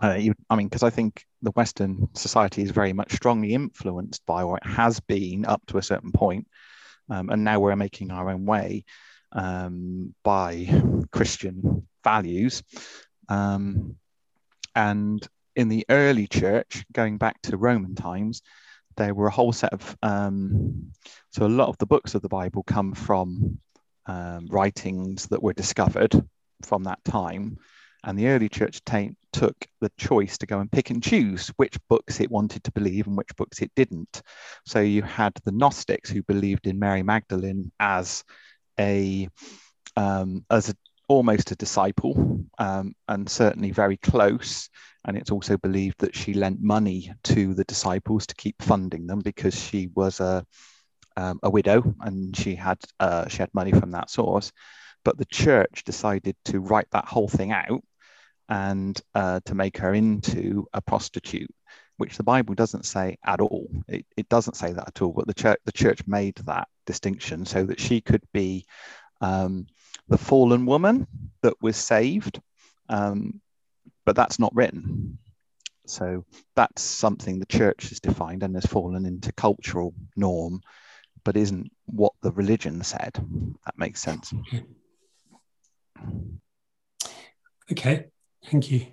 uh, 0.01 0.13
you, 0.13 0.33
I 0.49 0.55
mean, 0.55 0.67
because 0.67 0.83
I 0.83 0.89
think 0.89 1.25
the 1.41 1.51
Western 1.51 2.07
society 2.13 2.61
is 2.61 2.71
very 2.71 2.93
much 2.93 3.13
strongly 3.13 3.53
influenced 3.53 4.25
by, 4.25 4.43
or 4.43 4.57
it 4.57 4.65
has 4.65 4.99
been 5.01 5.45
up 5.45 5.61
to 5.67 5.77
a 5.77 5.83
certain 5.83 6.11
point, 6.11 6.47
um, 7.09 7.29
and 7.29 7.43
now 7.43 7.59
we're 7.59 7.75
making 7.75 8.11
our 8.11 8.29
own 8.29 8.45
way 8.45 8.85
um, 9.33 10.13
by 10.23 10.81
Christian 11.11 11.87
values. 12.03 12.63
Um, 13.27 13.95
and 14.75 15.27
in 15.55 15.67
the 15.67 15.85
early 15.89 16.27
church, 16.27 16.85
going 16.93 17.17
back 17.17 17.41
to 17.43 17.57
Roman 17.57 17.95
times, 17.95 18.41
there 18.95 19.13
were 19.13 19.27
a 19.27 19.31
whole 19.31 19.51
set 19.51 19.73
of 19.73 19.97
um, 20.03 20.91
so 21.31 21.45
a 21.45 21.47
lot 21.47 21.69
of 21.69 21.77
the 21.77 21.85
books 21.85 22.15
of 22.15 22.21
the 22.21 22.29
Bible 22.29 22.63
come 22.63 22.93
from 22.93 23.59
um, 24.09 24.47
writings 24.49 25.27
that 25.27 25.43
were 25.43 25.53
discovered 25.53 26.13
from 26.63 26.83
that 26.83 27.03
time, 27.05 27.57
and 28.03 28.17
the 28.17 28.27
early 28.27 28.49
church 28.49 28.83
t- 28.83 29.15
took 29.31 29.55
the 29.81 29.91
choice 29.97 30.37
to 30.39 30.47
go 30.47 30.59
and 30.59 30.71
pick 30.71 30.89
and 30.89 31.03
choose 31.03 31.49
which 31.57 31.77
books 31.89 32.19
it 32.19 32.31
wanted 32.31 32.63
to 32.63 32.71
believe 32.71 33.05
and 33.07 33.15
which 33.15 33.35
books 33.37 33.61
it 33.61 33.71
didn't. 33.75 34.23
So 34.65 34.79
you 34.79 35.03
had 35.03 35.33
the 35.45 35.51
Gnostics 35.51 36.09
who 36.09 36.23
believed 36.23 36.65
in 36.65 36.79
Mary 36.79 37.03
Magdalene 37.03 37.71
as 37.79 38.23
a 38.79 39.29
um, 39.95 40.45
as 40.49 40.69
a, 40.69 40.75
almost 41.07 41.51
a 41.51 41.55
disciple 41.55 42.43
um, 42.57 42.95
and 43.07 43.29
certainly 43.29 43.71
very 43.71 43.97
close 43.97 44.69
and 45.05 45.17
it's 45.17 45.31
also 45.31 45.57
believed 45.57 45.99
that 45.99 46.15
she 46.15 46.33
lent 46.33 46.61
money 46.61 47.11
to 47.23 47.53
the 47.53 47.63
disciples 47.63 48.27
to 48.27 48.35
keep 48.35 48.61
funding 48.61 49.07
them 49.07 49.19
because 49.19 49.59
she 49.59 49.89
was 49.95 50.19
a, 50.19 50.45
um, 51.19 51.39
a 51.43 51.49
widow 51.49 51.93
and 52.01 52.35
she 52.35 52.55
had, 52.55 52.79
uh, 52.99 53.27
she 53.27 53.37
had 53.37 53.53
money 53.53 53.71
from 53.71 53.91
that 53.91 54.09
source. 54.09 54.51
But 55.03 55.17
the 55.17 55.25
church 55.25 55.83
decided 55.85 56.35
to 56.45 56.59
write 56.59 56.89
that 56.91 57.05
whole 57.05 57.27
thing 57.27 57.51
out 57.51 57.83
and 58.49 58.99
uh, 59.13 59.39
to 59.45 59.55
make 59.55 59.77
her 59.77 59.93
into 59.93 60.67
a 60.73 60.81
prostitute, 60.81 61.53
which 61.97 62.17
the 62.17 62.23
Bible 62.23 62.55
doesn't 62.55 62.85
say 62.85 63.17
at 63.25 63.41
all. 63.41 63.69
It, 63.87 64.05
it 64.17 64.27
doesn't 64.29 64.55
say 64.55 64.73
that 64.73 64.87
at 64.87 65.01
all, 65.01 65.13
but 65.13 65.27
the 65.27 65.33
church, 65.33 65.59
the 65.65 65.71
church 65.71 66.01
made 66.07 66.35
that 66.45 66.67
distinction 66.85 67.45
so 67.45 67.63
that 67.65 67.79
she 67.79 68.01
could 68.01 68.23
be 68.33 68.65
um, 69.21 69.67
the 70.07 70.17
fallen 70.17 70.65
woman 70.65 71.07
that 71.43 71.61
was 71.61 71.77
saved 71.77 72.41
um, 72.89 73.41
but 74.05 74.15
that's 74.15 74.39
not 74.39 74.55
written. 74.55 75.19
So 75.85 76.25
that's 76.55 76.81
something 76.81 77.39
the 77.39 77.45
church 77.45 77.89
has 77.89 77.99
defined 77.99 78.43
and 78.43 78.55
has 78.55 78.65
fallen 78.65 79.05
into 79.05 79.31
cultural 79.31 79.93
norm, 80.15 80.61
but 81.23 81.37
isn't 81.37 81.71
what 81.85 82.13
the 82.21 82.31
religion 82.31 82.83
said. 82.83 83.13
That 83.65 83.77
makes 83.77 84.01
sense. 84.01 84.33
Okay, 87.71 88.05
thank 88.45 88.71
you. 88.71 88.87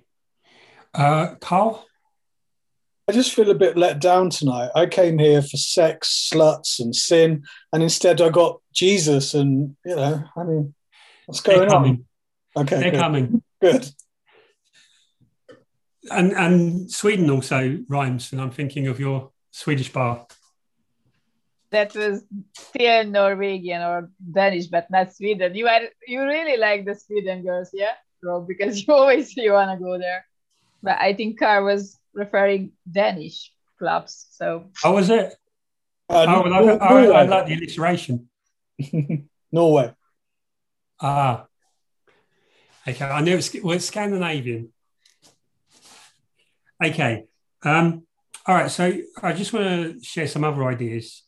Uh, 0.93 1.35
Carl? 1.39 1.85
I 3.09 3.13
just 3.13 3.33
feel 3.33 3.49
a 3.49 3.55
bit 3.55 3.77
let 3.77 3.99
down 3.99 4.29
tonight. 4.29 4.69
I 4.75 4.85
came 4.85 5.17
here 5.17 5.41
for 5.41 5.55
sex, 5.55 6.29
sluts, 6.33 6.79
and 6.79 6.93
sin, 6.93 7.43
and 7.71 7.81
instead 7.81 8.19
I 8.19 8.29
got 8.29 8.61
Jesus, 8.73 9.33
and 9.33 9.77
you 9.85 9.95
know, 9.95 10.23
I 10.35 10.43
mean, 10.43 10.75
what's 11.25 11.39
going 11.39 11.71
on? 11.71 12.05
Okay, 12.57 12.79
they're 12.79 12.91
good. 12.91 12.99
coming. 12.99 13.43
Good 13.61 13.89
and 16.11 16.33
and 16.33 16.91
Sweden 16.91 17.29
also 17.29 17.79
rhymes, 17.87 18.31
and 18.31 18.41
I'm 18.41 18.51
thinking 18.51 18.87
of 18.87 18.99
your 18.99 19.31
Swedish 19.51 19.91
bar. 19.91 20.25
That 21.71 21.93
was 21.95 22.23
still 22.53 23.03
Norwegian 23.03 23.81
or 23.81 24.09
Danish, 24.31 24.67
but 24.67 24.89
not 24.89 25.13
Sweden. 25.13 25.53
You 25.55 25.67
are 25.67 25.81
you 26.07 26.23
really 26.23 26.57
like 26.57 26.85
the 26.85 26.95
Sweden 26.95 27.43
girls, 27.43 27.69
yeah, 27.73 27.95
Rob? 28.23 28.47
Because 28.47 28.81
you 28.87 28.93
always 28.93 29.35
you 29.35 29.51
wanna 29.53 29.77
go 29.77 29.97
there. 29.97 30.25
But 30.81 30.97
I 30.99 31.13
think 31.13 31.39
Carl 31.39 31.65
was 31.65 31.97
referring 32.13 32.71
Danish 32.89 33.51
clubs. 33.77 34.27
So 34.31 34.69
how 34.81 34.95
was 34.95 35.09
it? 35.09 35.33
Uh, 36.09 36.25
oh, 36.27 36.41
well, 36.43 36.81
I, 36.81 36.85
I, 36.85 37.03
I, 37.03 37.23
like 37.23 37.47
the 37.47 37.55
alliteration. 37.55 38.29
Norway. 39.51 39.93
Ah. 41.01 41.47
Okay, 42.87 43.05
I 43.05 43.21
knew 43.21 43.37
it's 43.37 43.53
well, 43.61 43.75
it's 43.75 43.85
Scandinavian. 43.85 44.71
Okay. 46.83 47.25
Um, 47.63 48.03
all 48.45 48.55
right. 48.55 48.71
So 48.71 48.93
I 49.21 49.33
just 49.33 49.51
want 49.51 49.65
to 49.65 50.03
share 50.03 50.27
some 50.27 50.43
other 50.43 50.63
ideas. 50.63 51.23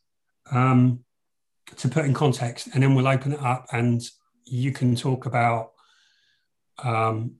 Um, 0.51 1.03
to 1.77 1.87
put 1.87 2.05
in 2.05 2.13
context, 2.13 2.69
and 2.73 2.81
then 2.81 2.95
we'll 2.95 3.07
open 3.07 3.33
it 3.33 3.41
up, 3.41 3.67
and 3.71 4.01
you 4.45 4.71
can 4.71 4.95
talk 4.95 5.25
about. 5.25 5.71
Um, 6.83 7.35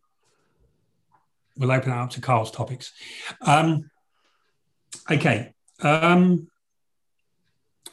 we'll 1.58 1.72
open 1.72 1.92
it 1.92 1.96
up 1.96 2.10
to 2.12 2.22
Carl's 2.22 2.52
topics. 2.52 2.94
Um, 3.42 3.90
okay. 5.10 5.54
Um, 5.82 6.48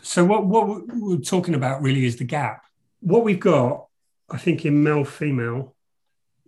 so 0.02 0.24
what 0.24 0.46
what 0.46 0.86
we're 0.88 1.18
talking 1.18 1.54
about 1.54 1.82
really 1.82 2.04
is 2.04 2.16
the 2.16 2.24
gap. 2.24 2.64
What 3.00 3.24
we've 3.24 3.40
got, 3.40 3.86
I 4.30 4.38
think, 4.38 4.64
in 4.64 4.82
male 4.82 5.04
female, 5.04 5.74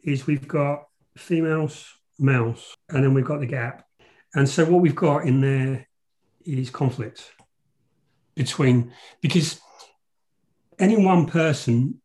is 0.02 0.26
we've 0.26 0.48
got 0.48 0.84
females, 1.16 1.92
males, 2.18 2.74
and 2.88 3.02
then 3.02 3.14
we've 3.14 3.24
got 3.24 3.40
the 3.40 3.46
gap. 3.46 3.84
And 4.34 4.48
so 4.48 4.64
what 4.64 4.82
we've 4.82 4.94
got 4.94 5.24
in 5.24 5.40
there 5.40 5.88
is 6.44 6.70
conflict 6.70 7.32
between 8.38 8.92
because 9.20 9.60
any 10.78 10.96
one 10.96 11.26
person 11.26 12.00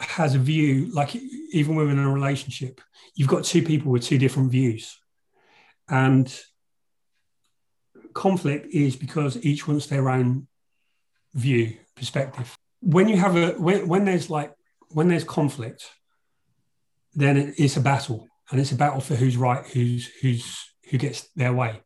has 0.00 0.34
a 0.34 0.38
view, 0.38 0.86
like 0.92 1.14
even 1.52 1.76
within 1.76 1.98
a 1.98 2.12
relationship, 2.12 2.80
you've 3.14 3.28
got 3.28 3.44
two 3.44 3.62
people 3.62 3.92
with 3.92 4.02
two 4.02 4.18
different 4.18 4.50
views. 4.50 4.98
And 5.88 6.34
conflict 8.14 8.74
is 8.74 8.96
because 8.96 9.36
each 9.44 9.68
wants 9.68 9.86
their 9.86 10.08
own 10.08 10.48
view, 11.34 11.76
perspective. 11.94 12.56
When 12.80 13.08
you 13.08 13.18
have 13.18 13.36
a 13.36 13.52
when, 13.52 13.86
when 13.86 14.04
there's 14.04 14.30
like 14.30 14.52
when 14.90 15.08
there's 15.08 15.24
conflict, 15.24 15.84
then 17.14 17.36
it, 17.36 17.54
it's 17.58 17.76
a 17.76 17.80
battle, 17.80 18.28
and 18.50 18.60
it's 18.60 18.72
a 18.72 18.76
battle 18.76 19.00
for 19.00 19.14
who's 19.14 19.36
right, 19.36 19.64
who's 19.66 20.06
who's 20.20 20.58
who 20.90 20.98
gets 20.98 21.28
their 21.36 21.52
way. 21.52 21.80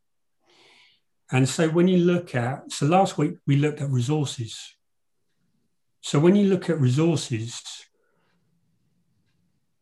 And 1.31 1.49
so 1.49 1.69
when 1.69 1.89
you 1.89 1.99
look 1.99 2.35
at 2.35 2.73
so 2.73 2.87
last 2.87 3.19
week 3.19 3.35
we 3.47 3.57
looked 3.57 3.81
at 3.81 3.91
resources. 3.91 4.75
So 6.01 6.19
when 6.19 6.37
you 6.37 6.49
look 6.49 6.71
at 6.71 6.81
resources 6.81 7.61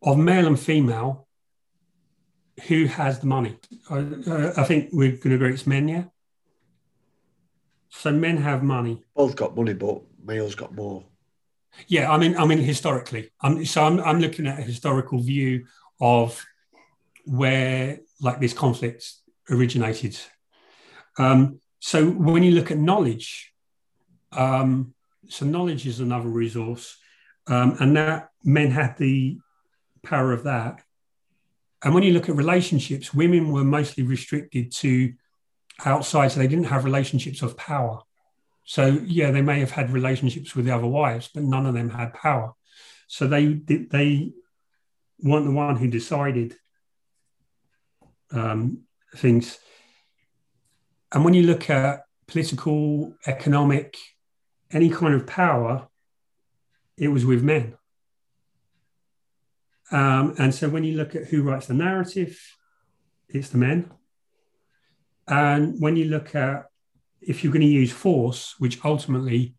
of 0.01 0.17
male 0.17 0.47
and 0.47 0.59
female, 0.59 1.27
who 2.67 2.85
has 2.85 3.19
the 3.19 3.27
money? 3.27 3.57
I, 3.89 4.51
I 4.57 4.63
think 4.63 4.89
we're 4.91 5.11
going 5.11 5.29
to 5.29 5.35
agree 5.35 5.53
it's 5.53 5.67
men, 5.67 5.87
yeah. 5.87 6.05
So 7.89 8.11
men 8.11 8.37
have 8.37 8.63
money. 8.63 9.03
Both 9.15 9.35
got 9.35 9.55
money, 9.55 9.73
but 9.73 10.01
males 10.23 10.55
got 10.55 10.73
more. 10.73 11.05
Yeah, 11.87 12.11
I 12.11 12.17
mean, 12.17 12.35
I 12.37 12.45
mean 12.45 12.57
historically. 12.57 13.29
I'm, 13.41 13.63
so 13.65 13.83
I'm, 13.83 13.99
I'm 13.99 14.19
looking 14.19 14.47
at 14.47 14.59
a 14.59 14.63
historical 14.63 15.19
view 15.19 15.65
of 16.01 16.43
where 17.25 17.99
like 18.21 18.39
this 18.39 18.53
conflict 18.53 19.13
originated. 19.49 20.17
Um, 21.17 21.59
so 21.79 22.09
when 22.09 22.43
you 22.43 22.51
look 22.51 22.71
at 22.71 22.77
knowledge, 22.77 23.53
um, 24.31 24.93
so 25.29 25.45
knowledge 25.45 25.85
is 25.85 25.99
another 25.99 26.29
resource, 26.29 26.97
um, 27.47 27.77
and 27.79 27.95
that 27.97 28.29
men 28.43 28.71
had 28.71 28.97
the 28.97 29.37
power 30.03 30.31
of 30.31 30.43
that. 30.43 30.81
And 31.83 31.93
when 31.93 32.03
you 32.03 32.13
look 32.13 32.29
at 32.29 32.35
relationships, 32.35 33.13
women 33.13 33.51
were 33.51 33.63
mostly 33.63 34.03
restricted 34.03 34.71
to 34.73 35.13
outside, 35.85 36.31
so 36.31 36.39
they 36.39 36.47
didn't 36.47 36.65
have 36.65 36.85
relationships 36.85 37.41
of 37.41 37.57
power. 37.57 38.01
So 38.65 38.99
yeah, 39.05 39.31
they 39.31 39.41
may 39.41 39.59
have 39.59 39.71
had 39.71 39.91
relationships 39.91 40.55
with 40.55 40.65
the 40.65 40.75
other 40.75 40.87
wives, 40.87 41.29
but 41.33 41.43
none 41.43 41.65
of 41.65 41.73
them 41.73 41.89
had 41.89 42.13
power. 42.13 42.53
So 43.07 43.27
they 43.27 43.53
they 43.53 44.33
weren't 45.19 45.45
the 45.45 45.51
one 45.51 45.77
who 45.77 45.87
decided 45.87 46.55
um, 48.31 48.83
things. 49.15 49.57
And 51.13 51.23
when 51.23 51.33
you 51.33 51.43
look 51.43 51.69
at 51.69 52.03
political, 52.27 53.13
economic, 53.25 53.97
any 54.71 54.89
kind 54.89 55.13
of 55.13 55.25
power, 55.25 55.87
it 56.97 57.07
was 57.07 57.25
with 57.25 57.43
men. 57.43 57.75
Um, 59.91 60.35
and 60.37 60.53
so 60.53 60.67
when 60.67 60.83
you 60.83 60.97
look 60.97 61.15
at 61.15 61.25
who 61.25 61.43
writes 61.43 61.67
the 61.67 61.73
narrative, 61.73 62.37
it's 63.29 63.49
the 63.49 63.57
men. 63.57 63.91
And 65.27 65.79
when 65.79 65.95
you 65.95 66.05
look 66.05 66.35
at 66.35 66.65
if 67.21 67.43
you're 67.43 67.53
going 67.53 67.61
to 67.61 67.67
use 67.67 67.91
force, 67.91 68.55
which 68.57 68.83
ultimately 68.85 69.55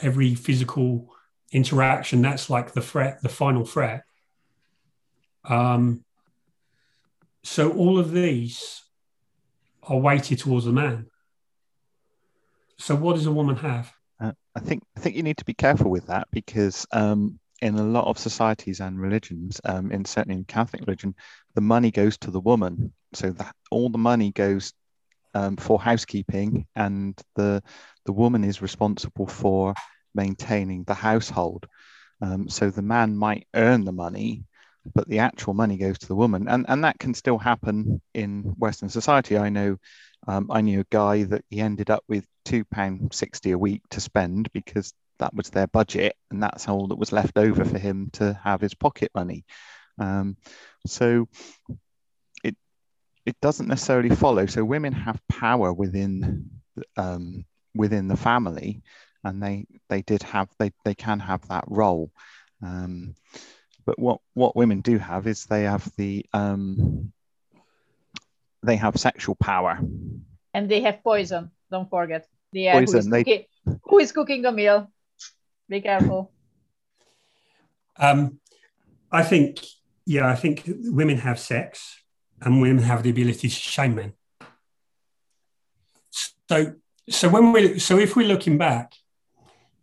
every 0.00 0.34
physical 0.34 1.08
interaction, 1.52 2.22
that's 2.22 2.50
like 2.50 2.72
the 2.72 2.82
threat, 2.82 3.22
the 3.22 3.28
final 3.28 3.64
threat. 3.64 4.02
Um, 5.44 6.04
so 7.42 7.72
all 7.72 7.98
of 7.98 8.12
these 8.12 8.82
are 9.86 9.98
weighted 9.98 10.38
towards 10.38 10.64
the 10.64 10.72
man. 10.72 11.06
So 12.78 12.94
what 12.94 13.14
does 13.14 13.26
a 13.26 13.32
woman 13.32 13.56
have? 13.56 13.92
Uh, 14.20 14.32
I 14.54 14.60
think 14.60 14.82
I 14.96 15.00
think 15.00 15.16
you 15.16 15.22
need 15.22 15.38
to 15.38 15.44
be 15.44 15.54
careful 15.54 15.90
with 15.90 16.06
that 16.06 16.28
because 16.30 16.86
um, 16.92 17.38
in 17.62 17.74
a 17.76 17.82
lot 17.82 18.06
of 18.06 18.18
societies 18.18 18.80
and 18.80 19.00
religions, 19.00 19.60
um, 19.64 19.90
in 19.90 20.04
certainly 20.04 20.38
in 20.38 20.44
Catholic 20.44 20.82
religion, 20.82 21.14
the 21.54 21.60
money 21.60 21.90
goes 21.90 22.18
to 22.18 22.30
the 22.30 22.40
woman. 22.40 22.92
So 23.14 23.30
that 23.30 23.54
all 23.70 23.88
the 23.88 23.98
money 23.98 24.32
goes 24.32 24.72
um, 25.34 25.56
for 25.56 25.80
housekeeping, 25.80 26.66
and 26.74 27.18
the 27.34 27.62
the 28.04 28.12
woman 28.12 28.44
is 28.44 28.62
responsible 28.62 29.26
for 29.26 29.74
maintaining 30.14 30.84
the 30.84 30.94
household. 30.94 31.66
Um, 32.22 32.48
so 32.48 32.70
the 32.70 32.82
man 32.82 33.16
might 33.16 33.46
earn 33.54 33.84
the 33.84 33.92
money, 33.92 34.44
but 34.94 35.08
the 35.08 35.20
actual 35.20 35.54
money 35.54 35.76
goes 35.76 35.98
to 35.98 36.08
the 36.08 36.14
woman, 36.14 36.48
and 36.48 36.66
and 36.68 36.84
that 36.84 36.98
can 36.98 37.14
still 37.14 37.38
happen 37.38 38.00
in 38.14 38.42
Western 38.58 38.88
society. 38.88 39.36
I 39.38 39.48
know, 39.48 39.76
um, 40.26 40.50
I 40.50 40.60
knew 40.60 40.80
a 40.80 40.86
guy 40.90 41.24
that 41.24 41.44
he 41.50 41.60
ended 41.60 41.90
up 41.90 42.04
with 42.08 42.26
two 42.44 42.64
pound 42.64 43.12
sixty 43.14 43.52
a 43.52 43.58
week 43.58 43.82
to 43.90 44.00
spend 44.00 44.52
because 44.52 44.92
that 45.18 45.34
was 45.34 45.50
their 45.50 45.66
budget, 45.66 46.14
and 46.30 46.42
that's 46.42 46.68
all 46.68 46.88
that 46.88 46.98
was 46.98 47.12
left 47.12 47.38
over 47.38 47.64
for 47.64 47.78
him 47.78 48.10
to 48.14 48.38
have 48.42 48.60
his 48.60 48.74
pocket 48.74 49.10
money. 49.14 49.44
Um, 49.98 50.36
so 50.86 51.28
it 52.44 52.56
it 53.24 53.36
doesn't 53.40 53.68
necessarily 53.68 54.14
follow. 54.14 54.46
So 54.46 54.64
women 54.64 54.92
have 54.92 55.20
power 55.28 55.72
within 55.72 56.50
um, 56.96 57.44
within 57.74 58.08
the 58.08 58.16
family, 58.16 58.82
and 59.24 59.42
they 59.42 59.66
they 59.88 60.02
did 60.02 60.22
have 60.22 60.48
they 60.58 60.72
they 60.84 60.94
can 60.94 61.20
have 61.20 61.46
that 61.48 61.64
role. 61.66 62.10
Um, 62.62 63.14
but 63.86 63.98
what 63.98 64.20
what 64.34 64.56
women 64.56 64.80
do 64.80 64.98
have 64.98 65.26
is 65.26 65.46
they 65.46 65.62
have 65.62 65.88
the 65.96 66.26
um, 66.32 67.12
they 68.62 68.76
have 68.76 68.98
sexual 68.98 69.36
power, 69.36 69.78
and 70.52 70.68
they 70.68 70.80
have 70.82 71.02
poison. 71.02 71.50
Don't 71.70 71.88
forget. 71.88 72.26
The 72.52 72.68
poison. 72.72 72.92
Who 72.92 72.98
is, 72.98 73.08
they... 73.08 73.24
cooking, 73.24 73.44
who 73.84 73.98
is 73.98 74.12
cooking 74.12 74.42
the 74.42 74.52
meal? 74.52 74.90
Be 75.68 75.80
careful. 75.80 76.32
Um, 77.98 78.40
I 79.10 79.22
think 79.22 79.64
yeah, 80.04 80.28
I 80.28 80.34
think 80.34 80.64
women 80.66 81.18
have 81.18 81.38
sex 81.38 82.02
and 82.40 82.60
women 82.60 82.82
have 82.84 83.02
the 83.02 83.10
ability 83.10 83.48
to 83.48 83.54
shame 83.54 83.94
men. 83.94 84.12
So, 86.48 86.74
so 87.08 87.28
when 87.28 87.52
we, 87.52 87.78
so 87.78 87.98
if 87.98 88.14
we're 88.14 88.28
looking 88.28 88.58
back, 88.58 88.92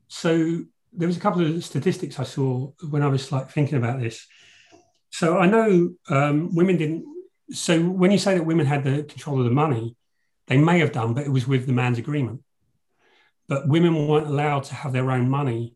so 0.08 0.64
there 0.96 1.08
was 1.08 1.18
a 1.18 1.20
couple 1.20 1.46
of 1.46 1.64
statistics 1.64 2.20
I 2.20 2.24
saw 2.24 2.72
when 2.90 3.02
I 3.02 3.08
was 3.08 3.32
like 3.32 3.50
thinking 3.50 3.78
about 3.78 4.00
this. 4.00 4.28
So 5.12 5.38
I 5.38 5.46
know 5.48 5.94
um, 6.10 6.54
women 6.56 6.78
didn't. 6.78 7.06
So 7.52 7.82
when 7.82 8.12
you 8.12 8.18
say 8.18 8.36
that 8.36 8.46
women 8.46 8.66
had 8.66 8.84
the 8.84 9.04
control 9.04 9.40
of 9.40 9.46
the 9.46 9.52
money, 9.52 9.96
they 10.48 10.58
may 10.58 10.80
have 10.80 10.92
done, 10.92 11.14
but 11.14 11.26
it 11.26 11.32
was 11.32 11.48
with 11.48 11.66
the 11.66 11.74
man's 11.74 11.98
agreement. 11.98 12.42
But 13.48 13.68
women 13.68 14.08
weren't 14.08 14.28
allowed 14.28 14.64
to 14.66 14.76
have 14.76 14.94
their 14.94 15.12
own 15.12 15.30
money 15.30 15.76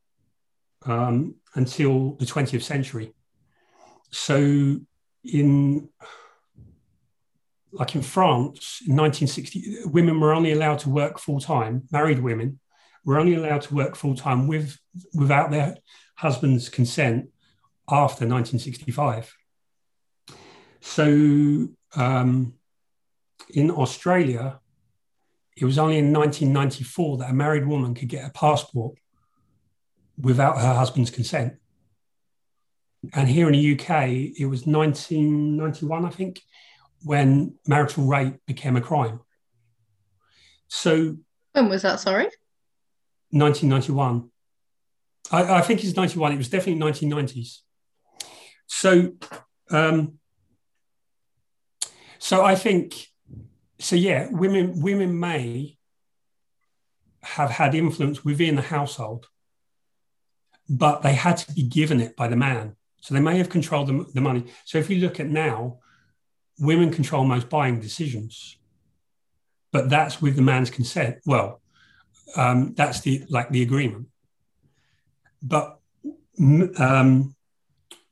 um, 0.86 1.36
until 1.56 2.16
the 2.16 2.26
20th 2.26 2.64
century. 2.64 3.14
So 4.12 4.80
in 5.24 5.90
like 7.74 7.96
in 7.96 8.02
France 8.02 8.82
in 8.88 8.96
1960, 8.96 9.86
women 9.86 10.20
were 10.20 10.34
only 10.34 10.54
allowed 10.54 10.80
to 10.80 10.90
work 10.90 11.20
full 11.20 11.40
time, 11.40 11.88
married 11.92 12.20
women 12.20 12.60
were 13.08 13.18
only 13.18 13.36
allowed 13.36 13.62
to 13.62 13.74
work 13.74 13.96
full 13.96 14.16
time 14.16 14.48
with, 14.48 14.78
without 15.14 15.50
their 15.50 15.78
husband's 16.16 16.68
consent 16.68 17.30
after 17.90 18.28
1965. 18.28 19.34
So 20.82 21.70
um, 21.96 22.54
in 23.54 23.72
Australia, 23.72 24.60
it 25.56 25.64
was 25.64 25.80
only 25.80 26.00
in 26.00 26.12
1994 26.12 27.20
that 27.20 27.30
a 27.30 27.34
married 27.34 27.66
woman 27.66 27.96
could 27.96 28.10
get 28.10 28.28
a 28.28 28.30
passport 28.30 28.98
without 30.18 30.58
her 30.58 30.74
husband's 30.74 31.10
consent. 31.10 31.54
And 33.14 33.30
here 33.30 33.48
in 33.48 33.54
the 33.54 33.74
UK, 33.74 34.10
it 34.38 34.48
was 34.48 34.68
1991, 34.68 36.04
I 36.04 36.10
think, 36.10 36.42
when 37.04 37.56
marital 37.66 38.04
rape 38.04 38.36
became 38.46 38.76
a 38.76 38.82
crime. 38.82 39.22
So 40.68 41.16
when 41.54 41.70
was 41.70 41.84
that? 41.84 42.02
Sorry, 42.02 42.28
1991. 43.32 44.30
I, 45.32 45.60
I 45.60 45.62
think 45.62 45.84
it's 45.84 45.96
91. 45.96 46.32
It 46.32 46.38
was 46.38 46.50
definitely 46.50 46.82
1990s. 46.82 47.60
So, 48.68 49.14
um, 49.72 50.20
so 52.20 52.44
I 52.44 52.56
think, 52.56 53.08
so 53.80 53.96
yeah, 53.96 54.28
women 54.32 54.82
women 54.82 55.20
may 55.20 55.78
have 57.24 57.52
had 57.52 57.76
influence 57.76 58.24
within 58.24 58.56
the 58.56 58.62
household, 58.62 59.28
but 60.70 61.02
they 61.02 61.14
had 61.14 61.38
to 61.38 61.54
be 61.54 61.64
given 61.64 62.00
it 62.00 62.16
by 62.16 62.28
the 62.28 62.36
man. 62.36 62.76
So 63.02 63.14
they 63.14 63.22
may 63.22 63.38
have 63.38 63.50
controlled 63.50 63.88
the, 63.88 64.06
the 64.14 64.22
money. 64.22 64.46
So 64.66 64.78
if 64.78 64.90
you 64.90 65.00
look 65.00 65.20
at 65.20 65.28
now, 65.28 65.80
women 66.60 66.92
control 66.92 67.24
most 67.24 67.50
buying 67.50 67.80
decisions, 67.80 68.58
but 69.72 69.90
that's 69.90 70.22
with 70.22 70.36
the 70.36 70.42
man's 70.42 70.70
consent. 70.70 71.20
Well, 71.26 71.62
um, 72.36 72.74
that's 72.76 73.02
the 73.02 73.26
like 73.30 73.50
the 73.50 73.62
agreement. 73.62 74.08
But 75.42 75.80
um, 76.78 77.36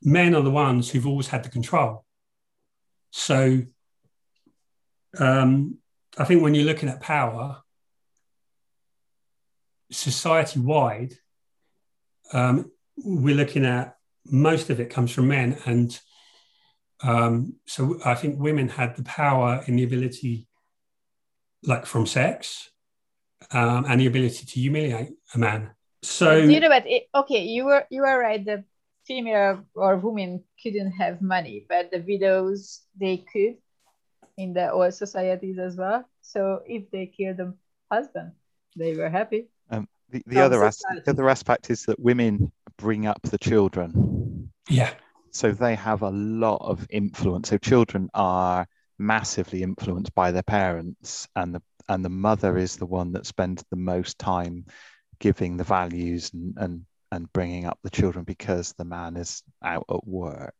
men 0.02 0.34
are 0.34 0.42
the 0.42 0.50
ones 0.50 0.90
who've 0.90 1.06
always 1.06 1.28
had 1.28 1.42
the 1.42 1.48
control. 1.48 2.04
So 3.10 3.62
um, 5.18 5.78
I 6.18 6.24
think 6.24 6.42
when 6.42 6.54
you're 6.54 6.64
looking 6.64 6.88
at 6.88 7.00
power, 7.00 7.62
society 9.90 10.60
wide, 10.60 11.14
um, 12.32 12.70
we're 12.96 13.36
looking 13.36 13.64
at 13.64 13.96
most 14.24 14.70
of 14.70 14.80
it 14.80 14.90
comes 14.90 15.12
from 15.12 15.28
men. 15.28 15.58
And 15.66 15.98
um, 17.02 17.54
so 17.66 18.00
I 18.04 18.14
think 18.14 18.38
women 18.38 18.68
had 18.68 18.96
the 18.96 19.04
power 19.04 19.62
and 19.66 19.78
the 19.78 19.84
ability, 19.84 20.48
like 21.62 21.86
from 21.86 22.06
sex, 22.06 22.70
um, 23.52 23.84
and 23.88 24.00
the 24.00 24.06
ability 24.06 24.46
to 24.46 24.60
humiliate 24.60 25.10
a 25.34 25.38
man. 25.38 25.70
So 26.02 26.36
you 26.36 26.60
know, 26.60 26.68
but 26.68 26.86
it, 26.86 27.08
okay, 27.14 27.44
you 27.44 27.64
were 27.64 27.86
you 27.90 28.02
were 28.02 28.18
right. 28.18 28.44
The 28.44 28.64
female 29.06 29.64
or 29.74 29.96
women 29.96 30.42
couldn't 30.62 30.92
have 30.92 31.22
money, 31.22 31.64
but 31.68 31.90
the 31.90 32.00
widows 32.00 32.82
they 33.00 33.24
could 33.32 33.56
in 34.36 34.52
the 34.52 34.70
old 34.70 34.94
societies 34.94 35.58
as 35.58 35.76
well. 35.76 36.04
So 36.22 36.60
if 36.66 36.90
they 36.90 37.06
killed 37.06 37.38
the 37.38 37.54
husband, 37.90 38.32
they 38.76 38.94
were 38.94 39.08
happy. 39.08 39.48
Um, 39.70 39.88
the, 40.10 40.22
the 40.26 40.40
other 40.40 40.64
as- 40.64 40.82
the 41.04 41.10
other 41.10 41.28
aspect 41.28 41.70
is 41.70 41.84
that 41.84 41.98
women 41.98 42.52
bring 42.76 43.06
up 43.06 43.22
the 43.22 43.38
children. 43.38 44.52
Yeah. 44.68 44.92
So 45.30 45.52
they 45.52 45.74
have 45.74 46.02
a 46.02 46.10
lot 46.10 46.58
of 46.62 46.86
influence. 46.90 47.50
So 47.50 47.58
children 47.58 48.08
are 48.14 48.66
massively 48.98 49.62
influenced 49.62 50.14
by 50.14 50.32
their 50.32 50.42
parents, 50.42 51.28
and 51.36 51.54
the 51.54 51.62
and 51.88 52.04
the 52.04 52.10
mother 52.10 52.58
is 52.58 52.76
the 52.76 52.86
one 52.86 53.12
that 53.12 53.26
spends 53.26 53.64
the 53.70 53.76
most 53.76 54.18
time 54.18 54.66
giving 55.18 55.56
the 55.56 55.64
values 55.64 56.30
and 56.32 56.54
and, 56.58 56.86
and 57.12 57.32
bringing 57.32 57.66
up 57.66 57.78
the 57.82 57.90
children 57.90 58.24
because 58.24 58.74
the 58.76 58.84
man 58.84 59.16
is 59.16 59.42
out 59.64 59.84
at 59.90 60.06
work. 60.06 60.54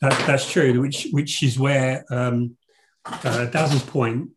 That, 0.00 0.26
that's 0.26 0.50
true, 0.50 0.80
which 0.80 1.08
which 1.10 1.42
is 1.42 1.58
where 1.58 2.04
um, 2.10 2.56
uh, 3.04 3.46
Daz's 3.46 3.82
point 3.82 4.30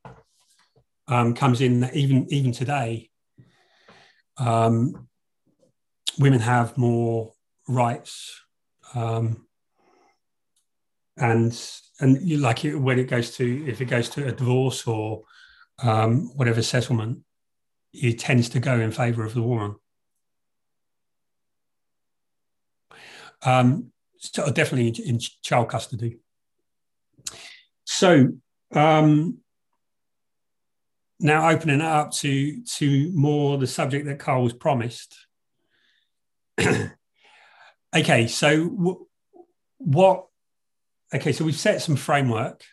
um, 1.07 1.33
comes 1.33 1.61
in. 1.61 1.89
Even 1.93 2.27
even 2.29 2.51
today, 2.51 3.09
um, 4.37 5.07
women 6.19 6.39
have 6.39 6.77
more 6.77 7.33
rights, 7.67 8.41
um, 8.93 9.47
and 11.17 11.53
and 11.99 12.41
like 12.41 12.65
it, 12.65 12.75
when 12.75 12.99
it 12.99 13.05
goes 13.05 13.35
to 13.37 13.65
if 13.67 13.81
it 13.81 13.85
goes 13.85 14.09
to 14.09 14.27
a 14.27 14.31
divorce 14.31 14.87
or 14.87 15.23
um, 15.81 16.31
whatever 16.35 16.61
settlement, 16.61 17.19
it 17.93 18.19
tends 18.19 18.49
to 18.49 18.59
go 18.59 18.79
in 18.79 18.91
favour 18.91 19.23
of 19.23 19.33
the 19.33 19.41
woman. 19.41 19.75
Um, 23.43 23.91
so 24.17 24.49
definitely 24.51 24.87
in, 24.87 25.15
in, 25.15 25.19
child 25.43 25.69
custody. 25.69 26.19
So 27.83 28.29
um, 28.73 29.39
now 31.19 31.49
opening 31.49 31.79
it 31.79 31.85
up 31.85 32.11
to 32.11 32.63
to 32.63 33.11
more 33.13 33.57
the 33.57 33.67
subject 33.67 34.05
that 34.05 34.19
Carl 34.19 34.43
was 34.43 34.53
promised. 34.53 35.15
okay, 37.95 38.27
so 38.27 38.69
w- 38.69 39.05
what? 39.77 40.27
Okay, 41.13 41.31
so 41.31 41.45
we've 41.45 41.55
set 41.55 41.81
some 41.81 41.95
framework 41.95 42.63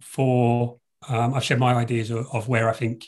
for. 0.00 0.78
Um, 1.06 1.34
I've 1.34 1.44
shared 1.44 1.60
my 1.60 1.74
ideas 1.74 2.10
of, 2.10 2.26
of 2.32 2.48
where 2.48 2.68
I 2.70 2.72
think 2.72 3.04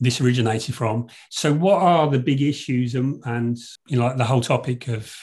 this 0.00 0.20
originated 0.20 0.74
from. 0.74 1.08
So, 1.30 1.52
what 1.52 1.82
are 1.82 2.10
the 2.10 2.18
big 2.18 2.40
issues 2.40 2.94
and, 2.94 3.22
and 3.26 3.58
you 3.86 3.98
know, 3.98 4.06
like 4.06 4.16
the 4.16 4.24
whole 4.24 4.40
topic 4.40 4.88
of 4.88 5.14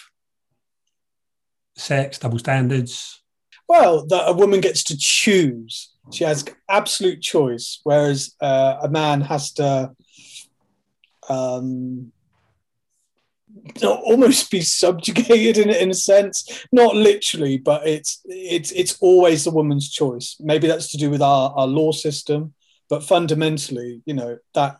sex, 1.75 2.19
double 2.19 2.39
standards? 2.39 3.23
Well, 3.67 4.05
that 4.07 4.29
a 4.29 4.33
woman 4.33 4.59
gets 4.59 4.83
to 4.85 4.97
choose 4.97 5.91
she 6.11 6.23
has 6.23 6.43
absolute 6.67 7.21
choice, 7.21 7.79
whereas 7.83 8.35
uh, 8.41 8.77
a 8.83 8.89
man 8.89 9.21
has 9.21 9.51
to 9.53 9.91
um, 11.29 12.11
almost 13.83 14.51
be 14.51 14.61
subjugated 14.61 15.57
in, 15.57 15.69
in 15.69 15.91
a 15.91 15.95
sense. 15.95 16.65
Not 16.71 16.95
literally, 16.95 17.57
but 17.57 17.87
it's 17.87 18.21
it's 18.25 18.71
it's 18.71 18.97
always 19.01 19.43
the 19.43 19.51
woman's 19.51 19.89
choice. 19.89 20.37
Maybe 20.39 20.67
that's 20.67 20.91
to 20.91 20.97
do 20.97 21.09
with 21.09 21.21
our, 21.21 21.51
our 21.51 21.67
law 21.67 21.91
system, 21.91 22.53
but 22.89 23.03
fundamentally, 23.03 24.01
you 24.05 24.13
know 24.13 24.37
that 24.53 24.77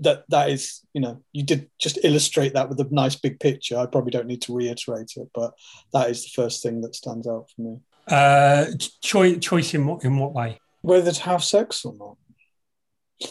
that 0.00 0.24
that 0.28 0.50
is 0.50 0.80
you 0.92 1.00
know 1.00 1.22
you 1.32 1.44
did 1.44 1.70
just 1.78 1.98
illustrate 2.04 2.54
that 2.54 2.68
with 2.68 2.80
a 2.80 2.88
nice 2.90 3.16
big 3.16 3.40
picture. 3.40 3.78
I 3.78 3.86
probably 3.86 4.10
don't 4.10 4.26
need 4.26 4.42
to 4.42 4.54
reiterate 4.54 5.12
it, 5.16 5.28
but 5.34 5.52
that 5.92 6.10
is 6.10 6.24
the 6.24 6.42
first 6.42 6.62
thing 6.62 6.80
that 6.82 6.94
stands 6.94 7.26
out 7.26 7.50
for 7.54 7.62
me. 7.62 7.76
Uh, 8.08 8.66
choice 9.00 9.38
choice 9.38 9.74
in 9.74 9.86
what 9.86 10.04
in 10.04 10.18
what 10.18 10.32
way? 10.32 10.58
whether 10.82 11.12
to 11.12 11.22
have 11.22 11.42
sex 11.42 11.84
or 11.84 11.94
not. 11.94 12.16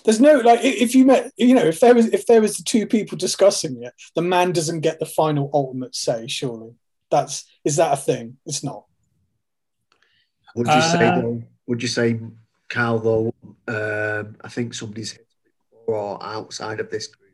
There's 0.05 0.19
no 0.19 0.39
like 0.39 0.59
if 0.63 0.95
you 0.95 1.05
met 1.05 1.31
you 1.37 1.55
know 1.55 1.63
if 1.63 1.79
there 1.79 1.95
was 1.95 2.07
if 2.07 2.25
there 2.25 2.41
was 2.41 2.57
the 2.57 2.63
two 2.63 2.85
people 2.85 3.17
discussing 3.17 3.83
it, 3.83 3.93
the 4.15 4.21
man 4.21 4.51
doesn't 4.51 4.81
get 4.81 4.99
the 4.99 5.05
final 5.05 5.49
ultimate 5.53 5.95
say. 5.95 6.27
Surely 6.27 6.75
that's 7.09 7.45
is 7.63 7.75
that 7.75 7.93
a 7.93 7.97
thing? 7.97 8.37
It's 8.45 8.63
not. 8.63 8.85
Would 10.55 10.67
you 10.67 10.73
uh, 10.73 10.91
say 10.91 11.21
though? 11.21 11.43
Would 11.67 11.81
you 11.81 11.87
say, 11.87 12.19
Carl? 12.69 12.99
Though 12.99 13.33
um, 13.67 14.35
I 14.41 14.49
think 14.49 14.73
somebody's 14.73 15.11
hit 15.11 15.27
or 15.87 16.21
outside 16.21 16.79
of 16.79 16.89
this 16.89 17.07
group, 17.07 17.31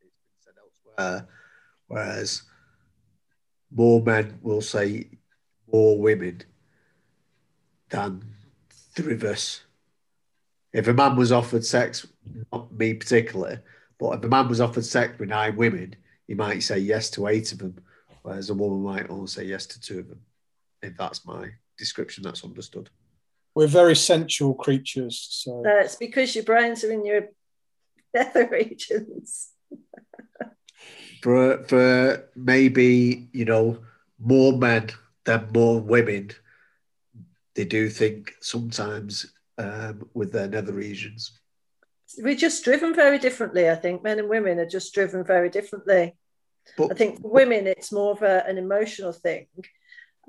been 0.00 0.10
said 0.40 0.54
elsewhere. 0.58 1.28
Whereas 1.86 2.42
more 3.70 4.02
men 4.02 4.38
will 4.42 4.60
say 4.60 5.08
more 5.70 5.98
women 5.98 6.42
than 7.90 8.22
the 8.94 9.02
reverse. 9.02 9.62
If 10.72 10.88
a 10.88 10.94
man 10.94 11.16
was 11.16 11.32
offered 11.32 11.64
sex, 11.64 12.06
not 12.52 12.72
me 12.72 12.94
particularly, 12.94 13.58
but 13.98 14.18
if 14.18 14.24
a 14.24 14.28
man 14.28 14.48
was 14.48 14.60
offered 14.60 14.84
sex 14.84 15.18
with 15.18 15.30
nine 15.30 15.56
women, 15.56 15.96
he 16.26 16.34
might 16.34 16.62
say 16.62 16.78
yes 16.78 17.10
to 17.10 17.26
eight 17.26 17.52
of 17.52 17.58
them, 17.58 17.76
whereas 18.22 18.50
a 18.50 18.54
woman 18.54 18.82
might 18.82 19.10
only 19.10 19.26
say 19.26 19.44
yes 19.44 19.66
to 19.66 19.80
two 19.80 20.00
of 20.00 20.08
them. 20.08 20.20
If 20.82 20.96
that's 20.96 21.24
my 21.26 21.50
description, 21.78 22.22
that's 22.22 22.44
understood. 22.44 22.90
We're 23.54 23.66
very 23.66 23.96
sensual 23.96 24.54
creatures. 24.54 25.26
So 25.30 25.64
uh, 25.66 25.80
it's 25.80 25.96
because 25.96 26.34
your 26.34 26.44
brains 26.44 26.84
are 26.84 26.92
in 26.92 27.04
your 27.04 27.28
nether 28.14 28.48
regions. 28.48 29.50
for 31.22 31.64
for 31.64 32.28
maybe 32.36 33.28
you 33.32 33.44
know 33.44 33.78
more 34.18 34.52
men 34.52 34.90
than 35.24 35.48
more 35.52 35.80
women 35.80 36.30
they 37.54 37.64
do 37.64 37.88
think 37.88 38.34
sometimes 38.40 39.26
um, 39.58 40.08
with 40.14 40.32
their 40.32 40.48
nether 40.48 40.72
regions. 40.72 41.38
We're 42.18 42.34
just 42.34 42.64
driven 42.64 42.94
very 42.94 43.18
differently. 43.18 43.68
I 43.68 43.74
think 43.74 44.02
men 44.02 44.18
and 44.18 44.28
women 44.28 44.58
are 44.58 44.66
just 44.66 44.94
driven 44.94 45.24
very 45.24 45.50
differently. 45.50 46.16
But, 46.76 46.92
I 46.92 46.94
think 46.94 47.20
for 47.20 47.30
women, 47.30 47.66
it's 47.66 47.92
more 47.92 48.12
of 48.12 48.22
a, 48.22 48.44
an 48.46 48.58
emotional 48.58 49.12
thing. 49.12 49.46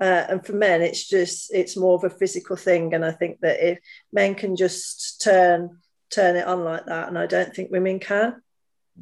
Uh, 0.00 0.24
and 0.28 0.44
for 0.44 0.54
men, 0.54 0.82
it's 0.82 1.08
just 1.08 1.52
it's 1.54 1.76
more 1.76 1.94
of 1.94 2.04
a 2.04 2.10
physical 2.10 2.56
thing. 2.56 2.94
And 2.94 3.04
I 3.04 3.12
think 3.12 3.40
that 3.40 3.66
if 3.66 3.78
men 4.12 4.34
can 4.34 4.56
just 4.56 5.20
turn 5.20 5.78
turn 6.10 6.36
it 6.36 6.46
on 6.46 6.64
like 6.64 6.86
that, 6.86 7.08
and 7.08 7.18
I 7.18 7.26
don't 7.26 7.54
think 7.54 7.70
women 7.70 7.98
can. 8.00 8.42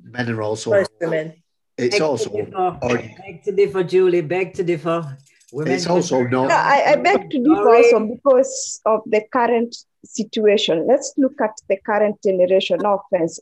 Men 0.02 0.28
are 0.30 0.42
also 0.42 0.70
most 0.70 0.90
women. 1.00 1.42
It's 1.76 1.94
beg 1.94 2.02
also 2.02 2.30
to 2.30 2.78
beg 2.80 3.42
to 3.44 3.52
differ, 3.52 3.84
Julie. 3.84 4.20
Beg 4.20 4.54
to 4.54 4.64
differ. 4.64 5.16
Women 5.52 5.72
it's 5.72 5.86
also 5.86 6.22
not. 6.24 6.48
No, 6.48 6.54
I, 6.54 6.92
I 6.92 6.96
beg 6.96 7.30
to 7.30 7.38
differ 7.38 7.74
also 7.74 8.06
because 8.06 8.80
of 8.84 9.00
the 9.06 9.22
current 9.32 9.74
situation. 10.04 10.86
Let's 10.86 11.14
look 11.16 11.40
at 11.40 11.52
the 11.68 11.78
current 11.78 12.22
generation. 12.22 12.78
No 12.82 13.02
offense. 13.12 13.40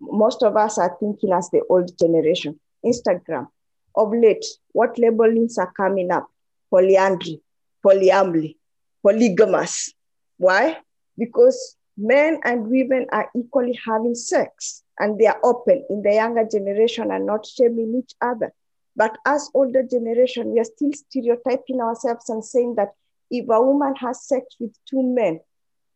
Most 0.00 0.42
of 0.42 0.56
us 0.56 0.78
are 0.78 0.96
thinking 1.00 1.32
as 1.32 1.48
the 1.50 1.62
old 1.70 1.96
generation. 1.98 2.60
Instagram. 2.84 3.48
Of 3.94 4.12
late, 4.12 4.44
what 4.72 4.98
labelings 4.98 5.58
are 5.58 5.72
coming 5.72 6.10
up? 6.10 6.28
Polyandry, 6.70 7.40
polyamory, 7.84 8.56
polygamous. 9.02 9.92
Why? 10.36 10.78
Because 11.18 11.76
men 11.96 12.40
and 12.44 12.68
women 12.68 13.06
are 13.12 13.28
equally 13.36 13.78
having 13.84 14.14
sex 14.14 14.82
and 14.98 15.18
they 15.18 15.26
are 15.26 15.40
open 15.42 15.84
in 15.90 16.02
the 16.02 16.14
younger 16.14 16.44
generation 16.44 17.10
and 17.10 17.26
not 17.26 17.46
shaming 17.46 18.00
each 18.02 18.14
other. 18.20 18.52
But 18.96 19.18
as 19.24 19.50
older 19.54 19.82
generation, 19.82 20.52
we 20.52 20.60
are 20.60 20.64
still 20.64 20.92
stereotyping 20.92 21.80
ourselves 21.80 22.28
and 22.28 22.44
saying 22.44 22.74
that 22.76 22.90
if 23.30 23.48
a 23.48 23.62
woman 23.62 23.94
has 23.96 24.26
sex 24.26 24.56
with 24.58 24.76
two 24.88 25.02
men, 25.02 25.40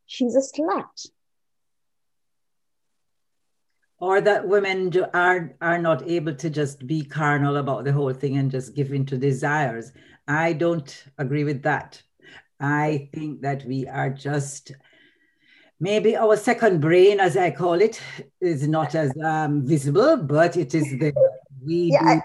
she's 0.07 0.37
a 0.37 0.41
slut. 0.41 1.09
or 4.05 4.21
that 4.21 4.47
women 4.47 4.91
do, 4.91 5.07
are 5.15 5.55
are 5.63 5.79
not 5.79 6.07
able 6.07 6.35
to 6.35 6.51
just 6.51 6.87
be 6.87 7.03
carnal 7.03 7.57
about 7.57 7.85
the 7.85 7.93
whole 7.93 8.13
thing 8.13 8.37
and 8.37 8.51
just 8.51 8.75
give 8.75 8.93
in 8.93 9.07
to 9.07 9.17
desires. 9.17 9.93
I 10.29 10.53
don't 10.53 10.91
agree 11.17 11.45
with 11.45 11.63
that. 11.63 12.03
I 12.61 13.09
think 13.15 13.41
that 13.43 13.65
we 13.65 13.87
are 13.89 14.11
just 14.11 14.73
maybe 15.81 16.17
our 16.17 16.37
second 16.37 16.81
brain, 16.81 17.19
as 17.19 17.37
I 17.37 17.51
call 17.51 17.81
it, 17.81 17.99
is 18.43 18.69
not 18.69 18.95
as 18.95 19.11
um, 19.25 19.67
visible, 19.67 20.19
but 20.19 20.57
it 20.59 20.75
is 20.75 20.99
there. 20.99 21.13
We 21.65 21.93
yeah, 21.93 22.21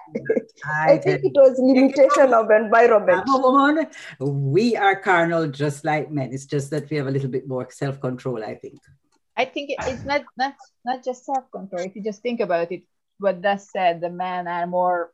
I, 0.66 0.93
I, 0.93 0.97
think 0.97 1.24
it 1.24 1.34
was 1.36 1.60
limitation 1.60 2.34
of 2.34 2.49
environment. 2.51 3.24
Woman, 3.28 3.88
we 4.20 4.76
are 4.76 4.95
carnal 4.95 5.47
just 5.47 5.86
like 5.86 6.12
men. 6.12 6.34
It's 6.34 6.45
just 6.45 6.70
that 6.72 6.89
we 6.89 6.97
have 6.97 7.07
a 7.07 7.12
little 7.12 7.30
bit 7.30 7.47
more 7.47 7.68
self-control, 7.70 8.43
I 8.43 8.55
think. 8.55 8.80
I 9.38 9.45
think 9.45 9.72
it's 9.72 10.03
not 10.03 10.24
not 10.38 10.55
not 10.84 11.03
just 11.03 11.26
self-control. 11.26 11.84
If 11.84 11.95
you 11.95 12.03
just 12.03 12.22
think 12.22 12.41
about 12.41 12.72
it, 12.72 12.84
what 13.20 13.41
that 13.41 13.62
said, 13.62 14.01
the 14.01 14.10
men 14.10 14.47
are 14.47 14.68
more 14.68 15.12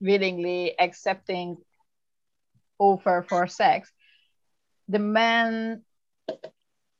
willingly 0.00 0.78
accepting 0.78 1.56
offer 2.78 3.24
for 3.28 3.46
sex. 3.46 3.90
The 4.88 4.98
man 4.98 5.82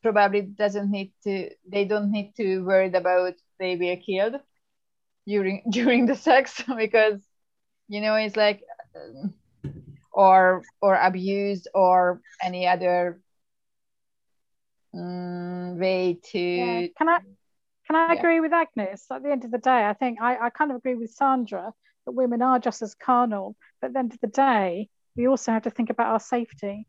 probably 0.02 0.42
doesn't 0.42 0.90
need 0.90 1.12
to 1.24 1.50
they 1.68 1.84
don't 1.84 2.10
need 2.10 2.34
to 2.36 2.64
worry 2.64 2.88
about 2.88 3.34
they 3.58 3.76
were 3.76 4.00
killed 4.00 4.40
during 5.26 5.62
during 5.70 6.06
the 6.06 6.16
sex 6.16 6.62
because 6.76 7.20
you 7.90 8.00
know 8.00 8.14
it's 8.14 8.36
like 8.36 8.62
or 10.12 10.62
or 10.80 10.94
abused 10.94 11.66
or 11.74 12.20
any 12.40 12.66
other 12.66 13.20
um, 14.94 15.76
way 15.76 16.18
to 16.22 16.38
yeah. 16.38 16.82
can 16.96 17.08
i 17.08 17.18
can 17.86 17.96
i 17.96 18.12
yeah. 18.12 18.18
agree 18.18 18.38
with 18.38 18.52
agnes 18.52 19.04
at 19.10 19.22
the 19.24 19.30
end 19.30 19.44
of 19.44 19.50
the 19.50 19.58
day 19.58 19.84
i 19.84 19.92
think 19.92 20.20
I, 20.22 20.46
I 20.46 20.50
kind 20.50 20.70
of 20.70 20.76
agree 20.76 20.94
with 20.94 21.10
sandra 21.10 21.72
that 22.06 22.12
women 22.12 22.42
are 22.42 22.60
just 22.60 22.80
as 22.80 22.94
carnal 22.94 23.56
but 23.80 23.88
at 23.88 23.92
the 23.94 23.98
end 23.98 24.14
of 24.14 24.20
the 24.20 24.28
day 24.28 24.88
we 25.16 25.26
also 25.26 25.50
have 25.50 25.62
to 25.62 25.70
think 25.70 25.90
about 25.90 26.12
our 26.12 26.20
safety 26.20 26.86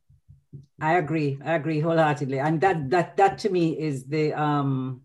I 0.81 0.97
agree. 0.97 1.39
I 1.45 1.53
agree 1.53 1.79
wholeheartedly, 1.79 2.39
and 2.39 2.59
that 2.59 2.89
that 2.89 3.15
that 3.17 3.37
to 3.39 3.49
me 3.49 3.79
is 3.79 4.05
the 4.05 4.33
um 4.33 5.03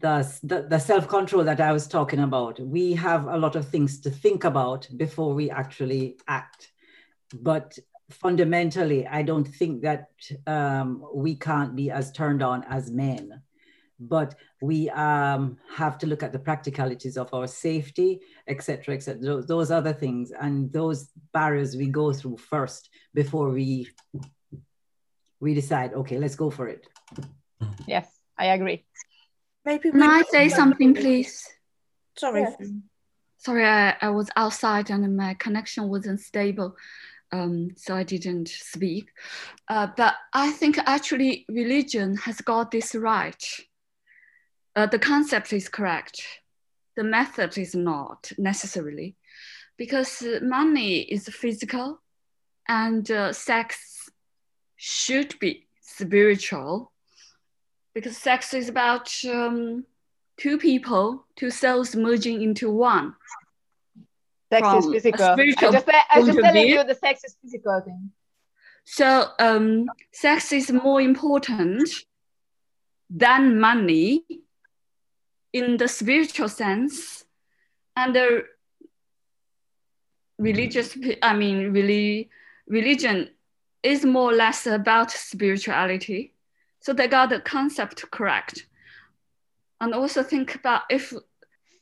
the 0.00 0.38
the, 0.42 0.62
the 0.62 0.78
self 0.78 1.08
control 1.08 1.44
that 1.44 1.60
I 1.60 1.72
was 1.72 1.86
talking 1.86 2.20
about. 2.20 2.60
We 2.60 2.94
have 2.94 3.26
a 3.26 3.36
lot 3.36 3.56
of 3.56 3.68
things 3.68 4.00
to 4.00 4.10
think 4.10 4.44
about 4.44 4.88
before 4.96 5.34
we 5.34 5.50
actually 5.50 6.16
act, 6.26 6.72
but 7.34 7.78
fundamentally, 8.10 9.06
I 9.06 9.22
don't 9.22 9.46
think 9.46 9.82
that 9.82 10.08
um, 10.46 11.04
we 11.14 11.34
can't 11.36 11.76
be 11.76 11.90
as 11.90 12.12
turned 12.12 12.42
on 12.42 12.64
as 12.64 12.90
men. 12.90 13.42
But 14.00 14.36
we 14.62 14.88
um, 14.90 15.58
have 15.74 15.98
to 15.98 16.06
look 16.06 16.22
at 16.22 16.32
the 16.32 16.38
practicalities 16.38 17.16
of 17.16 17.34
our 17.34 17.48
safety, 17.48 18.20
etc., 18.46 18.94
etc. 18.94 19.20
Those, 19.20 19.46
those 19.46 19.70
other 19.72 19.92
things 19.92 20.30
and 20.30 20.72
those 20.72 21.08
barriers 21.32 21.76
we 21.76 21.88
go 21.88 22.12
through 22.12 22.36
first 22.36 22.90
before 23.12 23.50
we 23.50 23.88
we 25.40 25.54
decide, 25.54 25.94
okay, 25.94 26.18
let's 26.18 26.36
go 26.36 26.50
for 26.50 26.68
it. 26.68 26.86
Yes, 27.86 28.08
I 28.36 28.46
agree. 28.46 28.84
Maybe 29.68 29.90
Can 29.90 30.02
I 30.02 30.22
say 30.30 30.48
something, 30.48 30.94
please? 30.94 31.46
Sorry. 32.16 32.40
Yes. 32.40 32.70
Sorry, 33.36 33.66
I, 33.66 33.94
I 34.00 34.08
was 34.08 34.30
outside 34.34 34.88
and 34.88 35.14
my 35.14 35.34
connection 35.34 35.90
wasn't 35.90 36.20
stable, 36.20 36.74
um, 37.32 37.72
so 37.76 37.94
I 37.94 38.02
didn't 38.02 38.48
speak. 38.48 39.10
Uh, 39.68 39.88
but 39.94 40.14
I 40.32 40.52
think 40.52 40.78
actually 40.78 41.44
religion 41.50 42.16
has 42.16 42.40
got 42.40 42.70
this 42.70 42.94
right. 42.94 43.44
Uh, 44.74 44.86
the 44.86 44.98
concept 44.98 45.52
is 45.52 45.68
correct. 45.68 46.22
The 46.96 47.04
method 47.04 47.58
is 47.58 47.74
not 47.74 48.32
necessarily, 48.38 49.16
because 49.76 50.24
money 50.40 51.00
is 51.00 51.28
physical, 51.28 52.00
and 52.66 53.08
uh, 53.10 53.34
sex 53.34 54.08
should 54.76 55.38
be 55.38 55.66
spiritual 55.82 56.90
because 57.94 58.16
sex 58.16 58.54
is 58.54 58.68
about 58.68 59.10
um, 59.30 59.84
two 60.36 60.58
people, 60.58 61.26
two 61.36 61.50
souls 61.50 61.94
merging 61.96 62.42
into 62.42 62.70
one. 62.70 63.14
Sex 64.52 64.66
is 64.84 64.90
physical. 64.92 65.24
I 65.24 65.44
just, 65.72 65.88
I 66.10 66.22
just 66.22 66.38
telling 66.38 66.68
you 66.68 66.84
the 66.84 66.94
sex 66.94 67.22
is 67.24 67.36
physical 67.42 67.82
thing. 67.84 68.10
So 68.84 69.26
um, 69.38 69.86
sex 70.12 70.52
is 70.52 70.70
more 70.72 71.00
important 71.00 71.90
than 73.10 73.60
money 73.60 74.24
in 75.52 75.76
the 75.76 75.88
spiritual 75.88 76.48
sense, 76.48 77.24
and 77.96 78.14
the 78.14 78.44
religious. 80.38 80.96
I 81.22 81.34
mean, 81.34 81.72
really, 81.72 82.30
religion 82.66 83.30
is 83.82 84.04
more 84.04 84.32
or 84.32 84.34
less 84.34 84.66
about 84.66 85.10
spirituality. 85.10 86.34
So 86.80 86.92
they 86.92 87.08
got 87.08 87.30
the 87.30 87.40
concept 87.40 88.10
correct. 88.10 88.66
And 89.80 89.94
also 89.94 90.22
think 90.22 90.54
about 90.54 90.82
if 90.90 91.12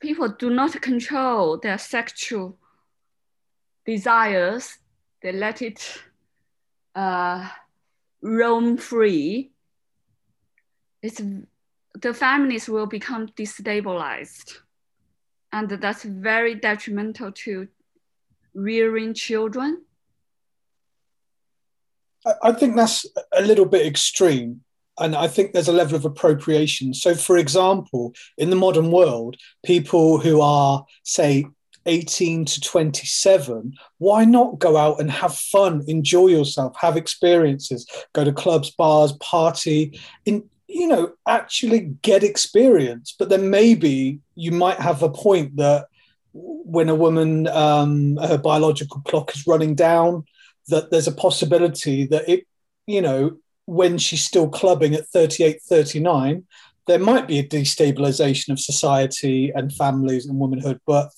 people 0.00 0.28
do 0.28 0.50
not 0.50 0.80
control 0.82 1.58
their 1.58 1.78
sexual 1.78 2.58
desires, 3.84 4.78
they 5.22 5.32
let 5.32 5.62
it 5.62 6.02
uh, 6.94 7.48
roam 8.20 8.76
free, 8.76 9.52
it's, 11.02 11.22
the 11.94 12.12
families 12.12 12.68
will 12.68 12.86
become 12.86 13.28
destabilized. 13.28 14.58
And 15.52 15.70
that's 15.70 16.04
very 16.04 16.54
detrimental 16.54 17.32
to 17.32 17.68
rearing 18.54 19.14
children 19.14 19.86
I 22.42 22.52
think 22.52 22.76
that's 22.76 23.06
a 23.32 23.42
little 23.42 23.66
bit 23.66 23.86
extreme. 23.86 24.62
And 24.98 25.14
I 25.14 25.28
think 25.28 25.52
there's 25.52 25.68
a 25.68 25.72
level 25.72 25.96
of 25.96 26.04
appropriation. 26.04 26.94
So, 26.94 27.14
for 27.14 27.36
example, 27.36 28.14
in 28.38 28.50
the 28.50 28.56
modern 28.56 28.90
world, 28.90 29.36
people 29.64 30.18
who 30.18 30.40
are, 30.40 30.84
say, 31.02 31.46
18 31.86 32.44
to 32.44 32.60
27, 32.60 33.74
why 33.98 34.24
not 34.24 34.58
go 34.58 34.76
out 34.76 35.00
and 35.00 35.10
have 35.10 35.36
fun, 35.36 35.84
enjoy 35.86 36.28
yourself, 36.28 36.76
have 36.76 36.96
experiences, 36.96 37.86
go 38.12 38.24
to 38.24 38.32
clubs, 38.32 38.70
bars, 38.70 39.12
party, 39.20 40.00
in, 40.24 40.48
you 40.66 40.88
know, 40.88 41.12
actually 41.28 41.94
get 42.02 42.24
experience. 42.24 43.14
But 43.16 43.28
then 43.28 43.50
maybe 43.50 44.20
you 44.34 44.50
might 44.52 44.78
have 44.78 45.02
a 45.02 45.10
point 45.10 45.56
that 45.56 45.86
when 46.32 46.88
a 46.88 46.94
woman, 46.94 47.46
um, 47.48 48.16
her 48.16 48.38
biological 48.38 49.00
clock 49.02 49.34
is 49.34 49.46
running 49.46 49.74
down, 49.74 50.24
that 50.68 50.90
there's 50.90 51.06
a 51.06 51.12
possibility 51.12 52.06
that 52.06 52.28
it, 52.28 52.46
you 52.86 53.00
know, 53.00 53.38
when 53.66 53.98
she's 53.98 54.24
still 54.24 54.48
clubbing 54.48 54.94
at 54.94 55.08
38, 55.08 55.60
39, 55.62 56.44
there 56.86 56.98
might 56.98 57.26
be 57.26 57.38
a 57.38 57.46
destabilization 57.46 58.50
of 58.50 58.60
society 58.60 59.52
and 59.54 59.72
families 59.72 60.26
and 60.26 60.38
womanhood. 60.38 60.80
But 60.86 61.10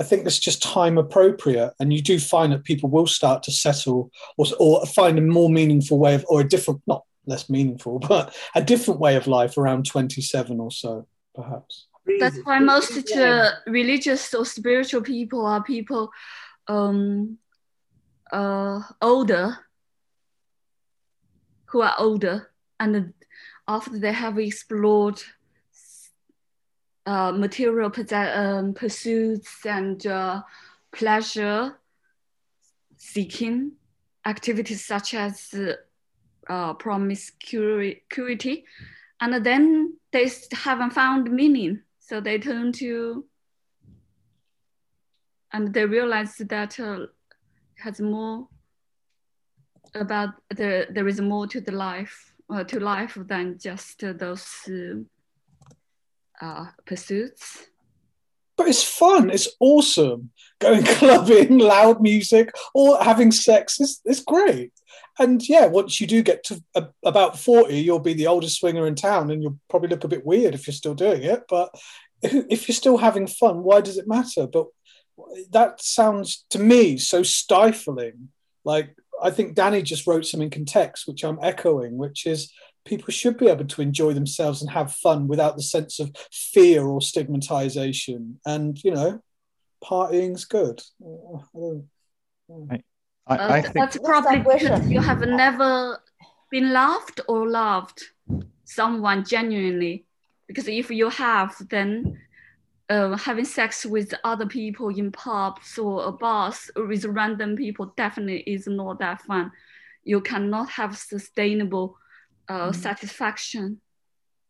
I 0.00 0.04
think 0.04 0.24
it's 0.24 0.38
just 0.38 0.62
time 0.62 0.98
appropriate. 0.98 1.72
And 1.80 1.92
you 1.92 2.00
do 2.00 2.18
find 2.18 2.52
that 2.52 2.64
people 2.64 2.88
will 2.88 3.06
start 3.06 3.42
to 3.44 3.52
settle 3.52 4.10
or, 4.36 4.46
or 4.58 4.86
find 4.86 5.18
a 5.18 5.22
more 5.22 5.50
meaningful 5.50 5.98
way 5.98 6.14
of, 6.14 6.24
or 6.28 6.40
a 6.40 6.48
different, 6.48 6.80
not 6.86 7.04
less 7.26 7.50
meaningful, 7.50 7.98
but 8.08 8.34
a 8.54 8.62
different 8.62 9.00
way 9.00 9.16
of 9.16 9.26
life 9.26 9.58
around 9.58 9.86
27 9.86 10.60
or 10.60 10.70
so, 10.70 11.06
perhaps. 11.34 11.86
That's 12.20 12.38
why 12.44 12.60
most 12.60 12.92
religious 13.66 14.32
or 14.32 14.44
spiritual 14.44 15.02
people 15.02 15.44
are 15.44 15.62
people 15.64 16.12
um, 16.68 17.38
uh, 18.32 18.80
older, 19.02 19.58
who 21.66 21.82
are 21.82 21.94
older, 21.98 22.50
and 22.80 23.12
after 23.68 23.98
they 23.98 24.12
have 24.12 24.38
explored 24.38 25.20
uh, 27.06 27.32
material 27.32 27.90
um, 28.12 28.74
pursuits 28.74 29.64
and 29.64 30.06
uh, 30.06 30.42
pleasure 30.92 31.78
seeking 32.96 33.72
activities 34.24 34.84
such 34.84 35.14
as 35.14 35.54
uh, 36.48 36.74
promiscuity, 36.74 38.64
and 39.20 39.44
then 39.44 39.96
they 40.12 40.30
haven't 40.52 40.92
found 40.92 41.30
meaning, 41.30 41.82
so 41.98 42.20
they 42.20 42.38
turn 42.38 42.72
to 42.72 43.24
and 45.52 45.72
they 45.72 45.86
realize 45.86 46.36
that 46.36 46.78
uh, 46.78 47.06
has 47.78 48.00
more 48.00 48.48
about 50.00 50.30
the 50.50 50.86
there 50.90 51.08
is 51.08 51.20
more 51.20 51.46
to 51.46 51.60
the 51.60 51.72
life 51.72 52.34
uh, 52.50 52.64
to 52.64 52.80
life 52.80 53.16
than 53.26 53.58
just 53.58 54.02
uh, 54.04 54.12
those 54.12 54.46
uh, 56.40 56.66
pursuits. 56.84 57.66
But 58.56 58.68
it's 58.68 58.82
fun. 58.82 59.30
It's 59.30 59.48
awesome. 59.60 60.30
Going 60.60 60.84
clubbing 60.98 61.58
loud 61.58 62.00
music 62.00 62.54
or 62.74 63.02
having 63.02 63.30
sex 63.32 63.80
is 63.80 64.00
it's 64.04 64.22
great. 64.22 64.72
And 65.18 65.46
yeah 65.46 65.66
once 65.66 66.00
you 66.00 66.06
do 66.06 66.22
get 66.22 66.44
to 66.44 66.62
about 67.04 67.38
40 67.38 67.74
you'll 67.78 67.98
be 67.98 68.14
the 68.14 68.26
oldest 68.26 68.58
swinger 68.58 68.86
in 68.86 68.94
town 68.94 69.30
and 69.30 69.42
you'll 69.42 69.58
probably 69.68 69.88
look 69.88 70.04
a 70.04 70.08
bit 70.08 70.24
weird 70.24 70.54
if 70.54 70.66
you're 70.66 70.74
still 70.74 70.94
doing 70.94 71.22
it. 71.22 71.44
But 71.48 71.74
if 72.22 72.68
you're 72.68 72.74
still 72.74 72.98
having 72.98 73.26
fun, 73.26 73.62
why 73.62 73.80
does 73.80 73.98
it 73.98 74.08
matter? 74.08 74.46
But 74.46 74.66
that 75.50 75.82
sounds 75.82 76.44
to 76.50 76.58
me 76.58 76.98
so 76.98 77.22
stifling. 77.22 78.28
Like 78.64 78.96
I 79.22 79.30
think 79.30 79.54
Danny 79.54 79.82
just 79.82 80.06
wrote 80.06 80.26
something 80.26 80.52
in 80.52 80.64
text, 80.64 81.06
which 81.08 81.24
I'm 81.24 81.38
echoing, 81.42 81.96
which 81.96 82.26
is 82.26 82.52
people 82.84 83.12
should 83.12 83.36
be 83.36 83.48
able 83.48 83.66
to 83.66 83.82
enjoy 83.82 84.12
themselves 84.12 84.62
and 84.62 84.70
have 84.70 84.92
fun 84.92 85.28
without 85.28 85.56
the 85.56 85.62
sense 85.62 85.98
of 86.00 86.14
fear 86.32 86.84
or 86.84 87.00
stigmatization. 87.00 88.40
And 88.46 88.82
you 88.82 88.92
know, 88.92 89.20
partying's 89.82 90.44
good. 90.44 90.82
I, 92.70 92.82
I, 93.26 93.58
I 93.58 93.62
think 93.62 93.74
that's 93.74 93.98
probably 93.98 94.38
because 94.38 94.88
you 94.88 95.00
have 95.00 95.20
never 95.20 96.00
been 96.50 96.72
loved 96.72 97.20
or 97.28 97.48
loved 97.48 98.02
someone 98.64 99.24
genuinely. 99.24 100.04
Because 100.46 100.68
if 100.68 100.90
you 100.90 101.08
have, 101.08 101.56
then 101.68 102.20
uh, 102.88 103.16
having 103.16 103.44
sex 103.44 103.84
with 103.84 104.14
other 104.24 104.46
people 104.46 104.88
in 104.88 105.10
pubs 105.10 105.78
or 105.78 106.06
a 106.06 106.12
bars 106.12 106.70
with 106.76 107.04
random 107.04 107.56
people 107.56 107.92
definitely 107.96 108.40
is 108.40 108.66
not 108.66 108.98
that 109.00 109.22
fun. 109.22 109.50
You 110.04 110.20
cannot 110.20 110.70
have 110.70 110.96
sustainable 110.96 111.98
uh, 112.48 112.70
mm. 112.70 112.74
satisfaction 112.74 113.80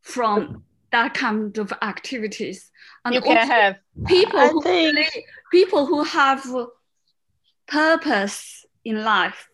from 0.03 0.65
that 0.93 1.15
kind 1.15 1.57
of 1.59 1.73
activities. 1.83 2.71
And 3.05 3.15
you 3.15 3.21
can 3.21 3.47
have 3.47 3.77
people 4.07 4.49
who 4.49 4.63
really, 4.63 5.07
people 5.51 5.87
who 5.87 6.03
have 6.05 6.47
purpose 7.67 8.67
in 8.85 9.03
life 9.03 9.49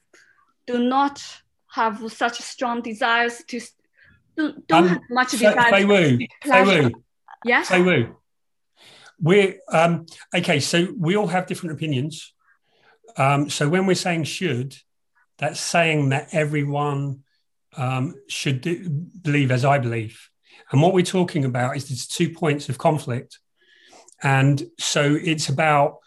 do 0.67 0.79
not 0.79 1.23
have 1.71 2.13
such 2.13 2.39
strong 2.41 2.83
desires 2.83 3.43
to 3.49 3.61
don't, 4.37 4.67
don't 4.67 4.85
um, 4.85 4.89
have 4.89 5.01
much 5.11 5.33
desire. 5.33 5.71
Fei 5.71 5.85
Wu, 5.85 6.19
Fei 6.43 6.63
Wu. 6.65 6.91
Yes. 7.45 7.69
Fei 7.69 7.83
Wu. 7.83 8.17
We're 9.23 9.57
um, 9.69 10.07
okay. 10.35 10.61
So 10.61 10.89
we 10.99 11.17
all 11.17 11.29
have 11.29 11.47
different 11.47 11.75
opinions. 11.77 12.35
Um, 13.17 13.49
so 13.49 13.69
when 13.69 13.87
we're 13.87 13.95
saying 13.95 14.25
should, 14.25 14.77
that's 15.39 15.61
saying 15.61 16.11
that 16.11 16.29
everyone 16.33 17.23
um, 17.77 18.15
should 18.29 18.61
do, 18.61 18.89
believe 18.89 19.51
as 19.51 19.65
I 19.65 19.79
believe. 19.79 20.29
And 20.71 20.83
what 20.83 20.95
we're 20.95 21.05
talking 21.05 21.45
about 21.45 21.77
is 21.77 21.89
there's 21.89 22.07
two 22.07 22.31
points 22.31 22.69
of 22.69 22.79
conflict. 22.79 23.39
And 24.23 24.63
so 24.79 25.19
it's 25.21 25.49
about 25.49 25.99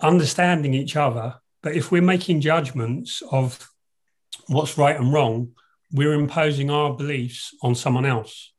understanding 0.00 0.74
each 0.74 0.96
other. 0.96 1.36
But 1.62 1.74
if 1.74 1.90
we're 1.90 2.02
making 2.02 2.40
judgments 2.40 3.22
of 3.30 3.68
what's 4.46 4.78
right 4.78 4.96
and 4.96 5.12
wrong, 5.12 5.52
we're 5.92 6.14
imposing 6.14 6.70
our 6.70 6.94
beliefs 6.94 7.54
on 7.62 7.74
someone 7.74 8.06
else. 8.06 8.52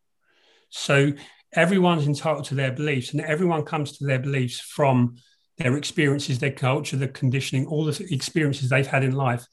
So 0.70 1.14
everyone's 1.56 2.08
entitled 2.08 2.46
to 2.46 2.56
their 2.56 2.72
beliefs, 2.72 3.12
and 3.12 3.22
everyone 3.22 3.64
comes 3.64 3.98
to 3.98 4.06
their 4.06 4.20
beliefs 4.20 4.60
from 4.60 5.16
their 5.58 5.78
experiences, 5.78 6.40
their 6.40 6.52
culture, 6.52 6.98
the 6.98 7.08
conditioning, 7.08 7.68
all 7.68 7.86
the 7.86 8.08
experiences 8.12 8.70
they've 8.70 8.88
had 8.88 9.04
in 9.04 9.14
life 9.14 9.46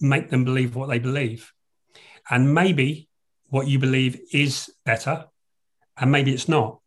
make 0.00 0.30
them 0.30 0.44
believe 0.44 0.74
what 0.74 0.88
they 0.88 0.98
believe. 0.98 1.52
And 2.28 2.52
maybe 2.52 3.08
what 3.48 3.68
you 3.68 3.78
believe 3.78 4.20
is 4.32 4.70
better, 4.84 5.26
and 5.96 6.12
maybe 6.12 6.32
it's 6.32 6.48
not. 6.48 6.80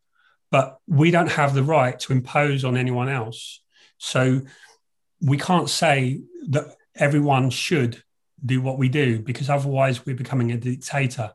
But 0.51 0.77
we 0.87 1.11
don't 1.11 1.31
have 1.31 1.53
the 1.53 1.63
right 1.63 1.97
to 2.01 2.11
impose 2.11 2.65
on 2.65 2.75
anyone 2.75 3.09
else. 3.09 3.61
So 3.97 4.41
we 5.21 5.37
can't 5.37 5.69
say 5.69 6.21
that 6.49 6.75
everyone 6.95 7.49
should 7.49 8.03
do 8.45 8.61
what 8.61 8.77
we 8.77 8.89
do 8.89 9.19
because 9.19 9.49
otherwise 9.49 10.05
we're 10.05 10.15
becoming 10.15 10.51
a 10.51 10.57
dictator. 10.57 11.31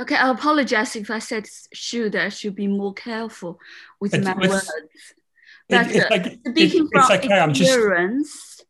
Okay, 0.00 0.14
I 0.14 0.30
apologize 0.30 0.94
if 0.94 1.10
I 1.10 1.18
said 1.18 1.46
should. 1.72 2.14
I 2.14 2.28
should 2.28 2.54
be 2.54 2.68
more 2.68 2.94
careful 2.94 3.58
with 4.00 4.14
it's, 4.14 4.24
my 4.24 4.36
it's, 4.40 4.48
words. 4.48 4.70
But 5.68 5.92
like, 6.10 6.38
speaking 6.48 6.88
it, 6.92 7.02
from 7.06 7.16
okay. 7.16 7.50
experience, 7.50 8.60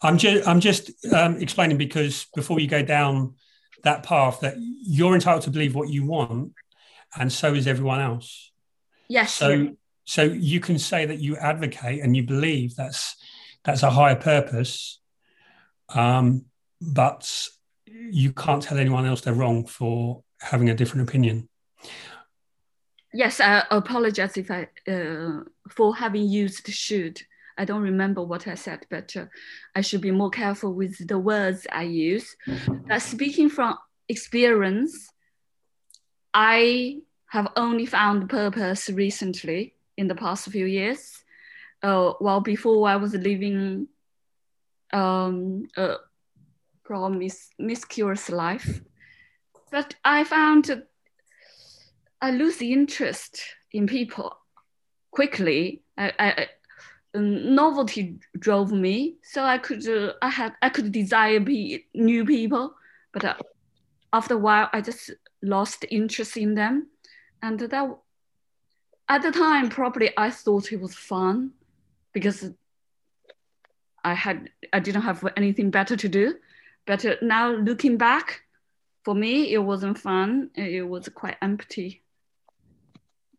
I'm 0.00 0.18
just 0.18 0.48
I'm 0.48 0.60
just 0.60 0.88
I'm 0.88 0.94
just 1.00 1.12
um, 1.12 1.36
explaining 1.38 1.78
because 1.78 2.26
before 2.34 2.60
you 2.60 2.68
go 2.68 2.82
down 2.82 3.34
that 3.82 4.04
path, 4.04 4.40
that 4.40 4.54
you're 4.58 5.14
entitled 5.14 5.42
to 5.42 5.50
believe 5.50 5.74
what 5.74 5.88
you 5.88 6.06
want, 6.06 6.52
and 7.18 7.32
so 7.32 7.52
is 7.54 7.66
everyone 7.66 8.00
else. 8.00 8.52
Yes. 9.08 9.34
So 9.34 9.76
so 10.04 10.22
you 10.22 10.60
can 10.60 10.78
say 10.78 11.06
that 11.06 11.18
you 11.18 11.36
advocate 11.36 12.02
and 12.02 12.16
you 12.16 12.22
believe 12.22 12.74
that's 12.76 13.16
that's 13.64 13.82
a 13.82 13.90
higher 13.90 14.16
purpose, 14.16 15.00
um, 15.90 16.46
but 16.80 17.48
you 18.10 18.32
can't 18.32 18.62
tell 18.62 18.78
anyone 18.78 19.06
else 19.06 19.20
they're 19.20 19.34
wrong 19.34 19.66
for 19.66 20.22
having 20.40 20.70
a 20.70 20.74
different 20.74 21.08
opinion. 21.08 21.48
Yes, 23.12 23.40
I 23.40 23.64
apologize 23.70 24.36
if 24.36 24.50
I 24.50 24.68
uh, 24.90 25.42
for 25.68 25.94
having 25.94 26.24
used 26.24 26.66
should. 26.68 27.20
I 27.58 27.66
don't 27.66 27.82
remember 27.82 28.22
what 28.22 28.48
I 28.48 28.54
said, 28.54 28.86
but 28.88 29.14
uh, 29.14 29.26
I 29.74 29.82
should 29.82 30.00
be 30.00 30.10
more 30.10 30.30
careful 30.30 30.72
with 30.72 31.06
the 31.06 31.18
words 31.18 31.66
I 31.70 31.82
use. 31.82 32.34
But 32.88 33.00
speaking 33.00 33.50
from 33.50 33.76
experience, 34.08 35.10
I 36.32 37.00
have 37.26 37.52
only 37.56 37.84
found 37.84 38.30
purpose 38.30 38.88
recently 38.88 39.74
in 39.98 40.08
the 40.08 40.14
past 40.14 40.48
few 40.48 40.64
years. 40.64 41.22
Uh, 41.82 42.12
while 42.20 42.40
before 42.40 42.88
I 42.88 42.96
was 42.96 43.12
living 43.14 43.88
um, 44.92 45.66
a 45.76 45.96
promiscuous 46.92 48.28
life, 48.28 48.80
but 49.70 49.94
I 50.04 50.24
found 50.24 50.82
I 52.20 52.30
lose 52.30 52.60
interest 52.60 53.42
in 53.72 53.86
people 53.86 54.36
quickly. 55.10 55.82
I, 55.96 56.12
I, 56.18 56.46
novelty 57.14 58.18
drove 58.38 58.72
me, 58.72 59.16
so 59.22 59.42
I 59.44 59.58
could 59.58 59.88
uh, 59.88 60.12
I 60.20 60.28
had 60.28 60.52
I 60.60 60.68
could 60.68 60.92
desire 60.92 61.40
be 61.40 61.86
new 61.94 62.24
people, 62.24 62.74
but 63.12 63.24
uh, 63.24 63.34
after 64.12 64.34
a 64.34 64.38
while 64.38 64.68
I 64.72 64.82
just 64.82 65.10
lost 65.42 65.86
interest 65.90 66.36
in 66.36 66.54
them, 66.54 66.88
and 67.42 67.58
that 67.58 67.98
at 69.08 69.22
the 69.22 69.32
time 69.32 69.70
probably 69.70 70.10
I 70.16 70.30
thought 70.30 70.72
it 70.72 70.80
was 70.80 70.94
fun 70.94 71.52
because 72.12 72.50
I 74.04 74.14
had 74.14 74.50
I 74.72 74.80
didn't 74.80 75.02
have 75.02 75.26
anything 75.36 75.70
better 75.70 75.96
to 75.96 76.08
do. 76.08 76.34
But 76.86 77.04
uh, 77.04 77.16
now 77.22 77.52
looking 77.52 77.96
back, 77.96 78.42
for 79.04 79.14
me 79.14 79.52
it 79.52 79.58
wasn't 79.58 79.98
fun. 79.98 80.50
It 80.54 80.86
was 80.88 81.08
quite 81.08 81.36
empty. 81.42 82.02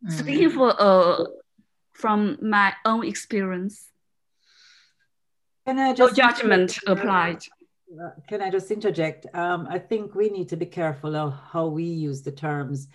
Mm. 0.04 0.12
Speaking 0.12 0.50
for 0.50 0.74
uh 0.78 1.24
from 1.92 2.38
my 2.42 2.74
own 2.84 3.06
experience. 3.06 3.90
Can 5.66 5.78
I 5.78 5.94
just 5.94 6.16
no 6.16 6.22
judgment 6.22 6.78
applied. 6.86 7.42
Uh, 7.92 8.10
can 8.28 8.42
I 8.42 8.50
just 8.50 8.70
interject? 8.70 9.26
Um, 9.34 9.66
I 9.70 9.78
think 9.78 10.14
we 10.14 10.28
need 10.28 10.48
to 10.48 10.56
be 10.56 10.66
careful 10.66 11.16
of 11.16 11.34
how 11.52 11.66
we 11.68 11.84
use 11.84 12.22
the 12.22 12.32
terms. 12.32 12.88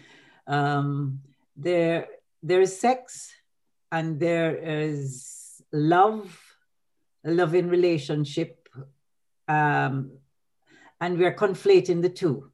Um, 0.46 1.22
there, 1.56 2.08
there 2.44 2.62
is 2.62 2.80
sex, 2.80 3.32
and 3.92 4.20
there 4.20 4.56
is 4.56 5.62
love, 5.72 6.38
a 7.24 7.32
loving 7.32 7.70
relationship, 7.70 8.68
um, 9.48 10.12
and 11.02 11.18
we 11.18 11.26
are 11.26 11.34
conflating 11.34 12.02
the 12.02 12.10
two 12.10 12.52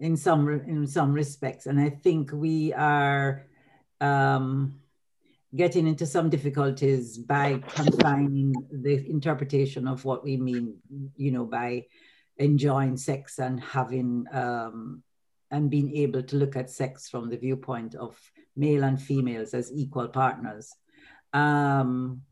in 0.00 0.16
some 0.16 0.48
in 0.48 0.86
some 0.86 1.12
respects. 1.12 1.66
And 1.66 1.80
I 1.80 1.90
think 1.90 2.30
we 2.32 2.72
are 2.72 3.46
um, 4.00 4.80
getting 5.54 5.86
into 5.86 6.06
some 6.06 6.30
difficulties 6.30 7.18
by 7.18 7.62
confining 7.68 8.54
the 8.72 9.08
interpretation 9.08 9.86
of 9.86 10.04
what 10.04 10.24
we 10.24 10.36
mean, 10.36 10.76
you 11.16 11.30
know, 11.30 11.44
by 11.44 11.86
enjoying 12.38 12.96
sex 12.96 13.38
and 13.38 13.60
having 13.60 14.26
um, 14.32 15.02
and 15.50 15.70
being 15.70 15.94
able 15.96 16.22
to 16.22 16.36
look 16.36 16.56
at 16.56 16.70
sex 16.70 17.08
from 17.08 17.30
the 17.30 17.36
viewpoint 17.36 17.94
of 17.94 18.18
male 18.56 18.82
and 18.82 19.00
females 19.00 19.54
as 19.54 19.72
equal 19.72 20.08
partners. 20.08 20.72
Um, 21.32 22.22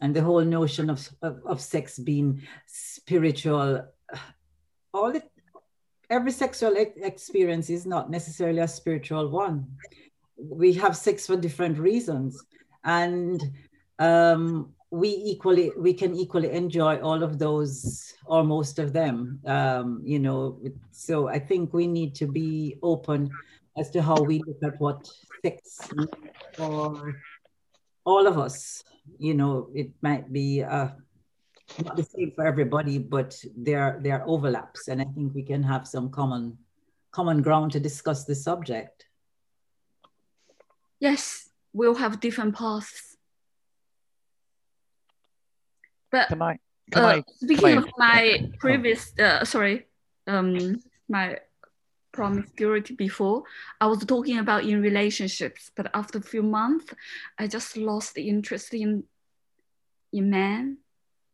and 0.00 0.14
the 0.14 0.22
whole 0.22 0.44
notion 0.44 0.90
of, 0.90 1.08
of, 1.22 1.40
of 1.44 1.60
sex 1.60 1.98
being 1.98 2.42
spiritual, 2.66 3.84
all 4.92 5.14
it, 5.14 5.30
every 6.10 6.32
sexual 6.32 6.74
experience 6.76 7.70
is 7.70 7.86
not 7.86 8.10
necessarily 8.10 8.60
a 8.60 8.68
spiritual 8.68 9.28
one. 9.28 9.66
We 10.36 10.72
have 10.74 10.96
sex 10.96 11.26
for 11.26 11.36
different 11.36 11.78
reasons. 11.78 12.44
And 12.84 13.42
um, 13.98 14.72
we 14.90 15.08
equally 15.08 15.70
we 15.76 15.92
can 15.92 16.14
equally 16.14 16.50
enjoy 16.50 16.98
all 17.00 17.22
of 17.22 17.38
those 17.38 18.14
or 18.26 18.42
most 18.42 18.78
of 18.78 18.92
them 18.92 19.40
um, 19.46 20.00
you 20.04 20.18
know. 20.18 20.58
So 20.92 21.28
i 21.28 21.38
think 21.38 21.72
we 21.74 21.86
need 21.86 22.14
to 22.16 22.26
be 22.26 22.78
open 22.82 23.30
as 23.76 23.90
to 23.90 24.02
how 24.02 24.20
we 24.22 24.42
look 24.46 24.62
at 24.62 24.80
what 24.80 25.08
sex 25.44 25.88
for 26.56 27.14
all 28.04 28.26
of 28.26 28.38
us. 28.38 28.82
You 29.18 29.34
know 29.34 29.68
it 29.74 29.90
might 30.00 30.32
be 30.32 30.62
uh, 30.62 30.88
not 31.84 31.96
the 31.96 32.02
same 32.02 32.32
for 32.34 32.46
everybody 32.46 32.98
but 32.98 33.36
there 33.56 33.98
there 34.02 34.20
are 34.20 34.28
overlaps 34.28 34.88
and 34.88 35.00
i 35.00 35.04
think 35.14 35.34
we 35.34 35.42
can 35.42 35.62
have 35.62 35.86
some 35.86 36.10
common 36.10 36.56
common 37.10 37.42
ground 37.42 37.72
to 37.72 37.80
discuss 37.80 38.24
the 38.24 38.34
subject 38.34 39.08
yes, 41.00 41.48
we'll 41.72 41.94
have 41.94 42.20
different 42.20 42.54
paths. 42.56 43.16
But 46.10 46.28
Can 46.28 46.42
I? 46.42 46.58
Can 46.90 47.04
uh, 47.04 47.08
I? 47.08 47.24
speaking 47.36 47.58
can 47.58 47.78
I- 47.78 47.82
of 47.82 47.88
my 47.98 48.50
previous, 48.58 49.12
uh, 49.18 49.44
sorry, 49.44 49.86
um, 50.26 50.80
my 51.08 51.38
promiscuity 52.12 52.94
before, 52.94 53.44
I 53.80 53.86
was 53.86 54.04
talking 54.04 54.38
about 54.38 54.64
in 54.64 54.80
relationships, 54.82 55.70
but 55.76 55.90
after 55.94 56.18
a 56.18 56.22
few 56.22 56.42
months, 56.42 56.92
I 57.38 57.46
just 57.46 57.76
lost 57.76 58.14
the 58.14 58.28
interest 58.28 58.74
in 58.74 59.04
in 60.12 60.30
men. 60.30 60.78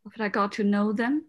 After 0.06 0.22
I 0.22 0.28
got 0.28 0.52
to 0.52 0.64
know 0.64 0.93
them, 0.93 1.24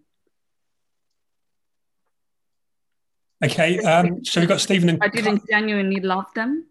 Okay, 3.43 3.79
um, 3.79 4.23
so 4.23 4.39
we've 4.39 4.49
got 4.49 4.61
Stephen 4.61 4.89
and 4.89 5.03
I 5.03 5.07
didn't 5.09 5.43
genuinely 5.49 5.99
love 5.99 6.25
them. 6.33 6.67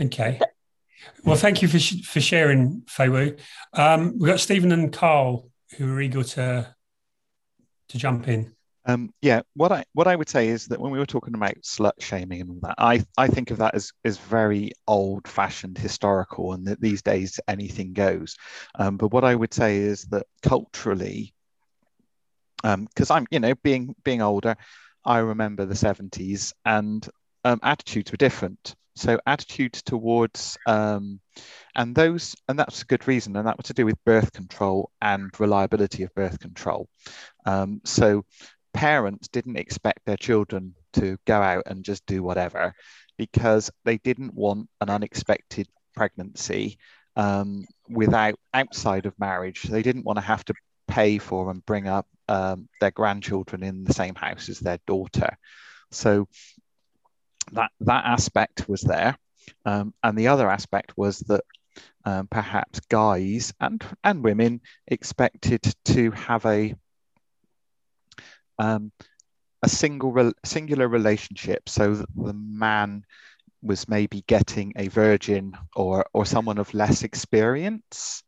Okay. 0.00 0.40
Well, 1.24 1.36
thank 1.36 1.60
you 1.60 1.68
for 1.68 1.78
sh- 1.78 2.06
for 2.06 2.20
sharing, 2.20 2.82
Feiwu. 2.82 3.38
Um, 3.74 4.18
we've 4.18 4.30
got 4.30 4.40
Stephen 4.40 4.72
and 4.72 4.90
Carl 4.92 5.50
who 5.76 5.92
are 5.92 6.00
eager 6.00 6.22
to 6.22 6.74
to 7.88 7.98
jump 7.98 8.28
in. 8.28 8.54
Um, 8.84 9.14
yeah, 9.22 9.42
what 9.54 9.70
I 9.70 9.84
what 9.92 10.08
I 10.08 10.16
would 10.16 10.28
say 10.28 10.48
is 10.48 10.66
that 10.66 10.80
when 10.80 10.90
we 10.90 10.98
were 10.98 11.06
talking 11.06 11.34
about 11.34 11.54
slut 11.62 12.00
shaming 12.00 12.40
and 12.40 12.50
all 12.50 12.58
that, 12.62 12.74
I 12.78 13.04
I 13.16 13.28
think 13.28 13.50
of 13.50 13.58
that 13.58 13.74
as 13.74 13.92
as 14.04 14.18
very 14.18 14.72
old 14.88 15.28
fashioned, 15.28 15.78
historical, 15.78 16.52
and 16.52 16.66
that 16.66 16.80
these 16.80 17.02
days 17.02 17.38
anything 17.46 17.92
goes. 17.92 18.36
Um, 18.74 18.96
but 18.96 19.12
what 19.12 19.24
I 19.24 19.34
would 19.34 19.54
say 19.54 19.76
is 19.78 20.04
that 20.06 20.26
culturally, 20.42 21.32
because 22.62 23.10
I'm 23.10 23.26
you 23.30 23.38
know 23.38 23.54
being 23.62 23.94
being 24.02 24.20
older, 24.20 24.56
I 25.04 25.18
remember 25.18 25.64
the 25.64 25.76
seventies 25.76 26.52
and 26.64 27.08
um, 27.44 27.60
attitudes 27.62 28.10
were 28.10 28.16
different. 28.16 28.74
So 28.94 29.18
attitudes 29.26 29.82
towards 29.82 30.58
um, 30.66 31.20
and 31.76 31.94
those 31.94 32.34
and 32.48 32.58
that's 32.58 32.82
a 32.82 32.86
good 32.86 33.06
reason, 33.08 33.36
and 33.36 33.46
that 33.46 33.56
was 33.56 33.66
to 33.66 33.74
do 33.74 33.86
with 33.86 34.04
birth 34.04 34.32
control 34.32 34.90
and 35.00 35.30
reliability 35.40 36.02
of 36.02 36.14
birth 36.14 36.40
control. 36.40 36.88
Um, 37.46 37.80
so 37.84 38.24
parents 38.72 39.28
didn't 39.28 39.56
expect 39.56 40.04
their 40.04 40.16
children 40.16 40.74
to 40.94 41.18
go 41.26 41.40
out 41.40 41.64
and 41.66 41.84
just 41.84 42.04
do 42.06 42.22
whatever 42.22 42.74
because 43.16 43.70
they 43.84 43.98
didn't 43.98 44.34
want 44.34 44.68
an 44.80 44.90
unexpected 44.90 45.68
pregnancy 45.94 46.78
um, 47.16 47.64
without 47.88 48.34
outside 48.54 49.06
of 49.06 49.18
marriage. 49.18 49.62
They 49.62 49.82
didn't 49.82 50.04
want 50.04 50.18
to 50.18 50.24
have 50.24 50.44
to 50.46 50.54
pay 50.88 51.18
for 51.18 51.50
and 51.50 51.64
bring 51.64 51.88
up 51.88 52.06
um, 52.28 52.68
their 52.80 52.90
grandchildren 52.90 53.62
in 53.62 53.84
the 53.84 53.92
same 53.92 54.14
house 54.14 54.48
as 54.48 54.58
their 54.58 54.78
daughter. 54.86 55.36
So 55.90 56.28
that 57.52 57.70
that 57.80 58.04
aspect 58.04 58.68
was 58.68 58.80
there, 58.80 59.16
um, 59.66 59.92
and 60.02 60.16
the 60.16 60.28
other 60.28 60.50
aspect 60.50 60.96
was 60.96 61.18
that 61.20 61.44
um, 62.04 62.26
perhaps 62.28 62.80
guys 62.80 63.52
and 63.60 63.84
and 64.02 64.24
women 64.24 64.60
expected 64.86 65.62
to 65.86 66.10
have 66.12 66.46
a 66.46 66.74
um, 68.58 68.92
a 69.62 69.68
single 69.68 70.12
rel- 70.12 70.32
singular 70.44 70.88
relationship, 70.88 71.68
so 71.68 71.94
that 71.94 72.08
the 72.14 72.32
man 72.34 73.04
was 73.62 73.88
maybe 73.88 74.24
getting 74.26 74.72
a 74.76 74.88
virgin 74.88 75.56
or 75.76 76.04
or 76.12 76.26
someone 76.26 76.58
of 76.58 76.74
less 76.74 77.02
experience, 77.02 78.22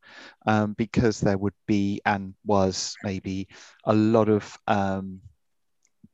um, 0.46 0.74
because 0.74 1.20
there 1.20 1.38
would 1.38 1.55
be 1.66 2.01
and 2.06 2.34
was 2.44 2.96
maybe 3.02 3.48
a 3.84 3.94
lot 3.94 4.28
of 4.28 4.56
um, 4.68 5.20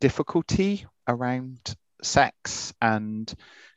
difficulty 0.00 0.86
around 1.06 1.58
sex. 2.02 2.72
And 2.80 3.32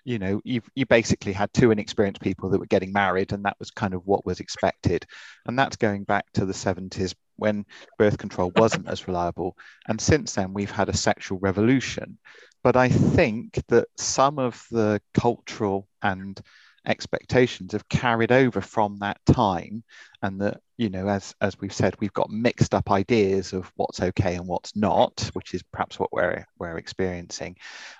you 0.05 0.19
know 0.19 0.41
you 0.43 0.61
you 0.76 0.85
basically 0.85 1.34
had 1.34 1.53
two 1.53 1.72
inexperienced 1.72 2.22
people 2.22 2.49
that 2.49 2.60
were 2.60 2.65
getting 2.65 2.91
married 2.91 3.31
and 3.31 3.45
that 3.45 3.57
was 3.60 3.72
kind 3.72 3.93
of 3.93 4.05
what 4.05 4.26
was 4.26 4.39
expected. 4.39 5.05
And 5.45 5.57
that's 5.57 5.76
going 5.76 6.03
back 6.03 6.26
to 6.34 6.45
the 6.45 6.53
70s 6.53 7.14
when 7.38 7.65
birth 7.97 8.18
control 8.18 8.51
wasn't 8.55 8.88
as 8.88 9.07
reliable. 9.07 9.57
And 9.88 9.99
since 9.99 10.34
then 10.34 10.53
we've 10.53 10.72
had 10.72 10.89
a 10.89 10.97
sexual 10.97 11.39
revolution. 11.39 12.18
But 12.64 12.77
i 12.77 12.88
think 12.89 13.61
that 13.68 13.88
some 13.97 14.39
of 14.39 14.65
the 14.72 15.01
cultural 15.14 15.88
and 16.01 16.39
expectations 16.85 17.72
have 17.72 17.88
carried 17.89 18.31
over 18.31 18.61
from 18.61 18.97
that 18.97 19.19
time. 19.26 19.84
And 20.22 20.41
that 20.41 20.61
you 20.77 20.89
know 20.89 21.07
as 21.07 21.35
as 21.41 21.60
we've 21.60 21.73
said 21.73 21.95
we've 21.99 22.14
got 22.14 22.30
mixed 22.30 22.73
up 22.73 22.91
ideas 22.91 23.53
of 23.53 23.72
what's 23.76 24.01
okay 24.01 24.35
and 24.35 24.47
what's 24.47 24.76
not 24.76 25.30
which 25.34 25.53
is 25.53 25.64
perhaps 25.64 25.99
what 25.99 26.11
we're 26.11 26.45
we're 26.57 26.77
experiencing 26.77 27.57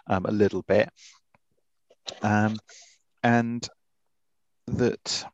um, 0.08 0.26
a 0.26 0.32
little 0.32 0.64
bit. 0.64 0.90
Um, 2.22 2.58
and 3.24 3.68
that 4.68 5.26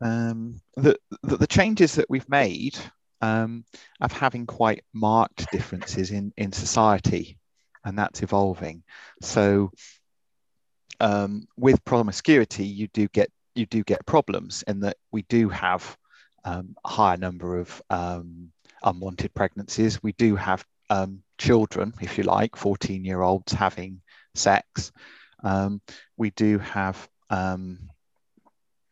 um, 0.00 0.60
the, 0.76 0.96
the 1.22 1.36
the 1.38 1.46
changes 1.46 1.96
that 1.96 2.08
we've 2.08 2.28
made 2.28 2.78
um, 3.20 3.64
of 4.00 4.12
having 4.12 4.46
quite 4.46 4.84
marked 4.92 5.50
differences 5.50 6.10
in 6.10 6.32
in 6.36 6.52
society 6.52 7.38
and 7.84 7.98
that's 7.98 8.22
evolving 8.22 8.82
so 9.22 9.70
um, 11.00 11.46
with 11.56 11.84
promiscuity, 11.84 12.66
you 12.66 12.88
do 12.88 13.08
get 13.08 13.30
you 13.54 13.66
do 13.66 13.82
get 13.82 14.06
problems 14.06 14.62
in 14.68 14.80
that 14.80 14.96
we 15.10 15.22
do 15.22 15.48
have 15.48 15.96
um, 16.44 16.76
a 16.84 16.88
higher 16.88 17.16
number 17.16 17.58
of 17.58 17.82
um, 17.90 18.52
unwanted 18.82 19.34
pregnancies. 19.34 20.02
We 20.02 20.12
do 20.12 20.36
have 20.36 20.64
um, 20.90 21.22
children, 21.38 21.92
if 22.00 22.18
you 22.18 22.24
like, 22.24 22.56
14 22.56 23.04
year 23.04 23.20
olds 23.20 23.52
having 23.52 24.00
sex. 24.34 24.92
Um, 25.42 25.80
we 26.16 26.30
do 26.30 26.58
have 26.58 27.08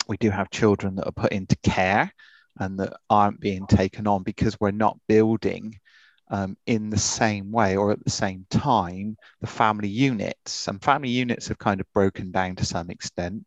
we 0.09 0.17
do 0.17 0.31
have 0.31 0.51
children 0.51 0.97
that 0.97 1.07
are 1.07 1.13
put 1.13 1.33
into 1.33 1.57
care 1.63 2.11
and 2.59 2.79
that 2.79 2.97
aren't 3.11 3.41
being 3.41 3.67
taken 3.67 4.07
on 4.07 4.23
because 4.23 4.59
we're 4.61 4.71
not 4.71 4.99
building 5.09 5.79
um, 6.31 6.57
in 6.67 6.91
the 6.91 6.99
same 6.99 7.53
way 7.53 7.77
or 7.77 7.93
at 7.93 8.03
the 8.03 8.11
same 8.11 8.47
time 8.51 9.17
the 9.41 9.47
family 9.47 9.89
units. 9.89 10.67
And 10.69 10.83
family 10.83 11.11
units 11.11 11.49
have 11.49 11.59
kind 11.59 11.81
of 11.81 11.93
broken 11.93 12.33
down 12.33 12.57
to 12.57 12.65
some 12.65 12.91
extent 12.91 13.45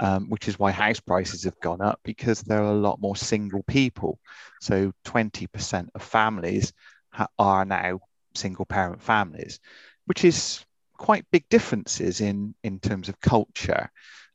um, 0.00 0.28
which 0.30 0.48
is 0.48 0.58
why 0.58 0.70
house 0.70 1.00
prices 1.00 1.44
have 1.44 1.58
gone 1.60 1.80
up 1.80 2.00
because 2.04 2.40
there 2.42 2.62
are 2.62 2.72
a 2.72 2.78
lot 2.78 3.00
more 3.00 3.16
single 3.16 3.62
people. 3.64 4.18
So 4.60 4.92
20% 5.04 5.90
of 5.94 6.02
families 6.02 6.72
ha- 7.10 7.28
are 7.38 7.64
now 7.64 8.00
single 8.34 8.64
parent 8.64 9.00
families 9.00 9.60
which 10.06 10.24
is 10.24 10.64
quite 10.96 11.24
big 11.30 11.48
differences 11.48 12.20
in 12.20 12.54
in 12.64 12.80
terms 12.80 13.08
of 13.08 13.20
culture 13.20 13.90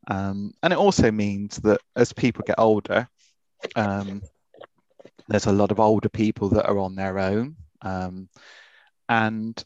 um, 0.10 0.54
and 0.64 0.74
it 0.74 0.80
also 0.80 1.12
means 1.12 1.58
that 1.58 1.80
as 1.96 2.14
people 2.14 2.44
get 2.46 2.60
older 2.60 3.08
um, 3.76 4.22
there's 5.28 5.46
a 5.46 5.52
lot 5.52 5.72
of 5.72 5.80
older 5.80 6.10
people 6.10 6.50
that 6.50 6.68
are 6.68 6.80
on 6.80 6.96
their 6.96 7.20
own 7.20 7.56
um, 7.82 8.28
and 9.08 9.64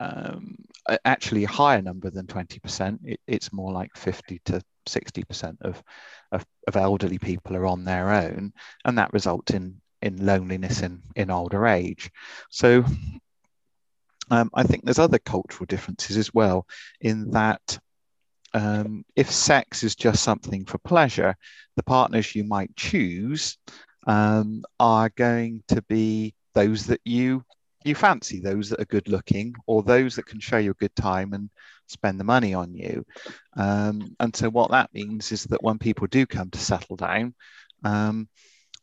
um, 0.00 0.56
actually 1.04 1.44
a 1.44 1.48
higher 1.48 1.82
number 1.82 2.10
than 2.10 2.26
20%. 2.26 2.98
It, 3.04 3.20
it's 3.26 3.52
more 3.52 3.72
like 3.72 3.96
50 3.96 4.40
to 4.46 4.62
60% 4.88 5.56
of, 5.62 5.82
of, 6.32 6.46
of, 6.66 6.76
elderly 6.76 7.18
people 7.18 7.56
are 7.56 7.66
on 7.66 7.84
their 7.84 8.10
own, 8.10 8.52
and 8.84 8.98
that 8.98 9.12
results 9.12 9.52
in, 9.52 9.80
in 10.02 10.24
loneliness 10.24 10.82
in, 10.82 11.02
in 11.16 11.30
older 11.30 11.66
age. 11.66 12.10
So 12.50 12.84
um, 14.30 14.50
I 14.54 14.62
think 14.62 14.84
there's 14.84 14.98
other 14.98 15.18
cultural 15.18 15.66
differences 15.66 16.16
as 16.16 16.32
well, 16.32 16.66
in 17.00 17.30
that 17.32 17.78
um, 18.54 19.04
if 19.16 19.30
sex 19.30 19.82
is 19.82 19.94
just 19.94 20.22
something 20.22 20.64
for 20.64 20.78
pleasure, 20.78 21.36
the 21.76 21.82
partners 21.82 22.34
you 22.34 22.44
might 22.44 22.74
choose 22.76 23.58
um, 24.06 24.64
are 24.80 25.10
going 25.10 25.62
to 25.68 25.82
be 25.82 26.34
those 26.54 26.86
that 26.86 27.00
you 27.04 27.44
you 27.84 27.94
fancy 27.94 28.40
those 28.40 28.68
that 28.68 28.80
are 28.80 28.86
good 28.86 29.08
looking 29.08 29.54
or 29.66 29.82
those 29.82 30.16
that 30.16 30.26
can 30.26 30.40
show 30.40 30.58
you 30.58 30.72
a 30.72 30.74
good 30.74 30.94
time 30.96 31.32
and 31.32 31.48
spend 31.86 32.18
the 32.18 32.24
money 32.24 32.52
on 32.52 32.74
you. 32.74 33.06
Um, 33.56 34.16
and 34.18 34.34
so 34.34 34.50
what 34.50 34.72
that 34.72 34.92
means 34.92 35.30
is 35.30 35.44
that 35.44 35.62
when 35.62 35.78
people 35.78 36.08
do 36.08 36.26
come 36.26 36.50
to 36.50 36.58
settle 36.58 36.96
down 36.96 37.34
um, 37.84 38.28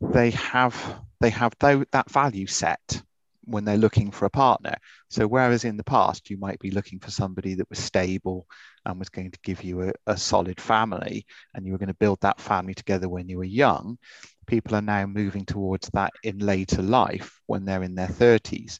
they 0.01 0.31
have 0.31 0.75
they 1.19 1.29
have 1.29 1.57
th- 1.57 1.87
that 1.91 2.09
value 2.09 2.47
set 2.47 3.01
when 3.45 3.63
they're 3.63 3.77
looking 3.77 4.11
for 4.11 4.25
a 4.25 4.29
partner. 4.29 4.75
So 5.09 5.27
whereas 5.27 5.65
in 5.65 5.77
the 5.77 5.83
past 5.83 6.29
you 6.29 6.37
might 6.37 6.59
be 6.59 6.71
looking 6.71 6.99
for 6.99 7.11
somebody 7.11 7.55
that 7.55 7.69
was 7.69 7.79
stable 7.79 8.47
and 8.85 8.99
was 8.99 9.09
going 9.09 9.31
to 9.31 9.39
give 9.43 9.63
you 9.63 9.89
a, 9.89 9.93
a 10.07 10.17
solid 10.17 10.59
family 10.59 11.25
and 11.53 11.65
you 11.65 11.71
were 11.71 11.77
going 11.77 11.87
to 11.87 11.95
build 11.95 12.19
that 12.21 12.39
family 12.39 12.73
together 12.73 13.09
when 13.09 13.27
you 13.27 13.37
were 13.37 13.43
young 13.43 13.97
people 14.45 14.75
are 14.75 14.81
now 14.81 15.05
moving 15.05 15.45
towards 15.45 15.89
that 15.89 16.13
in 16.23 16.39
later 16.39 16.81
life 16.81 17.39
when 17.47 17.65
they're 17.65 17.83
in 17.83 17.95
their 17.95 18.07
30s. 18.07 18.79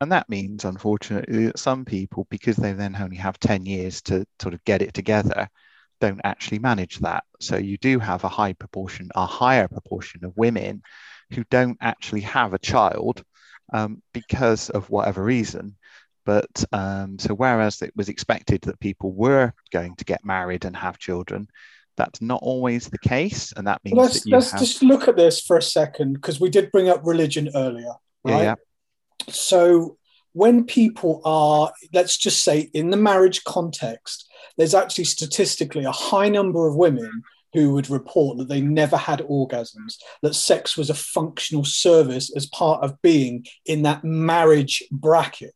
And 0.00 0.10
that 0.12 0.28
means, 0.28 0.64
unfortunately, 0.64 1.46
that 1.46 1.58
some 1.58 1.84
people, 1.84 2.26
because 2.30 2.56
they 2.56 2.72
then 2.72 2.96
only 2.96 3.16
have 3.16 3.38
10 3.38 3.64
years 3.64 4.02
to 4.02 4.26
sort 4.40 4.54
of 4.54 4.64
get 4.64 4.82
it 4.82 4.92
together, 4.92 5.48
don't 6.00 6.20
actually 6.24 6.58
manage 6.58 6.98
that. 6.98 7.24
So 7.40 7.56
you 7.56 7.78
do 7.78 7.98
have 7.98 8.24
a 8.24 8.28
high 8.28 8.52
proportion, 8.54 9.10
a 9.14 9.26
higher 9.26 9.68
proportion 9.68 10.24
of 10.24 10.36
women 10.36 10.82
who 11.30 11.44
don't 11.50 11.78
actually 11.80 12.22
have 12.22 12.52
a 12.52 12.58
child 12.58 13.22
um, 13.72 14.02
because 14.12 14.68
of 14.70 14.90
whatever 14.90 15.22
reason. 15.22 15.76
But 16.24 16.64
um, 16.72 17.18
so 17.18 17.34
whereas 17.34 17.82
it 17.82 17.92
was 17.94 18.08
expected 18.08 18.62
that 18.62 18.80
people 18.80 19.12
were 19.12 19.52
going 19.72 19.94
to 19.96 20.04
get 20.04 20.24
married 20.24 20.64
and 20.64 20.76
have 20.76 20.98
children, 20.98 21.48
that's 21.96 22.20
not 22.20 22.40
always 22.42 22.88
the 22.88 22.98
case, 22.98 23.52
and 23.56 23.66
that 23.66 23.80
means 23.84 23.96
let's 23.96 24.14
that 24.20 24.28
you 24.28 24.34
let's 24.34 24.50
have. 24.50 24.60
just 24.60 24.82
look 24.82 25.06
at 25.06 25.16
this 25.16 25.40
for 25.40 25.56
a 25.56 25.62
second 25.62 26.14
because 26.14 26.40
we 26.40 26.50
did 26.50 26.72
bring 26.72 26.88
up 26.88 27.02
religion 27.04 27.50
earlier, 27.54 27.92
Yeah, 28.24 28.34
right? 28.34 28.42
yeah. 28.42 28.54
So 29.28 29.96
when 30.32 30.64
people 30.64 31.20
are, 31.24 31.72
let's 31.92 32.16
just 32.16 32.42
say, 32.42 32.68
in 32.74 32.90
the 32.90 32.96
marriage 32.96 33.44
context, 33.44 34.28
there's 34.58 34.74
actually 34.74 35.04
statistically 35.04 35.84
a 35.84 35.92
high 35.92 36.28
number 36.28 36.66
of 36.66 36.74
women 36.74 37.22
who 37.52 37.72
would 37.72 37.88
report 37.88 38.36
that 38.38 38.48
they 38.48 38.60
never 38.60 38.96
had 38.96 39.20
orgasms, 39.20 39.94
that 40.22 40.34
sex 40.34 40.76
was 40.76 40.90
a 40.90 40.94
functional 40.94 41.64
service 41.64 42.34
as 42.34 42.46
part 42.46 42.82
of 42.82 43.00
being 43.00 43.46
in 43.64 43.82
that 43.82 44.02
marriage 44.02 44.82
bracket. 44.90 45.54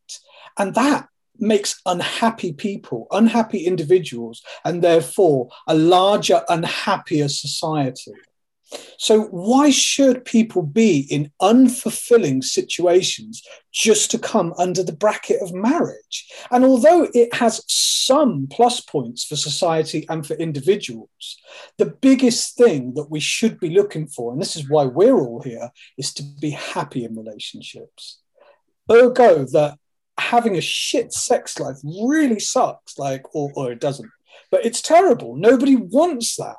And 0.59 0.75
that 0.75 1.07
makes 1.39 1.81
unhappy 1.85 2.53
people, 2.53 3.07
unhappy 3.11 3.65
individuals, 3.65 4.43
and 4.65 4.83
therefore 4.83 5.49
a 5.67 5.73
larger, 5.73 6.43
unhappier 6.49 7.29
society. 7.29 8.11
So, 8.99 9.23
why 9.31 9.71
should 9.71 10.25
people 10.25 10.61
be 10.61 10.99
in 11.09 11.31
unfulfilling 11.41 12.43
situations 12.43 13.41
just 13.71 14.11
to 14.11 14.19
come 14.19 14.53
under 14.59 14.83
the 14.83 14.93
bracket 14.93 15.41
of 15.41 15.53
marriage? 15.53 16.31
And 16.51 16.63
although 16.63 17.07
it 17.13 17.33
has 17.33 17.63
some 17.67 18.47
plus 18.47 18.79
points 18.79 19.23
for 19.23 19.35
society 19.35 20.05
and 20.07 20.25
for 20.25 20.35
individuals, 20.35 21.37
the 21.77 21.87
biggest 21.87 22.57
thing 22.57 22.93
that 22.93 23.09
we 23.09 23.19
should 23.19 23.59
be 23.59 23.71
looking 23.71 24.05
for, 24.05 24.31
and 24.31 24.41
this 24.41 24.55
is 24.55 24.69
why 24.69 24.85
we're 24.85 25.17
all 25.19 25.41
here, 25.41 25.71
is 25.97 26.13
to 26.15 26.23
be 26.39 26.51
happy 26.51 27.05
in 27.05 27.15
relationships. 27.15 28.19
Ergo, 28.91 29.45
that 29.45 29.79
having 30.29 30.55
a 30.55 30.61
shit 30.61 31.11
sex 31.11 31.59
life 31.59 31.77
really 31.83 32.39
sucks, 32.39 32.97
like, 32.97 33.23
or, 33.33 33.51
or 33.55 33.71
it 33.71 33.81
doesn't, 33.81 34.09
but 34.51 34.65
it's 34.65 34.81
terrible. 34.81 35.35
Nobody 35.35 35.75
wants 35.75 36.35
that. 36.37 36.57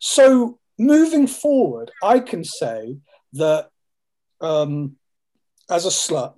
So, 0.00 0.58
moving 0.78 1.26
forward, 1.26 1.90
I 2.02 2.20
can 2.20 2.44
say 2.44 2.98
that 3.34 3.70
um, 4.40 4.96
as 5.70 5.86
a 5.86 5.90
slut, 5.90 6.32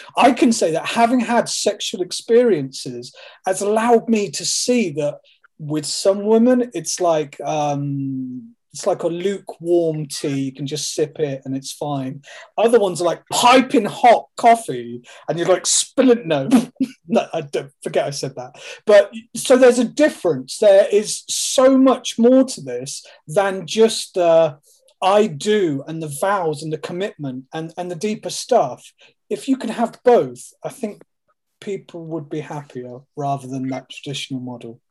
I 0.16 0.32
can 0.32 0.52
say 0.52 0.72
that 0.72 0.86
having 0.86 1.20
had 1.20 1.48
sexual 1.48 2.02
experiences 2.02 3.14
has 3.44 3.60
allowed 3.60 4.08
me 4.08 4.30
to 4.30 4.44
see 4.44 4.90
that 4.90 5.18
with 5.58 5.86
some 5.86 6.24
women, 6.24 6.70
it's 6.74 7.00
like 7.00 7.40
um, 7.40 8.54
it's 8.76 8.86
like 8.86 9.04
a 9.04 9.08
lukewarm 9.08 10.04
tea. 10.04 10.38
You 10.40 10.52
can 10.52 10.66
just 10.66 10.92
sip 10.92 11.18
it 11.18 11.40
and 11.46 11.56
it's 11.56 11.72
fine. 11.72 12.20
Other 12.58 12.78
ones 12.78 13.00
are 13.00 13.06
like 13.06 13.22
piping 13.32 13.86
hot 13.86 14.26
coffee, 14.36 15.00
and 15.26 15.38
you're 15.38 15.48
like 15.48 15.64
spilling. 15.64 16.28
No, 16.28 16.46
no, 17.08 17.26
I 17.32 17.40
don't 17.40 17.72
forget 17.82 18.06
I 18.06 18.10
said 18.10 18.34
that. 18.36 18.60
But 18.84 19.10
so 19.34 19.56
there's 19.56 19.78
a 19.78 19.84
difference. 19.84 20.58
There 20.58 20.86
is 20.92 21.24
so 21.26 21.78
much 21.78 22.18
more 22.18 22.44
to 22.44 22.60
this 22.60 23.02
than 23.26 23.66
just 23.66 24.18
I 24.18 25.26
do 25.26 25.82
and 25.86 26.02
the 26.02 26.14
vows 26.20 26.62
and 26.62 26.70
the 26.70 26.78
commitment 26.78 27.46
and 27.54 27.72
and 27.78 27.90
the 27.90 27.96
deeper 27.96 28.30
stuff. 28.30 28.92
If 29.30 29.48
you 29.48 29.56
can 29.56 29.70
have 29.70 29.98
both, 30.04 30.52
I 30.62 30.68
think 30.68 31.00
people 31.62 32.04
would 32.04 32.28
be 32.28 32.40
happier 32.40 32.98
rather 33.16 33.48
than 33.48 33.68
that 33.68 33.88
traditional 33.88 34.40
model. 34.40 34.82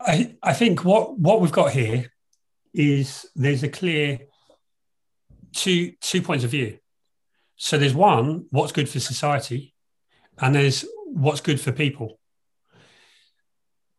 I, 0.00 0.36
I 0.42 0.52
think 0.52 0.84
what, 0.84 1.18
what 1.18 1.40
we've 1.40 1.52
got 1.52 1.72
here 1.72 2.12
is 2.74 3.26
there's 3.34 3.62
a 3.62 3.68
clear 3.68 4.20
two 5.52 5.92
two 6.00 6.20
points 6.20 6.44
of 6.44 6.50
view. 6.50 6.78
So 7.56 7.78
there's 7.78 7.94
one, 7.94 8.46
what's 8.50 8.72
good 8.72 8.88
for 8.88 9.00
society, 9.00 9.74
and 10.38 10.54
there's 10.54 10.84
what's 11.06 11.40
good 11.40 11.60
for 11.60 11.72
people. 11.72 12.20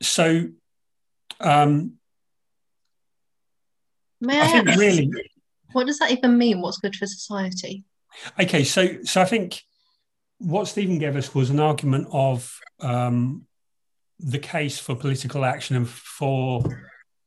So 0.02 0.50
um, 1.40 1.94
May 4.22 4.40
I 4.40 4.44
I, 4.44 4.48
think 4.48 4.70
ask, 4.70 4.80
really 4.80 5.12
what 5.72 5.88
does 5.88 6.00
that 6.00 6.12
even 6.12 6.38
mean? 6.38 6.62
What's 6.62 6.78
good 6.78 6.96
for 6.96 7.08
society? 7.08 7.84
Okay, 8.40 8.64
so 8.64 9.02
so 9.04 9.22
I 9.22 9.26
think 9.26 9.62
what 10.40 10.68
Stephen 10.68 11.00
gave 11.00 11.16
us 11.16 11.34
was 11.34 11.50
an 11.50 11.60
argument 11.60 12.08
of 12.12 12.60
um, 12.80 13.48
the 14.20 14.40
case 14.40 14.80
for 14.80 14.96
political 14.96 15.46
action 15.46 15.76
and 15.76 15.88
for 15.88 16.64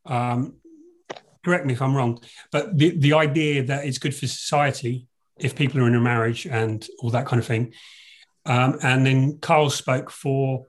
um, 0.06 0.56
correct 1.44 1.66
me 1.66 1.72
if 1.72 1.82
I'm 1.82 1.94
wrong, 1.94 2.18
but 2.50 2.76
the 2.76 2.90
the 2.98 3.12
idea 3.14 3.62
that 3.64 3.84
it's 3.84 3.98
good 3.98 4.14
for 4.14 4.26
society 4.26 5.06
if 5.38 5.54
people 5.54 5.80
are 5.80 5.86
in 5.86 5.94
a 5.94 6.00
marriage 6.00 6.46
and 6.46 6.86
all 6.98 7.10
that 7.10 7.26
kind 7.26 7.40
of 7.40 7.46
thing, 7.46 7.72
um, 8.46 8.78
and 8.82 9.06
then 9.06 9.38
Carl 9.38 9.70
spoke 9.70 10.10
for 10.10 10.66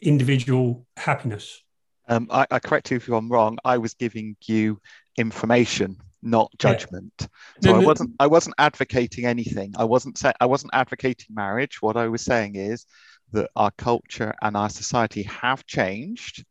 individual 0.00 0.86
happiness. 0.96 1.62
Um, 2.08 2.26
I, 2.30 2.46
I 2.50 2.58
correct 2.58 2.90
you 2.90 2.96
if 2.96 3.08
I'm 3.08 3.30
wrong. 3.30 3.58
I 3.64 3.78
was 3.78 3.94
giving 3.94 4.36
you 4.44 4.80
information, 5.16 5.96
not 6.20 6.50
Yeah. 6.52 6.58
judgment. 6.58 7.12
So 7.18 7.70
No, 7.70 7.76
I 7.76 7.80
no. 7.80 7.86
wasn't. 7.86 8.10
I 8.18 8.26
wasn't 8.26 8.56
advocating 8.58 9.24
anything. 9.24 9.72
I 9.78 9.84
wasn't. 9.84 10.18
Say, 10.18 10.32
I 10.40 10.46
wasn't 10.46 10.74
advocating 10.74 11.34
marriage. 11.34 11.80
What 11.80 11.96
I 11.96 12.08
was 12.08 12.22
saying 12.22 12.56
is 12.56 12.86
that 13.32 13.50
our 13.56 13.70
culture 13.72 14.34
and 14.42 14.56
our 14.56 14.70
society 14.70 15.22
have 15.24 15.66
changed, 15.66 16.44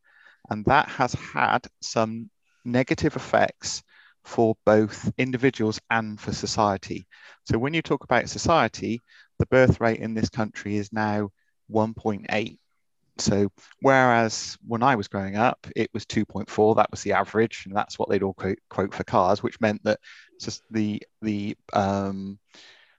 and 0.50 0.66
that 0.66 0.90
has 0.90 1.14
had 1.14 1.68
some 1.82 2.30
negative 2.66 3.16
effects 3.16 3.84
for 4.24 4.56
both 4.66 5.12
individuals 5.18 5.80
and 5.90 6.20
for 6.20 6.32
society. 6.32 7.08
So 7.46 7.58
when 7.58 7.74
you 7.74 7.82
talk 7.82 8.04
about 8.04 8.30
society, 8.30 9.02
the 9.40 9.46
birth 9.48 9.82
rate 9.82 10.00
in 10.00 10.14
this 10.14 10.30
country 10.30 10.76
is 10.76 10.94
now 10.94 11.32
1.8. 11.72 12.58
So 13.18 13.52
whereas 13.82 14.58
when 14.66 14.84
I 14.84 14.96
was 14.96 15.08
growing 15.08 15.36
up, 15.36 15.66
it 15.76 15.90
was 15.94 16.06
2.4, 16.06 16.76
that 16.76 16.92
was 16.92 17.02
the 17.02 17.14
average, 17.14 17.64
and 17.66 17.76
that's 17.76 18.00
what 18.00 18.10
they'd 18.10 18.24
all 18.24 18.34
quote, 18.34 18.60
quote 18.70 18.94
for 18.94 19.04
cars, 19.04 19.44
which 19.44 19.60
meant 19.60 19.84
that 19.84 20.00
just 20.40 20.64
the 20.72 21.02
the 21.22 21.56
um, 21.74 22.40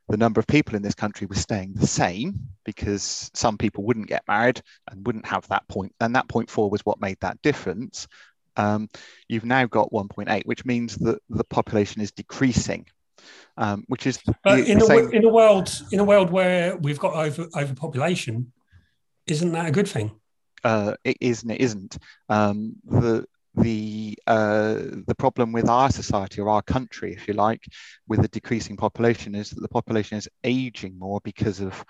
the 0.08 0.16
number 0.16 0.40
of 0.40 0.46
people 0.46 0.74
in 0.74 0.82
this 0.82 0.94
country 0.94 1.26
was 1.26 1.40
staying 1.40 1.74
the 1.74 1.86
same 1.86 2.48
because 2.64 3.30
some 3.34 3.56
people 3.56 3.84
wouldn't 3.84 4.08
get 4.08 4.24
married 4.28 4.60
and 4.90 5.06
wouldn't 5.06 5.26
have 5.26 5.46
that 5.48 5.66
point. 5.68 5.94
and 6.00 6.14
that 6.14 6.28
point 6.28 6.50
four 6.50 6.70
was 6.70 6.84
what 6.84 7.00
made 7.00 7.18
that 7.20 7.40
difference. 7.42 8.08
Um, 8.56 8.88
you've 9.28 9.46
now 9.46 9.64
got 9.64 9.92
1.8, 9.92 10.44
which 10.44 10.66
means 10.66 10.96
that 10.96 11.18
the 11.30 11.44
population 11.44 12.02
is 12.02 12.12
decreasing, 12.12 12.86
um, 13.56 13.84
which 13.88 14.06
is 14.06 14.18
But 14.44 14.60
in 14.60 14.82
a, 14.82 15.08
in 15.08 15.24
a 15.24 15.28
world 15.28 15.70
in 15.90 16.00
a 16.00 16.04
world 16.04 16.30
where 16.30 16.76
we've 16.76 16.98
got 16.98 17.14
over 17.14 17.48
overpopulation, 17.56 18.52
isn't 19.26 19.52
that 19.52 19.66
a 19.66 19.70
good 19.70 19.88
thing? 19.88 20.12
uh, 20.64 20.94
it 21.04 21.16
is 21.20 21.42
and 21.42 21.52
it 21.52 21.60
isn't. 21.60 21.98
Um, 22.28 22.76
the 22.84 23.26
the 23.54 24.18
uh, 24.26 24.78
the 25.06 25.14
problem 25.16 25.52
with 25.52 25.68
our 25.68 25.90
society 25.90 26.40
or 26.40 26.48
our 26.48 26.62
country, 26.62 27.12
if 27.12 27.28
you 27.28 27.34
like, 27.34 27.64
with 28.08 28.24
a 28.24 28.28
decreasing 28.28 28.76
population 28.76 29.34
is 29.34 29.50
that 29.50 29.60
the 29.60 29.68
population 29.68 30.18
is 30.18 30.28
aging 30.44 30.98
more 30.98 31.20
because 31.22 31.60
of 31.60 31.84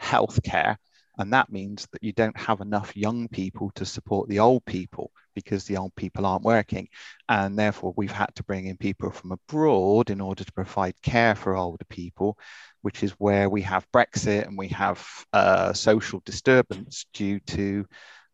healthcare, 0.00 0.76
and 1.18 1.32
that 1.32 1.50
means 1.50 1.88
that 1.92 2.02
you 2.02 2.12
don't 2.12 2.38
have 2.38 2.60
enough 2.60 2.96
young 2.96 3.28
people 3.28 3.72
to 3.74 3.84
support 3.84 4.28
the 4.28 4.38
old 4.38 4.64
people 4.64 5.10
because 5.34 5.64
the 5.64 5.76
old 5.76 5.94
people 5.96 6.26
aren't 6.26 6.44
working, 6.44 6.88
and 7.28 7.58
therefore 7.58 7.94
we've 7.96 8.12
had 8.12 8.32
to 8.36 8.44
bring 8.44 8.66
in 8.66 8.76
people 8.76 9.10
from 9.10 9.32
abroad 9.32 10.10
in 10.10 10.20
order 10.20 10.44
to 10.44 10.52
provide 10.52 10.94
care 11.02 11.34
for 11.34 11.56
older 11.56 11.84
people, 11.88 12.38
which 12.82 13.02
is 13.02 13.12
where 13.12 13.48
we 13.50 13.62
have 13.62 13.90
Brexit 13.92 14.46
and 14.46 14.56
we 14.56 14.68
have 14.68 15.04
uh, 15.32 15.72
social 15.72 16.20
disturbance 16.24 17.06
due 17.12 17.40
to 17.40 17.86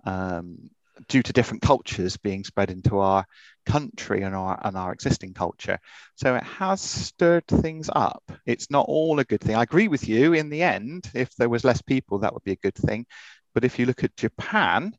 um, 0.06 0.70
due 1.08 1.22
to 1.22 1.32
different 1.32 1.62
cultures 1.62 2.16
being 2.16 2.44
spread 2.44 2.70
into 2.70 2.98
our 2.98 3.24
country 3.66 4.22
and 4.22 4.34
our 4.34 4.60
and 4.64 4.76
our 4.76 4.92
existing 4.92 5.34
culture. 5.34 5.78
So 6.16 6.34
it 6.34 6.42
has 6.42 6.80
stirred 6.80 7.46
things 7.46 7.90
up. 7.94 8.22
It's 8.46 8.70
not 8.70 8.86
all 8.88 9.18
a 9.18 9.24
good 9.24 9.40
thing. 9.40 9.56
I 9.56 9.62
agree 9.62 9.88
with 9.88 10.08
you. 10.08 10.34
In 10.34 10.50
the 10.50 10.62
end, 10.62 11.10
if 11.14 11.34
there 11.36 11.48
was 11.48 11.64
less 11.64 11.82
people, 11.82 12.20
that 12.20 12.32
would 12.34 12.44
be 12.44 12.52
a 12.52 12.56
good 12.56 12.74
thing. 12.74 13.06
But 13.54 13.64
if 13.64 13.78
you 13.78 13.86
look 13.86 14.04
at 14.04 14.16
Japan, 14.16 14.96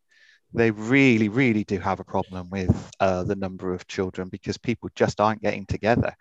they 0.54 0.72
really, 0.72 1.30
really 1.30 1.64
do 1.64 1.80
have 1.80 2.00
a 2.00 2.06
problem 2.06 2.50
with 2.50 2.92
uh, 3.00 3.24
the 3.24 3.36
number 3.36 3.74
of 3.74 3.88
children 3.88 4.30
because 4.30 4.58
people 4.58 4.90
just 4.96 5.20
aren't 5.20 5.42
getting 5.42 5.66
together 5.66 6.16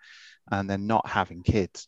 and 0.51 0.69
they're 0.69 0.77
not 0.77 1.07
having 1.07 1.41
kids. 1.41 1.87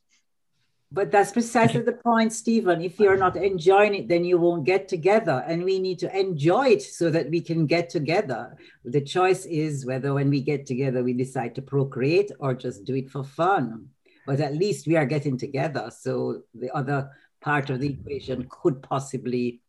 But 0.90 1.12
that's 1.12 1.34
precisely 1.34 1.82
the 1.82 1.92
point, 1.92 2.32
Stephen. 2.32 2.82
If 2.82 2.98
you're 2.98 3.18
not 3.18 3.36
enjoying 3.36 3.94
it, 3.94 4.08
then 4.08 4.24
you 4.24 4.38
won't 4.38 4.64
get 4.64 4.88
together. 4.88 5.44
And 5.46 5.64
we 5.66 5.80
need 5.80 6.00
to 6.00 6.18
enjoy 6.18 6.70
it 6.70 6.82
so 6.82 7.10
that 7.10 7.30
we 7.30 7.42
can 7.42 7.66
get 7.66 7.90
together. 7.90 8.56
The 8.86 9.02
choice 9.02 9.46
is 9.46 9.86
whether 9.86 10.14
when 10.14 10.30
we 10.30 10.40
get 10.40 10.66
together, 10.66 11.04
we 11.04 11.12
decide 11.12 11.56
to 11.56 11.62
procreate 11.62 12.32
or 12.40 12.54
just 12.54 12.86
do 12.86 12.96
it 12.96 13.10
for 13.10 13.26
fun. 13.26 13.90
But 14.26 14.40
at 14.40 14.56
least 14.56 14.88
we 14.88 14.96
are 14.96 15.06
getting 15.06 15.38
together. 15.38 15.92
So 15.98 16.44
the 16.54 16.74
other 16.74 17.12
part 17.42 17.70
of 17.70 17.82
the 17.82 17.90
equation 17.90 18.48
could 18.50 18.82
possibly 18.82 19.62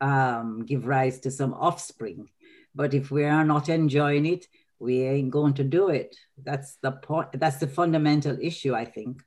um, 0.00 0.64
give 0.64 0.86
rise 0.86 1.20
to 1.20 1.30
some 1.30 1.52
offspring. 1.52 2.30
But 2.74 2.94
if 2.94 3.10
we 3.10 3.24
are 3.24 3.44
not 3.44 3.68
enjoying 3.68 4.24
it, 4.24 4.46
we 4.78 5.02
ain't 5.02 5.30
going 5.30 5.54
to 5.54 5.64
do 5.64 5.88
it. 5.88 6.16
That's 6.42 6.76
the 6.76 6.92
point. 6.92 7.28
That's 7.34 7.56
the 7.58 7.66
fundamental 7.66 8.38
issue, 8.40 8.74
I 8.74 8.86
think. 8.86 9.22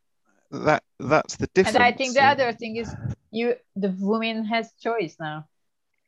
that 0.51 0.83
that's 1.09 1.35
the 1.37 1.47
difference. 1.47 1.75
And 1.75 1.83
I 1.83 1.91
think 1.91 2.13
the 2.13 2.23
other 2.23 2.53
thing 2.53 2.75
is 2.77 2.93
you 3.31 3.55
the 3.75 3.89
woman 3.99 4.45
has 4.45 4.71
choice 4.79 5.15
now. 5.19 5.45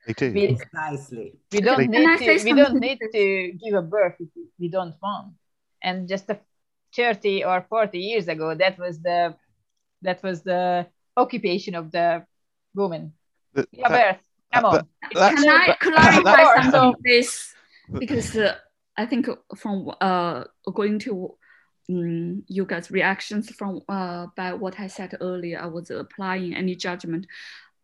They 0.05 0.13
do. 0.13 0.33
We, 0.33 0.55
Precisely. 0.55 1.33
we 1.51 1.61
don't 1.61 1.79
Can 1.79 1.91
need 1.91 2.07
I 2.07 2.17
to 2.17 2.43
we 2.43 2.53
don't 2.53 2.79
need 2.79 2.99
to 2.99 3.51
give 3.63 3.73
a 3.73 3.81
birth 3.81 4.15
if 4.19 4.27
we 4.59 4.67
don't 4.67 4.95
want. 5.01 5.33
And 5.81 6.07
just 6.07 6.29
a 6.29 6.39
30 6.95 7.43
or 7.45 7.65
40 7.69 7.97
years 7.97 8.27
ago, 8.27 8.53
that 8.55 8.77
was 8.77 9.01
the 9.01 9.35
that 10.01 10.21
was 10.21 10.41
the 10.43 10.87
occupation 11.15 11.75
of 11.75 11.91
the 11.91 12.25
woman. 12.75 13.13
That- 13.53 13.71
Give 13.71 13.85
birth. 13.85 14.17
Come 14.53 14.65
on. 14.65 14.87
Can 15.13 15.49
I 15.49 15.75
clarify 15.79 16.21
that's- 16.23 16.71
something, 16.71 17.01
please? 17.03 17.55
Because 17.99 18.37
uh, 18.37 18.55
I 18.97 19.05
think 19.05 19.27
from 19.57 19.91
uh, 19.99 20.43
going 20.73 20.99
to 20.99 21.35
um, 21.89 22.43
you 22.47 22.65
guys' 22.65 22.91
reactions 22.91 23.49
from 23.51 23.81
uh, 23.89 24.27
by 24.35 24.53
what 24.53 24.79
I 24.79 24.87
said 24.87 25.17
earlier, 25.19 25.59
I 25.59 25.67
was 25.67 25.91
applying 25.91 26.55
any 26.55 26.75
judgment. 26.75 27.27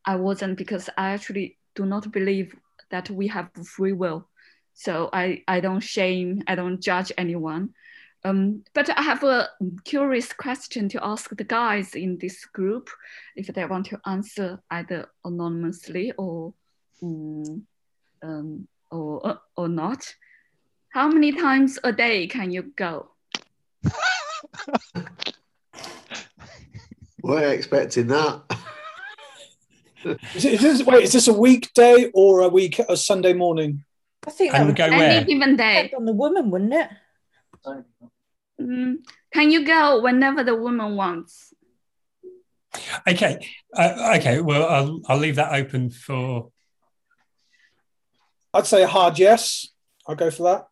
I 0.06 0.16
wasn't 0.16 0.58
because 0.58 0.90
I 0.98 1.12
actually 1.12 1.58
do 1.76 1.86
not 1.86 2.12
believe 2.12 2.56
that 2.92 3.10
we 3.10 3.28
have 3.28 3.50
free 3.66 3.94
will. 3.94 4.28
So 4.74 5.10
I, 5.12 5.44
I 5.48 5.60
don't 5.60 5.82
shame, 5.82 6.44
I 6.48 6.56
don't 6.56 6.82
judge 6.82 7.12
anyone. 7.18 7.74
Um, 8.24 8.64
but 8.74 8.90
I 8.98 9.02
have 9.02 9.24
a 9.24 9.50
curious 9.86 10.34
question 10.34 10.90
to 10.90 11.06
ask 11.06 11.30
the 11.36 11.44
guys 11.44 11.96
in 11.96 12.18
this 12.18 12.46
group 12.46 12.90
if 13.36 13.48
they 13.48 13.66
want 13.66 13.86
to 13.88 14.00
answer 14.06 14.60
either 14.72 15.08
anonymously 15.24 16.12
or 16.18 16.54
um, 17.02 17.66
um, 18.22 18.68
or 18.92 19.26
uh, 19.26 19.38
or 19.56 19.70
not. 19.70 20.14
How 20.90 21.08
many 21.08 21.32
times 21.32 21.80
a 21.84 21.94
day 21.94 22.28
can 22.28 22.52
you 22.52 22.64
go? 22.76 23.12
We're 27.22 27.52
expecting 27.54 28.08
that. 28.08 28.42
Is, 30.34 30.46
it, 30.46 30.54
is 30.54 30.62
this, 30.62 30.84
wait, 30.84 31.04
is 31.04 31.12
this 31.14 31.28
a 31.28 31.34
weekday 31.34 32.10
or 32.14 32.42
a 32.42 32.48
week 32.50 32.80
a 32.80 32.96
Sunday 32.96 33.34
morning? 33.34 33.84
I 34.26 34.32
think 34.32 34.54
And 34.54 34.68
would 34.68 34.76
go 34.78 34.86
Any 34.86 34.96
where? 34.98 35.24
given 35.26 35.56
day. 35.58 35.84
depend 35.84 35.94
on 36.00 36.06
the 36.06 36.14
woman, 36.14 36.50
wouldn't 36.50 36.74
it? 36.74 36.90
Mm, 38.62 38.96
can 39.34 39.52
you 39.52 39.66
go 39.66 40.02
whenever 40.02 40.44
the 40.44 40.56
woman 40.56 40.96
wants? 40.96 41.54
Okay. 43.08 43.46
Uh, 43.74 44.16
okay. 44.18 44.40
Well, 44.40 44.66
I'll, 44.68 45.02
I'll 45.08 45.18
leave 45.18 45.36
that 45.36 45.54
open 45.54 45.90
for. 45.90 46.52
I'd 48.54 48.66
say 48.68 48.84
a 48.84 48.88
hard 48.88 49.20
yes. 49.20 49.68
I'll 50.08 50.16
go 50.16 50.32
for 50.32 50.44
that. 50.44 50.68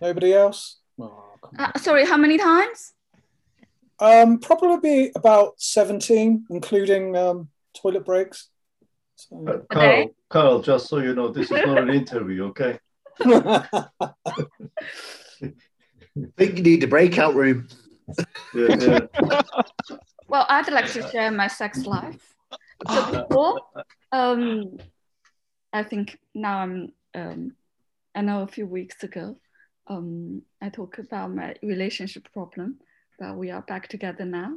Nobody 0.00 0.32
else? 0.34 0.78
Oh, 0.98 1.22
Uh, 1.58 1.70
sorry, 1.78 2.04
how 2.06 2.16
many 2.16 2.38
times? 2.38 2.92
Um, 4.00 4.38
probably 4.38 5.12
about 5.14 5.54
17, 5.60 6.46
including 6.50 7.16
um, 7.16 7.48
toilet 7.74 8.04
breaks. 8.04 8.48
So- 9.16 9.64
Carl, 9.70 10.08
Carl, 10.28 10.62
just 10.62 10.88
so 10.88 10.98
you 10.98 11.14
know, 11.14 11.28
this 11.28 11.50
is 11.50 11.64
not 11.64 11.78
an 11.78 11.90
interview, 11.90 12.46
okay? 12.46 12.78
I 13.20 13.84
think 16.36 16.56
you 16.58 16.62
need 16.62 16.82
a 16.84 16.88
breakout 16.88 17.34
room. 17.34 17.68
Yeah, 18.54 18.76
yeah. 19.20 19.42
Well, 20.26 20.46
I'd 20.48 20.72
like 20.72 20.90
to 20.92 21.06
share 21.10 21.30
my 21.30 21.46
sex 21.48 21.84
life. 21.84 22.34
So 22.90 23.12
before, 23.28 23.60
um, 24.10 24.78
I 25.72 25.82
think 25.82 26.18
now 26.34 26.58
I'm, 26.60 26.92
um, 27.14 27.52
I 28.14 28.22
know 28.22 28.40
a 28.42 28.46
few 28.46 28.66
weeks 28.66 29.02
ago, 29.04 29.36
um, 29.86 30.42
I 30.60 30.68
talk 30.68 30.98
about 30.98 31.34
my 31.34 31.54
relationship 31.62 32.28
problem, 32.32 32.78
but 33.18 33.36
we 33.36 33.50
are 33.50 33.62
back 33.62 33.88
together 33.88 34.24
now. 34.24 34.54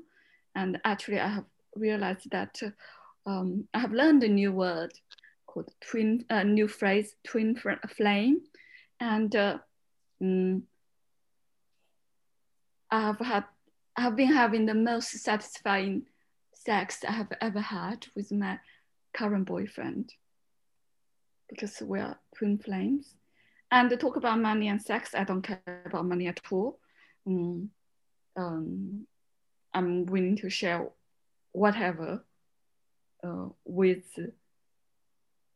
And 0.55 0.79
actually, 0.85 1.19
I 1.19 1.27
have 1.27 1.45
realized 1.75 2.29
that 2.31 2.59
uh, 2.63 3.29
um, 3.29 3.67
I 3.73 3.79
have 3.79 3.91
learned 3.91 4.23
a 4.23 4.27
new 4.27 4.51
word 4.51 4.91
called 5.45 5.71
twin, 5.81 6.25
a 6.29 6.43
new 6.43 6.67
phrase, 6.67 7.15
twin 7.25 7.55
flame. 7.95 8.41
And 8.99 9.35
uh, 9.35 9.57
mm, 10.21 10.61
I 12.89 13.01
have 13.01 13.19
had, 13.19 13.43
I 13.95 14.01
have 14.01 14.15
been 14.15 14.33
having 14.33 14.65
the 14.65 14.73
most 14.73 15.11
satisfying 15.11 16.05
sex 16.53 17.03
I 17.07 17.11
have 17.11 17.31
ever 17.41 17.61
had 17.61 18.07
with 18.15 18.31
my 18.31 18.59
current 19.13 19.45
boyfriend 19.45 20.13
because 21.49 21.81
we 21.81 21.99
are 21.99 22.17
twin 22.37 22.57
flames. 22.57 23.13
And 23.69 23.99
talk 23.99 24.15
about 24.15 24.39
money 24.39 24.69
and 24.69 24.81
sex, 24.81 25.13
I 25.13 25.23
don't 25.23 25.41
care 25.41 25.81
about 25.85 26.05
money 26.05 26.27
at 26.27 26.39
all. 26.49 26.79
Mm, 27.27 27.67
um, 28.37 29.07
I'm 29.73 30.05
willing 30.05 30.37
to 30.37 30.49
share 30.49 30.87
whatever 31.51 32.23
uh, 33.23 33.47
with 33.65 34.05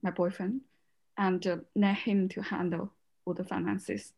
my 0.02 0.12
boyfriend 0.12 0.62
and 1.18 1.46
uh, 1.48 1.58
let 1.76 1.96
him 1.96 2.28
to 2.30 2.42
handle 2.42 2.92
all 3.26 3.34
the 3.34 3.44
finances. 3.44 4.14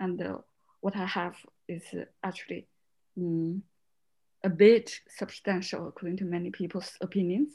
And 0.00 0.20
uh, 0.20 0.38
what 0.80 0.96
I 0.96 1.06
have 1.06 1.36
is 1.68 1.82
actually 2.24 2.66
mm, 3.18 3.60
a 4.42 4.48
bit 4.48 5.00
substantial 5.08 5.88
according 5.88 6.16
to 6.18 6.24
many 6.24 6.50
people's 6.50 6.96
opinions. 7.00 7.52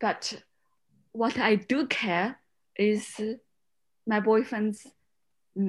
But 0.00 0.42
what 1.12 1.38
I 1.38 1.56
do 1.56 1.86
care 1.86 2.38
is 2.76 3.20
my 4.06 4.20
boyfriend's 4.20 4.86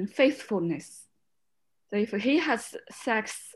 faithfulness. 0.07 1.05
So 1.89 1.97
if 1.97 2.11
he 2.11 2.39
has 2.39 2.75
sex 2.91 3.55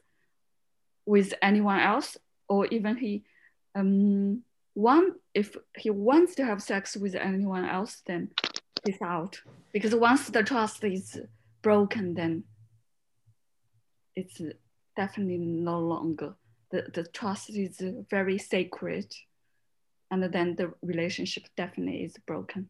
with 1.05 1.33
anyone 1.41 1.79
else, 1.79 2.17
or 2.49 2.65
even 2.67 2.97
he 2.97 3.23
um, 3.75 4.43
one 4.73 5.13
if 5.33 5.55
he 5.77 5.89
wants 5.89 6.35
to 6.35 6.45
have 6.45 6.61
sex 6.61 6.95
with 6.97 7.15
anyone 7.15 7.65
else, 7.65 8.01
then 8.05 8.29
he's 8.85 9.01
out. 9.01 9.39
Because 9.71 9.95
once 9.95 10.29
the 10.29 10.43
trust 10.43 10.83
is 10.83 11.19
broken, 11.61 12.13
then 12.13 12.43
it's 14.15 14.41
definitely 14.95 15.37
no 15.37 15.79
longer 15.79 16.35
the, 16.73 16.83
the 16.93 17.03
trust 17.03 17.51
is 17.51 17.79
very 18.09 18.37
sacred 18.37 19.13
and 20.09 20.23
then 20.33 20.55
the 20.55 20.73
relationship 20.81 21.43
definitely 21.55 22.03
is 22.03 22.17
broken 22.25 22.67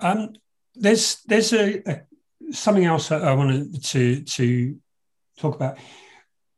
Um, 0.00 0.34
there's 0.74 1.22
there's 1.22 1.52
a, 1.52 1.82
a 1.90 2.02
something 2.52 2.84
else 2.84 3.08
that 3.08 3.22
I 3.22 3.34
wanted 3.34 3.82
to 3.84 4.22
to 4.22 4.76
talk 5.38 5.54
about. 5.54 5.78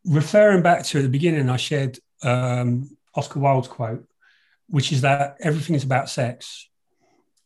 Referring 0.04 0.62
back 0.62 0.84
to 0.84 0.98
at 0.98 1.02
the 1.02 1.08
beginning, 1.08 1.50
I 1.50 1.56
shared 1.56 1.98
um, 2.22 2.96
Oscar 3.14 3.40
Wilde's 3.40 3.68
quote, 3.68 4.06
which 4.68 4.92
is 4.92 5.02
that 5.02 5.36
everything 5.40 5.76
is 5.76 5.84
about 5.84 6.08
sex, 6.08 6.68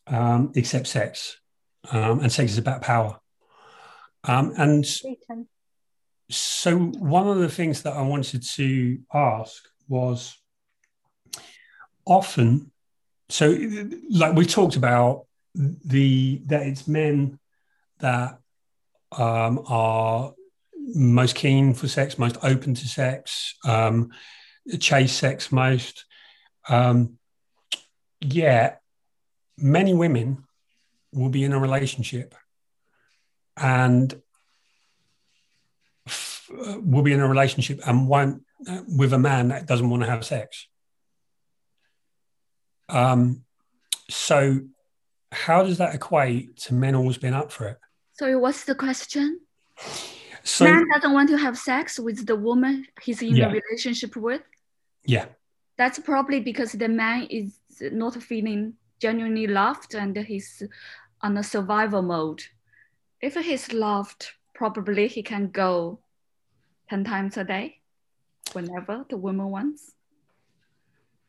um, 0.06 0.52
except 0.54 0.86
sex, 0.86 1.38
um, 1.90 2.20
and 2.20 2.30
sex 2.30 2.52
is 2.52 2.58
about 2.58 2.82
power. 2.82 3.18
Um, 4.24 4.54
and 4.56 4.86
so, 6.30 6.78
one 6.78 7.28
of 7.28 7.38
the 7.38 7.48
things 7.48 7.82
that 7.82 7.94
I 7.94 8.02
wanted 8.02 8.42
to 8.42 8.98
ask 9.12 9.62
was 9.88 10.36
often, 12.06 12.70
so 13.28 13.56
like 14.10 14.34
we 14.34 14.46
talked 14.46 14.76
about 14.76 15.26
the 15.54 16.42
that 16.46 16.66
it's 16.66 16.88
men 16.88 17.38
that 18.00 18.38
um, 19.12 19.64
are 19.66 20.34
most 20.76 21.34
keen 21.34 21.74
for 21.74 21.88
sex, 21.88 22.18
most 22.18 22.36
open 22.42 22.74
to 22.74 22.88
sex, 22.88 23.54
um, 23.64 24.10
chase 24.80 25.12
sex 25.12 25.52
most. 25.52 26.04
Um, 26.68 27.18
yet, 28.20 28.80
many 29.56 29.94
women 29.94 30.44
will 31.12 31.28
be 31.28 31.44
in 31.44 31.52
a 31.52 31.58
relationship 31.58 32.34
and 33.56 34.20
f- 36.06 36.50
uh, 36.52 36.78
will 36.80 37.02
be 37.02 37.12
in 37.12 37.20
a 37.20 37.28
relationship 37.28 37.80
and 37.86 38.08
won't 38.08 38.42
uh, 38.68 38.82
with 38.88 39.12
a 39.12 39.18
man 39.18 39.48
that 39.48 39.66
doesn't 39.66 39.88
want 39.88 40.02
to 40.02 40.10
have 40.10 40.24
sex. 40.24 40.66
Um, 42.88 43.44
so, 44.10 44.60
how 45.34 45.62
does 45.62 45.78
that 45.78 45.94
equate 45.94 46.56
to 46.64 46.74
men 46.74 46.94
always 46.94 47.18
being 47.18 47.34
up 47.34 47.50
for 47.52 47.68
it? 47.68 47.78
sorry 48.18 48.36
what's 48.36 48.64
the 48.64 48.74
question 48.74 49.40
So, 50.44 50.64
man 50.64 50.84
doesn't 50.94 51.12
want 51.12 51.28
to 51.30 51.38
have 51.38 51.56
sex 51.58 51.98
with 51.98 52.26
the 52.26 52.36
woman 52.36 52.86
he's 53.02 53.20
in 53.22 53.36
Yeah. 53.36 53.48
a 53.48 53.52
relationship 53.60 54.14
with 54.16 54.42
yeah, 55.06 55.26
that's 55.76 55.98
probably 55.98 56.40
because 56.40 56.72
the 56.72 56.88
man 56.88 57.24
is 57.30 57.58
not 57.92 58.14
feeling 58.22 58.74
genuinely 59.00 59.46
loved 59.46 59.94
and 59.94 60.16
he's 60.16 60.62
on 61.20 61.36
a 61.36 61.42
survival 61.42 62.00
mode. 62.00 62.42
If 63.20 63.34
he's 63.34 63.72
loved, 63.72 64.30
probably 64.54 65.08
he 65.08 65.22
can 65.22 65.48
go 65.50 65.98
10 66.88 67.04
times 67.04 67.36
a 67.36 67.44
day 67.44 67.80
whenever 68.54 69.04
the 69.10 69.18
woman 69.18 69.50
wants. 69.50 69.92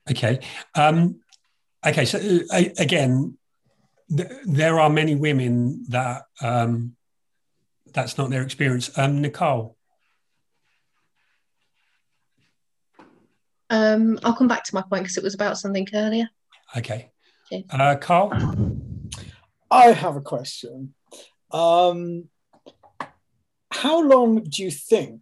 Okay. 0.10 0.40
Um, 0.76 1.20
okay. 1.86 2.06
So 2.06 2.18
uh, 2.52 2.64
again, 2.78 3.38
there 4.10 4.80
are 4.80 4.90
many 4.90 5.16
women 5.16 5.86
that 5.90 6.24
um, 6.42 6.96
that's 7.94 8.18
not 8.18 8.30
their 8.30 8.44
experience. 8.44 8.96
Um, 8.98 9.22
Nicole. 9.22 9.76
Um, 13.70 14.20
I'll 14.24 14.36
come 14.36 14.48
back 14.48 14.64
to 14.66 14.76
my 14.76 14.82
point 14.82 15.04
because 15.04 15.18
it 15.18 15.24
was 15.24 15.34
about 15.34 15.58
something 15.58 15.88
earlier. 15.94 16.30
Okay. 16.78 17.12
Uh, 17.70 17.96
Carl? 17.96 18.32
I 19.72 19.88
have 19.88 20.16
a 20.16 20.22
question. 20.22 20.94
Um, 21.52 22.30
how 23.72 24.02
long 24.02 24.44
do 24.44 24.64
you 24.64 24.72
think 24.72 25.22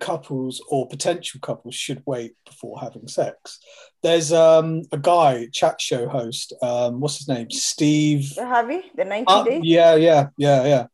couples 0.00 0.62
or 0.68 0.88
potential 0.88 1.40
couples 1.40 1.74
should 1.74 2.02
wait 2.06 2.34
before 2.46 2.80
having 2.80 3.06
sex? 3.08 3.58
There's 4.02 4.32
um, 4.32 4.82
a 4.92 4.98
guy, 4.98 5.48
chat 5.52 5.80
show 5.80 6.08
host, 6.08 6.52
um, 6.62 7.00
what's 7.00 7.18
his 7.18 7.28
name? 7.28 7.50
Steve. 7.50 8.32
Harvey, 8.38 8.82
the 8.96 9.04
90 9.04 9.24
Uh, 9.28 9.44
days. 9.44 9.60
yeah, 9.64 9.94
yeah, 9.96 10.28
yeah, 10.36 10.64
yeah. 10.64 10.86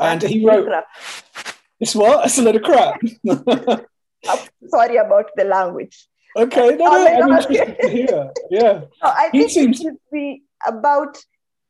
And 0.00 0.22
he 0.22 0.44
wrote, 0.46 0.68
it's 1.80 1.94
what? 1.94 2.24
It's 2.26 2.38
a 2.38 2.42
load 2.42 2.56
of 2.56 2.62
crap. 2.62 3.00
Sorry 4.68 4.96
about 4.96 5.26
the 5.36 5.44
language. 5.44 6.08
okay, 6.36 6.76
no, 6.76 6.86
Oh, 6.86 7.04
no, 7.04 7.06
I'm 7.06 7.22
interested 7.22 7.76
to 7.80 7.88
hear. 7.88 8.30
Yeah. 8.50 8.80
No, 9.02 9.08
I 9.08 9.28
He 9.32 9.38
think 9.40 9.50
seems- 9.50 9.80
it 9.80 9.82
should 9.82 9.96
be 10.12 10.42
about 10.66 11.18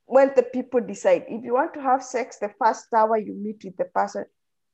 when 0.06 0.32
the 0.36 0.42
people 0.42 0.80
decide. 0.80 1.24
If 1.28 1.42
you 1.44 1.54
want 1.54 1.72
to 1.74 1.80
have 1.80 2.02
sex 2.02 2.38
the 2.38 2.50
first 2.62 2.86
hour 2.94 3.16
you 3.16 3.32
meet 3.34 3.62
with 3.64 3.76
the 3.78 3.86
person, 3.86 4.26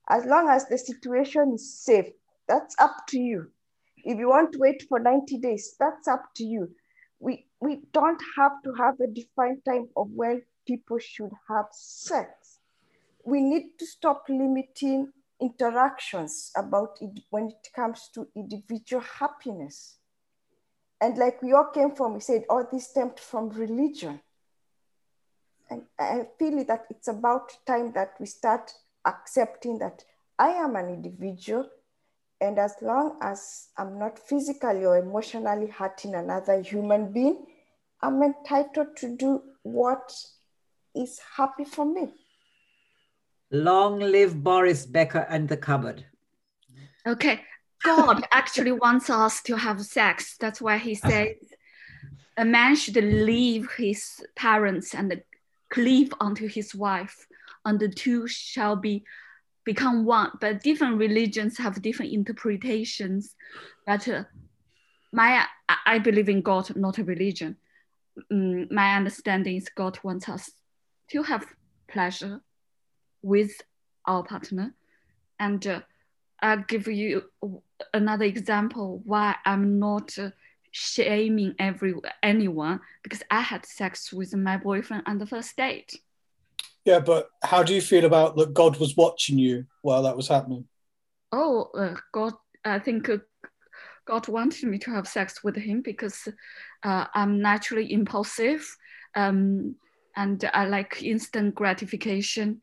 as 0.08 0.24
long 0.24 0.48
as 0.48 0.66
the 0.66 0.78
situation 0.78 1.52
is 1.54 1.78
safe, 1.78 2.10
that's 2.46 2.74
up 2.78 3.06
to 3.08 3.18
you. 3.18 3.50
If 4.04 4.18
you 4.18 4.28
want 4.28 4.52
to 4.52 4.58
wait 4.58 4.84
for 4.88 4.98
90 4.98 5.38
days, 5.38 5.76
that's 5.78 6.08
up 6.08 6.34
to 6.36 6.44
you. 6.44 6.70
We 7.20 7.46
we 7.60 7.80
don't 7.92 8.22
have 8.36 8.62
to 8.62 8.72
have 8.74 8.94
a 9.00 9.08
defined 9.08 9.64
time 9.64 9.88
of 9.96 10.08
when 10.10 10.42
people 10.66 10.98
should 10.98 11.32
have 11.48 11.66
sex. 11.72 12.58
We 13.24 13.42
need 13.42 13.78
to 13.78 13.86
stop 13.86 14.24
limiting 14.28 15.12
interactions 15.40 16.52
about 16.56 16.98
it 17.00 17.20
when 17.30 17.48
it 17.48 17.68
comes 17.74 18.08
to 18.14 18.28
individual 18.34 19.02
happiness. 19.02 19.98
And 21.00 21.16
like 21.18 21.42
we 21.42 21.52
all 21.52 21.70
came 21.72 21.94
from, 21.94 22.14
we 22.14 22.20
said 22.20 22.44
all 22.48 22.66
this 22.70 22.88
stemmed 22.88 23.20
from 23.20 23.50
religion. 23.50 24.20
And 25.70 25.82
I 25.98 26.26
feel 26.38 26.64
that 26.64 26.86
it's 26.90 27.08
about 27.08 27.52
time 27.66 27.92
that 27.92 28.14
we 28.18 28.26
start 28.26 28.72
accepting 29.08 29.78
that 29.78 30.04
I 30.38 30.50
am 30.50 30.76
an 30.76 30.88
individual. 30.88 31.68
And 32.40 32.58
as 32.58 32.74
long 32.80 33.18
as 33.20 33.68
I'm 33.76 33.98
not 33.98 34.18
physically 34.18 34.84
or 34.84 34.98
emotionally 34.98 35.66
hurting 35.66 36.14
another 36.14 36.60
human 36.60 37.12
being, 37.12 37.46
I'm 38.00 38.22
entitled 38.22 38.96
to 38.98 39.16
do 39.16 39.42
what 39.62 40.12
is 40.94 41.20
happy 41.36 41.64
for 41.64 41.84
me. 41.84 42.12
Long 43.50 43.98
live 43.98 44.42
Boris 44.42 44.86
Becker 44.86 45.26
and 45.28 45.48
the 45.48 45.56
cupboard. 45.56 46.04
Okay, 47.06 47.40
God 47.82 48.24
actually 48.30 48.72
wants 48.72 49.08
us 49.10 49.42
to 49.44 49.56
have 49.56 49.80
sex. 49.80 50.36
That's 50.38 50.60
why 50.60 50.78
he 50.78 50.94
says 50.94 51.36
a 52.36 52.44
man 52.44 52.76
should 52.76 52.96
leave 52.96 53.68
his 53.76 54.24
parents 54.36 54.94
and 54.94 55.22
cleave 55.70 56.12
unto 56.20 56.46
his 56.46 56.74
wife, 56.74 57.26
and 57.68 57.78
the 57.78 57.88
two 57.88 58.26
shall 58.26 58.76
be 58.76 59.04
become 59.64 60.06
one. 60.06 60.30
But 60.40 60.62
different 60.62 60.96
religions 60.96 61.58
have 61.58 61.82
different 61.82 62.12
interpretations. 62.12 63.34
But 63.86 64.08
uh, 64.08 64.24
my 65.12 65.44
I- 65.86 65.98
believe 65.98 66.30
in 66.30 66.40
God, 66.40 66.74
not 66.74 66.98
a 66.98 67.04
religion. 67.04 67.56
Mm, 68.32 68.70
my 68.72 68.96
understanding 68.96 69.56
is 69.56 69.68
God 69.68 69.98
wants 70.02 70.28
us 70.28 70.50
to 71.10 71.22
have 71.22 71.44
pleasure 71.88 72.40
with 73.22 73.52
our 74.06 74.22
partner, 74.22 74.74
and 75.38 75.66
uh, 75.66 75.80
I'll 76.40 76.64
give 76.66 76.88
you 76.88 77.24
another 77.92 78.24
example 78.24 79.02
why 79.04 79.36
I'm 79.44 79.78
not 79.78 80.18
uh, 80.18 80.30
shaming 80.70 81.54
every 81.58 81.94
anyone 82.22 82.80
because 83.02 83.22
I 83.30 83.42
had 83.42 83.66
sex 83.66 84.12
with 84.12 84.34
my 84.34 84.56
boyfriend 84.56 85.02
on 85.06 85.18
the 85.18 85.26
first 85.26 85.56
date. 85.56 86.00
Yeah, 86.84 87.00
but 87.00 87.28
how 87.42 87.62
do 87.62 87.74
you 87.74 87.82
feel 87.82 88.04
about 88.04 88.36
that 88.36 88.54
God 88.54 88.78
was 88.78 88.96
watching 88.96 89.38
you 89.38 89.66
while 89.82 90.02
that 90.04 90.16
was 90.16 90.28
happening? 90.28 90.66
Oh, 91.32 91.70
uh, 91.76 91.94
God, 92.12 92.34
I 92.64 92.78
think 92.78 93.08
uh, 93.08 93.18
God 94.06 94.26
wanted 94.28 94.68
me 94.68 94.78
to 94.78 94.90
have 94.90 95.06
sex 95.06 95.44
with 95.44 95.56
him 95.56 95.82
because 95.82 96.28
uh, 96.82 97.06
I'm 97.14 97.42
naturally 97.42 97.92
impulsive 97.92 98.66
um, 99.14 99.74
and 100.16 100.42
I 100.54 100.66
like 100.66 101.02
instant 101.02 101.54
gratification. 101.54 102.62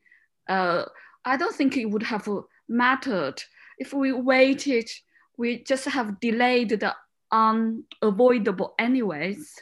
Uh, 0.50 0.86
I 1.24 1.38
don't 1.38 1.56
think 1.56 1.78
it 1.78 1.86
would 1.86 2.04
have 2.04 2.28
mattered 2.68 3.42
if 3.78 3.94
we 3.94 4.12
waited. 4.12 4.90
We 5.38 5.64
just 5.64 5.86
have 5.86 6.20
delayed 6.20 6.70
the 6.70 6.96
unavoidable, 7.32 8.74
anyways. 8.80 9.54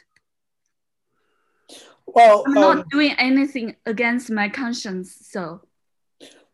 Well, 2.14 2.44
I'm 2.46 2.54
not 2.54 2.78
um, 2.78 2.84
doing 2.90 3.14
anything 3.18 3.74
against 3.86 4.30
my 4.30 4.48
conscience, 4.48 5.16
so. 5.30 5.62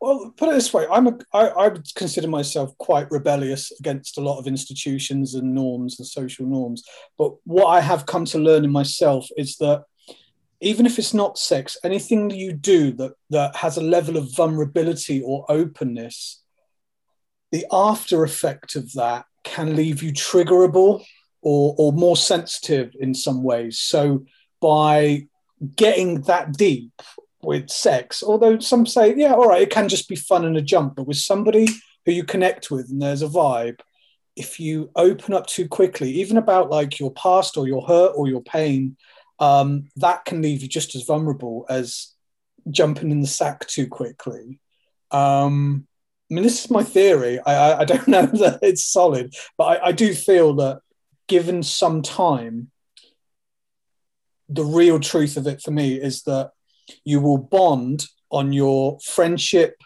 Well, 0.01 0.33
put 0.37 0.49
it 0.49 0.53
this 0.53 0.73
way: 0.73 0.87
I'm 0.91 1.07
a, 1.07 1.19
I, 1.35 1.49
I 1.49 1.69
would 1.69 1.87
consider 1.95 2.29
myself 2.29 2.77
quite 2.79 3.11
rebellious 3.11 3.71
against 3.79 4.17
a 4.17 4.23
lot 4.23 4.39
of 4.39 4.47
institutions 4.47 5.35
and 5.35 5.55
norms 5.55 5.99
and 5.99 6.09
social 6.09 6.47
norms. 6.47 6.83
But 7.19 7.35
what 7.45 7.67
I 7.67 7.81
have 7.81 8.07
come 8.07 8.25
to 8.27 8.39
learn 8.39 8.65
in 8.65 8.73
myself 8.73 9.29
is 9.37 9.57
that 9.59 9.85
even 10.63 10.87
if 10.87 10.99
it's 10.99 11.13
not 11.13 11.39
sex, 11.39 11.77
anything 11.85 12.29
that 12.29 12.37
you 12.37 12.55
do 12.55 12.93
that 12.93 13.13
that 13.29 13.57
has 13.57 13.77
a 13.77 13.83
level 13.83 14.17
of 14.17 14.35
vulnerability 14.35 15.23
or 15.23 15.45
openness, 15.51 16.43
the 17.53 17.67
after 17.71 18.25
effect 18.25 18.77
of 18.77 18.91
that 18.95 19.27
can 19.45 19.77
leave 19.77 20.03
you 20.03 20.13
triggerable 20.13 21.05
or 21.43 21.75
or 21.77 21.93
more 21.93 22.17
sensitive 22.17 22.95
in 22.99 23.15
some 23.15 23.43
ways. 23.43 23.79
So 23.79 24.25
by 24.63 25.27
getting 25.77 26.23
that 26.23 26.53
deep 26.53 26.93
with 27.43 27.71
sex, 27.71 28.23
although 28.23 28.59
some 28.59 28.87
say, 28.87 29.15
yeah, 29.17 29.33
all 29.33 29.49
right, 29.49 29.63
it 29.63 29.71
can 29.71 29.89
just 29.89 30.09
be 30.09 30.17
fun 30.17 30.45
and 30.45 30.57
a 30.57 30.63
jump, 30.63 30.97
but 30.97 31.07
with 31.07 31.17
somebody 31.17 31.67
who 32.05 32.13
you 32.13 32.25
connect 32.25 32.71
with 32.71 32.91
and 32.91 33.01
there's 33.01 33.23
a 33.23 33.29
vibe, 33.29 33.81
if 34.37 34.61
you 34.61 34.91
open 34.97 35.35
up 35.35 35.47
too 35.47 35.69
quickly, 35.69 36.11
even 36.13 36.37
about 36.37 36.71
like 36.71 36.99
your 36.99 37.13
past 37.13 37.57
or 37.57 37.67
your 37.67 37.87
hurt 37.87 38.13
or 38.17 38.29
your 38.29 38.43
pain, 38.43 38.97
um, 39.39 39.89
that 39.97 40.25
can 40.25 40.43
leave 40.43 40.63
you 40.63 40.69
just 40.69 40.95
as 40.95 41.03
vulnerable 41.03 41.67
as 41.69 42.15
jumping 42.71 43.11
in 43.11 43.21
the 43.21 43.27
sack 43.27 43.67
too 43.67 43.87
quickly. 43.87 44.61
Um, 45.11 45.87
I 46.31 46.35
mean, 46.35 46.45
this 46.45 46.65
is 46.65 46.71
my 46.71 46.85
theory. 46.85 47.41
I, 47.41 47.55
I, 47.55 47.79
I 47.81 47.85
don't 47.85 48.09
know 48.09 48.27
that 48.27 48.61
it's 48.63 48.85
solid, 48.85 49.35
but 49.59 49.65
I, 49.65 49.87
I 49.89 49.93
do 49.93 50.15
feel 50.15 50.55
that 50.57 50.81
given 51.27 51.63
some 51.63 52.03
time, 52.03 52.71
the 54.51 54.65
real 54.65 54.99
truth 54.99 55.37
of 55.37 55.47
it 55.47 55.63
for 55.63 55.71
me 55.71 55.95
is 55.95 56.23
that 56.23 56.51
you 57.05 57.21
will 57.21 57.39
bond 57.39 58.07
on 58.31 58.53
your 58.53 58.99
friendship, 59.01 59.77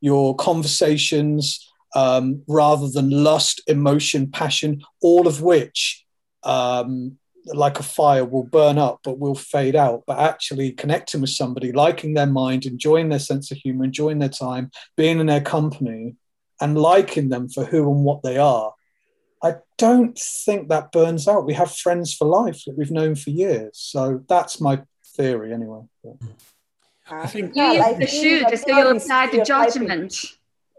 your 0.00 0.34
conversations, 0.36 1.70
um, 1.94 2.42
rather 2.48 2.88
than 2.88 3.10
lust, 3.10 3.62
emotion, 3.66 4.30
passion, 4.30 4.82
all 5.00 5.26
of 5.26 5.42
which, 5.42 6.04
um, 6.42 7.18
like 7.46 7.78
a 7.78 7.82
fire, 7.82 8.24
will 8.24 8.42
burn 8.44 8.78
up 8.78 9.00
but 9.04 9.18
will 9.18 9.34
fade 9.34 9.76
out. 9.76 10.02
But 10.06 10.18
actually 10.18 10.72
connecting 10.72 11.20
with 11.20 11.30
somebody, 11.30 11.72
liking 11.72 12.14
their 12.14 12.26
mind, 12.26 12.66
enjoying 12.66 13.10
their 13.10 13.18
sense 13.18 13.50
of 13.50 13.58
humor, 13.58 13.84
enjoying 13.84 14.18
their 14.18 14.28
time, 14.28 14.70
being 14.96 15.20
in 15.20 15.26
their 15.26 15.42
company, 15.42 16.16
and 16.60 16.78
liking 16.78 17.28
them 17.28 17.48
for 17.48 17.64
who 17.64 17.90
and 17.90 18.04
what 18.04 18.22
they 18.22 18.38
are. 18.38 18.72
I 19.44 19.56
don't 19.76 20.18
think 20.18 20.68
that 20.70 20.90
burns 20.90 21.28
out. 21.28 21.44
We 21.44 21.52
have 21.54 21.70
friends 21.70 22.14
for 22.14 22.26
life 22.26 22.62
that 22.66 22.78
we've 22.78 22.90
known 22.90 23.14
for 23.14 23.30
years. 23.30 23.72
So 23.78 24.24
that's 24.26 24.60
my 24.60 24.82
theory, 25.16 25.52
anyway. 25.52 25.82
I 27.10 27.26
think 27.26 27.54
You 27.54 27.62
use 27.64 27.98
the 27.98 28.06
should, 28.06 28.58
so 28.58 28.78
you 28.78 28.88
apply 28.96 29.26
the 29.30 29.44
judgment. 29.44 30.14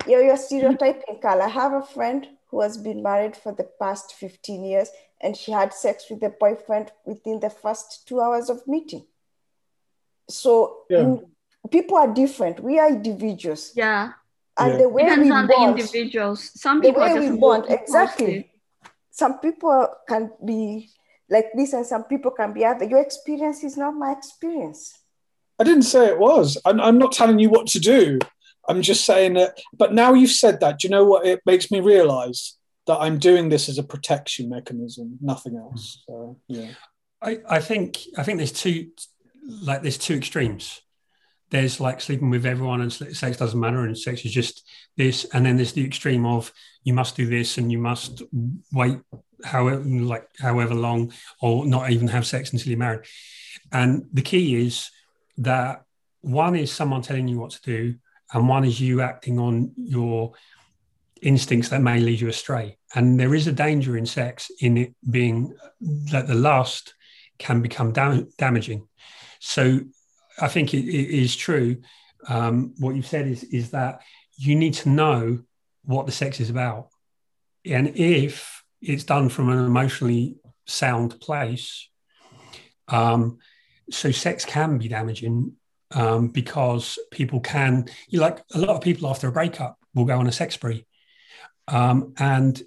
You're, 0.08 0.24
you're 0.24 0.38
stereotyping, 0.38 1.20
Carl. 1.22 1.44
I 1.44 1.48
have 1.48 1.74
a 1.74 1.84
friend 1.84 2.28
who 2.50 2.62
has 2.62 2.78
been 2.78 3.04
married 3.04 3.36
for 3.36 3.52
the 3.52 3.68
past 3.80 4.14
15 4.16 4.64
years 4.64 4.90
and 5.22 5.38
she 5.38 5.52
had 5.52 5.72
sex 5.74 6.06
with 6.10 6.24
a 6.24 6.30
boyfriend 6.30 6.92
within 7.06 7.40
the 7.40 7.50
first 7.52 8.08
two 8.08 8.20
hours 8.20 8.50
of 8.50 8.68
meeting. 8.68 9.06
So 10.30 10.86
Yeah. 10.90 11.18
people 11.72 11.98
are 11.98 12.12
different. 12.14 12.60
We 12.60 12.80
are 12.80 12.90
individuals. 12.90 13.72
Yeah. 13.76 14.14
And 14.58 14.74
Yeah. 14.74 14.78
the 14.80 14.90
way 14.90 15.04
Depends 15.04 15.26
we 15.26 15.32
on 15.32 15.48
bond, 15.48 15.78
the 15.78 15.82
individuals. 15.82 16.52
Some 16.60 16.82
the 16.82 16.88
people 16.88 17.02
way 17.04 17.12
are 17.12 17.20
we 17.20 17.28
just 17.28 17.40
bond, 17.40 17.64
more 17.68 17.78
exactly. 17.80 18.52
Impulsive. 19.20 19.38
Some 19.38 19.40
people 19.40 19.88
can 20.08 20.32
be 20.46 20.90
like 21.30 21.48
this 21.56 21.74
and 21.74 21.86
some 21.86 22.04
people 22.04 22.32
can 22.32 22.54
be 22.54 22.66
other. 22.66 22.86
Your 22.86 23.02
experience 23.02 23.64
is 23.64 23.78
not 23.78 23.92
my 23.92 24.12
experience. 24.12 24.94
I 25.60 25.64
didn't 25.64 25.84
say 25.84 26.08
it 26.08 26.20
was. 26.20 26.58
I'm, 26.66 26.80
I'm 26.82 26.98
not 26.98 27.12
telling 27.12 27.40
you 27.40 27.50
what 27.50 27.68
to 27.68 27.80
do. 27.80 28.20
I'm 28.68 28.82
just 28.82 29.06
saying 29.06 29.34
that. 29.36 29.60
But 29.78 29.94
now 29.94 30.14
you've 30.14 30.32
said 30.32 30.60
that, 30.60 30.80
do 30.80 30.88
you 30.88 30.92
know 30.92 31.06
what 31.06 31.26
it 31.26 31.42
makes 31.46 31.72
me 31.72 31.80
realize? 31.80 32.58
That 32.88 33.00
I'm 33.00 33.18
doing 33.18 33.50
this 33.50 33.68
as 33.68 33.80
a 33.80 33.84
protection 33.84 34.50
mechanism, 34.50 35.18
nothing 35.20 35.58
else. 35.58 36.04
So, 36.08 36.38
yeah. 36.48 36.70
I, 37.22 37.40
I 37.50 37.60
think 37.60 37.98
I 38.18 38.24
think 38.24 38.38
there's 38.38 38.52
two 38.52 38.92
like 39.64 39.82
there's 39.82 39.98
two 39.98 40.14
extremes. 40.14 40.82
There's 41.52 41.80
like 41.80 42.02
sleeping 42.02 42.30
with 42.30 42.46
everyone 42.46 42.82
and 42.82 42.92
sex 42.92 43.38
doesn't 43.38 43.60
matter 43.60 43.84
and 43.84 43.98
sex 43.98 44.26
is 44.26 44.32
just 44.32 44.68
this, 44.98 45.26
and 45.26 45.46
then 45.46 45.58
there's 45.58 45.74
the 45.74 45.86
extreme 45.86 46.26
of 46.26 46.52
you 46.84 46.94
must 46.94 47.16
do 47.16 47.26
this 47.28 47.58
and 47.58 47.72
you 47.72 47.78
must 47.78 48.24
wait 48.74 49.00
however 49.44 49.84
like 49.84 50.28
however 50.40 50.74
long 50.74 51.12
or 51.42 51.66
not 51.66 51.92
even 51.92 52.08
have 52.08 52.26
sex 52.26 52.52
until 52.52 52.70
you're 52.70 52.80
married. 52.80 53.06
And 53.72 54.06
the 54.12 54.22
key 54.22 54.66
is 54.66 54.90
that 55.38 55.84
one 56.22 56.56
is 56.56 56.72
someone 56.72 57.02
telling 57.02 57.28
you 57.28 57.40
what 57.40 57.52
to 57.52 57.62
do 57.62 57.96
and 58.34 58.50
one 58.50 58.66
is 58.66 58.80
you 58.82 59.02
acting 59.02 59.40
on 59.40 59.72
your 59.78 60.34
instincts 61.22 61.70
that 61.70 61.82
may 61.82 62.00
lead 62.00 62.22
you 62.22 62.28
astray. 62.28 62.78
And 62.94 63.20
there 63.20 63.36
is 63.36 63.48
a 63.48 63.52
danger 63.52 63.98
in 63.98 64.06
sex 64.06 64.52
in 64.60 64.78
it 64.78 64.96
being 65.10 65.56
that 66.12 66.28
the 66.28 66.36
lust 66.36 66.94
can 67.38 67.62
become 67.62 67.92
dam- 67.92 68.30
damaging. 68.38 68.88
So 69.40 69.82
i 70.40 70.48
think 70.48 70.74
it, 70.74 70.88
it 70.88 71.10
is 71.10 71.36
true 71.36 71.78
um, 72.28 72.74
what 72.80 72.96
you've 72.96 73.06
said 73.06 73.28
is 73.28 73.44
is 73.44 73.72
that 73.72 74.02
you 74.36 74.56
need 74.56 74.74
to 74.74 74.90
know 74.90 75.40
what 75.84 76.06
the 76.06 76.12
sex 76.12 76.40
is 76.40 76.50
about 76.50 76.90
and 77.66 77.96
if 77.96 78.64
it's 78.82 79.04
done 79.04 79.30
from 79.30 79.50
an 79.50 79.60
emotionally 79.60 80.38
sound 80.66 81.20
place. 81.20 81.90
Um, 82.88 83.40
so 83.90 84.12
sex 84.12 84.46
can 84.46 84.78
be 84.78 84.88
damaging 84.88 85.54
um, 85.92 86.28
because 86.28 87.00
people 87.12 87.40
can, 87.40 87.88
you 88.10 88.20
like 88.20 88.44
a 88.54 88.60
lot 88.60 88.70
of 88.76 88.82
people 88.82 89.08
after 89.10 89.28
a 89.28 89.32
breakup 89.32 89.78
will 89.94 90.06
go 90.06 90.20
on 90.20 90.28
a 90.28 90.32
sex 90.32 90.56
spree. 90.56 90.86
Um, 91.68 92.14
and 92.18 92.62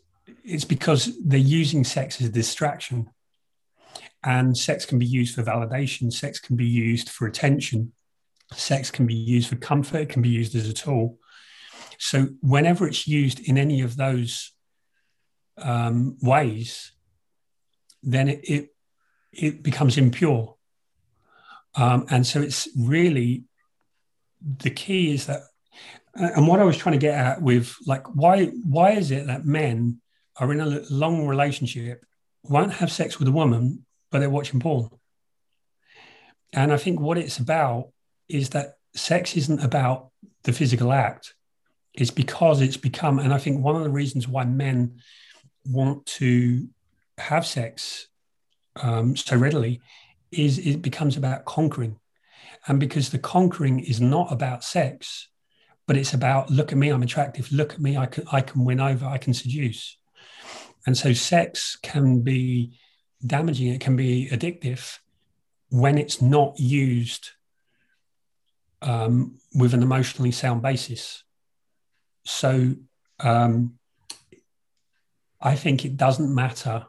it's 0.44 0.64
because 0.64 1.16
they're 1.24 1.38
using 1.38 1.84
sex 1.84 2.20
as 2.20 2.28
a 2.28 2.32
distraction. 2.32 3.10
And 4.24 4.56
sex 4.56 4.84
can 4.84 4.98
be 4.98 5.06
used 5.06 5.34
for 5.34 5.42
validation, 5.42 6.12
sex 6.12 6.40
can 6.40 6.56
be 6.56 6.66
used 6.66 7.08
for 7.08 7.26
attention, 7.26 7.92
sex 8.52 8.90
can 8.90 9.06
be 9.06 9.14
used 9.14 9.48
for 9.48 9.56
comfort, 9.56 9.98
it 9.98 10.08
can 10.08 10.22
be 10.22 10.28
used 10.28 10.54
as 10.56 10.68
a 10.68 10.72
tool. 10.72 11.18
So, 11.98 12.28
whenever 12.40 12.86
it's 12.86 13.06
used 13.06 13.40
in 13.40 13.58
any 13.58 13.80
of 13.82 13.96
those 13.96 14.52
um, 15.56 16.16
ways, 16.20 16.92
then 18.02 18.28
it, 18.28 18.40
it, 18.42 18.68
it 19.32 19.62
becomes 19.62 19.98
impure. 19.98 20.56
Um, 21.74 22.06
and 22.10 22.26
so 22.26 22.40
it's 22.40 22.68
really 22.76 23.44
the 24.42 24.70
key 24.70 25.12
is 25.12 25.26
that, 25.26 25.42
and 26.14 26.48
what 26.48 26.60
I 26.60 26.64
was 26.64 26.76
trying 26.76 26.94
to 26.94 27.06
get 27.06 27.14
at 27.14 27.42
with 27.42 27.74
like, 27.86 28.06
why 28.14 28.46
why 28.46 28.92
is 28.92 29.10
it 29.10 29.26
that 29.26 29.44
men 29.44 30.00
are 30.36 30.52
in 30.52 30.60
a 30.60 30.82
long 30.90 31.26
relationship, 31.26 32.04
won't 32.42 32.72
have 32.72 32.90
sex 32.90 33.18
with 33.18 33.28
a 33.28 33.32
woman, 33.32 33.84
but 34.10 34.18
they're 34.20 34.30
watching 34.30 34.60
porn? 34.60 34.88
And 36.52 36.72
I 36.72 36.76
think 36.76 37.00
what 37.00 37.18
it's 37.18 37.38
about 37.38 37.90
is 38.28 38.50
that 38.50 38.74
sex 38.94 39.36
isn't 39.36 39.62
about 39.62 40.10
the 40.44 40.52
physical 40.52 40.92
act. 40.92 41.34
It's 41.94 42.10
because 42.10 42.60
it's 42.60 42.76
become, 42.76 43.18
and 43.18 43.32
I 43.32 43.38
think 43.38 43.62
one 43.62 43.76
of 43.76 43.82
the 43.82 43.90
reasons 43.90 44.28
why 44.28 44.44
men 44.44 45.00
want 45.66 46.06
to 46.06 46.68
have 47.18 47.46
sex 47.46 48.08
um, 48.76 49.16
so 49.16 49.36
readily 49.36 49.80
is 50.30 50.58
it 50.58 50.82
becomes 50.82 51.16
about 51.16 51.44
conquering. 51.44 51.98
And 52.66 52.78
because 52.78 53.10
the 53.10 53.18
conquering 53.18 53.80
is 53.80 54.00
not 54.00 54.32
about 54.32 54.64
sex, 54.64 55.28
but 55.86 55.96
it's 55.96 56.12
about 56.12 56.50
look 56.50 56.70
at 56.70 56.78
me, 56.78 56.90
I'm 56.90 57.02
attractive, 57.02 57.50
look 57.50 57.72
at 57.72 57.80
me, 57.80 57.96
I 57.96 58.06
can 58.06 58.24
I 58.30 58.40
can 58.42 58.64
win 58.64 58.80
over, 58.80 59.06
I 59.06 59.18
can 59.18 59.32
seduce. 59.32 59.96
And 60.86 60.96
so 60.96 61.12
sex 61.12 61.76
can 61.82 62.20
be 62.20 62.78
damaging, 63.24 63.68
it 63.68 63.80
can 63.80 63.96
be 63.96 64.28
addictive 64.30 64.98
when 65.70 65.98
it's 65.98 66.22
not 66.22 66.58
used 66.58 67.30
um, 68.82 69.38
with 69.54 69.74
an 69.74 69.82
emotionally 69.82 70.30
sound 70.32 70.62
basis. 70.62 71.24
So 72.24 72.74
um, 73.20 73.78
I 75.40 75.56
think 75.56 75.84
it 75.84 75.96
doesn't 75.96 76.34
matter. 76.34 76.86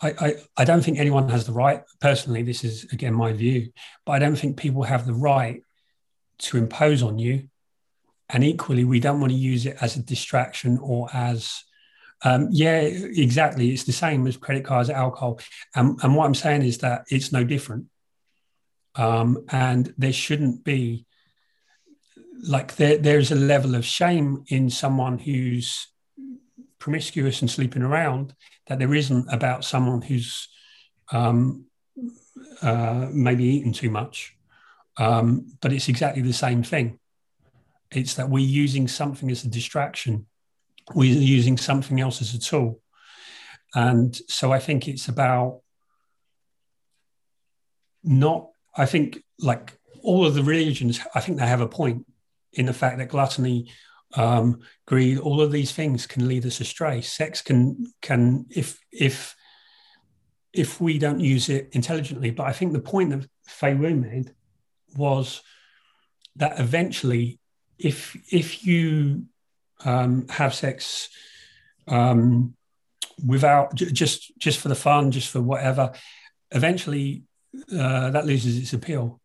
I, 0.00 0.08
I, 0.18 0.34
I 0.56 0.64
don't 0.64 0.82
think 0.82 0.98
anyone 0.98 1.28
has 1.28 1.44
the 1.46 1.52
right, 1.52 1.82
personally, 2.00 2.42
this 2.42 2.64
is 2.64 2.84
again 2.92 3.14
my 3.14 3.32
view, 3.32 3.72
but 4.06 4.12
I 4.12 4.18
don't 4.18 4.36
think 4.36 4.56
people 4.56 4.82
have 4.84 5.06
the 5.06 5.14
right 5.14 5.62
to 6.38 6.56
impose 6.56 7.02
on 7.02 7.18
you. 7.18 7.48
And 8.32 8.44
equally, 8.44 8.84
we 8.84 9.00
don't 9.00 9.20
want 9.20 9.32
to 9.32 9.38
use 9.38 9.66
it 9.66 9.76
as 9.80 9.96
a 9.96 10.02
distraction 10.02 10.78
or 10.80 11.08
as, 11.12 11.64
um, 12.22 12.48
yeah, 12.50 12.80
exactly. 12.80 13.70
It's 13.70 13.84
the 13.84 13.92
same 13.92 14.26
as 14.26 14.36
credit 14.36 14.64
cards, 14.64 14.90
alcohol. 14.90 15.40
And, 15.74 15.98
and 16.02 16.14
what 16.14 16.26
I'm 16.26 16.34
saying 16.34 16.62
is 16.62 16.78
that 16.78 17.04
it's 17.08 17.32
no 17.32 17.44
different. 17.44 17.86
Um, 18.94 19.44
and 19.48 19.94
there 19.96 20.12
shouldn't 20.12 20.64
be, 20.64 21.06
like, 22.42 22.76
there, 22.76 22.98
there's 22.98 23.30
a 23.30 23.36
level 23.36 23.74
of 23.74 23.84
shame 23.84 24.44
in 24.48 24.70
someone 24.70 25.18
who's 25.18 25.86
promiscuous 26.78 27.40
and 27.40 27.50
sleeping 27.50 27.82
around 27.82 28.34
that 28.66 28.78
there 28.78 28.94
isn't 28.94 29.28
about 29.32 29.64
someone 29.64 30.02
who's 30.02 30.48
um, 31.12 31.66
uh, 32.62 33.08
maybe 33.12 33.44
eating 33.44 33.72
too 33.72 33.90
much. 33.90 34.36
Um, 34.96 35.56
but 35.60 35.72
it's 35.72 35.88
exactly 35.88 36.22
the 36.22 36.32
same 36.32 36.62
thing. 36.62 36.98
It's 37.90 38.14
that 38.14 38.28
we're 38.28 38.40
using 38.40 38.88
something 38.88 39.30
as 39.30 39.44
a 39.44 39.48
distraction, 39.48 40.26
we're 40.94 41.12
using 41.12 41.56
something 41.56 42.00
else 42.00 42.20
as 42.20 42.34
a 42.34 42.38
tool. 42.38 42.80
And 43.74 44.14
so 44.28 44.52
I 44.52 44.58
think 44.58 44.88
it's 44.88 45.08
about 45.08 45.60
not, 48.02 48.48
I 48.76 48.86
think 48.86 49.22
like 49.38 49.78
all 50.02 50.26
of 50.26 50.34
the 50.34 50.42
religions, 50.42 51.00
I 51.14 51.20
think 51.20 51.38
they 51.38 51.46
have 51.46 51.60
a 51.60 51.68
point 51.68 52.06
in 52.52 52.66
the 52.66 52.72
fact 52.72 52.98
that 52.98 53.08
gluttony 53.08 53.70
um, 54.14 54.60
greed, 54.86 55.18
all 55.18 55.40
of 55.40 55.52
these 55.52 55.72
things 55.72 56.06
can 56.06 56.26
lead 56.26 56.44
us 56.46 56.60
astray. 56.60 57.00
Sex 57.00 57.42
can 57.42 57.92
can 58.02 58.46
if 58.50 58.78
if 58.90 59.36
if 60.52 60.80
we 60.80 60.98
don't 60.98 61.20
use 61.20 61.48
it 61.48 61.68
intelligently. 61.72 62.30
But 62.30 62.46
I 62.46 62.52
think 62.52 62.72
the 62.72 62.80
point 62.80 63.10
that 63.10 63.28
Fei 63.46 63.74
Wu 63.74 63.94
made 63.94 64.34
was 64.96 65.42
that 66.36 66.58
eventually, 66.58 67.38
if 67.78 68.16
if 68.32 68.66
you 68.66 69.26
um, 69.84 70.26
have 70.28 70.54
sex 70.54 71.08
um, 71.88 72.54
without 73.26 73.74
just 73.74 74.32
just 74.38 74.58
for 74.58 74.68
the 74.68 74.74
fun, 74.74 75.10
just 75.10 75.28
for 75.28 75.40
whatever, 75.40 75.92
eventually 76.50 77.24
uh, 77.72 78.10
that 78.10 78.26
loses 78.26 78.58
its 78.58 78.72
appeal. 78.72 79.20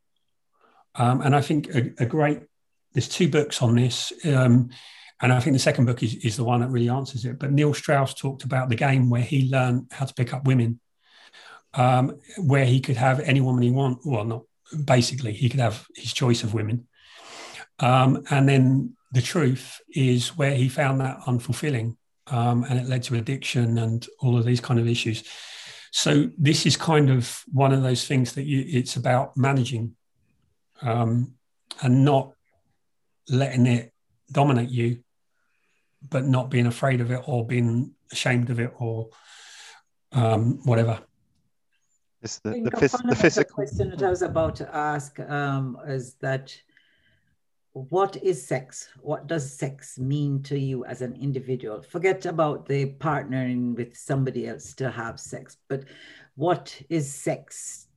Um, 0.96 1.22
and 1.22 1.36
I 1.36 1.42
think 1.42 1.68
a, 1.76 1.94
a, 2.00 2.06
great 2.06 2.40
there's 2.94 3.10
two 3.10 3.30
books 3.30 3.62
on 3.62 3.76
this. 3.76 4.14
Um, 4.26 4.70
and 5.22 5.32
I 5.32 5.40
think 5.40 5.54
the 5.54 5.60
second 5.60 5.86
book 5.86 6.04
is, 6.04 6.16
is 6.16 6.38
the 6.38 6.44
one 6.44 6.62
that 6.62 6.70
really 6.70 6.90
answers 6.90 7.26
it. 7.26 7.40
But 7.40 7.52
Neil 7.52 7.74
Strauss 7.74 8.14
talked 8.14 8.44
about 8.44 8.70
the 8.70 8.76
game 8.76 9.10
where 9.10 9.22
he 9.22 9.50
learned 9.50 9.88
how 9.92 10.06
to 10.06 10.14
pick 10.14 10.34
up 10.34 10.46
women, 10.46 10.80
um, 11.74 12.20
where 12.38 12.66
he 12.66 12.80
could 12.80 12.98
have 12.98 13.20
any 13.20 13.42
woman 13.42 13.64
he 13.64 13.72
want. 13.72 14.00
Well, 14.06 14.26
not 14.26 14.44
basically, 14.84 15.34
he 15.34 15.50
could 15.50 15.60
have 15.60 15.86
his 15.96 16.14
choice 16.14 16.44
of 16.44 16.54
women. 16.54 16.88
Um, 17.80 18.24
and 18.30 18.48
then 18.48 18.96
the 19.12 19.22
truth 19.22 19.80
is 19.90 20.38
where 20.38 20.56
he 20.56 20.70
found 20.70 21.00
that 21.02 21.20
unfulfilling, 21.22 21.96
um, 22.28 22.64
and 22.64 22.80
it 22.80 22.88
led 22.88 23.04
to 23.04 23.16
addiction 23.16 23.78
and 23.78 24.06
all 24.20 24.38
of 24.38 24.46
these 24.46 24.62
kind 24.62 24.80
of 24.80 24.88
issues. 24.88 25.24
So 25.92 26.30
this 26.38 26.66
is 26.66 26.76
kind 26.76 27.10
of 27.10 27.44
one 27.52 27.72
of 27.72 27.82
those 27.82 28.06
things 28.06 28.34
that 28.34 28.44
you, 28.44 28.66
it's 28.68 28.98
about 28.98 29.38
managing, 29.38 29.96
um, 30.82 31.36
and 31.82 32.04
not 32.04 32.34
letting 33.30 33.66
it 33.66 33.94
dominate 34.32 34.70
you, 34.70 35.00
but 36.10 36.26
not 36.26 36.50
being 36.50 36.68
afraid 36.68 37.02
of 37.02 37.12
it 37.12 37.22
or 37.26 37.46
being 37.46 37.94
ashamed 38.12 38.50
of 38.50 38.60
it 38.60 38.74
or 38.78 39.10
um, 40.12 40.60
whatever. 40.66 41.00
It's 42.22 42.40
the, 42.40 42.52
the, 42.52 42.72
phys- 42.72 43.08
the 43.08 43.16
physical 43.16 43.56
question 43.56 43.92
that 43.92 44.02
I 44.02 44.10
was 44.10 44.22
about 44.22 44.56
to 44.58 44.76
ask 44.76 45.20
um, 45.20 45.78
is 45.88 46.16
that 46.22 46.56
what 47.76 48.16
is 48.24 48.42
sex? 48.42 48.88
What 49.02 49.28
does 49.28 49.52
sex 49.52 50.00
mean 50.00 50.42
to 50.44 50.58
you 50.58 50.86
as 50.86 51.02
an 51.02 51.18
individual? 51.22 51.82
Forget 51.82 52.26
about 52.26 52.66
the 52.66 52.94
partnering 52.94 53.76
with 53.76 53.98
somebody 53.98 54.48
else 54.48 54.74
to 54.76 54.90
have 54.90 55.20
sex, 55.20 55.58
but 55.68 55.84
what 56.36 56.82
is 56.90 57.14
sex 57.14 57.88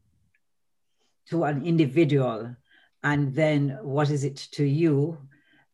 to 1.30 1.44
an 1.44 1.64
individual 1.64 2.56
and 3.04 3.32
then 3.32 3.78
what 3.82 4.10
is 4.10 4.24
it 4.24 4.36
to 4.50 4.64
you 4.64 5.16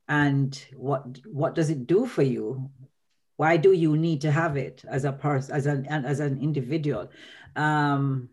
and 0.09 0.67
what 0.77 1.19
what 1.25 1.55
does 1.55 1.71
it 1.71 1.87
do 1.87 2.05
for 2.05 2.23
you 2.23 2.71
why 3.37 3.57
do 3.57 3.73
you 3.73 3.97
need 3.97 4.21
to 4.21 4.31
have 4.31 4.59
it 4.59 4.85
as 4.87 5.05
a 5.05 5.13
person 5.13 5.55
as 5.55 5.65
an 5.65 5.87
as 5.87 6.21
an 6.21 6.39
individual 6.43 7.09
um, 7.57 8.29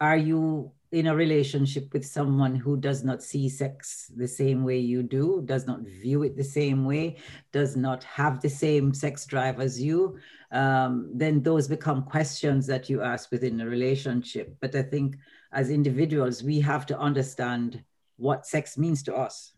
are 0.00 0.16
you 0.16 0.72
in 0.92 1.06
a 1.06 1.16
relationship 1.16 1.92
with 1.92 2.04
someone 2.04 2.54
who 2.54 2.76
does 2.76 3.02
not 3.02 3.22
see 3.22 3.48
sex 3.48 4.10
the 4.16 4.28
same 4.28 4.62
way 4.62 4.78
you 4.78 5.02
do 5.02 5.42
does 5.46 5.66
not 5.66 5.80
view 5.80 6.22
it 6.22 6.36
the 6.36 6.44
same 6.44 6.84
way 6.84 7.16
does 7.50 7.76
not 7.76 8.04
have 8.04 8.40
the 8.40 8.48
same 8.48 8.92
sex 8.94 9.26
drive 9.26 9.58
as 9.58 9.80
you 9.80 10.18
um, 10.52 11.10
then 11.14 11.42
those 11.42 11.66
become 11.66 12.02
questions 12.02 12.66
that 12.66 12.90
you 12.90 13.02
ask 13.02 13.30
within 13.30 13.60
a 13.60 13.66
relationship 13.66 14.54
but 14.60 14.74
i 14.74 14.82
think 14.82 15.16
as 15.52 15.70
individuals 15.70 16.42
we 16.42 16.60
have 16.60 16.84
to 16.86 16.98
understand 16.98 17.82
what 18.22 18.46
sex 18.46 18.78
means 18.78 19.02
to 19.02 19.14
us, 19.14 19.52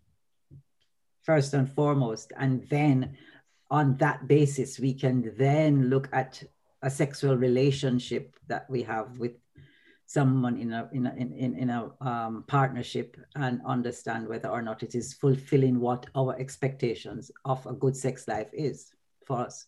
first 1.23 1.52
and 1.52 1.70
foremost. 1.70 2.32
And 2.39 2.66
then 2.70 3.16
on 3.70 3.97
that 3.98 4.27
basis, 4.27 4.81
we 4.81 4.94
can 4.94 5.35
then 5.36 5.90
look 5.90 6.09
at 6.12 6.43
a 6.82 6.90
sexual 6.90 7.36
relationship 7.36 8.36
that 8.48 8.69
we 8.70 8.82
have 8.82 9.19
with 9.19 9.32
someone 10.14 10.56
in 10.58 10.72
a 10.72 10.88
in 10.92 11.06
a 11.06 11.12
in, 11.16 11.28
in, 11.44 11.50
in 11.62 11.70
a 11.70 11.90
um, 12.00 12.44
partnership 12.46 13.16
and 13.34 13.60
understand 13.66 14.28
whether 14.28 14.48
or 14.48 14.62
not 14.62 14.82
it 14.82 14.94
is 14.94 15.12
fulfilling 15.12 15.80
what 15.80 16.06
our 16.14 16.32
expectations 16.38 17.30
of 17.44 17.66
a 17.66 17.72
good 17.72 17.96
sex 17.96 18.28
life 18.28 18.50
is 18.52 18.92
for 19.26 19.38
us. 19.40 19.66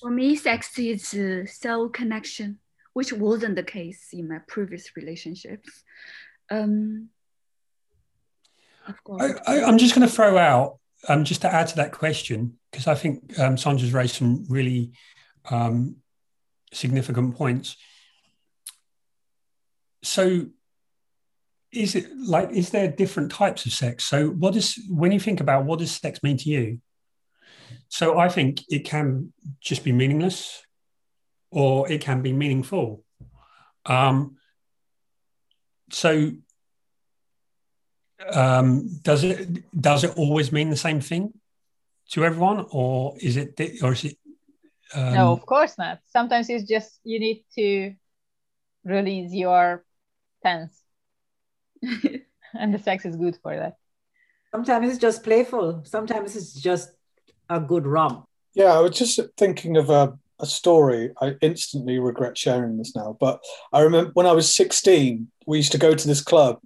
For 0.00 0.10
me, 0.10 0.36
sex 0.36 0.78
is 0.78 1.14
uh, 1.14 1.46
soul 1.46 1.88
connection, 1.88 2.58
which 2.92 3.12
wasn't 3.12 3.56
the 3.56 3.62
case 3.62 4.08
in 4.12 4.28
my 4.28 4.40
previous 4.48 4.96
relationships. 4.96 5.70
Um, 6.50 7.08
of 8.86 9.02
course. 9.02 9.40
I, 9.46 9.56
am 9.70 9.78
just 9.78 9.94
going 9.94 10.06
to 10.06 10.12
throw 10.12 10.38
out, 10.38 10.78
um, 11.08 11.24
just 11.24 11.40
to 11.42 11.52
add 11.52 11.68
to 11.68 11.76
that 11.76 11.92
question, 11.92 12.58
because 12.70 12.86
I 12.86 12.94
think 12.94 13.38
um, 13.38 13.56
Sandra's 13.56 13.92
raised 13.92 14.16
some 14.16 14.44
really 14.48 14.92
um, 15.50 15.96
significant 16.72 17.34
points. 17.34 17.76
So, 20.04 20.46
is 21.72 21.94
it 21.96 22.06
like, 22.16 22.50
is 22.50 22.70
there 22.70 22.88
different 22.88 23.32
types 23.32 23.66
of 23.66 23.72
sex? 23.72 24.04
So, 24.04 24.28
what 24.28 24.54
is, 24.54 24.78
when 24.88 25.10
you 25.10 25.18
think 25.18 25.40
about 25.40 25.64
what 25.64 25.80
does 25.80 25.90
sex 25.90 26.22
mean 26.22 26.36
to 26.38 26.48
you? 26.48 26.80
So, 27.88 28.18
I 28.18 28.28
think 28.28 28.62
it 28.68 28.84
can 28.84 29.32
just 29.60 29.82
be 29.82 29.92
meaningless 29.92 30.62
or 31.50 31.90
it 31.90 32.00
can 32.00 32.22
be 32.22 32.32
meaningful. 32.32 33.02
Um, 33.86 34.36
so, 35.90 36.32
um, 38.32 38.98
does 39.02 39.24
it 39.24 39.80
does 39.80 40.04
it 40.04 40.16
always 40.16 40.50
mean 40.50 40.70
the 40.70 40.76
same 40.76 41.00
thing 41.00 41.32
to 42.10 42.24
everyone, 42.24 42.66
or 42.70 43.16
is 43.20 43.36
it 43.36 43.60
or 43.82 43.92
is 43.92 44.04
it? 44.04 44.16
Um... 44.94 45.14
No, 45.14 45.32
of 45.32 45.46
course 45.46 45.76
not. 45.78 45.98
Sometimes 46.06 46.48
it's 46.48 46.68
just 46.68 47.00
you 47.04 47.20
need 47.20 47.44
to 47.56 47.94
release 48.84 49.32
your 49.32 49.83
tense, 50.44 50.82
and 51.82 52.74
the 52.74 52.78
sex 52.78 53.04
is 53.04 53.16
good 53.16 53.36
for 53.42 53.56
that. 53.56 53.76
Sometimes 54.50 54.90
it's 54.90 54.98
just 54.98 55.24
playful. 55.24 55.82
Sometimes 55.84 56.36
it's 56.36 56.54
just 56.54 56.90
a 57.50 57.60
good 57.60 57.86
romp. 57.86 58.26
Yeah, 58.54 58.72
I 58.72 58.80
was 58.80 58.96
just 58.96 59.18
thinking 59.36 59.76
of 59.76 59.90
a, 59.90 60.16
a 60.38 60.46
story. 60.46 61.10
I 61.20 61.34
instantly 61.40 61.98
regret 61.98 62.38
sharing 62.38 62.78
this 62.78 62.94
now, 62.94 63.16
but 63.18 63.42
I 63.72 63.80
remember 63.80 64.12
when 64.14 64.26
I 64.26 64.32
was 64.32 64.54
16, 64.54 65.28
we 65.46 65.56
used 65.56 65.72
to 65.72 65.78
go 65.78 65.94
to 65.94 66.06
this 66.06 66.20
club 66.20 66.60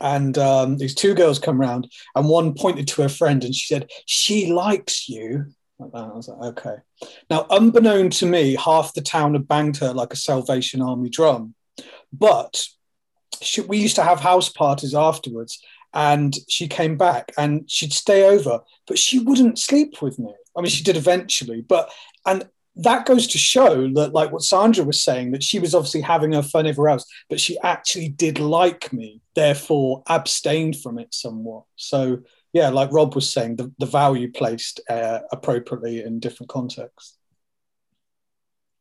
and 0.00 0.36
um, 0.38 0.78
these 0.78 0.94
two 0.94 1.14
girls 1.14 1.38
come 1.38 1.60
around, 1.60 1.90
and 2.14 2.28
one 2.28 2.54
pointed 2.54 2.88
to 2.88 3.02
her 3.02 3.08
friend 3.08 3.44
and 3.44 3.54
she 3.54 3.66
said, 3.66 3.90
She 4.06 4.52
likes 4.52 5.08
you. 5.08 5.46
Like 5.78 5.92
that. 5.92 5.98
I 5.98 6.14
was 6.14 6.28
like, 6.28 6.58
okay. 6.58 6.76
Now, 7.28 7.46
unbeknown 7.50 8.10
to 8.10 8.26
me, 8.26 8.54
half 8.54 8.94
the 8.94 9.02
town 9.02 9.34
had 9.34 9.48
banged 9.48 9.76
her 9.78 9.92
like 9.92 10.12
a 10.12 10.16
Salvation 10.16 10.80
Army 10.80 11.10
drum. 11.10 11.54
But 12.18 12.64
she, 13.42 13.60
we 13.60 13.78
used 13.78 13.96
to 13.96 14.04
have 14.04 14.20
house 14.20 14.48
parties 14.48 14.94
afterwards, 14.94 15.62
and 15.92 16.34
she 16.48 16.68
came 16.68 16.96
back 16.96 17.32
and 17.38 17.70
she'd 17.70 17.92
stay 17.92 18.24
over, 18.24 18.60
but 18.86 18.98
she 18.98 19.18
wouldn't 19.18 19.58
sleep 19.58 20.02
with 20.02 20.18
me. 20.18 20.34
I 20.56 20.60
mean, 20.60 20.70
she 20.70 20.84
did 20.84 20.96
eventually, 20.96 21.60
but 21.60 21.90
and 22.26 22.48
that 22.76 23.06
goes 23.06 23.28
to 23.28 23.38
show 23.38 23.88
that, 23.92 24.12
like 24.12 24.32
what 24.32 24.42
Sandra 24.42 24.84
was 24.84 25.02
saying, 25.02 25.30
that 25.30 25.44
she 25.44 25.60
was 25.60 25.74
obviously 25.74 26.00
having 26.00 26.32
her 26.32 26.42
fun 26.42 26.66
everywhere 26.66 26.90
else, 26.90 27.06
but 27.30 27.40
she 27.40 27.58
actually 27.60 28.08
did 28.08 28.40
like 28.40 28.92
me, 28.92 29.20
therefore 29.34 30.02
abstained 30.08 30.76
from 30.80 30.98
it 30.98 31.14
somewhat. 31.14 31.64
So, 31.76 32.22
yeah, 32.52 32.70
like 32.70 32.92
Rob 32.92 33.14
was 33.14 33.32
saying, 33.32 33.56
the, 33.56 33.72
the 33.78 33.86
value 33.86 34.32
placed 34.32 34.80
uh, 34.90 35.20
appropriately 35.30 36.02
in 36.02 36.18
different 36.18 36.50
contexts. 36.50 37.16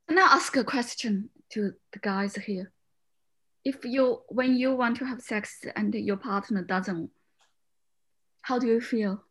Can 0.07 0.17
I 0.17 0.23
ask 0.23 0.55
a 0.57 0.63
question 0.63 1.29
to 1.51 1.73
the 1.91 1.99
guys 1.99 2.35
here? 2.35 2.72
If 3.65 3.85
you, 3.85 4.21
when 4.27 4.55
you 4.55 4.75
want 4.75 4.97
to 4.97 5.05
have 5.05 5.21
sex 5.21 5.63
and 5.75 5.93
your 5.93 6.17
partner 6.17 6.63
doesn't, 6.63 7.09
how 8.41 8.59
do 8.59 8.67
you 8.67 8.81
feel? 8.81 9.23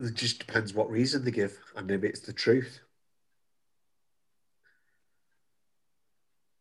It 0.00 0.14
just 0.14 0.38
depends 0.38 0.74
what 0.74 0.90
reason 0.90 1.24
they 1.24 1.30
give, 1.30 1.58
and 1.76 1.86
maybe 1.86 2.08
it's 2.08 2.20
the 2.20 2.32
truth. 2.32 2.80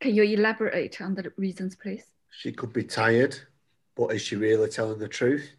Can 0.01 0.15
you 0.15 0.23
elaborate 0.23 0.99
on 1.01 1.15
the 1.15 1.31
reasons, 1.37 1.75
please? 1.75 2.05
She 2.31 2.51
could 2.51 2.73
be 2.73 2.83
tired, 2.83 3.37
but 3.95 4.13
is 4.13 4.21
she 4.21 4.35
really 4.35 4.69
telling 4.69 4.99
the 4.99 5.07
truth? 5.07 5.49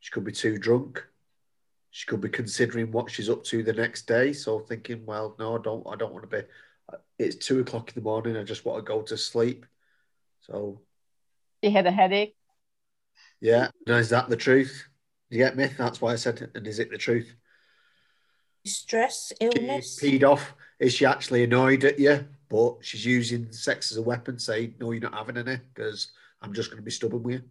She 0.00 0.10
could 0.10 0.24
be 0.24 0.32
too 0.32 0.58
drunk. 0.58 1.04
She 1.96 2.06
could 2.06 2.20
be 2.20 2.28
considering 2.28 2.90
what 2.90 3.08
she's 3.08 3.30
up 3.30 3.44
to 3.44 3.62
the 3.62 3.72
next 3.72 4.08
day. 4.08 4.32
So 4.32 4.58
thinking, 4.58 5.06
well, 5.06 5.36
no, 5.38 5.56
I 5.56 5.62
don't. 5.62 5.86
I 5.86 5.94
don't 5.94 6.12
want 6.12 6.28
to 6.28 6.36
be. 6.36 6.42
It's 7.20 7.36
two 7.36 7.60
o'clock 7.60 7.88
in 7.88 7.94
the 7.94 8.00
morning. 8.00 8.36
I 8.36 8.42
just 8.42 8.64
want 8.64 8.84
to 8.84 8.92
go 8.92 9.02
to 9.02 9.16
sleep. 9.16 9.64
So. 10.40 10.80
She 11.62 11.70
had 11.70 11.86
a 11.86 11.92
headache. 11.92 12.34
Yeah. 13.40 13.68
Now, 13.86 13.98
is 13.98 14.08
that 14.08 14.28
the 14.28 14.36
truth? 14.36 14.88
You 15.30 15.38
get 15.38 15.56
me? 15.56 15.70
That's 15.78 16.00
why 16.00 16.12
I 16.12 16.16
said. 16.16 16.50
And 16.56 16.66
is 16.66 16.80
it 16.80 16.90
the 16.90 16.98
truth? 16.98 17.32
Stress, 18.66 19.32
illness. 19.40 19.96
She 20.00 20.18
peed 20.18 20.28
off. 20.28 20.52
Is 20.80 20.94
she 20.94 21.06
actually 21.06 21.44
annoyed 21.44 21.84
at 21.84 22.00
you? 22.00 22.26
But 22.48 22.78
she's 22.80 23.06
using 23.06 23.52
sex 23.52 23.92
as 23.92 23.98
a 23.98 24.02
weapon, 24.02 24.40
saying, 24.40 24.74
no, 24.80 24.90
you're 24.90 25.00
not 25.00 25.14
having 25.14 25.36
any 25.36 25.60
because 25.72 26.10
I'm 26.42 26.54
just 26.54 26.70
going 26.70 26.82
to 26.82 26.84
be 26.84 26.90
stubborn 26.90 27.22
with 27.22 27.34
you. 27.34 27.42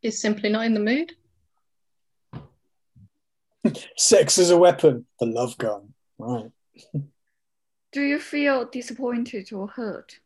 Is 0.00 0.18
simply 0.18 0.48
not 0.48 0.64
in 0.64 0.72
the 0.72 0.80
mood. 0.80 1.16
sex 3.96 4.38
as 4.38 4.50
a 4.50 4.58
weapon, 4.58 5.06
the 5.18 5.26
love 5.26 5.56
gun. 5.58 5.94
Right. 6.18 6.50
Do 7.92 8.02
you 8.02 8.20
feel 8.20 8.66
disappointed 8.66 9.52
or 9.52 9.66
hurt? 9.66 10.20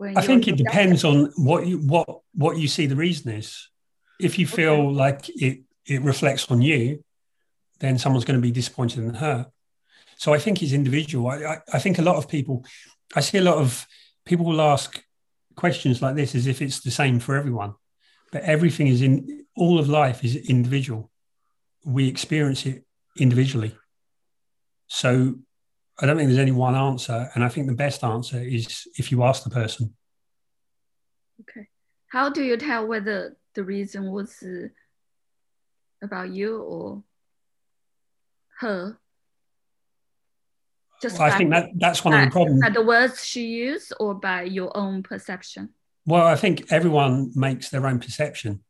I 0.00 0.22
think 0.22 0.46
it 0.46 0.56
depends 0.56 1.02
on 1.02 1.32
what 1.36 1.66
you 1.66 1.78
what 1.78 2.20
what 2.32 2.56
you 2.56 2.68
see 2.68 2.86
the 2.86 2.94
reason 2.94 3.32
is 3.32 3.68
if 4.20 4.38
you 4.38 4.46
feel 4.46 4.74
okay. 4.74 4.94
like 4.94 5.28
it 5.28 5.62
it 5.86 6.02
reflects 6.02 6.48
on 6.50 6.62
you, 6.62 7.02
then 7.80 7.98
someone's 7.98 8.24
going 8.24 8.38
to 8.38 8.46
be 8.46 8.52
disappointed 8.52 9.02
in 9.02 9.14
her. 9.14 9.46
So 10.16 10.34
I 10.34 10.38
think 10.38 10.62
it's 10.62 10.72
individual. 10.72 11.28
I, 11.28 11.36
I, 11.36 11.58
I, 11.74 11.78
think 11.78 11.98
a 11.98 12.02
lot 12.02 12.16
of 12.16 12.28
people, 12.28 12.64
I 13.14 13.20
see 13.20 13.38
a 13.38 13.42
lot 13.42 13.56
of 13.56 13.86
people 14.26 14.44
will 14.44 14.60
ask 14.60 15.02
questions 15.56 16.02
like 16.02 16.16
this 16.16 16.34
as 16.34 16.46
if 16.46 16.60
it's 16.60 16.80
the 16.80 16.90
same 16.90 17.20
for 17.20 17.36
everyone, 17.36 17.74
but 18.32 18.42
everything 18.42 18.88
is 18.88 19.00
in 19.00 19.46
all 19.56 19.78
of 19.78 19.88
life 19.88 20.24
is 20.24 20.36
individual. 20.36 21.10
We 21.84 22.08
experience 22.08 22.66
it 22.66 22.84
individually. 23.18 23.76
So 24.88 25.34
I 26.00 26.06
don't 26.06 26.16
think 26.16 26.28
there's 26.28 26.38
any 26.38 26.52
one 26.52 26.74
answer, 26.74 27.30
and 27.34 27.44
I 27.44 27.48
think 27.48 27.66
the 27.66 27.74
best 27.74 28.04
answer 28.04 28.40
is 28.40 28.86
if 28.96 29.10
you 29.10 29.24
ask 29.24 29.42
the 29.42 29.50
person. 29.50 29.94
Okay, 31.40 31.68
how 32.08 32.30
do 32.30 32.42
you 32.42 32.56
tell 32.56 32.86
whether 32.86 33.36
the 33.54 33.64
reason 33.64 34.10
was 34.12 34.42
uh, 34.42 34.68
about 36.02 36.30
you 36.30 36.62
or 36.62 37.02
her? 38.60 38.98
Just 41.02 41.18
well, 41.18 41.32
I 41.32 41.36
think 41.36 41.50
that 41.50 41.70
that's 41.76 42.04
one 42.04 42.14
by, 42.14 42.22
of 42.22 42.28
the 42.28 42.32
problems. 42.32 42.60
By 42.60 42.70
the 42.70 42.84
words 42.84 43.24
she 43.24 43.46
used 43.46 43.92
or 44.00 44.14
by 44.14 44.42
your 44.42 44.76
own 44.76 45.02
perception? 45.02 45.70
Well, 46.06 46.26
I 46.26 46.36
think 46.36 46.72
everyone 46.72 47.32
makes 47.34 47.70
their 47.70 47.86
own 47.86 48.00
perception. 48.00 48.64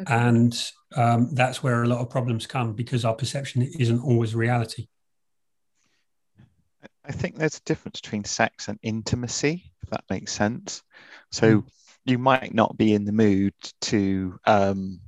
Okay. 0.00 0.14
And 0.14 0.70
um, 0.96 1.34
that's 1.34 1.62
where 1.62 1.82
a 1.82 1.86
lot 1.86 2.00
of 2.00 2.10
problems 2.10 2.46
come 2.46 2.74
because 2.74 3.04
our 3.04 3.14
perception 3.14 3.62
isn't 3.62 4.00
always 4.00 4.34
reality. 4.34 4.88
I 7.04 7.12
think 7.12 7.36
there's 7.36 7.56
a 7.56 7.62
difference 7.64 8.00
between 8.00 8.24
sex 8.24 8.68
and 8.68 8.78
intimacy, 8.82 9.72
if 9.82 9.90
that 9.90 10.04
makes 10.10 10.32
sense. 10.32 10.82
So, 11.30 11.60
mm 11.60 11.64
you 12.06 12.18
might 12.18 12.54
not 12.54 12.76
be 12.76 12.94
in 12.94 13.04
the 13.04 13.12
mood 13.12 13.54
to 13.80 14.38
um, 14.46 15.00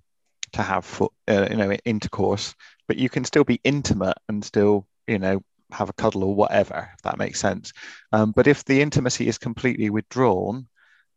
to 0.53 0.63
have 0.63 1.03
uh, 1.29 1.49
you 1.51 1.57
know 1.57 1.73
intercourse, 1.85 2.55
but 2.87 2.97
you 2.97 3.09
can 3.09 3.25
still 3.25 3.45
be 3.45 3.61
intimate 3.65 4.17
and 4.29 4.45
still 4.45 4.87
you 5.07 5.19
know 5.19 5.43
have 5.71 5.89
a 5.89 5.95
cuddle 5.95 6.25
or 6.25 6.35
whatever, 6.35 6.91
if 6.95 7.03
that 7.03 7.19
makes 7.19 7.41
sense. 7.41 7.73
Um, 8.13 8.33
but 8.33 8.47
if 8.47 8.65
the 8.65 8.83
intimacy 8.83 9.27
is 9.27 9.39
completely 9.39 9.89
withdrawn, 9.89 10.69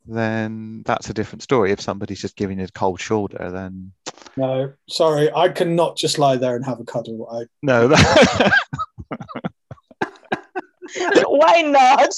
then 0.08 0.84
that's 0.86 1.10
a 1.10 1.14
different 1.14 1.42
story. 1.44 1.72
If 1.72 1.82
somebody's 1.82 2.22
just 2.22 2.36
giving 2.36 2.60
you 2.60 2.66
a 2.66 2.70
cold 2.70 3.00
shoulder, 3.00 3.50
then 3.52 3.92
no, 4.38 4.74
sorry, 4.88 5.32
I 5.32 5.50
cannot 5.50 5.98
just 5.98 6.20
lie 6.20 6.38
there 6.38 6.56
and 6.56 6.66
have 6.66 6.80
a 6.80 6.86
cuddle. 6.86 7.28
I 7.32 7.46
no. 7.62 7.90
Why 11.28 11.62
not? 11.62 12.10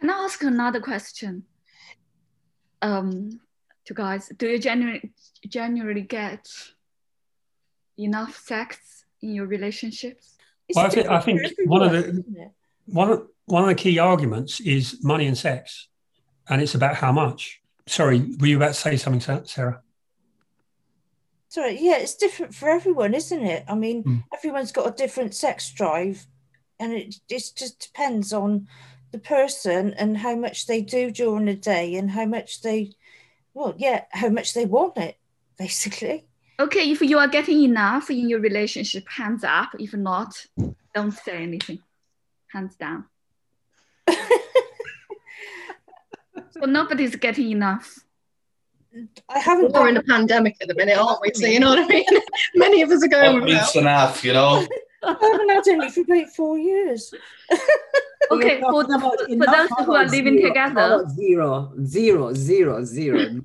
Can 0.00 0.10
I 0.10 0.24
ask 0.24 0.42
another 0.42 0.80
question? 0.80 1.44
Um, 2.80 3.40
to 3.86 3.94
guys, 3.94 4.30
do 4.36 4.46
you 4.48 4.58
generally 4.58 5.12
generally 5.46 6.02
get 6.02 6.46
enough 7.98 8.38
sex 8.38 9.04
in 9.22 9.34
your 9.34 9.46
relationships? 9.46 10.36
Well, 10.74 10.86
I 10.86 10.90
think, 10.90 11.08
I 11.08 11.20
think 11.20 11.40
one 11.64 11.82
of 11.82 11.92
the 11.92 12.50
one 12.86 13.10
of, 13.10 13.26
one 13.50 13.62
of 13.62 13.68
the 13.68 13.74
key 13.74 13.98
arguments 13.98 14.60
is 14.60 15.02
money 15.02 15.26
and 15.26 15.36
sex, 15.36 15.88
and 16.48 16.62
it's 16.62 16.74
about 16.74 16.96
how 16.96 17.12
much. 17.12 17.60
Sorry, 17.86 18.20
were 18.38 18.46
you 18.46 18.56
about 18.56 18.68
to 18.68 18.74
say 18.74 18.96
something, 18.96 19.44
Sarah? 19.44 19.82
Sorry, 21.48 21.78
yeah, 21.80 21.96
it's 21.96 22.14
different 22.14 22.54
for 22.54 22.68
everyone, 22.68 23.14
isn't 23.14 23.42
it? 23.42 23.64
I 23.66 23.74
mean, 23.74 24.04
mm. 24.04 24.24
everyone's 24.34 24.72
got 24.72 24.86
a 24.86 24.96
different 24.96 25.34
sex 25.34 25.70
drive, 25.72 26.26
and 26.78 26.92
it, 26.92 27.16
it 27.28 27.52
just 27.56 27.80
depends 27.80 28.32
on 28.32 28.68
the 29.12 29.18
person 29.18 29.94
and 29.94 30.18
how 30.18 30.36
much 30.36 30.66
they 30.66 30.82
do 30.82 31.10
during 31.10 31.46
the 31.46 31.54
day 31.54 31.94
and 31.94 32.10
how 32.10 32.26
much 32.26 32.60
they, 32.60 32.92
well, 33.54 33.74
yeah, 33.78 34.04
how 34.10 34.28
much 34.28 34.52
they 34.52 34.66
want 34.66 34.98
it, 34.98 35.16
basically. 35.58 36.26
Okay, 36.60 36.90
if 36.90 37.00
you 37.00 37.18
are 37.18 37.28
getting 37.28 37.62
enough 37.62 38.10
in 38.10 38.28
your 38.28 38.40
relationship, 38.40 39.08
hands 39.08 39.44
up. 39.44 39.70
If 39.78 39.94
not, 39.94 40.34
don't 40.94 41.12
say 41.12 41.42
anything. 41.42 41.78
Hands 42.48 42.74
down. 42.76 43.04
So 46.50 46.60
nobody's 46.66 47.16
getting 47.16 47.50
enough. 47.50 47.98
I 49.28 49.38
haven't. 49.38 49.72
We're 49.72 49.88
in 49.88 49.96
a 49.96 50.02
pandemic 50.02 50.56
at 50.60 50.68
the 50.68 50.74
minute, 50.74 50.98
aren't 50.98 51.20
we? 51.20 51.32
So 51.34 51.46
you 51.46 51.60
know 51.60 51.70
what 51.70 51.78
I 51.78 51.86
mean. 51.86 52.04
Many 52.54 52.82
of 52.82 52.90
us 52.90 53.04
are 53.04 53.08
going. 53.08 53.46
It's 53.48 53.76
enough, 53.76 54.24
you 54.24 54.32
know. 54.32 54.66
I 55.02 55.16
haven't 55.20 55.48
had 55.48 55.68
any 55.68 55.90
for 55.90 56.00
about 56.00 56.28
four 56.34 56.58
years. 56.58 57.14
okay, 58.30 58.60
for, 58.60 58.84
the, 58.84 58.98
for 58.98 59.46
those 59.46 59.86
who 59.86 59.94
are 59.94 60.06
living 60.06 60.38
zero, 60.38 60.48
together. 60.48 60.80
Oh, 60.80 61.08
zero, 61.08 61.72
zero, 61.84 62.34
zero, 62.34 62.84
zero. 62.84 63.40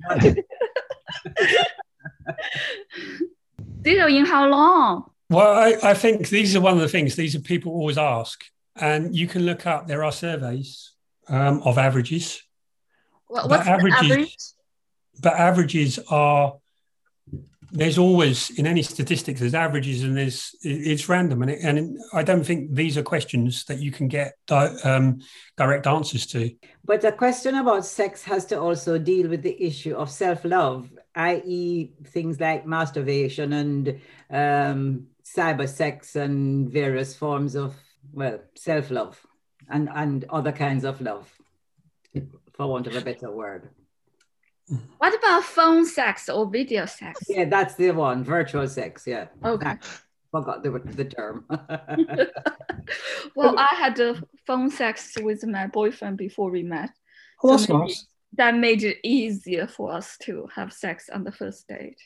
zero 3.84 4.08
in 4.08 4.26
how 4.26 4.48
long? 4.48 5.10
Well, 5.30 5.52
I, 5.52 5.90
I 5.90 5.94
think 5.94 6.28
these 6.28 6.56
are 6.56 6.60
one 6.60 6.74
of 6.74 6.80
the 6.80 6.88
things. 6.88 7.14
These 7.14 7.36
are 7.36 7.40
people 7.40 7.72
always 7.72 7.98
ask, 7.98 8.44
and 8.76 9.14
you 9.14 9.26
can 9.26 9.42
look 9.46 9.66
up. 9.66 9.86
There 9.86 10.04
are 10.04 10.12
surveys 10.12 10.92
um, 11.28 11.62
of 11.62 11.78
averages. 11.78 12.42
What, 13.28 13.48
what's 13.48 13.66
averages, 13.66 14.10
average? 14.10 14.36
but 15.20 15.34
averages 15.34 15.98
are 16.10 16.54
there's 17.74 17.98
always 17.98 18.50
in 18.50 18.66
any 18.66 18.82
statistics 18.82 19.40
there's 19.40 19.54
averages 19.54 20.04
and 20.04 20.16
there's 20.16 20.54
it's 20.62 21.08
random 21.08 21.42
and 21.42 21.50
it, 21.50 21.60
and 21.62 21.98
i 22.12 22.22
don't 22.22 22.44
think 22.44 22.72
these 22.72 22.96
are 22.96 23.02
questions 23.02 23.64
that 23.64 23.80
you 23.80 23.90
can 23.90 24.06
get 24.06 24.34
di- 24.46 24.76
um, 24.84 25.20
direct 25.56 25.86
answers 25.86 26.24
to 26.24 26.50
but 26.84 27.00
the 27.00 27.10
question 27.10 27.56
about 27.56 27.84
sex 27.84 28.22
has 28.22 28.44
to 28.46 28.60
also 28.60 28.96
deal 28.96 29.28
with 29.28 29.42
the 29.42 29.60
issue 29.60 29.94
of 29.96 30.08
self-love 30.08 30.88
i.e 31.16 31.90
things 32.06 32.38
like 32.38 32.64
masturbation 32.64 33.52
and 33.54 34.00
um, 34.30 35.06
cyber 35.24 35.68
sex 35.68 36.14
and 36.14 36.70
various 36.70 37.16
forms 37.16 37.56
of 37.56 37.74
well 38.14 38.40
self-love 38.54 39.20
and 39.68 39.88
and 39.94 40.24
other 40.30 40.52
kinds 40.52 40.84
of 40.84 41.00
love 41.00 41.30
for 42.52 42.66
want 42.66 42.86
of 42.86 42.94
a 42.94 43.00
better 43.00 43.30
word 43.30 43.70
what 44.98 45.14
about 45.14 45.44
phone 45.44 45.84
sex 45.84 46.28
or 46.28 46.48
video 46.48 46.86
sex? 46.86 47.20
Yeah, 47.28 47.44
that's 47.44 47.74
the 47.74 47.90
one. 47.90 48.24
Virtual 48.24 48.66
sex. 48.66 49.06
Yeah. 49.06 49.26
Okay. 49.44 49.74
Forgot 50.30 50.62
the, 50.62 50.70
the 50.70 51.04
term. 51.04 51.44
well, 53.36 53.58
I 53.58 53.68
had 53.76 54.00
a 54.00 54.22
phone 54.46 54.70
sex 54.70 55.14
with 55.20 55.44
my 55.44 55.66
boyfriend 55.66 56.16
before 56.16 56.50
we 56.50 56.62
met. 56.62 56.90
Oh, 57.42 57.50
that's 57.50 57.66
so 57.66 57.78
nice. 57.78 58.06
That 58.36 58.56
made 58.56 58.82
it 58.82 58.98
easier 59.04 59.66
for 59.66 59.92
us 59.92 60.16
to 60.22 60.48
have 60.54 60.72
sex 60.72 61.08
on 61.12 61.24
the 61.24 61.30
first 61.30 61.68
date. 61.68 62.00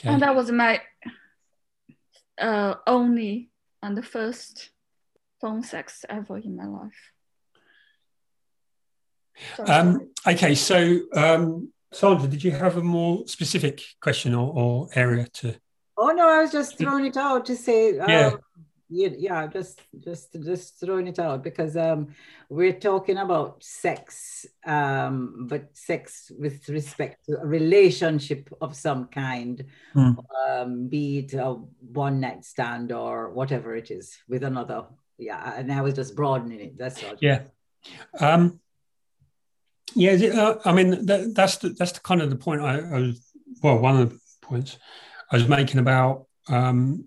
Okay. 0.00 0.12
And 0.12 0.22
that 0.22 0.34
was 0.34 0.50
my 0.50 0.80
uh, 2.40 2.74
only 2.86 3.50
and 3.86 3.96
the 3.96 4.02
first 4.02 4.70
phone 5.40 5.62
sex 5.62 6.04
ever 6.08 6.38
in 6.38 6.56
my 6.56 6.66
life. 6.66 7.12
Um, 9.64 10.10
okay, 10.26 10.54
so 10.56 11.00
um, 11.14 11.72
Sandra, 11.92 12.26
did 12.26 12.42
you 12.42 12.50
have 12.50 12.76
a 12.76 12.82
more 12.82 13.28
specific 13.28 13.82
question 14.00 14.34
or, 14.34 14.52
or, 14.52 14.88
area 14.94 15.26
to? 15.34 15.54
Oh 15.96 16.10
no, 16.10 16.28
I 16.28 16.40
was 16.42 16.50
just 16.50 16.78
throwing 16.78 17.06
it 17.06 17.16
out 17.16 17.46
to 17.46 17.54
say. 17.54 17.98
Um, 17.98 18.10
yeah. 18.10 18.30
Yeah, 18.88 19.08
yeah, 19.18 19.46
just 19.48 19.80
just 19.98 20.32
just 20.44 20.78
throwing 20.78 21.08
it 21.08 21.18
out 21.18 21.42
because 21.42 21.76
um, 21.76 22.14
we're 22.48 22.78
talking 22.78 23.18
about 23.18 23.62
sex, 23.62 24.46
um, 24.64 25.46
but 25.48 25.76
sex 25.76 26.30
with 26.38 26.68
respect 26.68 27.26
to 27.26 27.40
a 27.40 27.46
relationship 27.46 28.48
of 28.60 28.76
some 28.76 29.08
kind, 29.08 29.64
mm. 29.94 30.16
um, 30.48 30.86
be 30.86 31.18
it 31.18 31.34
a 31.34 31.54
one 31.92 32.20
night 32.20 32.44
stand 32.44 32.92
or 32.92 33.30
whatever 33.30 33.74
it 33.74 33.90
is 33.90 34.18
with 34.28 34.44
another. 34.44 34.84
Yeah, 35.18 35.54
and 35.56 35.72
I 35.72 35.80
was 35.80 35.94
just 35.94 36.14
broadening 36.14 36.60
it. 36.60 36.78
That's 36.78 37.02
all. 37.02 37.14
Yeah. 37.20 37.42
Um, 38.20 38.60
yeah, 39.96 40.12
uh, 40.12 40.58
I 40.64 40.72
mean 40.72 41.06
that, 41.06 41.34
that's 41.34 41.56
the, 41.56 41.70
that's 41.70 41.92
the 41.92 42.00
kind 42.00 42.22
of 42.22 42.30
the 42.30 42.36
point 42.36 42.62
I, 42.62 42.78
I, 42.78 43.00
was. 43.00 43.32
Well, 43.62 43.78
one 43.78 43.96
of 44.00 44.10
the 44.10 44.18
points 44.42 44.78
I 45.32 45.36
was 45.36 45.48
making 45.48 45.80
about 45.80 46.26
um, 46.48 47.06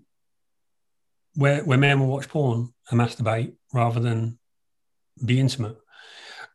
where 1.34 1.62
where 1.64 1.78
men 1.78 2.00
will 2.00 2.08
watch 2.08 2.28
porn 2.28 2.72
and 2.90 3.00
masturbate 3.00 3.54
rather 3.72 4.00
than 4.00 4.38
be 5.24 5.40
intimate. 5.40 5.76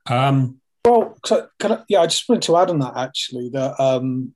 Um, 0.08 0.62
well, 0.86 1.18
so 1.26 1.48
I, 1.64 1.84
yeah, 1.88 2.02
I 2.02 2.08
just 2.08 2.28
wanted 2.30 2.44
to 2.44 2.58
add 2.58 2.70
on 2.70 2.80
that 2.80 2.98
actually 2.98 3.50
that. 3.50 3.80
Um, 3.80 4.34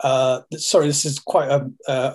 uh, 0.00 0.40
sorry, 0.56 0.86
this 0.86 1.04
is 1.04 1.18
quite 1.18 1.48
a 1.48 1.70
uh, 1.88 2.14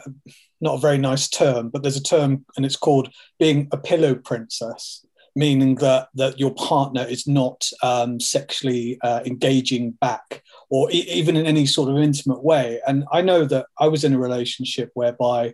not 0.61 0.75
a 0.75 0.79
very 0.79 0.97
nice 0.97 1.29
term, 1.29 1.69
but 1.69 1.81
there's 1.81 1.97
a 1.97 2.03
term 2.03 2.45
and 2.55 2.65
it's 2.65 2.75
called 2.75 3.11
being 3.39 3.67
a 3.71 3.77
pillow 3.77 4.13
princess 4.13 5.05
meaning 5.35 5.75
that 5.75 6.09
that 6.15 6.39
your 6.39 6.53
partner 6.55 7.03
is 7.03 7.27
not 7.27 7.69
um, 7.81 8.19
sexually 8.19 8.99
uh, 9.01 9.21
engaging 9.25 9.91
back 9.91 10.43
or 10.69 10.91
e- 10.91 11.09
even 11.09 11.37
in 11.37 11.45
any 11.45 11.65
sort 11.65 11.89
of 11.89 11.97
intimate 11.97 12.43
way. 12.43 12.81
And 12.87 13.05
I 13.11 13.21
know 13.21 13.45
that 13.45 13.67
I 13.79 13.87
was 13.87 14.03
in 14.03 14.13
a 14.13 14.19
relationship 14.19 14.91
whereby 14.93 15.53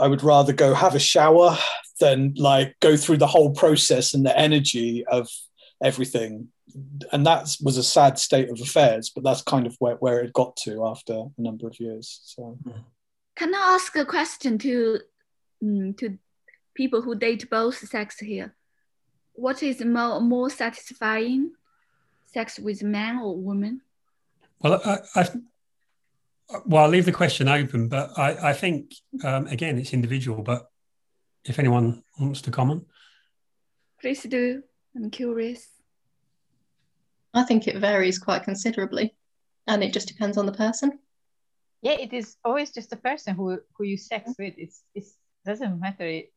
I 0.00 0.08
would 0.08 0.22
rather 0.22 0.52
go 0.52 0.74
have 0.74 0.94
a 0.94 1.00
shower 1.00 1.56
than 2.00 2.34
like 2.36 2.76
go 2.80 2.96
through 2.96 3.18
the 3.18 3.26
whole 3.26 3.52
process 3.52 4.14
and 4.14 4.24
the 4.24 4.36
energy 4.36 5.04
of 5.06 5.28
everything. 5.82 6.48
And 7.12 7.26
that 7.26 7.56
was 7.62 7.76
a 7.76 7.82
sad 7.82 8.18
state 8.18 8.48
of 8.48 8.60
affairs, 8.60 9.10
but 9.10 9.24
that's 9.24 9.42
kind 9.42 9.66
of 9.66 9.76
where, 9.78 9.96
where 9.96 10.20
it 10.20 10.32
got 10.32 10.56
to 10.58 10.86
after 10.86 11.14
a 11.14 11.30
number 11.42 11.66
of 11.66 11.78
years. 11.78 12.20
So, 12.24 12.58
can 13.36 13.54
I 13.54 13.74
ask 13.74 13.94
a 13.96 14.04
question 14.04 14.56
to 14.58 15.00
um, 15.62 15.94
to 15.94 16.18
people 16.74 17.02
who 17.02 17.14
date 17.14 17.50
both 17.50 17.76
sex 17.76 18.18
here? 18.18 18.54
what 19.40 19.62
is 19.62 19.82
more, 19.84 20.20
more 20.20 20.50
satisfying, 20.50 21.52
sex 22.26 22.58
with 22.58 22.82
man 22.82 23.18
or 23.18 23.36
woman? 23.36 23.80
Well, 24.60 24.80
I, 24.84 24.98
I, 25.16 25.28
well, 26.66 26.84
I'll 26.84 26.90
leave 26.90 27.04
the 27.04 27.12
question 27.12 27.48
open, 27.48 27.88
but 27.88 28.18
I, 28.18 28.50
I 28.50 28.52
think 28.52 28.94
um, 29.24 29.46
again 29.46 29.78
it's 29.78 29.92
individual. 29.92 30.42
But 30.42 30.66
if 31.44 31.58
anyone 31.58 32.02
wants 32.18 32.42
to 32.42 32.50
comment, 32.50 32.86
please 34.00 34.22
do. 34.22 34.62
I'm 34.96 35.10
curious. 35.10 35.66
I 37.32 37.44
think 37.44 37.68
it 37.68 37.76
varies 37.76 38.18
quite 38.18 38.42
considerably, 38.42 39.14
and 39.66 39.84
it 39.84 39.92
just 39.92 40.08
depends 40.08 40.36
on 40.36 40.46
the 40.46 40.52
person. 40.52 40.98
Yeah, 41.82 41.92
it 41.92 42.12
is 42.12 42.36
always 42.44 42.72
just 42.72 42.90
the 42.90 42.96
person 42.96 43.34
who 43.34 43.60
who 43.76 43.84
you 43.84 43.96
sex 43.96 44.32
with. 44.38 44.54
It's 44.56 44.82
it 44.94 45.04
doesn't 45.44 45.80
matter 45.80 46.06
it. 46.06 46.32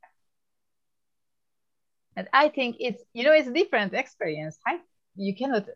and 2.16 2.28
I 2.34 2.50
think 2.50 2.78
it's 2.80 3.04
you 3.14 3.24
know 3.24 3.34
it's 3.34 3.48
a 3.48 3.54
different 3.54 3.94
experience. 3.94 4.58
I, 4.66 4.80
you 5.16 5.36
cannot 5.36 5.68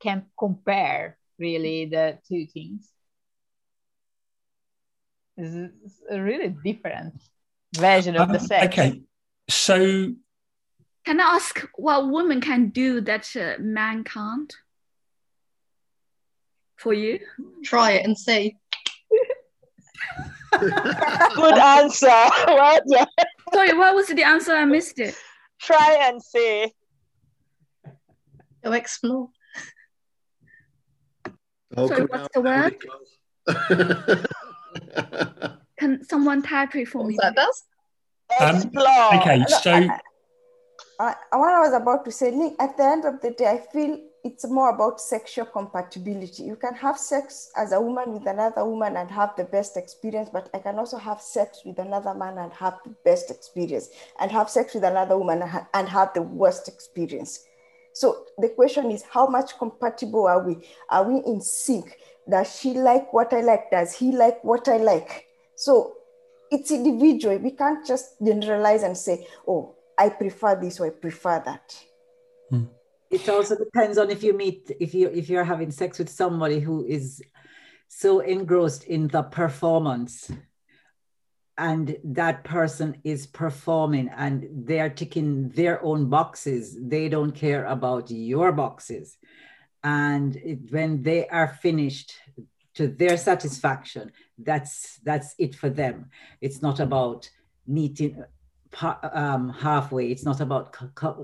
can 0.00 0.26
compare 0.38 1.18
really 1.38 1.86
the 1.86 2.18
two 2.28 2.46
things. 2.46 2.88
It's 5.42 6.00
a 6.10 6.20
really 6.20 6.54
different 6.64 7.14
version 7.76 8.16
of 8.16 8.22
um, 8.22 8.32
the 8.32 8.40
sex. 8.40 8.66
Okay, 8.66 9.02
so 9.48 10.12
can 11.04 11.20
I 11.20 11.24
ask 11.24 11.66
what 11.76 12.10
women 12.10 12.40
can 12.40 12.68
do 12.68 13.00
that 13.02 13.28
uh, 13.36 13.54
man 13.60 14.04
can't? 14.04 14.52
For 16.76 16.94
you, 16.94 17.20
try 17.62 17.92
it 17.92 18.06
and 18.06 18.16
see. 18.16 18.56
Good 20.58 21.58
answer. 21.58 22.06
What? 22.46 22.84
Sorry, 23.52 23.76
what 23.76 23.94
was 23.94 24.08
the 24.08 24.22
answer? 24.22 24.52
I 24.52 24.64
missed 24.64 24.98
it 24.98 25.14
try 25.60 25.98
and 26.08 26.22
see. 26.22 26.72
Go 28.64 28.72
explore. 28.72 29.28
Sorry, 31.74 32.04
what's 32.04 32.28
the 32.34 32.40
word? 32.40 34.36
Can 35.78 36.04
someone 36.04 36.42
type 36.42 36.74
it 36.76 36.88
for 36.88 37.04
me? 37.04 37.16
That 37.20 37.34
does. 37.34 37.64
Um, 38.40 38.70
okay, 39.18 39.44
so 39.48 39.72
I, 41.00 41.14
what 41.32 41.52
I 41.52 41.60
was 41.60 41.72
about 41.72 42.04
to 42.04 42.12
say, 42.12 42.28
at 42.60 42.76
the 42.76 42.84
end 42.84 43.04
of 43.04 43.20
the 43.20 43.30
day, 43.30 43.46
I 43.46 43.58
feel 43.72 43.98
it's 44.22 44.46
more 44.48 44.68
about 44.70 45.00
sexual 45.00 45.46
compatibility. 45.46 46.42
You 46.42 46.56
can 46.56 46.74
have 46.74 46.98
sex 46.98 47.50
as 47.56 47.72
a 47.72 47.80
woman 47.80 48.12
with 48.12 48.26
another 48.26 48.64
woman 48.64 48.96
and 48.98 49.10
have 49.10 49.34
the 49.36 49.44
best 49.44 49.76
experience, 49.76 50.28
but 50.30 50.50
I 50.52 50.58
can 50.58 50.78
also 50.78 50.98
have 50.98 51.20
sex 51.22 51.62
with 51.64 51.78
another 51.78 52.14
man 52.14 52.36
and 52.38 52.52
have 52.52 52.78
the 52.84 52.90
best 53.04 53.30
experience, 53.30 53.88
and 54.20 54.30
have 54.30 54.50
sex 54.50 54.74
with 54.74 54.84
another 54.84 55.16
woman 55.16 55.42
and 55.74 55.88
have 55.88 56.12
the 56.14 56.22
worst 56.22 56.68
experience. 56.68 57.46
So 57.92 58.26
the 58.38 58.50
question 58.50 58.90
is, 58.90 59.02
how 59.02 59.26
much 59.26 59.58
compatible 59.58 60.26
are 60.26 60.46
we? 60.46 60.68
Are 60.88 61.02
we 61.02 61.22
in 61.24 61.40
sync? 61.40 61.96
Does 62.28 62.58
she 62.58 62.74
like 62.74 63.12
what 63.12 63.32
I 63.32 63.40
like? 63.40 63.70
Does 63.70 63.94
he 63.94 64.12
like 64.12 64.42
what 64.44 64.68
I 64.68 64.76
like? 64.76 65.26
So 65.56 65.94
it's 66.50 66.70
individual. 66.70 67.38
We 67.38 67.52
can't 67.52 67.86
just 67.86 68.14
generalize 68.24 68.82
and 68.82 68.96
say, 68.96 69.26
oh, 69.46 69.74
I 69.98 70.08
prefer 70.08 70.58
this 70.60 70.80
or 70.80 70.86
I 70.86 70.90
prefer 70.90 71.42
that. 71.44 71.76
Hmm. 72.50 72.64
It 73.10 73.28
also 73.28 73.56
depends 73.56 73.98
on 73.98 74.10
if 74.10 74.22
you 74.22 74.32
meet, 74.32 74.70
if 74.80 74.94
you 74.94 75.08
if 75.08 75.28
you're 75.28 75.44
having 75.44 75.70
sex 75.70 75.98
with 75.98 76.08
somebody 76.08 76.60
who 76.60 76.84
is 76.86 77.22
so 77.88 78.20
engrossed 78.20 78.84
in 78.84 79.08
the 79.08 79.22
performance 79.22 80.30
and 81.58 81.96
that 82.04 82.44
person 82.44 82.96
is 83.04 83.26
performing 83.26 84.08
and 84.16 84.48
they're 84.50 84.88
ticking 84.88 85.50
their 85.50 85.82
own 85.84 86.08
boxes 86.08 86.78
they 86.80 87.08
don't 87.08 87.32
care 87.32 87.66
about 87.66 88.10
your 88.10 88.52
boxes 88.52 89.18
and 89.82 90.36
it, 90.36 90.70
when 90.70 91.02
they 91.02 91.26
are 91.28 91.48
finished 91.48 92.14
to 92.74 92.86
their 92.86 93.16
satisfaction 93.16 94.12
that's 94.44 94.98
that's 95.04 95.34
it 95.38 95.54
for 95.54 95.68
them. 95.68 96.10
It's 96.40 96.62
not 96.62 96.80
about 96.80 97.28
meeting 97.66 98.24
um, 98.82 99.50
halfway. 99.50 100.10
It's 100.10 100.24
not 100.24 100.40
about 100.40 100.76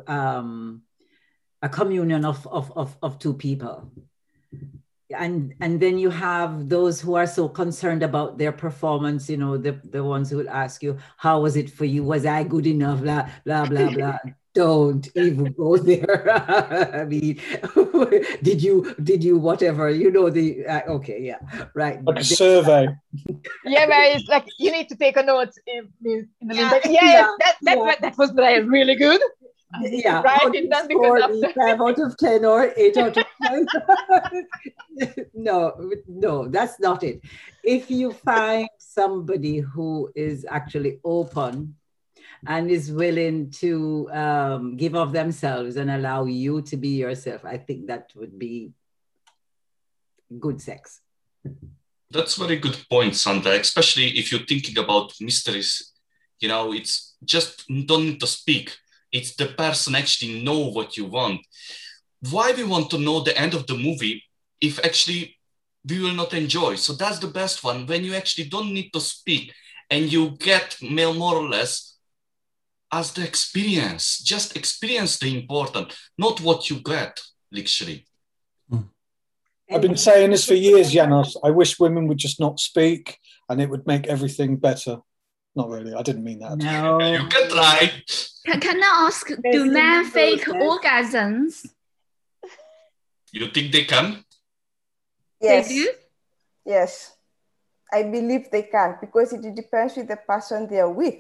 um, 0.09 0.83
a 1.63 1.69
communion 1.69 2.25
of, 2.25 2.47
of, 2.47 2.73
of, 2.77 2.97
of 3.03 3.19
two 3.19 3.35
people. 3.35 3.91
And 5.17 5.55
and 5.61 5.79
then 5.81 5.99
you 5.99 6.11
have 6.11 6.69
those 6.69 7.01
who 7.01 7.15
are 7.15 7.29
so 7.29 7.49
concerned 7.49 8.03
about 8.03 8.39
their 8.39 8.51
performance 8.51 9.31
you 9.31 9.37
know 9.37 9.57
the 9.57 9.81
the 9.85 10.03
ones 10.03 10.31
who 10.31 10.39
will 10.39 10.51
ask 10.51 10.83
you 10.83 10.99
how 11.17 11.41
was 11.43 11.55
it 11.57 11.71
for 11.71 11.85
you? 11.85 12.03
Was 12.03 12.27
i 12.27 12.43
good 12.43 12.67
enough? 12.67 13.03
Blah 13.03 13.31
blah 13.45 13.67
blah 13.67 13.91
blah 13.91 14.19
don't 14.57 15.07
even 15.15 15.53
go 15.63 15.77
there. 15.77 16.17
I 17.01 17.05
mean 17.05 17.39
did 18.49 18.63
you 18.63 18.95
did 19.03 19.23
you 19.23 19.37
whatever 19.39 19.91
you 19.91 20.11
know 20.11 20.31
the 20.31 20.67
uh, 20.67 20.97
okay 20.97 21.21
yeah 21.21 21.41
right. 21.75 22.03
Like 22.03 22.21
a 22.21 22.25
survey. 22.25 22.89
Yeah 23.65 23.87
but 23.87 24.03
it's 24.15 24.29
like 24.29 24.47
you 24.59 24.71
need 24.73 24.89
to 24.89 24.97
take 24.97 25.17
a 25.17 25.23
note 25.23 25.55
in, 25.67 25.83
in 26.05 26.29
the 26.41 26.55
yeah, 26.55 26.81
yeah, 26.85 26.91
yeah, 26.91 27.29
that, 27.43 27.55
that, 27.63 27.79
yeah. 27.79 27.95
that 28.01 28.19
was 28.19 28.33
really 28.77 28.95
good. 28.95 29.21
Yeah, 29.83 30.23
right 30.23 30.55
it 30.55 30.71
does 30.71 30.87
because 30.87 31.23
five 31.55 31.81
out 31.81 31.99
of 31.99 32.17
ten 32.17 32.45
or 32.45 32.73
eight 32.77 32.97
out 32.97 33.17
of 33.17 33.27
ten. 33.43 33.67
no, 35.35 35.59
no, 36.09 36.49
that's 36.49 36.79
not 36.81 37.03
it. 37.03 37.21
If 37.65 37.91
you 37.91 38.13
find 38.13 38.69
somebody 38.79 39.59
who 39.59 40.11
is 40.15 40.47
actually 40.49 41.01
open 41.05 41.75
and 42.47 42.71
is 42.71 42.93
willing 42.93 43.51
to 43.51 44.11
um, 44.13 44.77
give 44.77 44.95
of 44.95 45.13
themselves 45.13 45.77
and 45.77 45.91
allow 45.91 46.25
you 46.25 46.63
to 46.63 46.77
be 46.77 46.91
yourself, 46.91 47.45
I 47.45 47.59
think 47.59 47.87
that 47.87 48.11
would 48.15 48.39
be 48.39 48.73
good 50.39 50.61
sex. 50.61 51.01
That's 52.11 52.37
very 52.37 52.57
good 52.57 52.79
point, 52.91 53.17
Sandra. 53.17 53.53
Especially 53.53 54.09
if 54.19 54.31
you're 54.31 54.47
thinking 54.47 54.79
about 54.79 55.13
mysteries, 55.21 55.93
you 56.41 56.49
know, 56.49 56.73
it's 56.73 57.17
just 57.25 57.67
don't 57.87 58.05
need 58.05 58.21
to 58.21 58.27
speak 58.27 58.77
it's 59.13 59.35
the 59.37 59.47
person 59.47 59.95
actually 59.95 60.43
know 60.43 60.59
what 60.69 60.97
you 60.97 61.05
want 61.05 61.41
why 62.31 62.53
we 62.53 62.65
want 62.65 62.91
to 62.91 62.99
know 62.99 63.21
the 63.21 63.39
end 63.39 63.55
of 63.55 63.67
the 63.67 63.77
movie 63.77 64.23
if 64.61 64.79
actually 64.85 65.37
we 65.89 66.01
will 66.01 66.15
not 66.15 66.35
enjoy 66.35 66.75
so 66.75 66.93
that's 66.93 67.19
the 67.19 67.35
best 67.41 67.63
one 67.63 67.87
when 67.87 68.05
you 68.05 68.15
actually 68.15 68.49
don't 68.49 68.73
need 68.73 68.91
to 68.93 69.01
speak 69.01 69.53
and 69.91 70.13
you 70.13 70.31
get 70.39 70.77
more 70.83 71.37
or 71.37 71.49
less 71.49 71.96
as 72.93 73.13
the 73.13 73.25
experience 73.25 74.19
just 74.19 74.57
experience 74.57 75.19
the 75.19 75.39
important 75.39 75.97
not 76.19 76.41
what 76.41 76.71
you 76.71 76.77
get 76.81 77.21
literally 77.51 78.07
hmm. 78.71 78.83
I've 79.71 79.83
been 79.83 79.97
saying 79.97 80.31
this 80.31 80.47
for 80.47 80.55
years, 80.55 80.93
Janos. 80.93 81.37
I 81.43 81.51
wish 81.51 81.81
women 81.81 82.07
would 82.07 82.19
just 82.19 82.39
not 82.39 82.61
speak 82.61 83.19
and 83.49 83.61
it 83.61 83.69
would 83.69 83.87
make 83.87 84.07
everything 84.07 84.57
better. 84.57 84.99
Not 85.57 85.71
really. 85.71 85.95
I 85.95 86.03
didn't 86.03 86.23
mean 86.23 86.39
that. 86.41 86.59
No. 86.59 87.01
You 87.01 87.27
can 87.27 87.51
try. 87.51 87.91
Can, 88.45 88.61
can 88.61 88.83
I 88.83 89.07
ask, 89.07 89.27
do 89.27 89.71
men 89.71 90.05
fake 90.05 90.45
orgasms? 90.45 91.67
You 93.33 93.49
think 93.49 93.73
they 93.73 93.85
can? 93.85 94.25
Yes. 95.41 95.69
They 95.69 95.75
do? 95.75 95.93
Yes. 96.65 97.13
I 97.93 98.03
believe 98.05 98.51
they 98.51 98.63
can 98.63 98.99
because 99.01 99.33
it 99.33 99.55
depends 99.55 99.97
with 99.97 100.09
the 100.09 100.17
person 100.17 100.69
they 100.69 100.81
are 100.81 100.91
with. 100.91 101.17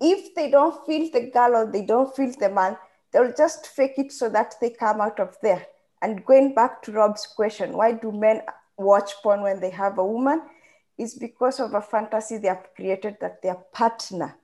If 0.00 0.34
they 0.34 0.50
don't 0.50 0.86
feel 0.86 1.10
the 1.10 1.30
girl 1.30 1.56
or 1.56 1.70
they 1.70 1.84
don't 1.84 2.14
feel 2.14 2.32
the 2.38 2.48
man, 2.48 2.76
they'll 3.12 3.34
just 3.34 3.66
fake 3.66 3.98
it 3.98 4.12
so 4.12 4.28
that 4.30 4.54
they 4.60 4.70
come 4.70 5.00
out 5.00 5.20
of 5.20 5.36
there. 5.42 5.66
And 6.02 6.24
going 6.24 6.54
back 6.54 6.82
to 6.82 6.92
Rob's 6.92 7.26
question, 7.26 7.76
why 7.76 7.92
do 7.92 8.10
men 8.10 8.42
watch 8.78 9.12
porn 9.22 9.42
when 9.42 9.60
they 9.60 9.70
have 9.70 9.98
a 9.98 10.04
woman? 10.04 10.42
is 11.00 11.14
because 11.14 11.58
of 11.60 11.72
a 11.72 11.80
fantasy 11.80 12.36
they 12.36 12.48
have 12.48 12.68
created 12.76 13.16
that 13.20 13.40
their 13.42 13.56
partner 13.72 14.36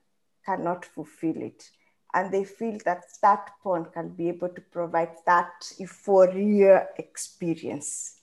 cannot 0.44 0.86
fulfill 0.86 1.36
it. 1.36 1.70
And 2.14 2.32
they 2.32 2.44
feel 2.44 2.78
that 2.86 3.02
that 3.20 3.50
porn 3.62 3.86
can 3.92 4.08
be 4.08 4.28
able 4.28 4.48
to 4.48 4.60
provide 4.62 5.10
that 5.26 5.52
euphoria 5.76 6.86
experience. 6.96 8.20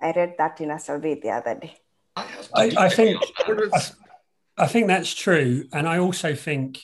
I 0.00 0.12
read 0.12 0.36
that 0.38 0.58
in 0.62 0.70
a 0.70 0.78
survey 0.78 1.20
the 1.20 1.30
other 1.30 1.54
day. 1.56 1.76
I, 2.16 2.72
I 2.78 2.88
think 2.88 3.20
I, 4.60 4.66
think 4.66 4.86
that's 4.86 5.14
true, 5.14 5.64
and 5.72 5.88
I 5.88 5.98
also 5.98 6.34
think 6.34 6.80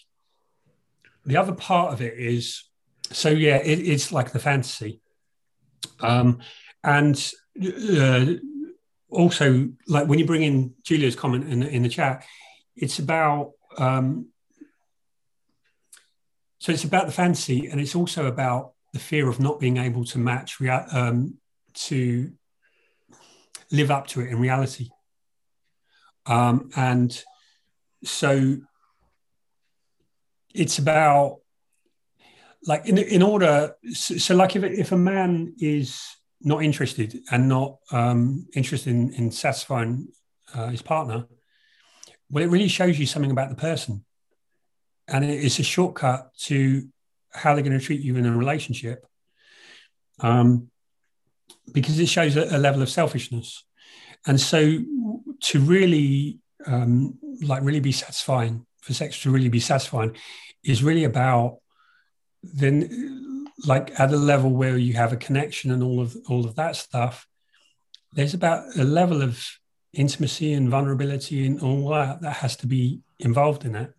the 1.25 1.37
other 1.37 1.53
part 1.53 1.93
of 1.93 2.01
it 2.01 2.19
is 2.19 2.65
so 3.13 3.29
yeah, 3.29 3.57
it, 3.57 3.79
it's 3.79 4.13
like 4.13 4.33
the 4.33 4.39
fantasy, 4.39 5.01
um, 6.01 6.41
and 6.83 7.33
uh, 7.99 8.27
also 9.09 9.69
like 9.87 10.09
when 10.09 10.19
you 10.19 10.27
bring 10.27 10.43
in 10.43 10.75
Julia's 10.83 11.17
comment 11.17 11.49
in, 11.49 11.63
in 11.63 11.83
the 11.83 11.89
chat, 11.89 12.25
it's 12.75 12.99
about 12.99 13.53
um, 13.79 14.29
so 16.59 16.73
it's 16.73 16.85
about 16.85 17.07
the 17.07 17.13
fantasy 17.13 17.69
and 17.69 17.81
it's 17.81 17.95
also 17.95 18.27
about 18.27 18.73
the 18.93 18.99
fear 18.99 19.29
of 19.29 19.39
not 19.39 19.61
being 19.61 19.77
able 19.77 20.05
to 20.05 20.19
match 20.19 20.59
rea- 20.59 20.87
um, 20.91 21.35
to 21.75 22.33
live 23.71 23.91
up 23.91 24.07
to 24.09 24.21
it 24.21 24.31
in 24.31 24.41
reality. 24.41 24.89
Um, 26.25 26.71
and 26.75 27.23
so 28.07 28.57
it's 30.55 30.79
about 30.79 31.39
like 32.65 32.87
in, 32.87 32.99
in 32.99 33.23
order 33.23 33.75
so, 33.93 34.17
so 34.17 34.35
like 34.35 34.57
if, 34.57 34.65
if 34.65 34.93
a 34.93 34.97
man 34.97 35.55
is 35.59 36.17
not 36.41 36.63
interested 36.63 37.19
and 37.31 37.49
not 37.49 37.79
um, 37.93 38.47
interested 38.55 38.91
in, 38.91 39.13
in 39.15 39.31
satisfying 39.31 40.09
uh, 40.55 40.69
his 40.69 40.83
partner, 40.83 41.27
well, 42.31 42.45
it 42.45 42.49
really 42.49 42.69
shows 42.69 42.99
you 42.99 43.07
something 43.07 43.31
about 43.31 43.51
the 43.51 43.57
person. 43.57 44.05
And 45.09 45.25
it's 45.25 45.59
a 45.59 45.63
shortcut 45.63 46.31
to 46.45 46.89
how 47.33 47.55
they're 47.55 47.63
going 47.63 47.79
to 47.79 47.85
treat 47.85 48.01
you 48.01 48.17
in 48.17 48.27
a 48.27 48.37
relationship 48.37 49.07
um, 50.21 50.71
because 51.73 51.99
it 51.99 52.09
shows 52.09 52.37
a, 52.37 52.57
a, 52.57 52.59
level 52.59 52.83
of 52.83 52.89
selfishness. 52.89 53.65
And 54.27 54.41
so 54.41 54.79
to 55.41 55.61
really, 55.61 56.41
um, 56.65 57.19
like, 57.43 57.63
really 57.63 57.81
be 57.81 57.93
satisfying, 57.93 58.67
for 58.81 58.95
sex 58.95 59.21
to 59.23 59.31
really 59.31 59.49
be 59.49 59.61
satisfying, 59.61 60.17
is 60.65 60.83
really 60.83 61.05
about 61.05 61.59
then 62.43 63.47
like 63.67 63.99
at 63.99 64.13
a 64.13 64.17
level 64.17 64.51
where 64.51 64.77
you 64.77 64.95
have 64.95 65.13
a 65.13 65.17
connection 65.17 65.71
and 65.71 65.83
all 65.83 66.01
of 66.01 66.15
all 66.29 66.45
of 66.47 66.55
that 66.57 66.77
stuff 66.77 67.27
there's 68.17 68.35
about 68.35 68.65
a 68.77 68.85
level 68.85 69.23
of 69.23 69.45
intimacy 69.93 70.55
and 70.55 70.71
vulnerability 70.71 71.47
and 71.47 71.61
all 71.61 71.91
that 71.91 72.21
that 72.23 72.37
has 72.37 72.57
to 72.57 72.67
be 72.67 73.01
involved 73.19 73.65
in 73.65 73.77
it. 73.77 73.93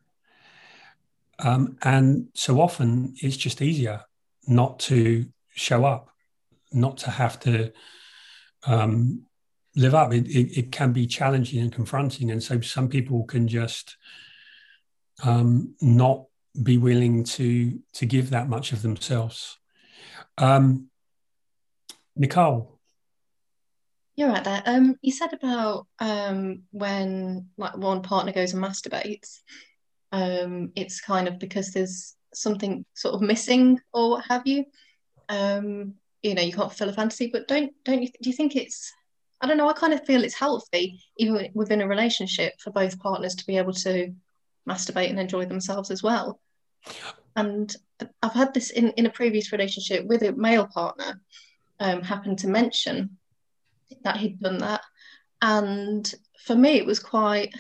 Um, 1.40 1.78
and 1.84 2.30
so 2.34 2.60
often 2.60 3.14
it's 3.22 3.38
just 3.38 3.62
easier 3.62 4.02
not 4.48 4.80
to 4.80 5.28
show 5.54 5.86
up 5.86 6.10
not 6.72 6.98
to 6.98 7.12
have 7.12 7.40
to 7.40 7.72
um, 8.66 9.26
live 9.78 9.96
up 9.96 10.12
it, 10.12 10.28
it, 10.28 10.58
it, 10.58 10.72
can 10.72 10.92
be 10.92 11.06
challenging 11.06 11.62
and 11.62 11.72
confronting 11.72 12.32
and 12.32 12.42
so 12.42 12.60
some 12.60 12.90
people 12.90 13.24
can 13.24 13.48
just 13.48 13.96
um, 15.24 15.76
not 15.82 16.26
be 16.62 16.78
willing 16.78 17.24
to 17.24 17.80
to 17.94 18.06
give 18.06 18.32
that 18.32 18.50
much 18.50 18.72
of 18.72 18.82
themselves. 18.82 19.58
Um, 20.38 20.90
Nicole. 22.16 22.80
You're 24.16 24.30
right 24.30 24.44
there. 24.44 24.64
Um, 24.66 24.96
you 25.02 25.12
said 25.12 25.34
about 25.34 25.86
um, 26.00 26.64
when 26.72 27.50
like 27.58 27.78
one 27.78 28.02
partner 28.02 28.32
goes 28.32 28.54
and 28.54 28.64
masturbates, 28.64 29.42
um, 30.12 30.72
it's 30.76 31.02
kind 31.02 31.28
of 31.28 31.38
because 31.38 31.72
there's 31.72 32.16
something 32.34 32.84
sort 32.96 33.14
of 33.14 33.22
missing 33.22 33.80
or 33.94 34.12
what 34.12 34.26
have 34.26 34.48
you. 34.48 34.66
Um, 35.30 35.96
you 36.24 36.34
know, 36.34 36.42
you 36.42 36.52
can't 36.52 36.70
fulfill 36.70 36.90
a 36.90 36.94
fantasy, 36.94 37.30
but 37.32 37.48
don't 37.48 37.72
don't 37.84 38.02
you 38.02 38.10
do 38.22 38.30
you 38.30 38.36
think 38.36 38.56
it's 38.56 38.92
I 39.40 39.48
don't 39.48 39.58
know, 39.58 39.70
I 39.70 39.74
kind 39.74 39.94
of 39.94 40.06
feel 40.06 40.24
it's 40.24 40.34
healthy, 40.34 41.00
even 41.18 41.50
within 41.54 41.82
a 41.82 41.88
relationship, 41.88 42.54
for 42.60 42.72
both 42.72 43.00
partners 43.00 43.36
to 43.36 43.46
be 43.46 43.58
able 43.58 43.74
to 43.74 44.14
masturbate 44.68 45.10
and 45.10 45.20
enjoy 45.20 45.46
themselves 45.46 45.92
as 45.92 46.02
well. 46.02 46.40
And 47.36 47.76
I've 48.22 48.34
had 48.34 48.54
this 48.54 48.72
in, 48.72 48.90
in 48.92 49.06
a 49.06 49.12
previous 49.12 49.52
relationship 49.52 50.06
with 50.06 50.24
a 50.24 50.32
male 50.32 50.68
partner, 50.68 51.22
um, 51.80 52.02
happened 52.02 52.40
to 52.40 52.48
mention 52.48 53.18
that 54.04 54.18
he'd 54.18 54.40
done 54.40 54.58
that. 54.60 54.82
And 55.42 56.12
for 56.46 56.56
me, 56.56 56.78
it 56.78 56.86
was 56.86 57.00
quite, 57.00 57.54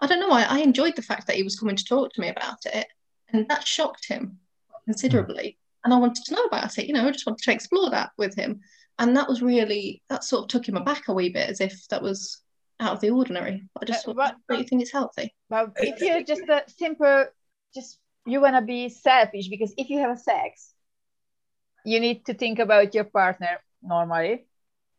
I 0.00 0.06
don't 0.06 0.20
know, 0.20 0.30
I, 0.30 0.42
I 0.42 0.58
enjoyed 0.58 0.96
the 0.96 1.02
fact 1.02 1.26
that 1.26 1.36
he 1.36 1.42
was 1.42 1.58
coming 1.58 1.76
to 1.76 1.84
talk 1.84 2.12
to 2.12 2.20
me 2.20 2.28
about 2.28 2.58
it. 2.66 2.86
And 3.32 3.48
that 3.48 3.66
shocked 3.66 4.06
him 4.06 4.38
considerably. 4.84 5.56
And 5.84 5.94
I 5.94 5.98
wanted 5.98 6.24
to 6.26 6.34
know 6.34 6.44
about 6.44 6.76
it, 6.76 6.86
you 6.86 6.92
know, 6.92 7.06
I 7.06 7.10
just 7.10 7.26
wanted 7.26 7.44
to 7.44 7.52
explore 7.52 7.90
that 7.90 8.10
with 8.18 8.34
him. 8.34 8.60
And 8.98 9.16
that 9.16 9.28
was 9.28 9.40
really, 9.42 10.02
that 10.08 10.24
sort 10.24 10.44
of 10.44 10.48
took 10.48 10.68
him 10.68 10.76
aback 10.76 11.08
a 11.08 11.14
wee 11.14 11.30
bit 11.30 11.48
as 11.48 11.60
if 11.60 11.88
that 11.88 12.02
was 12.02 12.42
out 12.78 12.94
of 12.94 13.00
the 13.00 13.10
ordinary. 13.10 13.68
I 13.80 13.84
just 13.84 14.06
Uh, 14.06 14.14
thought, 14.14 14.36
but- 14.46 14.54
do 14.54 14.60
you 14.60 14.64
think 14.68 14.82
it's 14.82 14.92
healthy? 14.92 15.34
But 15.48 15.72
if 15.76 16.00
you're 16.00 16.22
just 16.22 16.42
a 16.48 16.64
simple, 16.68 17.26
just 17.74 17.98
you 18.26 18.40
wanna 18.40 18.62
be 18.62 18.88
selfish 18.88 19.48
because 19.48 19.72
if 19.76 19.88
you 19.88 19.98
have 19.98 20.10
a 20.10 20.16
sex, 20.16 20.74
you 21.84 22.00
need 22.00 22.26
to 22.26 22.34
think 22.34 22.58
about 22.58 22.94
your 22.94 23.04
partner 23.04 23.58
normally. 23.82 24.46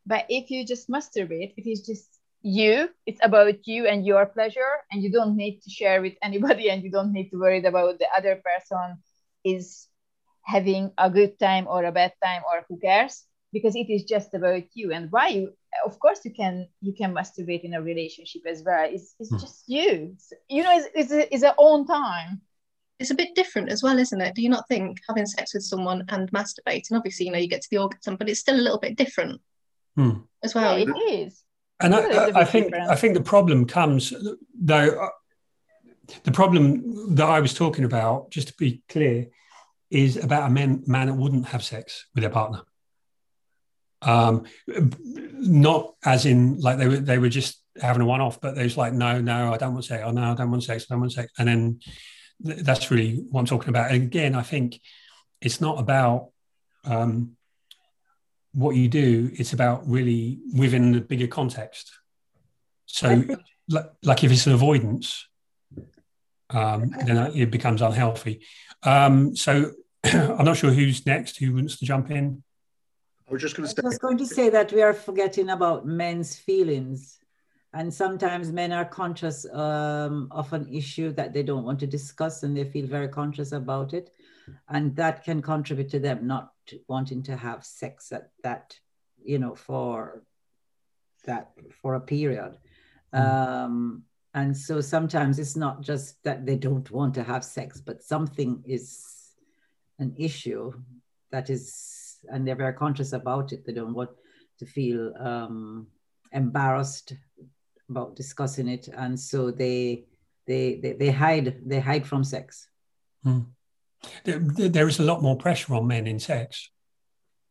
But 0.05 0.25
if 0.29 0.49
you 0.49 0.65
just 0.65 0.89
masturbate, 0.89 1.53
it 1.57 1.67
is 1.69 1.85
just 1.85 2.19
you. 2.41 2.89
It's 3.05 3.19
about 3.23 3.67
you 3.67 3.85
and 3.85 4.03
your 4.03 4.25
pleasure, 4.25 4.73
and 4.91 5.03
you 5.03 5.11
don't 5.11 5.35
need 5.37 5.61
to 5.61 5.69
share 5.69 6.01
with 6.01 6.15
anybody, 6.23 6.71
and 6.71 6.81
you 6.83 6.89
don't 6.89 7.13
need 7.13 7.29
to 7.29 7.37
worry 7.37 7.63
about 7.63 7.99
the 7.99 8.07
other 8.17 8.41
person 8.43 8.97
is 9.43 9.87
having 10.43 10.91
a 10.97 11.09
good 11.09 11.37
time 11.37 11.67
or 11.67 11.85
a 11.85 11.91
bad 11.91 12.13
time 12.23 12.41
or 12.51 12.65
who 12.67 12.79
cares 12.79 13.25
because 13.53 13.75
it 13.75 13.89
is 13.89 14.03
just 14.03 14.33
about 14.33 14.63
you 14.73 14.91
and 14.93 15.11
why 15.11 15.27
you 15.29 15.51
of 15.85 15.99
course 15.99 16.19
you 16.25 16.31
can 16.33 16.67
you 16.81 16.93
can 16.93 17.13
masturbate 17.13 17.63
in 17.63 17.73
a 17.73 17.81
relationship 17.81 18.41
as 18.47 18.63
well 18.65 18.85
it's, 18.89 19.15
it's 19.19 19.29
just 19.43 19.63
you 19.67 19.89
It's- 20.15 20.33
you 20.49 20.63
know 20.63 20.75
it's, 20.77 20.87
it's, 20.95 21.11
a, 21.11 21.33
it's 21.33 21.43
a 21.43 21.53
own 21.57 21.85
time 21.85 22.41
It's 23.01 23.11
a 23.11 23.21
bit 23.23 23.33
different 23.41 23.69
as 23.73 23.81
well, 23.83 23.97
isn't 23.97 24.21
it? 24.25 24.35
Do 24.35 24.41
you 24.45 24.51
not 24.55 24.67
think 24.71 24.89
having 25.09 25.25
sex 25.25 25.45
with 25.55 25.65
someone 25.71 25.99
and 26.13 26.31
masturbating, 26.37 26.93
obviously, 26.97 27.25
you 27.25 27.31
know, 27.33 27.41
you 27.43 27.49
get 27.53 27.63
to 27.63 27.71
the 27.71 27.79
orgasm, 27.83 28.15
but 28.19 28.29
it's 28.29 28.43
still 28.45 28.59
a 28.59 28.65
little 28.65 28.81
bit 28.85 28.95
different 29.03 29.41
Hmm. 29.97 30.15
as 30.45 30.53
well. 30.55 30.77
yeah, 30.77 30.85
it 30.87 30.97
is 31.19 31.31
And 31.83 31.93
It 31.95 32.11
is 32.11 32.17
a 32.17 32.21
I, 32.21 32.23
I, 32.23 32.27
I 32.41 32.43
bit 32.43 32.51
think 32.53 32.65
different. 32.67 32.91
I 32.95 32.97
think 33.01 33.13
the 33.15 33.29
problem 33.35 33.59
comes 33.77 34.13
though. 34.71 34.89
uh, 35.05 35.13
The 36.27 36.35
problem 36.41 36.65
that 37.17 37.29
I 37.37 37.39
was 37.45 37.53
talking 37.53 37.85
about, 37.91 38.17
just 38.35 38.47
to 38.49 38.53
be 38.65 38.71
clear, 38.93 39.17
is 39.89 40.13
about 40.27 40.49
a 40.49 40.53
man, 40.57 40.71
man 40.85 41.07
that 41.07 41.17
wouldn't 41.21 41.47
have 41.53 41.63
sex 41.63 42.05
with 42.13 42.21
their 42.23 42.35
partner. 42.41 42.61
Um, 44.01 44.45
not 44.67 45.93
as 46.03 46.25
in 46.25 46.59
like 46.59 46.77
they 46.79 46.87
were 46.87 46.97
they 46.97 47.17
were 47.19 47.29
just 47.29 47.61
having 47.79 48.01
a 48.01 48.05
one 48.05 48.21
off, 48.21 48.41
but 48.41 48.55
they 48.55 48.63
was 48.63 48.77
like, 48.77 48.93
no, 48.93 49.21
no, 49.21 49.53
I 49.53 49.57
don't 49.57 49.73
want 49.73 49.85
sex. 49.85 50.03
Oh 50.05 50.11
no, 50.11 50.31
I 50.31 50.35
don't 50.35 50.51
want 50.51 50.63
sex. 50.63 50.85
I 50.89 50.93
don't 50.93 51.01
want 51.01 51.13
sex. 51.13 51.31
And 51.37 51.47
then 51.47 51.79
th- 52.45 52.59
that's 52.59 52.91
really 52.91 53.23
what 53.29 53.41
I'm 53.41 53.45
talking 53.45 53.69
about. 53.69 53.91
And 53.91 54.03
again, 54.03 54.35
I 54.35 54.41
think 54.41 54.79
it's 55.41 55.61
not 55.61 55.79
about 55.79 56.29
um, 56.85 57.35
what 58.53 58.75
you 58.75 58.87
do, 58.87 59.31
it's 59.33 59.53
about 59.53 59.87
really 59.87 60.39
within 60.53 60.91
the 60.91 61.01
bigger 61.01 61.27
context. 61.27 61.91
So, 62.85 63.23
like, 63.69 63.85
like 64.03 64.23
if 64.23 64.31
it's 64.31 64.47
an 64.47 64.53
avoidance, 64.53 65.27
um, 66.49 66.89
then 67.05 67.17
it 67.35 67.51
becomes 67.51 67.81
unhealthy. 67.81 68.45
Um, 68.83 69.35
so, 69.35 69.71
I'm 70.03 70.45
not 70.45 70.57
sure 70.57 70.71
who's 70.71 71.05
next. 71.05 71.37
Who 71.37 71.53
wants 71.53 71.79
to 71.79 71.85
jump 71.85 72.11
in? 72.11 72.43
Was 73.31 73.41
just 73.41 73.55
going 73.55 73.69
to 73.69 73.81
I 73.81 73.87
was 73.87 73.97
going 73.97 74.17
to 74.17 74.25
say 74.25 74.49
that 74.49 74.73
we 74.73 74.81
are 74.81 74.93
forgetting 74.93 75.49
about 75.49 75.85
men's 75.85 76.35
feelings. 76.35 77.19
And 77.73 77.93
sometimes 77.93 78.51
men 78.51 78.73
are 78.73 78.83
conscious 78.83 79.45
um, 79.53 80.27
of 80.31 80.51
an 80.51 80.67
issue 80.73 81.13
that 81.13 81.31
they 81.31 81.41
don't 81.41 81.63
want 81.63 81.79
to 81.79 81.87
discuss 81.87 82.43
and 82.43 82.55
they 82.55 82.65
feel 82.65 82.85
very 82.85 83.07
conscious 83.07 83.53
about 83.53 83.93
it. 83.93 84.11
And 84.67 84.93
that 84.97 85.23
can 85.23 85.41
contribute 85.41 85.89
to 85.91 85.99
them 85.99 86.27
not 86.27 86.51
wanting 86.89 87.23
to 87.23 87.37
have 87.37 87.63
sex 87.63 88.11
at 88.11 88.31
that, 88.43 88.77
you 89.23 89.39
know, 89.39 89.55
for 89.55 90.23
that, 91.23 91.51
for 91.81 91.95
a 91.95 92.01
period. 92.01 92.57
Um, 93.13 94.03
and 94.33 94.55
so 94.55 94.81
sometimes 94.81 95.39
it's 95.39 95.55
not 95.55 95.81
just 95.81 96.21
that 96.23 96.45
they 96.45 96.57
don't 96.57 96.89
want 96.91 97.13
to 97.15 97.23
have 97.23 97.45
sex, 97.45 97.79
but 97.79 98.03
something 98.03 98.63
is 98.65 99.31
an 99.99 100.13
issue 100.17 100.73
that 101.31 101.49
is, 101.49 101.73
and 102.29 102.47
they're 102.47 102.55
very 102.55 102.73
conscious 102.73 103.13
about 103.13 103.51
it. 103.53 103.65
They 103.65 103.73
don't 103.73 103.93
want 103.93 104.11
to 104.59 104.65
feel 104.65 105.13
um, 105.19 105.87
embarrassed 106.31 107.13
about 107.89 108.15
discussing 108.15 108.67
it, 108.67 108.87
and 108.95 109.19
so 109.19 109.51
they 109.51 110.05
they 110.47 110.79
they, 110.81 110.93
they 110.93 111.11
hide 111.11 111.61
they 111.65 111.79
hide 111.79 112.05
from 112.07 112.23
sex. 112.23 112.67
Hmm. 113.23 113.39
There, 114.23 114.39
there- 114.39 114.69
there 114.69 114.87
is 114.87 114.99
a 114.99 115.03
lot 115.03 115.21
more 115.21 115.37
pressure 115.37 115.75
on 115.75 115.85
men 115.87 116.07
in 116.07 116.19
sex 116.19 116.71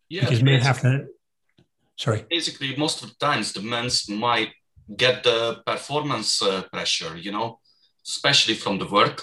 Yeah, 0.09 0.22
because 0.22 0.42
men 0.42 0.60
have 0.62 0.80
to. 0.80 1.06
Sorry. 1.97 2.24
basically 2.30 2.74
most 2.76 3.02
of 3.02 3.10
the 3.10 3.16
times 3.26 3.52
the 3.52 3.60
men's 3.62 4.09
might 4.09 4.48
get 4.97 5.22
the 5.22 5.62
performance 5.66 6.42
uh, 6.42 6.62
pressure 6.72 7.14
you 7.16 7.30
know 7.30 7.59
especially 8.06 8.55
from 8.55 8.78
the 8.78 8.86
work 8.86 9.22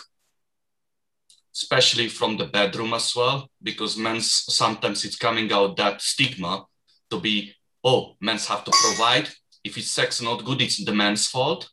especially 1.57 2.07
from 2.07 2.37
the 2.37 2.45
bedroom 2.45 2.93
as 2.93 3.15
well 3.15 3.49
because 3.63 3.97
men's 3.97 4.29
sometimes 4.61 5.03
it's 5.03 5.15
coming 5.15 5.51
out 5.51 5.75
that 5.75 6.01
stigma 6.01 6.63
to 7.09 7.19
be 7.19 7.51
oh 7.83 8.15
men's 8.21 8.45
have 8.47 8.63
to 8.63 8.71
provide. 8.83 9.27
If 9.63 9.77
it's 9.77 9.91
sex 9.91 10.21
not 10.21 10.45
good 10.45 10.61
it's 10.61 10.83
the 10.85 10.93
man's 10.93 11.27
fault. 11.27 11.69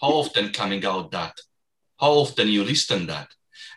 How 0.00 0.08
often 0.08 0.52
coming 0.52 0.84
out 0.84 1.10
that? 1.12 1.34
How 2.00 2.12
often 2.24 2.48
you 2.48 2.64
listen 2.64 3.06
that? 3.06 3.28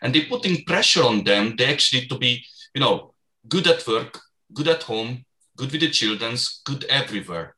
And 0.02 0.12
they 0.14 0.22
putting 0.22 0.64
pressure 0.64 1.04
on 1.04 1.22
them 1.24 1.54
they 1.56 1.66
actually 1.66 2.06
to 2.08 2.18
be 2.18 2.44
you 2.74 2.80
know 2.80 3.14
good 3.48 3.66
at 3.68 3.86
work 3.86 4.18
good 4.52 4.68
at 4.68 4.82
home 4.82 5.24
good 5.56 5.70
with 5.70 5.80
the 5.80 5.90
children's 5.90 6.60
good 6.64 6.84
everywhere. 6.84 7.54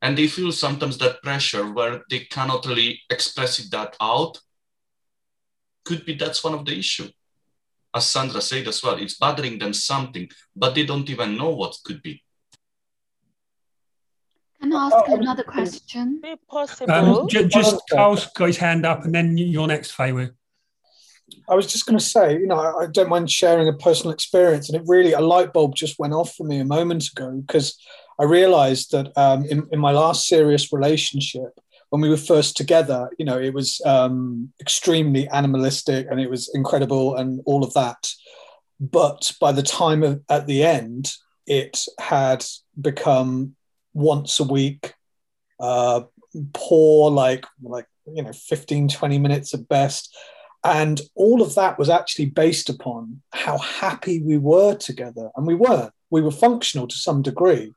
And 0.00 0.16
they 0.16 0.26
feel 0.26 0.52
sometimes 0.52 0.96
that 0.98 1.22
pressure 1.22 1.70
where 1.72 2.02
they 2.08 2.20
cannot 2.20 2.64
really 2.64 3.00
express 3.10 3.58
it 3.58 3.70
that 3.72 3.96
out 4.00 4.38
could 5.86 6.04
be 6.04 6.14
that's 6.14 6.42
one 6.44 6.54
of 6.54 6.64
the 6.66 6.76
issue 6.84 7.08
as 7.94 8.06
sandra 8.06 8.40
said 8.40 8.66
as 8.68 8.82
well 8.82 8.96
it's 9.04 9.18
bothering 9.24 9.58
them 9.58 9.72
something 9.72 10.28
but 10.54 10.74
they 10.74 10.84
don't 10.84 11.08
even 11.08 11.36
know 11.36 11.50
what 11.50 11.74
could 11.84 12.02
be 12.02 12.22
Can 14.60 14.72
I 14.72 14.86
ask 14.86 15.08
another 15.08 15.44
question? 15.44 16.20
Um, 16.88 17.28
ju- 17.28 17.46
just 17.46 17.82
Carl's 17.92 18.26
got 18.32 18.46
his 18.46 18.56
hand 18.56 18.86
up, 18.86 19.04
and 19.04 19.14
then 19.14 19.36
you're 19.36 19.66
next, 19.66 19.92
Faye. 19.92 20.30
I 21.48 21.54
was 21.54 21.66
just 21.66 21.86
going 21.86 21.98
to 21.98 22.04
say, 22.04 22.32
you 22.32 22.46
know, 22.46 22.58
I, 22.58 22.84
I 22.84 22.86
don't 22.86 23.08
mind 23.08 23.30
sharing 23.30 23.68
a 23.68 23.72
personal 23.72 24.12
experience, 24.12 24.68
and 24.68 24.80
it 24.80 24.82
really 24.86 25.12
a 25.12 25.20
light 25.20 25.52
bulb 25.52 25.74
just 25.74 25.98
went 25.98 26.14
off 26.14 26.34
for 26.34 26.44
me 26.44 26.58
a 26.58 26.64
moment 26.64 27.06
ago 27.08 27.42
because 27.46 27.78
I 28.18 28.24
realised 28.24 28.92
that 28.92 29.12
um, 29.16 29.44
in, 29.44 29.68
in 29.72 29.78
my 29.78 29.92
last 29.92 30.26
serious 30.26 30.72
relationship, 30.72 31.50
when 31.96 32.02
we 32.02 32.10
were 32.10 32.18
first 32.18 32.58
together, 32.58 33.08
you 33.18 33.24
know, 33.24 33.38
it 33.38 33.54
was 33.54 33.80
um, 33.86 34.52
extremely 34.60 35.26
animalistic 35.28 36.06
and 36.10 36.20
it 36.20 36.28
was 36.28 36.50
incredible 36.52 37.16
and 37.16 37.40
all 37.46 37.64
of 37.64 37.72
that. 37.72 38.12
But 38.78 39.32
by 39.40 39.52
the 39.52 39.62
time 39.62 40.02
of, 40.02 40.20
at 40.28 40.46
the 40.46 40.62
end, 40.62 41.10
it 41.46 41.86
had 41.98 42.44
become 42.78 43.56
once 43.94 44.40
a 44.40 44.44
week, 44.44 44.92
uh, 45.58 46.02
poor, 46.52 47.10
like 47.10 47.46
like 47.62 47.86
you 48.12 48.22
know, 48.22 48.34
15, 48.34 48.88
20 48.88 49.18
minutes 49.18 49.54
at 49.54 49.66
best. 49.66 50.14
And 50.64 51.00
all 51.14 51.40
of 51.40 51.54
that 51.54 51.78
was 51.78 51.88
actually 51.88 52.26
based 52.26 52.68
upon 52.68 53.22
how 53.32 53.56
happy 53.56 54.20
we 54.22 54.36
were 54.36 54.74
together. 54.74 55.30
And 55.34 55.46
we 55.46 55.54
weren't. 55.54 55.94
We 56.10 56.20
were 56.20 56.30
functional 56.30 56.88
to 56.88 56.96
some 56.96 57.22
degree. 57.22 57.72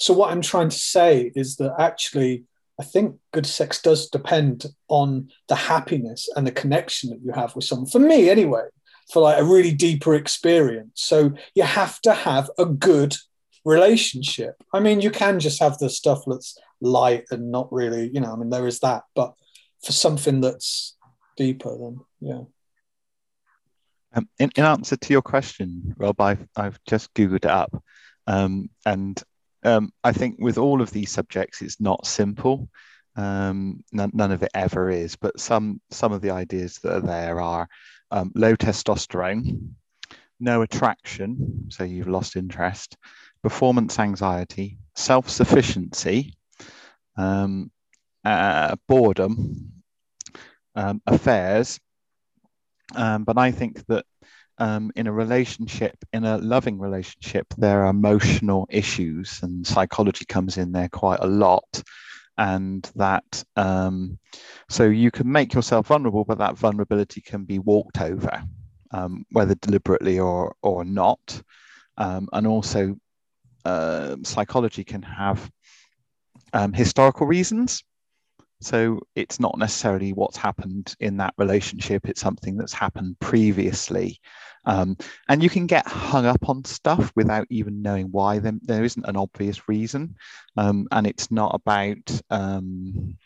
So, 0.00 0.14
what 0.14 0.32
I'm 0.32 0.42
trying 0.42 0.70
to 0.70 0.76
say 0.76 1.30
is 1.36 1.54
that 1.56 1.76
actually, 1.78 2.42
I 2.80 2.84
think 2.84 3.16
good 3.32 3.46
sex 3.46 3.80
does 3.80 4.08
depend 4.08 4.66
on 4.88 5.30
the 5.48 5.54
happiness 5.54 6.28
and 6.34 6.46
the 6.46 6.52
connection 6.52 7.10
that 7.10 7.20
you 7.22 7.32
have 7.32 7.54
with 7.54 7.64
someone. 7.64 7.88
For 7.88 7.98
me, 7.98 8.30
anyway, 8.30 8.64
for 9.12 9.22
like 9.22 9.38
a 9.38 9.44
really 9.44 9.72
deeper 9.74 10.14
experience. 10.14 10.92
So, 10.94 11.32
you 11.54 11.64
have 11.64 12.00
to 12.02 12.14
have 12.14 12.50
a 12.58 12.64
good 12.64 13.16
relationship. 13.64 14.56
I 14.72 14.80
mean, 14.80 15.00
you 15.00 15.10
can 15.10 15.38
just 15.38 15.60
have 15.60 15.78
the 15.78 15.90
stuff 15.90 16.22
that's 16.26 16.58
light 16.80 17.24
and 17.30 17.50
not 17.50 17.72
really, 17.72 18.10
you 18.12 18.20
know, 18.20 18.32
I 18.32 18.36
mean, 18.36 18.50
there 18.50 18.66
is 18.66 18.80
that. 18.80 19.02
But 19.14 19.34
for 19.84 19.92
something 19.92 20.40
that's 20.40 20.96
deeper, 21.36 21.76
then 21.78 22.00
yeah. 22.20 22.42
Um, 24.14 24.28
in, 24.38 24.50
in 24.56 24.64
answer 24.64 24.96
to 24.96 25.12
your 25.12 25.22
question, 25.22 25.94
Rob, 25.96 26.20
I've, 26.20 26.46
I've 26.56 26.78
just 26.86 27.14
Googled 27.14 27.36
it 27.36 27.46
up. 27.46 27.82
Um, 28.26 28.68
and 28.84 29.20
um, 29.64 29.92
I 30.04 30.12
think 30.12 30.36
with 30.38 30.58
all 30.58 30.80
of 30.82 30.90
these 30.90 31.10
subjects, 31.10 31.62
it's 31.62 31.80
not 31.80 32.06
simple. 32.06 32.68
Um, 33.16 33.84
none, 33.92 34.10
none 34.14 34.32
of 34.32 34.42
it 34.42 34.50
ever 34.54 34.90
is, 34.90 35.16
but 35.16 35.38
some, 35.38 35.80
some 35.90 36.12
of 36.12 36.22
the 36.22 36.30
ideas 36.30 36.78
that 36.82 36.94
are 36.96 37.00
there 37.00 37.40
are 37.40 37.68
um, 38.10 38.32
low 38.34 38.56
testosterone, 38.56 39.70
no 40.40 40.62
attraction, 40.62 41.66
so 41.68 41.84
you've 41.84 42.08
lost 42.08 42.36
interest, 42.36 42.96
performance 43.42 43.98
anxiety, 43.98 44.78
self 44.94 45.28
sufficiency, 45.28 46.34
um, 47.16 47.70
uh, 48.24 48.76
boredom, 48.88 49.72
um, 50.74 51.02
affairs, 51.06 51.78
Um, 52.94 53.24
but 53.24 53.38
I 53.38 53.52
think 53.52 53.84
that 53.86 54.04
um, 54.62 54.92
in 54.94 55.08
a 55.08 55.12
relationship, 55.12 55.96
in 56.12 56.24
a 56.24 56.38
loving 56.38 56.78
relationship, 56.78 57.46
there 57.58 57.84
are 57.84 57.90
emotional 57.90 58.68
issues, 58.70 59.42
and 59.42 59.66
psychology 59.66 60.24
comes 60.24 60.56
in 60.56 60.70
there 60.70 60.88
quite 60.88 61.18
a 61.18 61.26
lot. 61.26 61.82
And 62.38 62.88
that, 62.94 63.44
um, 63.56 64.20
so 64.68 64.84
you 64.84 65.10
can 65.10 65.30
make 65.30 65.52
yourself 65.52 65.88
vulnerable, 65.88 66.24
but 66.24 66.38
that 66.38 66.56
vulnerability 66.56 67.20
can 67.20 67.42
be 67.44 67.58
walked 67.58 68.00
over, 68.00 68.44
um, 68.92 69.24
whether 69.32 69.56
deliberately 69.56 70.20
or 70.20 70.54
or 70.62 70.84
not. 70.84 71.42
Um, 71.96 72.28
and 72.32 72.46
also, 72.46 72.96
uh, 73.64 74.14
psychology 74.22 74.84
can 74.84 75.02
have 75.02 75.50
um, 76.52 76.72
historical 76.72 77.26
reasons. 77.26 77.82
So 78.62 79.00
it's 79.14 79.40
not 79.40 79.58
necessarily 79.58 80.12
what's 80.12 80.36
happened 80.36 80.94
in 81.00 81.16
that 81.18 81.34
relationship, 81.36 82.08
it's 82.08 82.20
something 82.20 82.56
that's 82.56 82.72
happened 82.72 83.18
previously. 83.20 84.20
Um, 84.64 84.96
and 85.28 85.42
you 85.42 85.50
can 85.50 85.66
get 85.66 85.86
hung 85.86 86.24
up 86.24 86.48
on 86.48 86.64
stuff 86.64 87.12
without 87.16 87.46
even 87.50 87.82
knowing 87.82 88.06
why 88.12 88.38
there, 88.38 88.52
there 88.62 88.84
isn't 88.84 89.06
an 89.06 89.16
obvious 89.16 89.68
reason. 89.68 90.14
Um, 90.56 90.86
and 90.92 91.06
it's 91.06 91.30
not 91.30 91.54
about 91.54 92.20
um, 92.30 93.16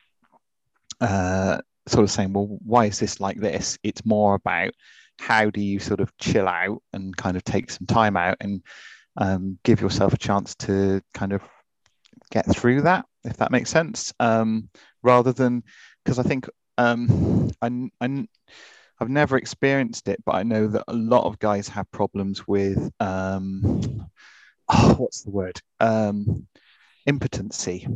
uh, 1.00 1.58
sort 1.86 2.04
of 2.04 2.10
saying, 2.10 2.32
well, 2.32 2.58
why 2.64 2.86
is 2.86 2.98
this 2.98 3.20
like 3.20 3.38
this? 3.38 3.78
It's 3.82 4.06
more 4.06 4.34
about 4.34 4.72
how 5.18 5.50
do 5.50 5.60
you 5.60 5.78
sort 5.78 6.00
of 6.00 6.16
chill 6.18 6.48
out 6.48 6.82
and 6.92 7.16
kind 7.16 7.36
of 7.36 7.44
take 7.44 7.70
some 7.70 7.86
time 7.86 8.16
out 8.16 8.36
and 8.40 8.62
um, 9.18 9.58
give 9.64 9.80
yourself 9.80 10.12
a 10.12 10.18
chance 10.18 10.54
to 10.56 11.00
kind 11.14 11.32
of 11.32 11.42
get 12.30 12.46
through 12.46 12.82
that, 12.82 13.06
if 13.24 13.36
that 13.38 13.50
makes 13.50 13.70
sense, 13.70 14.12
um, 14.20 14.68
rather 15.02 15.32
than 15.32 15.62
because 16.04 16.18
I 16.18 16.22
think 16.22 16.48
um, 16.78 17.50
I, 17.62 17.90
I, 18.00 18.26
I've 19.00 19.08
never 19.08 19.36
experienced 19.36 20.08
it, 20.08 20.22
but 20.24 20.34
I 20.34 20.42
know 20.42 20.68
that 20.68 20.84
a 20.88 20.94
lot 20.94 21.24
of 21.24 21.38
guys 21.38 21.68
have 21.68 21.90
problems 21.90 22.46
with 22.46 22.90
um, 23.00 24.06
oh, 24.68 24.94
what's 24.98 25.22
the 25.22 25.30
word 25.30 25.60
um, 25.80 26.46
impotency. 27.06 27.86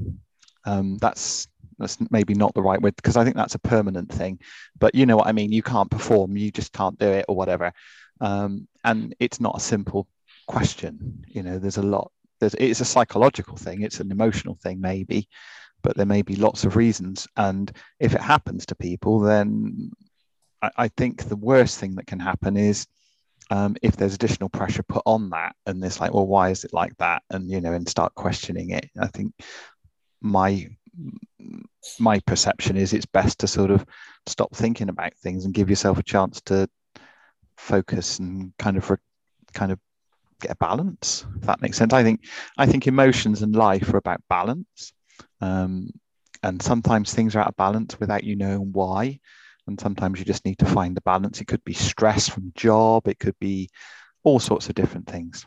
Um, 0.65 0.99
that's 0.99 1.49
that's 1.79 1.99
maybe 2.11 2.35
not 2.35 2.53
the 2.55 2.63
right 2.63 2.81
word 2.81 2.97
because 2.97 3.17
I 3.17 3.25
think 3.25 3.37
that's 3.37 3.55
a 3.55 3.61
permanent 3.61 4.13
thing. 4.13 4.39
But 4.79 4.95
you 4.95 5.07
know 5.07 5.17
what 5.17 5.27
I 5.27 5.33
mean. 5.33 5.53
You 5.53 5.63
can't 5.63 5.91
perform. 5.91 6.37
You 6.37 6.51
just 6.51 6.73
can't 6.73 6.99
do 6.99 7.09
it 7.09 7.25
or 7.29 7.37
whatever. 7.37 7.73
Um, 8.21 8.69
and 8.85 9.15
it's 9.19 9.41
not 9.41 9.57
a 9.57 9.61
simple 9.61 10.07
question. 10.47 11.25
You 11.27 11.43
know, 11.43 11.59
there's 11.59 11.79
a 11.79 11.83
lot 11.83 12.13
there's, 12.41 12.55
it's 12.55 12.81
a 12.81 12.85
psychological 12.85 13.57
thing, 13.57 13.83
it's 13.83 14.01
an 14.01 14.11
emotional 14.11 14.57
thing, 14.57 14.81
maybe, 14.81 15.29
but 15.83 15.97
there 15.97 16.07
may 16.07 16.23
be 16.23 16.37
lots 16.37 16.65
of 16.65 16.77
reasons. 16.77 17.29
And 17.37 17.71
if 17.99 18.15
it 18.15 18.21
happens 18.21 18.67
to 18.67 18.75
people, 18.75 19.21
then 19.21 19.91
I, 20.63 20.71
I 20.77 20.89
think 20.89 21.25
the 21.25 21.37
worst 21.37 21.79
thing 21.79 21.95
that 21.97 22.07
can 22.07 22.21
happen 22.21 22.57
is 22.57 22.87
um, 23.51 23.77
if 23.83 23.97
there's 23.97 24.15
additional 24.15 24.49
pressure 24.49 24.83
put 24.83 25.03
on 25.07 25.31
that, 25.31 25.57
and 25.67 25.85
it's 25.85 26.01
like, 26.01 26.15
well, 26.15 26.27
why 26.27 26.51
is 26.51 26.65
it 26.65 26.73
like 26.73 26.97
that? 26.99 27.23
And 27.31 27.51
you 27.51 27.61
know, 27.61 27.73
and 27.73 27.89
start 27.89 28.15
questioning 28.15 28.71
it. 28.71 28.89
I 28.99 29.09
think 29.09 29.33
my 30.21 30.69
my 31.99 32.21
perception 32.21 32.77
is 32.77 32.93
it's 32.93 33.07
best 33.07 33.41
to 33.41 33.47
sort 33.47 33.71
of 33.71 33.85
stop 34.27 34.55
thinking 34.55 34.89
about 34.89 35.15
things 35.17 35.45
and 35.45 35.55
give 35.55 35.71
yourself 35.71 35.99
a 35.99 36.03
chance 36.03 36.41
to 36.43 36.69
focus 37.57 38.19
and 38.19 38.53
kind 38.59 38.77
of 38.77 38.89
re- 38.89 38.97
kind 39.53 39.73
of 39.73 39.79
get 40.41 40.51
a 40.51 40.57
balance 40.57 41.27
if 41.37 41.43
that 41.43 41.63
makes 41.63 41.77
sense. 41.77 41.93
I 41.93 42.03
think 42.03 42.25
i 42.59 42.67
think 42.67 42.87
emotions 42.87 43.43
and 43.43 43.55
life 43.55 43.93
are 43.93 43.99
about 43.99 44.23
balance 44.29 44.93
um, 45.41 45.91
and 46.43 46.61
sometimes 46.63 47.13
things 47.13 47.37
are 47.37 47.41
out 47.41 47.49
of 47.49 47.57
balance 47.57 47.99
without 48.01 48.25
you 48.25 48.37
knowing 48.37 48.73
why 48.73 49.19
and 49.67 49.81
sometimes 49.81 50.19
you 50.19 50.25
just 50.25 50.45
need 50.45 50.59
to 50.59 50.67
find 50.67 50.97
the 50.97 51.03
balance. 51.03 51.41
It 51.41 51.47
could 51.47 51.63
be 51.65 51.75
stress 51.75 52.29
from 52.29 52.53
job 52.55 53.09
it 53.09 53.19
could 53.19 53.39
be 53.39 53.71
all 54.23 54.39
sorts 54.39 54.69
of 54.69 54.75
different 54.75 55.07
things. 55.07 55.47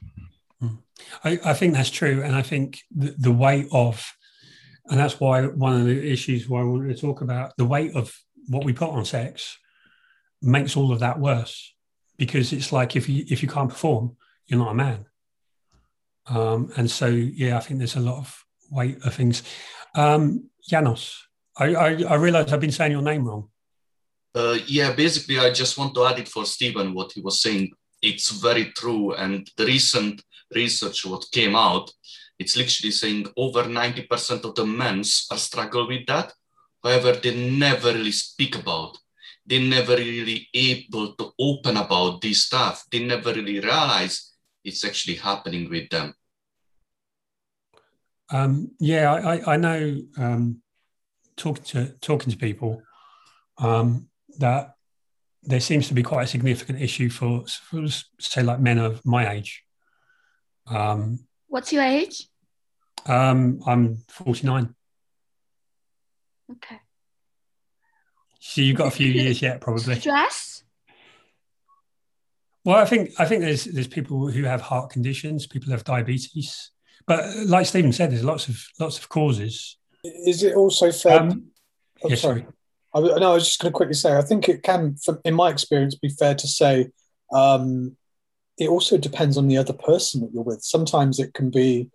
Hmm. 0.59 0.75
I, 1.23 1.39
I 1.43 1.53
think 1.53 1.73
that's 1.73 1.89
true 1.89 2.21
and 2.23 2.35
i 2.35 2.41
think 2.41 2.79
the, 2.95 3.15
the 3.17 3.31
weight 3.31 3.67
of 3.71 4.05
and 4.85 4.99
that's 4.99 5.19
why 5.19 5.45
one 5.45 5.79
of 5.79 5.85
the 5.85 6.11
issues 6.11 6.47
why 6.47 6.61
i 6.61 6.63
wanted 6.63 6.95
to 6.95 7.01
talk 7.01 7.21
about 7.21 7.53
the 7.57 7.65
weight 7.65 7.95
of 7.95 8.13
what 8.47 8.63
we 8.63 8.73
put 8.73 8.89
on 8.89 9.05
sex 9.05 9.57
makes 10.41 10.75
all 10.75 10.91
of 10.91 10.99
that 10.99 11.19
worse 11.19 11.73
because 12.17 12.53
it's 12.53 12.71
like 12.71 12.95
if 12.95 13.09
you 13.09 13.25
if 13.29 13.41
you 13.41 13.49
can't 13.49 13.69
perform 13.69 14.15
you're 14.47 14.59
not 14.59 14.71
a 14.71 14.75
man. 14.75 15.05
Um, 16.27 16.71
and 16.77 16.89
so, 16.89 17.07
yeah, 17.07 17.57
I 17.57 17.59
think 17.59 17.79
there's 17.79 17.95
a 17.95 17.99
lot 17.99 18.17
of 18.17 18.43
weight 18.71 18.97
of 19.03 19.13
things. 19.13 19.43
Um, 19.95 20.49
Janos, 20.67 21.27
I, 21.57 21.75
I, 21.75 22.03
I 22.03 22.15
realize 22.15 22.51
I've 22.51 22.59
been 22.59 22.71
saying 22.71 22.91
your 22.91 23.01
name 23.01 23.25
wrong. 23.27 23.49
Uh, 24.35 24.57
yeah, 24.65 24.93
basically, 24.93 25.37
I 25.37 25.51
just 25.51 25.77
want 25.77 25.93
to 25.95 26.05
add 26.05 26.19
it 26.19 26.27
for 26.27 26.45
Stephen 26.45 26.93
what 26.93 27.11
he 27.11 27.21
was 27.21 27.41
saying. 27.41 27.71
It's 28.01 28.31
very 28.31 28.71
true, 28.71 29.13
and 29.13 29.49
the 29.57 29.65
recent 29.65 30.23
research 30.53 31.05
what 31.05 31.25
came 31.31 31.55
out, 31.55 31.91
it's 32.39 32.57
literally 32.57 32.91
saying 32.91 33.27
over 33.37 33.63
90% 33.63 34.43
of 34.43 34.55
the 34.55 34.65
men 34.65 34.99
are 35.31 35.37
struggle 35.37 35.87
with 35.87 36.05
that. 36.07 36.33
However, 36.83 37.13
they 37.13 37.49
never 37.49 37.93
really 37.93 38.11
speak 38.11 38.57
about. 38.57 38.97
They 39.45 39.65
never 39.67 39.95
really 39.95 40.47
able 40.53 41.13
to 41.15 41.31
open 41.39 41.77
about 41.77 42.21
this 42.21 42.45
stuff. 42.45 42.85
They 42.91 43.05
never 43.05 43.33
really 43.33 43.59
realize 43.59 44.32
it's 44.63 44.83
actually 44.83 45.15
happening 45.15 45.69
with 45.69 45.89
them. 45.89 46.13
Um, 48.29 48.71
yeah, 48.79 49.11
I, 49.13 49.53
I 49.53 49.57
know 49.57 50.01
um, 50.17 50.61
talking 51.35 51.63
to 51.65 51.93
talking 52.01 52.31
to 52.31 52.37
people 52.37 52.81
um, 53.57 54.09
that 54.39 54.75
there 55.43 55.59
seems 55.59 55.87
to 55.89 55.93
be 55.93 56.03
quite 56.03 56.23
a 56.23 56.27
significant 56.27 56.81
issue 56.81 57.09
for, 57.09 57.45
for 57.45 57.85
say 58.19 58.43
like 58.43 58.59
men 58.59 58.79
of 58.79 59.05
my 59.05 59.31
age. 59.31 59.63
Um, 60.67 61.19
What's 61.47 61.73
your 61.73 61.83
age? 61.83 62.27
Um, 63.05 63.59
I'm 63.67 63.97
49. 64.07 64.73
Okay. 66.51 66.79
So 68.39 68.61
you've 68.61 68.77
got 68.77 68.87
a 68.87 68.91
few 68.91 69.07
years 69.11 69.41
yet, 69.41 69.61
probably. 69.61 69.99
Stress? 69.99 70.62
Well, 72.65 72.77
I 72.77 72.85
think 72.85 73.11
I 73.19 73.25
think 73.25 73.41
there's 73.41 73.65
there's 73.65 73.87
people 73.87 74.27
who 74.27 74.43
have 74.43 74.61
heart 74.61 74.89
conditions, 74.89 75.47
people 75.47 75.71
have 75.71 75.83
diabetes, 75.83 76.71
but 77.05 77.25
like 77.45 77.65
Stephen 77.65 77.91
said, 77.91 78.11
there's 78.11 78.23
lots 78.23 78.47
of 78.47 78.63
lots 78.79 78.97
of 78.97 79.09
causes. 79.09 79.77
Is 80.03 80.43
it 80.43 80.55
also 80.55 80.91
fair? 80.91 81.21
Um, 81.21 81.47
oh, 82.03 82.09
yes, 82.09 82.21
sorry. 82.21 82.45
I, 82.93 82.99
no, 82.99 83.31
I 83.31 83.33
was 83.33 83.47
just 83.47 83.59
going 83.59 83.71
to 83.71 83.75
quickly 83.75 83.95
say, 83.95 84.15
I 84.15 84.21
think 84.21 84.47
it 84.47 84.61
can, 84.61 84.95
in 85.25 85.33
my 85.33 85.49
experience, 85.49 85.95
be 85.95 86.09
fair 86.09 86.35
to 86.35 86.47
say 86.47 86.91
um, 87.33 87.97
it 88.57 88.69
also 88.69 88.97
depends 88.97 89.37
on 89.37 89.47
the 89.47 89.57
other 89.57 89.73
person 89.73 90.21
that 90.21 90.31
you're 90.33 90.43
with. 90.43 90.63
Sometimes 90.63 91.19
it 91.19 91.33
can 91.33 91.49
be 91.49 91.89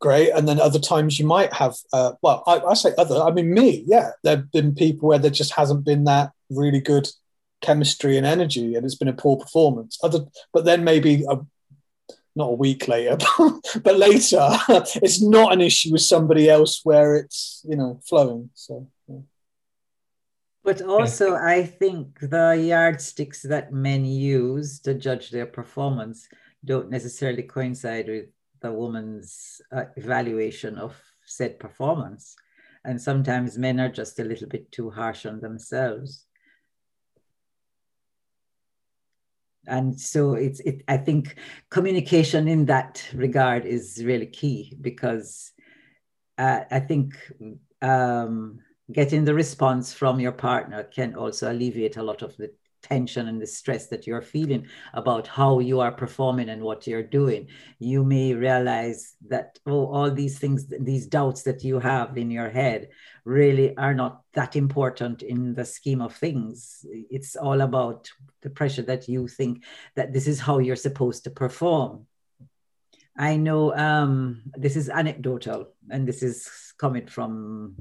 great, 0.00 0.30
and 0.30 0.48
then 0.48 0.60
other 0.60 0.78
times 0.78 1.18
you 1.18 1.26
might 1.26 1.52
have. 1.52 1.76
Uh, 1.92 2.12
well, 2.22 2.42
I, 2.46 2.60
I 2.60 2.74
say 2.74 2.90
other. 2.98 3.20
I 3.22 3.30
mean, 3.30 3.52
me. 3.52 3.84
Yeah, 3.86 4.10
there've 4.24 4.50
been 4.50 4.74
people 4.74 5.08
where 5.08 5.18
there 5.18 5.30
just 5.30 5.52
hasn't 5.52 5.84
been 5.84 6.04
that 6.04 6.32
really 6.50 6.80
good 6.80 7.08
chemistry 7.60 8.16
and 8.16 8.26
energy, 8.26 8.74
and 8.74 8.84
it's 8.84 8.94
been 8.94 9.08
a 9.08 9.12
poor 9.12 9.36
performance. 9.36 9.98
Other, 10.02 10.20
but 10.52 10.64
then 10.64 10.84
maybe 10.84 11.24
a, 11.28 11.38
not 12.36 12.50
a 12.50 12.54
week 12.54 12.88
later, 12.88 13.18
but 13.82 13.96
later, 13.96 14.48
it's 14.68 15.22
not 15.22 15.52
an 15.52 15.60
issue 15.60 15.92
with 15.92 16.02
somebody 16.02 16.48
else 16.48 16.80
where 16.84 17.16
it's 17.16 17.64
you 17.68 17.76
know 17.76 18.00
flowing. 18.06 18.50
So. 18.54 18.88
Yeah. 19.08 19.20
But 20.64 20.82
also, 20.82 21.34
I 21.34 21.64
think 21.64 22.20
the 22.20 22.54
yardsticks 22.62 23.40
that 23.42 23.72
men 23.72 24.04
use 24.04 24.80
to 24.80 24.92
judge 24.92 25.30
their 25.30 25.46
performance 25.46 26.28
don't 26.64 26.90
necessarily 26.90 27.42
coincide 27.42 28.06
with 28.08 28.26
the 28.60 28.72
woman's 28.72 29.60
uh, 29.72 29.84
evaluation 29.96 30.76
of 30.76 30.94
said 31.24 31.58
performance. 31.58 32.36
And 32.84 33.00
sometimes 33.00 33.58
men 33.58 33.80
are 33.80 33.90
just 33.90 34.18
a 34.18 34.24
little 34.24 34.48
bit 34.48 34.70
too 34.72 34.90
harsh 34.90 35.26
on 35.26 35.40
themselves. 35.40 36.26
And 39.68 39.98
so 40.00 40.34
it's 40.34 40.60
it 40.60 40.82
i 40.88 40.96
think 40.96 41.36
communication 41.70 42.48
in 42.48 42.64
that 42.66 43.04
regard 43.14 43.64
is 43.64 44.02
really 44.04 44.26
key 44.26 44.76
because 44.80 45.52
uh, 46.38 46.60
i 46.70 46.80
think 46.80 47.14
um, 47.82 48.58
getting 48.90 49.24
the 49.24 49.34
response 49.34 49.92
from 49.92 50.18
your 50.18 50.32
partner 50.32 50.82
can 50.82 51.14
also 51.14 51.52
alleviate 51.52 51.96
a 51.96 52.02
lot 52.02 52.22
of 52.22 52.36
the 52.36 52.50
tension 52.88 53.28
and 53.28 53.40
the 53.40 53.46
stress 53.46 53.88
that 53.88 54.06
you're 54.06 54.22
feeling 54.22 54.66
about 54.94 55.26
how 55.26 55.58
you 55.58 55.80
are 55.80 55.92
performing 55.92 56.48
and 56.48 56.62
what 56.62 56.86
you're 56.86 57.02
doing 57.02 57.46
you 57.78 58.04
may 58.04 58.34
realize 58.34 59.14
that 59.28 59.58
oh 59.66 59.86
all 59.86 60.10
these 60.10 60.38
things 60.38 60.66
these 60.80 61.06
doubts 61.06 61.42
that 61.42 61.62
you 61.62 61.78
have 61.78 62.16
in 62.16 62.30
your 62.30 62.48
head 62.48 62.88
really 63.28 63.76
are 63.76 63.92
not 63.92 64.22
that 64.32 64.56
important 64.56 65.22
in 65.22 65.54
the 65.54 65.64
scheme 65.64 66.00
of 66.00 66.16
things. 66.16 66.84
It's 67.10 67.36
all 67.36 67.60
about 67.60 68.08
the 68.40 68.48
pressure 68.48 68.82
that 68.82 69.06
you 69.06 69.28
think 69.28 69.64
that 69.96 70.14
this 70.14 70.26
is 70.26 70.40
how 70.40 70.58
you're 70.58 70.76
supposed 70.76 71.24
to 71.24 71.30
perform. 71.30 72.06
I 73.18 73.36
know 73.36 73.76
um, 73.76 74.42
this 74.56 74.76
is 74.76 74.88
anecdotal 74.88 75.74
and 75.90 76.08
this 76.08 76.22
is 76.22 76.48
coming 76.78 77.06
from 77.06 77.76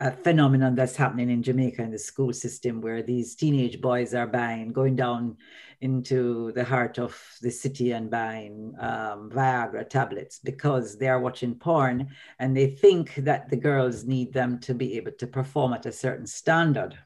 a 0.00 0.12
phenomenon 0.12 0.74
that's 0.74 0.96
happening 0.96 1.30
in 1.30 1.42
Jamaica 1.42 1.82
in 1.82 1.90
the 1.90 1.98
school 1.98 2.32
system 2.32 2.80
where 2.80 3.02
these 3.02 3.34
teenage 3.34 3.80
boys 3.80 4.12
are 4.14 4.26
buying, 4.26 4.72
going 4.72 4.94
down 4.94 5.36
into 5.80 6.52
the 6.52 6.64
heart 6.64 6.98
of 6.98 7.18
the 7.40 7.50
city 7.50 7.92
and 7.92 8.10
buying 8.10 8.74
um, 8.78 9.30
Viagra 9.30 9.88
tablets 9.88 10.38
because 10.38 10.98
they 10.98 11.08
are 11.08 11.20
watching 11.20 11.54
porn 11.54 12.08
and 12.38 12.56
they 12.56 12.66
think 12.66 13.14
that 13.16 13.48
the 13.48 13.56
girls 13.56 14.04
need 14.04 14.32
them 14.32 14.58
to 14.60 14.74
be 14.74 14.96
able 14.96 15.12
to 15.12 15.26
perform 15.26 15.72
at 15.72 15.86
a 15.86 15.92
certain 15.92 16.26
standard. 16.26 16.96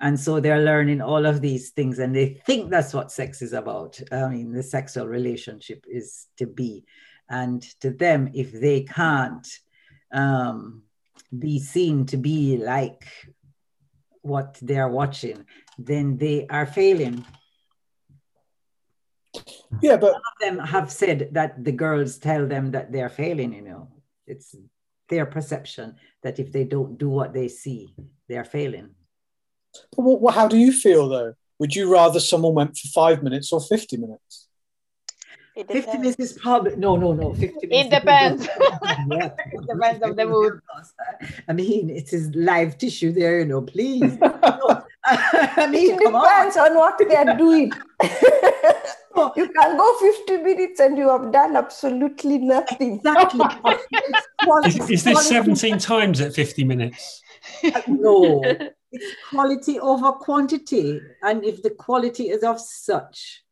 And 0.00 0.18
so 0.18 0.40
they're 0.40 0.64
learning 0.64 1.00
all 1.00 1.26
of 1.26 1.40
these 1.40 1.70
things 1.70 1.98
and 1.98 2.14
they 2.14 2.40
think 2.46 2.70
that's 2.70 2.94
what 2.94 3.12
sex 3.12 3.42
is 3.42 3.52
about. 3.52 4.00
I 4.12 4.28
mean, 4.28 4.52
the 4.52 4.62
sexual 4.62 5.06
relationship 5.06 5.84
is 5.88 6.26
to 6.38 6.46
be. 6.46 6.84
And 7.28 7.62
to 7.80 7.90
them, 7.90 8.30
if 8.34 8.52
they 8.52 8.82
can't, 8.82 9.46
um, 10.12 10.83
be 11.38 11.58
seen 11.58 12.06
to 12.06 12.16
be 12.16 12.56
like 12.56 13.04
what 14.22 14.58
they 14.62 14.78
are 14.78 14.90
watching, 14.90 15.44
then 15.78 16.16
they 16.16 16.46
are 16.48 16.66
failing. 16.66 17.24
Yeah, 19.82 19.96
but 19.96 20.12
some 20.12 20.22
of 20.32 20.38
them 20.40 20.58
have 20.66 20.90
said 20.90 21.30
that 21.32 21.62
the 21.62 21.72
girls 21.72 22.18
tell 22.18 22.46
them 22.46 22.70
that 22.70 22.92
they're 22.92 23.08
failing, 23.08 23.52
you 23.52 23.62
know. 23.62 23.88
It's 24.26 24.54
their 25.08 25.26
perception 25.26 25.96
that 26.22 26.38
if 26.38 26.52
they 26.52 26.64
don't 26.64 26.96
do 26.96 27.08
what 27.08 27.34
they 27.34 27.48
see, 27.48 27.94
they're 28.28 28.44
failing. 28.44 28.90
But 29.96 30.02
what, 30.02 30.20
what, 30.20 30.34
how 30.34 30.48
do 30.48 30.56
you 30.56 30.72
feel 30.72 31.08
though? 31.08 31.34
Would 31.58 31.74
you 31.74 31.92
rather 31.92 32.20
someone 32.20 32.54
went 32.54 32.76
for 32.76 32.88
five 32.88 33.22
minutes 33.22 33.52
or 33.52 33.60
50 33.60 33.96
minutes? 33.96 34.43
50 35.54 35.98
minutes 35.98 36.16
is 36.18 36.32
probably 36.32 36.74
no 36.76 36.96
no 36.96 37.12
no 37.12 37.32
50 37.32 37.68
it 37.70 37.90
depends. 37.90 38.48
it 38.60 39.66
depends 39.68 40.02
of 40.02 40.16
the 40.16 40.26
mood. 40.26 40.60
I 41.48 41.52
mean 41.52 41.90
it 41.90 42.12
is 42.12 42.34
live 42.34 42.76
tissue 42.76 43.12
there 43.12 43.38
you 43.38 43.44
know 43.44 43.62
please. 43.62 44.18
I 45.04 45.68
mean 45.70 45.94
it 45.94 45.98
depends 45.98 46.56
on. 46.56 46.72
on 46.72 46.76
what 46.76 46.98
they're 46.98 47.36
doing. 47.36 47.72
You 49.36 49.48
can 49.48 49.76
go 49.76 49.98
50 50.00 50.36
minutes 50.38 50.80
and 50.80 50.98
you 50.98 51.08
have 51.08 51.30
done 51.30 51.54
absolutely 51.54 52.38
nothing. 52.38 52.96
Exactly. 52.96 53.44
Is, 54.66 54.90
is 54.90 55.04
this 55.04 55.28
17 55.28 55.78
times 55.78 56.20
at 56.20 56.34
50 56.34 56.64
minutes? 56.64 57.22
Uh, 57.62 57.80
no. 57.86 58.42
It's 58.90 59.14
quality 59.30 59.78
over 59.78 60.12
quantity 60.12 61.00
and 61.22 61.44
if 61.44 61.62
the 61.62 61.70
quality 61.70 62.30
is 62.30 62.42
of 62.42 62.60
such 62.60 63.44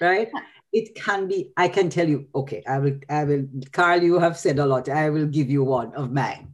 right 0.00 0.28
it 0.74 0.94
can 0.96 1.28
be 1.28 1.52
i 1.56 1.68
can 1.68 1.88
tell 1.88 2.06
you 2.06 2.26
okay 2.34 2.62
i 2.66 2.78
will 2.78 2.98
i 3.08 3.22
will 3.24 3.46
carl 3.72 4.02
you 4.02 4.18
have 4.18 4.36
said 4.36 4.58
a 4.58 4.66
lot. 4.66 4.88
I 4.88 5.08
will 5.08 5.26
give 5.26 5.48
you 5.48 5.62
one 5.62 5.94
of 5.94 6.12
mine. 6.12 6.52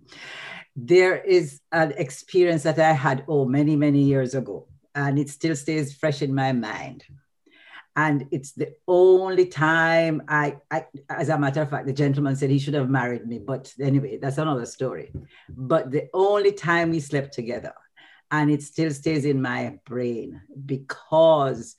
There 0.76 1.16
is 1.16 1.60
an 1.72 1.94
experience 1.96 2.62
that 2.64 2.78
i 2.78 2.92
had 2.92 3.24
oh 3.26 3.44
many 3.46 3.74
many 3.74 4.02
years 4.02 4.34
ago 4.34 4.68
and 4.94 5.18
it 5.18 5.30
still 5.30 5.56
stays 5.56 5.96
fresh 5.96 6.22
in 6.22 6.34
my 6.34 6.52
mind. 6.52 7.04
And 7.96 8.28
it's 8.30 8.52
the 8.52 8.74
only 8.86 9.46
time 9.46 10.22
I, 10.28 10.58
I 10.70 10.86
as 11.08 11.28
a 11.28 11.38
matter 11.38 11.62
of 11.62 11.70
fact 11.70 11.86
the 11.86 11.92
gentleman 11.92 12.36
said 12.36 12.50
he 12.50 12.58
should 12.58 12.74
have 12.74 12.90
married 12.90 13.26
me 13.26 13.38
but 13.38 13.72
anyway 13.80 14.18
that's 14.18 14.38
another 14.38 14.66
story. 14.66 15.12
But 15.48 15.90
the 15.90 16.08
only 16.12 16.52
time 16.52 16.90
we 16.90 17.00
slept 17.00 17.32
together 17.32 17.74
and 18.30 18.50
it 18.50 18.62
still 18.62 18.92
stays 18.92 19.24
in 19.24 19.40
my 19.40 19.78
brain 19.86 20.42
because 20.66 21.74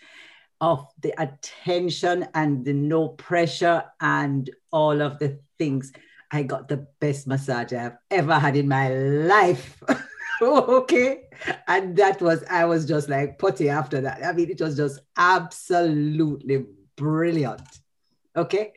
of 0.62 0.88
the 1.02 1.14
attention 1.22 2.28
and 2.36 2.64
the 2.64 2.72
no 2.72 3.10
pressure 3.10 3.84
and 4.00 4.50
all 4.72 5.02
of 5.02 5.18
the 5.18 5.40
things. 5.58 5.92
I 6.32 6.44
got 6.44 6.70
the 6.70 6.88
best 7.00 7.28
massage 7.28 7.74
I've 7.74 7.98
ever 8.10 8.40
had 8.40 8.56
in 8.56 8.68
my 8.68 8.90
life. 8.90 9.84
okay. 10.42 11.24
And 11.68 11.98
that 11.98 12.22
was, 12.22 12.44
I 12.50 12.66
was 12.66 12.86
just 12.86 13.10
like 13.10 13.40
putty 13.40 13.70
after 13.70 14.02
that. 14.02 14.24
I 14.24 14.32
mean, 14.32 14.50
it 14.50 14.62
was 14.62 14.78
just 14.78 15.00
absolutely 15.18 16.66
brilliant. 16.96 17.68
Okay. 18.36 18.74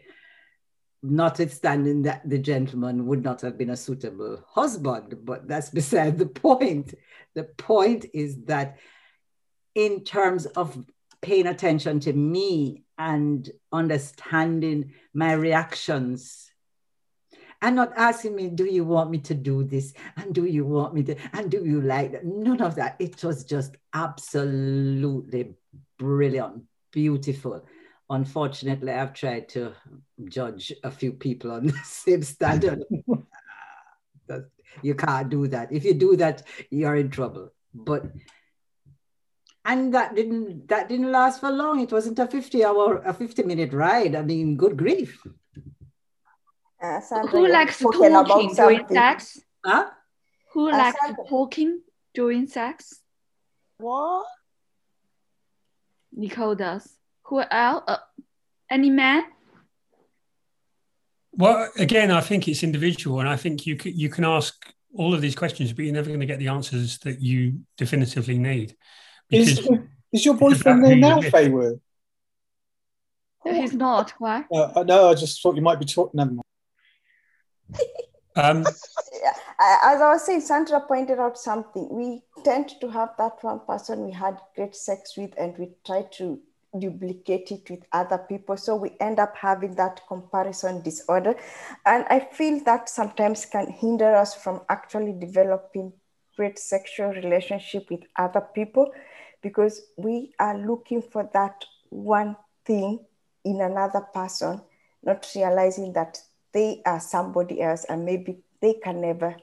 Notwithstanding 1.03 2.03
that 2.03 2.29
the 2.29 2.39
gentleman 2.39 3.07
would 3.07 3.23
not 3.23 3.43
have 3.43 3.59
been 3.59 3.71
a 3.71 3.77
suitable 3.77 4.43
husband, 4.49 5.15
but 5.23 5.47
that's 5.47 5.69
beside 5.81 6.19
the 6.19 6.27
point. 6.27 6.95
The 7.35 7.45
point 7.45 8.07
is 8.15 8.45
that 8.47 8.79
in 9.75 10.03
terms 10.05 10.47
of 10.47 10.85
paying 11.25 11.47
attention 11.47 12.01
to 12.01 12.13
me 12.13 12.85
and 12.99 13.51
understanding 13.73 14.93
my 15.15 15.33
reactions 15.33 16.51
and 17.63 17.77
not 17.77 17.95
asking 17.97 18.37
me, 18.37 18.49
do 18.49 18.67
you 18.67 18.85
want 18.85 19.11
me 19.11 19.17
to 19.21 19.33
do 19.33 19.65
this? 19.65 19.95
And 20.19 20.35
do 20.35 20.45
you 20.45 20.67
want 20.67 20.93
me 20.93 21.03
to, 21.05 21.17
and 21.33 21.51
do 21.51 21.65
you 21.65 21.81
like 21.81 22.13
that? 22.13 22.27
None 22.27 22.61
of 22.61 22.75
that. 22.75 22.97
It 22.99 23.25
was 23.25 23.43
just 23.43 23.77
absolutely 23.95 25.55
brilliant, 25.99 26.65
beautiful. 26.93 27.65
Unfortunately, 28.11 28.93
I've 28.93 29.15
tried 29.15 29.49
to 29.51 29.73
judge 30.27 30.75
a 30.83 30.91
few 30.91 31.13
people 31.13 31.53
on 31.53 31.67
the 31.69 31.79
same 31.85 32.23
standard. 32.23 32.85
you 34.83 34.95
can't 34.95 35.31
do 35.31 35.49
that. 35.49 35.73
If 35.73 35.87
you 35.87 35.95
do 35.95 36.17
that, 36.17 36.43
you're 36.69 36.97
in 36.97 37.09
trouble. 37.09 37.51
But 37.73 38.05
and 39.65 39.95
that 39.95 40.15
didn't 40.15 40.69
that 40.69 40.89
didn't 40.89 41.11
last 41.11 41.41
for 41.41 41.51
long. 41.51 41.81
It 41.81 41.93
wasn't 41.93 42.19
a 42.19 42.27
50 42.27 42.65
hour 42.65 43.03
a 43.05 43.15
50 43.15 43.43
minute 43.43 43.73
ride. 43.73 44.15
I 44.15 44.23
mean 44.23 44.57
good 44.57 44.77
grief. 44.77 45.23
Uh, 46.83 47.01
who 47.29 47.49
likes 47.49 47.79
talking 47.79 48.55
during 48.55 48.87
sex 48.89 49.41
huh? 49.65 49.89
who 50.53 50.69
uh, 50.69 50.73
likes 50.73 50.99
Sandra. 51.01 51.25
talking? 51.27 51.81
During 52.13 52.47
sex 52.47 53.01
what? 53.79 54.27
Nicole 56.13 56.55
does. 56.55 56.87
Who 57.25 57.41
else 57.41 57.85
uh, 57.89 57.97
any 58.71 58.91
man? 58.91 59.25
Well 61.33 61.69
again 61.79 62.13
i 62.13 62.21
think 62.21 62.47
it's 62.47 62.63
individual 62.63 63.19
and 63.19 63.29
i 63.29 63.35
think 63.35 63.67
you 63.67 63.75
can, 63.75 63.97
you 63.99 64.09
can 64.09 64.25
ask 64.25 64.73
all 64.95 65.13
of 65.13 65.21
these 65.21 65.35
questions 65.35 65.73
but 65.73 65.85
you're 65.85 65.93
never 65.93 66.07
going 66.07 66.21
to 66.21 66.27
get 66.27 66.39
the 66.39 66.47
answers 66.47 66.99
that 66.99 67.21
you 67.21 67.59
definitively 67.77 68.39
need 68.39 68.77
is, 69.31 69.69
is 70.13 70.25
your 70.25 70.35
boyfriend 70.35 70.85
there 70.85 70.97
now, 70.97 71.21
Faywood? 71.21 71.81
He's 73.45 73.75
not. 73.75 74.15
Why? 74.19 74.45
Uh, 74.51 74.85
no, 74.87 75.11
I 75.11 75.15
just 75.15 75.43
thought 75.43 75.57
you 75.57 75.63
might 75.63 75.79
be 75.79 75.85
talking. 75.85 76.17
Never 76.17 76.31
mind. 76.31 76.43
Um, 78.37 78.67
As 79.61 80.01
I 80.01 80.13
was 80.13 80.27
saying, 80.27 80.41
Sandra 80.41 80.81
pointed 80.81 81.21
out 81.21 81.39
something. 81.39 81.89
We 81.91 82.23
tend 82.43 82.71
to 82.81 82.89
have 82.89 83.11
that 83.19 83.43
one 83.43 83.61
person 83.67 84.05
we 84.05 84.13
had 84.13 84.41
great 84.57 84.75
sex 84.75 85.17
with, 85.17 85.33
and 85.39 85.57
we 85.59 85.71
try 85.87 86.03
to 86.13 86.41
duplicate 86.79 87.53
it 87.53 87.71
with 87.71 87.85
other 87.93 88.19
people. 88.19 88.57
So 88.57 88.75
we 88.75 88.97
end 88.99 89.21
up 89.21 89.37
having 89.37 89.77
that 89.77 90.01
comparison 90.09 90.83
disorder. 90.83 91.37
And 91.87 92.05
I 92.11 92.21
feel 92.33 92.63
that 92.65 92.89
sometimes 92.89 93.47
can 93.47 93.71
hinder 93.71 94.15
us 94.17 94.35
from 94.35 94.63
actually 94.69 95.13
developing 95.13 95.93
great 96.37 96.59
sexual 96.59 97.11
relationship 97.11 97.89
with 97.91 98.01
other 98.17 98.41
people 98.41 98.91
because 99.45 99.83
we 99.99 100.33
are 100.41 100.57
looking 100.57 101.03
for 101.03 101.29
that 101.35 101.65
one 101.91 102.35
thing 102.65 102.99
in 103.45 103.61
another 103.61 104.01
person, 104.01 104.63
not 105.05 105.31
realizing 105.37 105.93
that 105.93 106.19
they 106.53 106.81
are 106.87 106.99
somebody 106.99 107.61
else 107.61 107.85
and 107.85 108.07
maybe 108.07 108.39
they 108.61 108.73
can 108.73 109.03
never 109.03 109.37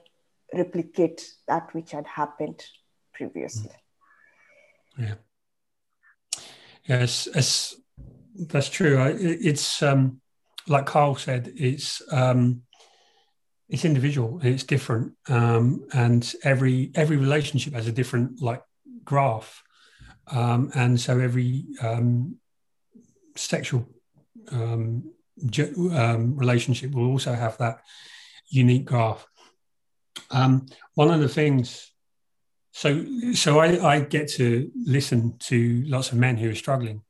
replicate 0.52 1.34
that 1.46 1.72
which 1.72 1.92
had 1.92 2.06
happened 2.06 2.60
previously. 3.14 3.70
Yeah. 4.98 5.14
Yes, 6.84 7.28
it's, 7.32 7.76
that's 8.36 8.68
true. 8.68 9.00
It's 9.20 9.84
um, 9.84 10.20
like 10.66 10.86
Carl 10.86 11.14
said, 11.14 11.52
it's 11.54 12.02
um, 12.10 12.62
it's 13.68 13.84
individual 13.84 14.40
it's 14.42 14.64
different, 14.64 15.12
um, 15.28 15.86
and 15.94 16.34
every 16.42 16.90
every 16.94 17.16
relationship 17.16 17.72
has 17.74 17.86
a 17.86 17.92
different 17.92 18.42
like 18.42 18.62
graph 19.04 19.62
um, 20.28 20.70
and 20.74 21.00
so 21.00 21.18
every 21.18 21.64
um, 21.80 22.36
sexual 23.36 23.88
um, 24.50 25.12
um, 25.92 26.36
relationship 26.36 26.92
will 26.92 27.06
also 27.06 27.32
have 27.32 27.58
that 27.58 27.80
unique 28.48 28.84
graph. 28.84 29.26
Um, 30.30 30.66
one 30.94 31.10
of 31.10 31.20
the 31.20 31.28
things, 31.28 31.92
so 32.72 33.04
so 33.34 33.58
I, 33.58 33.94
I, 33.94 34.00
get 34.00 34.28
to 34.32 34.70
listen 34.74 35.36
to 35.40 35.84
lots 35.86 36.12
of 36.12 36.18
men 36.18 36.36
who 36.36 36.50
are 36.50 36.54
struggling, 36.54 37.02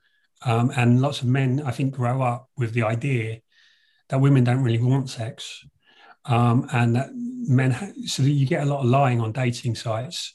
um, 0.44 0.72
and 0.76 1.00
lots 1.00 1.20
of 1.20 1.28
men 1.28 1.62
I 1.64 1.70
think 1.70 1.94
grow 1.94 2.22
up 2.22 2.48
with 2.56 2.72
the 2.72 2.82
idea 2.82 3.40
that 4.08 4.20
women 4.20 4.44
don't 4.44 4.62
really 4.62 4.82
want 4.82 5.10
sex, 5.10 5.64
and 6.26 6.96
that 6.96 7.10
men. 7.12 7.72
Ha- 7.72 7.92
so 8.06 8.22
you 8.22 8.46
get 8.46 8.62
a 8.62 8.70
lot 8.70 8.80
of 8.80 8.86
lying 8.86 9.20
on 9.20 9.32
dating 9.32 9.74
sites 9.74 10.34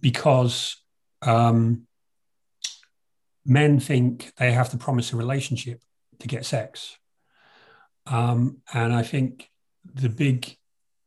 because 0.00 0.83
um, 1.24 1.86
men 3.44 3.80
think 3.80 4.32
they 4.36 4.52
have 4.52 4.70
to 4.70 4.76
promise 4.76 5.12
a 5.12 5.16
relationship 5.16 5.80
to 6.20 6.28
get 6.28 6.44
sex. 6.44 6.96
Um, 8.06 8.58
and 8.72 8.92
I 8.92 9.02
think 9.02 9.50
the 9.94 10.08
big 10.08 10.56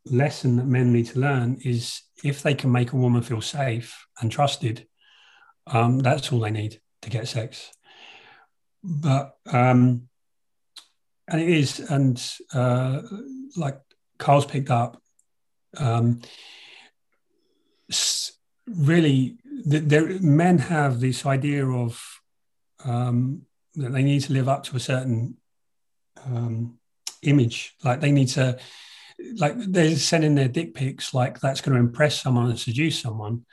lesson 0.06 0.58
that 0.58 0.66
men 0.66 0.94
need 0.94 1.08
to 1.08 1.20
learn 1.20 1.60
is 1.64 2.02
if 2.24 2.42
they 2.42 2.54
can 2.54 2.72
make 2.72 2.94
a 2.94 2.98
woman 2.98 3.22
feel 3.22 3.42
safe 3.42 4.08
and 4.22 4.32
trusted, 4.32 4.88
um, 5.68 6.00
that's 6.00 6.32
all 6.32 6.40
they 6.40 6.52
need 6.52 6.80
to 7.02 7.10
get 7.10 7.28
sex. 7.28 7.72
But 8.84 9.36
um, 9.46 10.08
and 11.28 11.42
it 11.42 11.50
is, 11.50 11.80
and 11.80 12.24
uh, 12.54 13.02
like 13.58 13.80
Carl's 14.18 14.46
picked 14.46 14.72
up, 14.72 15.02
um, 15.78 16.22
really, 18.68 19.38
the, 19.66 19.80
the, 19.80 20.20
men 20.22 20.58
have 20.60 21.00
this 21.00 21.26
idea 21.26 21.66
of 21.66 22.22
um, 22.86 23.44
that 23.76 23.92
they 23.92 24.04
need 24.04 24.22
to 24.22 24.34
live 24.34 24.48
up 24.48 24.64
to 24.66 24.76
a 24.76 24.80
certain 24.80 25.38
um, 26.26 26.78
image, 27.22 27.76
like 27.84 28.00
they 28.00 28.12
need 28.12 28.28
to, 28.30 28.58
like 29.36 29.54
they're 29.58 29.96
sending 29.96 30.36
their 30.36 30.48
dick 30.48 30.74
pics, 30.74 31.14
like 31.14 31.40
that's 31.40 31.62
going 31.62 31.74
to 31.74 31.80
impress 31.80 32.22
someone 32.22 32.50
and 32.50 32.60
seduce 32.60 33.00
someone. 33.00 33.46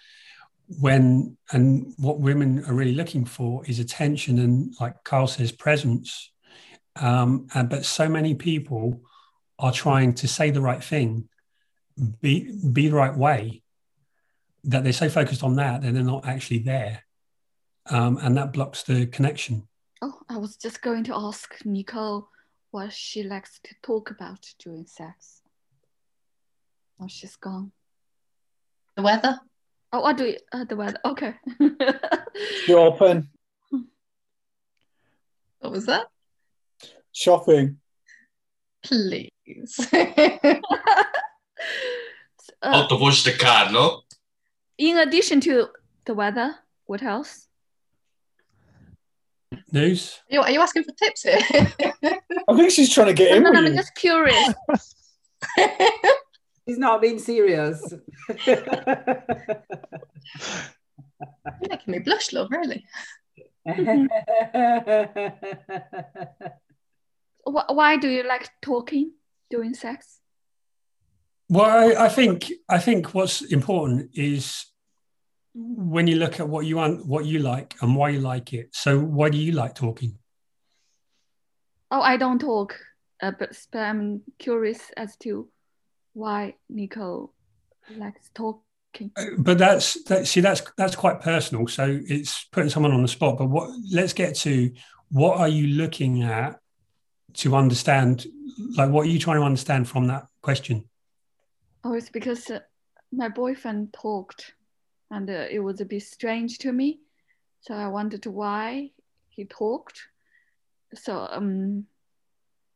When 0.80 1.36
and 1.52 1.92
what 1.98 2.20
women 2.20 2.64
are 2.64 2.74
really 2.74 2.94
looking 2.94 3.26
for 3.26 3.64
is 3.66 3.80
attention 3.80 4.38
and, 4.38 4.74
like 4.80 5.04
Carl 5.04 5.26
says, 5.26 5.52
presence. 5.52 6.30
Um, 6.96 7.48
and, 7.54 7.68
but 7.68 7.84
so 7.84 8.08
many 8.08 8.34
people 8.34 9.02
are 9.58 9.72
trying 9.72 10.14
to 10.14 10.28
say 10.28 10.50
the 10.50 10.62
right 10.62 10.82
thing, 10.82 11.28
be 12.20 12.50
be 12.72 12.88
the 12.88 12.96
right 12.96 13.14
way, 13.14 13.62
that 14.64 14.84
they're 14.84 14.92
so 14.92 15.08
focused 15.08 15.42
on 15.42 15.56
that 15.56 15.82
that 15.82 15.92
they're 15.92 16.02
not 16.02 16.26
actually 16.26 16.58
there, 16.58 17.04
um, 17.86 18.18
and 18.22 18.36
that 18.36 18.52
blocks 18.52 18.82
the 18.82 19.06
connection. 19.06 19.68
Oh, 20.02 20.20
I 20.28 20.38
was 20.38 20.56
just 20.56 20.82
going 20.82 21.04
to 21.04 21.14
ask 21.14 21.54
Nicole 21.64 22.28
what 22.70 22.92
she 22.92 23.22
likes 23.22 23.60
to 23.64 23.74
talk 23.82 24.10
about 24.10 24.44
during 24.58 24.86
sex. 24.86 25.42
Oh, 27.00 27.08
she's 27.08 27.36
gone. 27.36 27.72
The 28.96 29.02
weather. 29.02 29.40
Oh, 29.92 30.00
what 30.00 30.16
do 30.16 30.26
you, 30.26 30.36
uh, 30.52 30.64
the 30.64 30.76
weather? 30.76 30.98
Okay. 31.04 31.34
You're 32.66 32.80
open. 32.80 33.28
What 35.60 35.72
was 35.72 35.86
that? 35.86 36.06
Shopping. 37.12 37.78
Please. 38.82 39.88
Out 42.62 42.88
to 42.88 42.96
wash 42.96 43.24
the 43.24 43.32
car, 43.32 43.70
no? 43.70 44.02
In 44.78 44.98
addition 44.98 45.40
to 45.42 45.68
the 46.04 46.14
weather, 46.14 46.56
what 46.86 47.02
else? 47.02 47.46
News. 49.70 50.20
Are 50.30 50.34
you, 50.34 50.40
are 50.40 50.50
you 50.50 50.60
asking 50.60 50.84
for 50.84 50.92
tips 50.92 51.22
here? 51.22 51.38
I 52.48 52.56
think 52.56 52.70
she's 52.70 52.92
trying 52.92 53.06
to 53.08 53.12
get 53.14 53.36
in 53.36 53.42
No, 53.42 53.50
with 53.50 53.60
no, 53.60 53.60
you. 53.62 53.68
I'm 53.68 53.76
just 53.76 53.94
curious. 53.94 54.54
He's 56.66 56.78
not 56.78 57.02
being 57.02 57.18
serious. 57.18 57.94
You're 58.46 58.64
making 61.68 61.92
me 61.92 61.98
blush, 62.00 62.32
love, 62.32 62.50
really. 62.50 62.84
Why 67.44 67.96
do 67.96 68.08
you 68.08 68.22
like 68.22 68.50
talking 68.62 69.12
during 69.50 69.74
sex? 69.74 70.20
Well, 71.48 71.64
I, 71.64 72.06
I 72.06 72.08
think 72.08 72.52
I 72.68 72.78
think 72.78 73.14
what's 73.14 73.42
important 73.42 74.10
is 74.14 74.66
when 75.54 76.06
you 76.06 76.16
look 76.16 76.40
at 76.40 76.48
what 76.48 76.66
you 76.66 76.76
want, 76.76 77.06
what 77.06 77.26
you 77.26 77.38
like, 77.38 77.74
and 77.80 77.94
why 77.94 78.10
you 78.10 78.20
like 78.20 78.52
it. 78.52 78.74
So, 78.74 78.98
why 78.98 79.28
do 79.28 79.38
you 79.38 79.52
like 79.52 79.74
talking? 79.74 80.18
Oh, 81.90 82.00
I 82.00 82.16
don't 82.16 82.40
talk, 82.40 82.76
uh, 83.22 83.32
but, 83.38 83.56
but 83.70 83.78
I'm 83.78 84.22
curious 84.38 84.80
as 84.96 85.16
to 85.18 85.48
why 86.12 86.54
Nicole 86.68 87.32
likes 87.96 88.30
talking. 88.34 89.12
But 89.38 89.58
that's 89.58 90.02
that. 90.04 90.26
See, 90.26 90.40
that's 90.40 90.62
that's 90.76 90.96
quite 90.96 91.20
personal. 91.20 91.66
So 91.68 92.00
it's 92.08 92.44
putting 92.44 92.70
someone 92.70 92.92
on 92.92 93.02
the 93.02 93.08
spot. 93.08 93.38
But 93.38 93.46
what? 93.46 93.70
Let's 93.92 94.12
get 94.12 94.34
to 94.36 94.72
what 95.10 95.38
are 95.38 95.48
you 95.48 95.68
looking 95.68 96.22
at 96.22 96.58
to 97.34 97.54
understand? 97.54 98.26
Like, 98.76 98.90
what 98.90 99.06
are 99.06 99.10
you 99.10 99.18
trying 99.18 99.38
to 99.38 99.46
understand 99.46 99.88
from 99.88 100.06
that 100.06 100.26
question? 100.42 100.88
Oh, 101.84 101.92
it's 101.92 102.08
because 102.08 102.50
uh, 102.50 102.60
my 103.12 103.28
boyfriend 103.28 103.92
talked, 103.92 104.54
and 105.10 105.28
uh, 105.28 105.46
it 105.50 105.60
was 105.60 105.80
a 105.80 105.84
bit 105.84 106.02
strange 106.02 106.58
to 106.58 106.72
me. 106.72 107.00
So 107.60 107.74
I 107.74 107.88
wondered 107.88 108.24
why 108.26 108.90
he 109.28 109.44
talked. 109.44 110.00
So 110.94 111.28
um, 111.30 111.84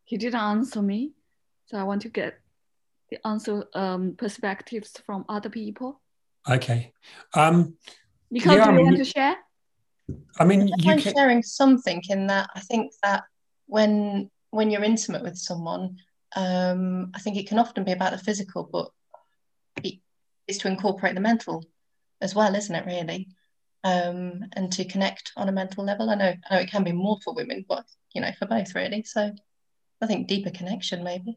he 0.04 0.18
didn't 0.18 0.40
answer 0.40 0.82
me. 0.82 1.12
So 1.66 1.78
I 1.78 1.84
want 1.84 2.02
to 2.02 2.08
get 2.08 2.40
the 3.10 3.26
answer 3.26 3.64
um, 3.74 4.14
perspectives 4.16 4.92
from 5.06 5.24
other 5.28 5.48
people. 5.48 6.00
Okay. 6.48 6.92
Um, 7.34 7.76
Nicole, 8.30 8.56
Yeah, 8.56 8.64
I 8.64 8.66
do 8.66 8.70
you 8.72 8.76
mean, 8.76 8.86
want 8.86 8.98
to 8.98 9.04
share? 9.04 9.36
I 10.38 10.44
mean, 10.44 10.68
don't 10.68 10.78
you 10.98 11.02
can. 11.02 11.12
sharing 11.14 11.42
something 11.42 12.02
in 12.08 12.26
that 12.26 12.50
I 12.54 12.60
think 12.60 12.92
that 13.02 13.24
when 13.66 14.30
when 14.50 14.70
you're 14.70 14.84
intimate 14.84 15.22
with 15.22 15.36
someone, 15.36 15.96
um, 16.36 17.10
I 17.14 17.18
think 17.20 17.36
it 17.36 17.48
can 17.48 17.58
often 17.58 17.84
be 17.84 17.92
about 17.92 18.12
the 18.12 18.18
physical, 18.18 18.68
but 18.70 18.86
it 18.86 18.92
is 20.46 20.58
to 20.58 20.68
incorporate 20.68 21.14
the 21.14 21.20
mental 21.20 21.64
as 22.20 22.34
well, 22.34 22.54
isn't 22.54 22.74
it? 22.74 22.86
Really, 22.86 23.28
um, 23.84 24.44
and 24.54 24.72
to 24.72 24.84
connect 24.84 25.32
on 25.36 25.48
a 25.48 25.52
mental 25.52 25.84
level. 25.84 26.10
I 26.10 26.14
know, 26.14 26.34
I 26.50 26.54
know 26.54 26.60
it 26.60 26.70
can 26.70 26.84
be 26.84 26.92
more 26.92 27.18
for 27.22 27.34
women, 27.34 27.64
but 27.68 27.84
you 28.14 28.20
know, 28.20 28.30
for 28.38 28.46
both 28.46 28.74
really. 28.74 29.02
So 29.02 29.32
I 30.00 30.06
think 30.06 30.28
deeper 30.28 30.50
connection 30.50 31.04
maybe. 31.04 31.36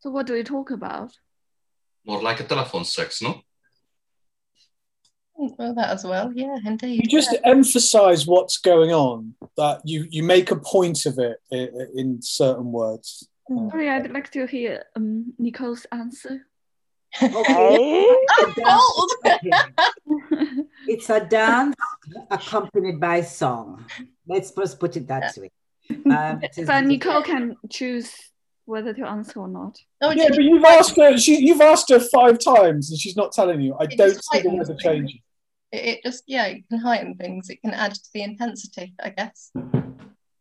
So 0.00 0.10
what 0.10 0.26
do 0.26 0.34
we 0.34 0.42
talk 0.42 0.70
about? 0.70 1.12
More 2.06 2.22
like 2.22 2.40
a 2.40 2.44
telephone 2.44 2.84
sex, 2.84 3.22
no? 3.22 3.40
Well, 5.36 5.74
that 5.74 5.90
as 5.90 6.04
well. 6.04 6.32
Yeah, 6.34 6.56
indeed. 6.64 7.00
You 7.02 7.08
just 7.08 7.34
emphasize 7.44 8.26
what's 8.26 8.58
going 8.58 8.92
on. 8.92 9.34
That 9.56 9.80
you 9.84 10.06
you 10.10 10.22
make 10.22 10.50
a 10.50 10.56
point 10.56 11.06
of 11.06 11.18
it 11.18 11.38
in, 11.50 11.88
in 11.94 12.22
certain 12.22 12.70
words. 12.70 13.28
Sorry, 13.48 13.88
I'd 13.90 14.10
like 14.10 14.30
to 14.32 14.46
hear 14.46 14.84
um, 14.96 15.34
Nicole's 15.38 15.86
answer. 15.92 16.46
It's 20.86 21.10
a 21.10 21.20
dance 21.24 21.76
accompanied 22.30 23.00
by 23.00 23.20
song. 23.20 23.84
Let's 24.26 24.50
first 24.50 24.80
put 24.80 24.96
it 24.96 25.06
that 25.08 25.36
way. 25.36 25.50
Um, 26.10 26.40
But 26.66 26.84
Nicole 26.86 27.22
can 27.22 27.56
choose 27.70 28.12
whether 28.64 28.94
to 28.94 29.06
answer 29.06 29.40
or 29.40 29.48
not. 29.48 29.78
Oh, 30.00 30.10
yeah, 30.10 30.28
but 30.30 30.42
you've 30.42 30.64
asked 30.64 30.96
her. 30.96 31.16
She, 31.18 31.36
you've 31.44 31.60
asked 31.60 31.90
her 31.90 32.00
five 32.00 32.38
times, 32.38 32.90
and 32.90 32.98
she's 32.98 33.16
not 33.16 33.32
telling 33.32 33.60
you. 33.60 33.74
I 33.74 33.84
It 33.84 33.98
don't 33.98 34.10
just 34.10 34.24
see 34.30 34.40
the 34.40 34.50
heightens 34.50 34.68
weather 34.68 34.80
changing. 34.80 35.20
It, 35.70 35.84
it 35.84 36.00
just 36.04 36.24
yeah, 36.26 36.46
it 36.46 36.68
can 36.68 36.78
heighten 36.78 37.14
things. 37.16 37.50
It 37.50 37.60
can 37.62 37.72
add 37.72 37.94
to 37.94 38.10
the 38.12 38.22
intensity, 38.22 38.94
I 39.02 39.10
guess. 39.10 39.52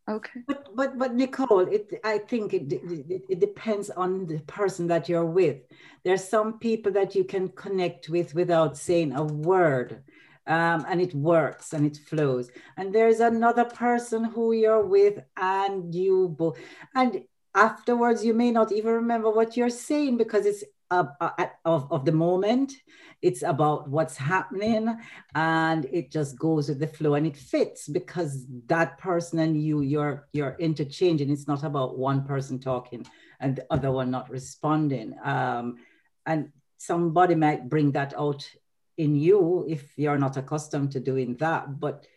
Okay. 0.09 0.41
But 0.47 0.75
but 0.75 0.97
but 0.97 1.13
Nicole, 1.15 1.61
it 1.61 1.93
I 2.03 2.17
think 2.17 2.53
it, 2.53 2.73
it 2.73 3.23
it 3.29 3.39
depends 3.39 3.89
on 3.89 4.25
the 4.25 4.39
person 4.39 4.87
that 4.87 5.07
you're 5.07 5.25
with. 5.25 5.57
There's 6.03 6.27
some 6.27 6.59
people 6.59 6.91
that 6.93 7.15
you 7.15 7.23
can 7.23 7.49
connect 7.49 8.09
with 8.09 8.35
without 8.35 8.77
saying 8.77 9.13
a 9.13 9.23
word. 9.23 10.03
Um, 10.45 10.85
and 10.89 10.99
it 10.99 11.15
works 11.15 11.71
and 11.71 11.85
it 11.85 11.95
flows. 11.95 12.51
And 12.75 12.93
there's 12.93 13.21
another 13.21 13.63
person 13.63 14.25
who 14.25 14.51
you're 14.51 14.85
with, 14.85 15.19
and 15.37 15.95
you 15.95 16.35
both, 16.37 16.59
and 16.93 17.23
afterwards 17.55 18.25
you 18.25 18.33
may 18.33 18.51
not 18.51 18.73
even 18.73 18.91
remember 18.91 19.29
what 19.31 19.55
you're 19.55 19.69
saying 19.69 20.17
because 20.17 20.45
it's 20.45 20.65
uh, 20.91 21.05
uh, 21.19 21.47
of, 21.65 21.91
of 21.91 22.05
the 22.05 22.11
moment. 22.11 22.73
It's 23.21 23.41
about 23.41 23.89
what's 23.89 24.17
happening, 24.17 24.97
and 25.33 25.85
it 25.85 26.11
just 26.11 26.37
goes 26.37 26.69
with 26.69 26.79
the 26.79 26.87
flow, 26.87 27.13
and 27.13 27.25
it 27.25 27.37
fits 27.37 27.87
because 27.87 28.45
that 28.67 28.97
person 28.97 29.39
and 29.39 29.61
you, 29.61 29.81
you're 29.81 30.27
you're 30.33 30.57
interchanging. 30.59 31.29
It's 31.29 31.47
not 31.47 31.63
about 31.63 31.97
one 31.97 32.25
person 32.25 32.59
talking 32.59 33.05
and 33.43 33.57
the 33.57 33.65
other 33.69 33.91
one 33.91 34.09
not 34.09 34.29
responding. 34.29 35.15
Um, 35.23 35.77
and 36.25 36.51
somebody 36.77 37.35
might 37.35 37.69
bring 37.69 37.91
that 37.91 38.13
out 38.17 38.49
in 38.97 39.15
you 39.15 39.65
if 39.67 39.97
you're 39.97 40.17
not 40.17 40.37
accustomed 40.37 40.91
to 40.93 40.99
doing 40.99 41.35
that. 41.37 41.79
But 41.79 42.07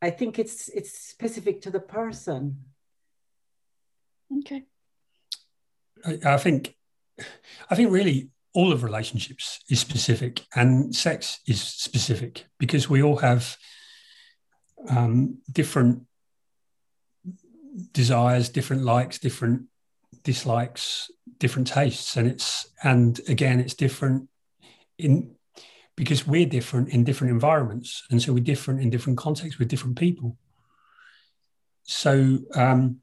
I 0.00 0.10
think 0.10 0.38
it's 0.38 0.68
it's 0.68 0.92
specific 0.98 1.62
to 1.62 1.70
the 1.70 1.80
person. 1.80 2.64
Okay. 4.38 4.64
I, 6.04 6.18
I 6.24 6.36
think, 6.36 6.74
I 7.70 7.74
think 7.74 7.90
really 7.90 8.30
all 8.54 8.72
of 8.72 8.82
relationships 8.82 9.60
is 9.68 9.80
specific, 9.80 10.42
and 10.54 10.94
sex 10.94 11.40
is 11.46 11.60
specific 11.60 12.46
because 12.58 12.88
we 12.88 13.02
all 13.02 13.16
have 13.16 13.56
um, 14.88 15.38
different 15.50 16.06
desires, 17.92 18.48
different 18.48 18.82
likes, 18.82 19.18
different 19.18 19.64
dislikes, 20.24 21.10
different 21.38 21.68
tastes, 21.68 22.16
and 22.16 22.28
it's 22.28 22.66
and 22.82 23.20
again 23.28 23.60
it's 23.60 23.74
different 23.74 24.28
in 24.98 25.34
because 25.96 26.26
we're 26.26 26.46
different 26.46 26.88
in 26.90 27.04
different 27.04 27.32
environments, 27.32 28.04
and 28.10 28.20
so 28.20 28.32
we're 28.32 28.44
different 28.44 28.80
in 28.80 28.90
different 28.90 29.18
contexts 29.18 29.58
with 29.58 29.68
different 29.68 29.96
people. 29.96 30.36
So 31.84 32.38
um, 32.54 33.01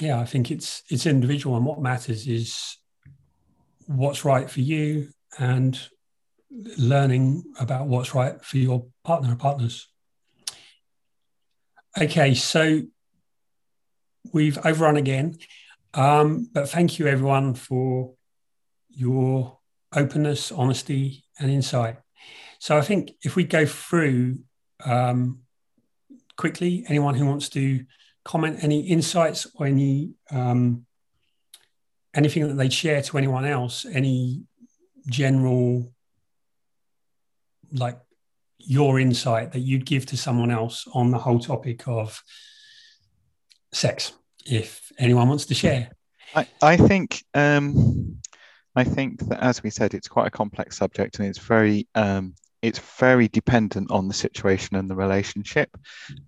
yeah, 0.00 0.18
I 0.18 0.24
think 0.24 0.50
it's 0.50 0.82
it's 0.88 1.06
individual, 1.06 1.56
and 1.56 1.66
what 1.66 1.80
matters 1.80 2.26
is 2.26 2.78
what's 3.86 4.24
right 4.24 4.48
for 4.48 4.60
you 4.60 5.08
and 5.38 5.78
learning 6.78 7.44
about 7.58 7.86
what's 7.86 8.14
right 8.14 8.42
for 8.44 8.58
your 8.58 8.86
partner 9.04 9.32
or 9.32 9.36
partners. 9.36 9.88
Okay, 12.00 12.34
so 12.34 12.82
we've 14.32 14.58
overrun 14.64 14.96
again, 14.96 15.36
um, 15.94 16.48
but 16.52 16.68
thank 16.68 16.98
you 16.98 17.06
everyone 17.06 17.54
for 17.54 18.14
your 18.88 19.58
openness, 19.94 20.52
honesty, 20.52 21.24
and 21.38 21.50
insight. 21.50 21.96
So 22.58 22.76
I 22.76 22.80
think 22.80 23.12
if 23.22 23.36
we 23.36 23.44
go 23.44 23.66
through 23.66 24.38
um, 24.84 25.40
quickly, 26.36 26.84
anyone 26.88 27.14
who 27.14 27.26
wants 27.26 27.48
to 27.50 27.84
comment 28.24 28.62
any 28.62 28.80
insights 28.80 29.46
or 29.54 29.66
any 29.66 30.14
um, 30.30 30.86
anything 32.14 32.46
that 32.46 32.54
they'd 32.54 32.72
share 32.72 33.02
to 33.02 33.18
anyone 33.18 33.44
else, 33.44 33.86
any 33.86 34.42
general 35.06 35.92
like 37.72 37.98
your 38.58 39.00
insight 39.00 39.52
that 39.52 39.60
you'd 39.60 39.86
give 39.86 40.06
to 40.06 40.16
someone 40.16 40.50
else 40.50 40.86
on 40.92 41.10
the 41.10 41.18
whole 41.18 41.38
topic 41.38 41.88
of 41.88 42.22
sex, 43.72 44.12
if 44.46 44.92
anyone 44.98 45.28
wants 45.28 45.46
to 45.46 45.54
share. 45.54 45.90
I, 46.34 46.46
I 46.62 46.76
think 46.76 47.24
um, 47.34 48.20
I 48.76 48.84
think 48.84 49.20
that 49.28 49.42
as 49.42 49.62
we 49.62 49.70
said, 49.70 49.94
it's 49.94 50.08
quite 50.08 50.26
a 50.26 50.30
complex 50.30 50.76
subject 50.76 51.18
and 51.18 51.28
it's 51.28 51.38
very 51.38 51.88
um, 51.94 52.34
it's 52.62 52.78
very 52.78 53.28
dependent 53.28 53.90
on 53.90 54.06
the 54.06 54.14
situation 54.14 54.76
and 54.76 54.88
the 54.88 54.94
relationship, 54.94 55.68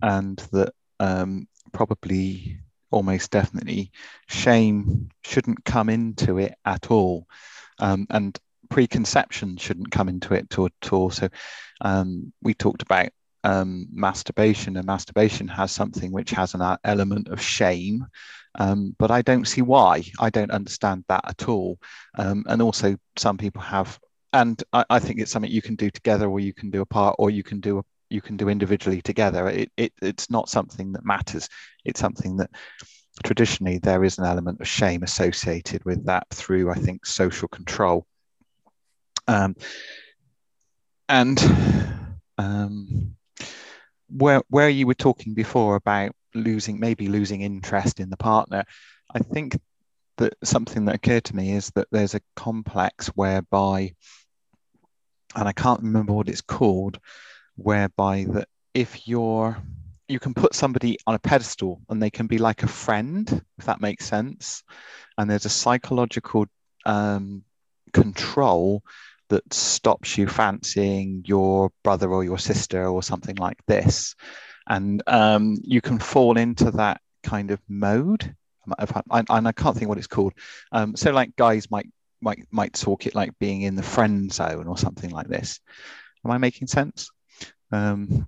and 0.01 0.37
that 0.51 0.73
um, 0.99 1.47
probably 1.75 2.57
almost 2.89 3.31
definitely 3.31 3.91
shame 4.29 5.09
shouldn't 5.25 5.65
come 5.65 5.89
into 5.89 6.37
it 6.37 6.55
at 6.63 6.89
all, 6.89 7.27
um, 7.79 8.07
and 8.09 8.39
preconception 8.69 9.57
shouldn't 9.57 9.91
come 9.91 10.07
into 10.07 10.33
it 10.33 10.47
at 10.57 10.93
all. 10.93 11.09
So 11.09 11.27
um, 11.81 12.31
we 12.41 12.53
talked 12.53 12.81
about 12.81 13.09
um, 13.43 13.87
masturbation, 13.91 14.77
and 14.77 14.85
masturbation 14.85 15.49
has 15.49 15.71
something 15.71 16.13
which 16.13 16.31
has 16.31 16.53
an 16.53 16.77
element 16.85 17.27
of 17.27 17.41
shame, 17.41 18.07
um, 18.57 18.95
but 18.97 19.11
I 19.11 19.21
don't 19.21 19.45
see 19.45 19.61
why. 19.61 20.03
I 20.17 20.29
don't 20.29 20.51
understand 20.51 21.03
that 21.09 21.25
at 21.27 21.49
all. 21.49 21.77
Um, 22.17 22.45
and 22.47 22.61
also, 22.61 22.95
some 23.17 23.37
people 23.37 23.61
have, 23.61 23.99
and 24.31 24.63
I, 24.71 24.85
I, 24.89 24.99
think 24.99 25.19
it's 25.19 25.31
something 25.31 25.51
you 25.51 25.61
can 25.61 25.75
do 25.75 25.91
together, 25.91 26.27
or 26.27 26.39
you 26.39 26.53
can 26.53 26.71
do 26.71 26.81
apart, 26.81 27.17
or 27.19 27.29
you 27.29 27.43
can 27.43 27.59
do 27.59 27.83
you 28.15 28.21
can 28.21 28.37
do 28.37 28.49
individually 28.49 29.01
together. 29.01 29.47
It, 29.49 29.71
it, 29.77 29.93
it's 30.01 30.29
not 30.31 30.49
something 30.49 30.93
that 30.93 31.05
matters. 31.05 31.49
It's 31.83 31.99
something 31.99 32.37
that 32.37 32.49
traditionally 33.23 33.77
there 33.77 34.03
is 34.03 34.17
an 34.17 34.25
element 34.25 34.61
of 34.61 34.67
shame 34.67 35.03
associated 35.03 35.83
with 35.85 36.05
that 36.05 36.27
through, 36.31 36.71
I 36.71 36.75
think, 36.75 37.05
social 37.05 37.47
control. 37.47 38.07
Um, 39.27 39.55
and 41.09 41.39
um, 42.37 43.15
where 44.09 44.41
where 44.49 44.69
you 44.69 44.87
were 44.87 44.93
talking 44.95 45.33
before 45.33 45.75
about 45.75 46.11
losing 46.33 46.79
maybe 46.79 47.07
losing 47.07 47.41
interest 47.41 47.99
in 47.99 48.09
the 48.09 48.17
partner, 48.17 48.63
I 49.13 49.19
think 49.19 49.59
that 50.17 50.33
something 50.43 50.85
that 50.85 50.95
occurred 50.95 51.25
to 51.25 51.35
me 51.35 51.51
is 51.53 51.71
that 51.75 51.87
there's 51.91 52.15
a 52.15 52.21
complex 52.35 53.07
whereby, 53.07 53.93
and 55.35 55.47
I 55.47 55.51
can't 55.51 55.83
remember 55.83 56.13
what 56.13 56.29
it's 56.29 56.41
called, 56.41 56.99
whereby 57.55 58.25
that 58.29 58.47
if 58.73 59.07
you're 59.07 59.57
you 60.07 60.19
can 60.19 60.33
put 60.33 60.53
somebody 60.53 60.97
on 61.07 61.15
a 61.15 61.19
pedestal 61.19 61.81
and 61.89 62.01
they 62.01 62.11
can 62.11 62.27
be 62.27 62.37
like 62.37 62.63
a 62.63 62.67
friend, 62.67 63.43
if 63.57 63.65
that 63.65 63.81
makes 63.81 64.05
sense. 64.05 64.63
And 65.17 65.29
there's 65.29 65.45
a 65.45 65.49
psychological 65.49 66.45
um, 66.85 67.43
control 67.91 68.83
that 69.29 69.51
stops 69.53 70.17
you 70.17 70.27
fancying 70.27 71.23
your 71.25 71.71
brother 71.83 72.11
or 72.11 72.23
your 72.23 72.37
sister 72.37 72.87
or 72.87 73.01
something 73.01 73.35
like 73.37 73.57
this. 73.65 74.15
And 74.67 75.01
um, 75.07 75.57
you 75.63 75.81
can 75.81 75.97
fall 75.97 76.37
into 76.37 76.71
that 76.71 77.01
kind 77.23 77.51
of 77.51 77.59
mode. 77.67 78.35
And 79.11 79.47
I 79.47 79.51
can't 79.51 79.75
think 79.75 79.89
what 79.89 79.97
it's 79.97 80.07
called. 80.07 80.33
Um, 80.71 80.95
so, 80.95 81.11
like 81.11 81.35
guys 81.35 81.69
might 81.69 81.87
might 82.21 82.45
might 82.51 82.73
talk 82.73 83.05
it 83.05 83.13
like 83.13 83.37
being 83.39 83.61
in 83.61 83.75
the 83.75 83.83
friend 83.83 84.31
zone 84.31 84.67
or 84.67 84.77
something 84.77 85.11
like 85.11 85.27
this. 85.27 85.59
Am 86.23 86.31
I 86.31 86.39
making 86.39 86.67
sense? 86.67 87.09
Um, 87.71 88.27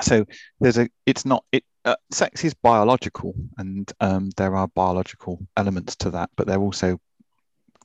so 0.00 0.24
there's 0.60 0.78
a. 0.78 0.88
It's 1.06 1.24
not. 1.24 1.44
It 1.52 1.64
uh, 1.84 1.96
sex 2.10 2.44
is 2.44 2.54
biological, 2.54 3.34
and 3.58 3.90
um, 4.00 4.30
there 4.36 4.56
are 4.56 4.68
biological 4.68 5.38
elements 5.56 5.96
to 5.96 6.10
that, 6.10 6.30
but 6.36 6.46
there 6.46 6.60
also 6.60 6.98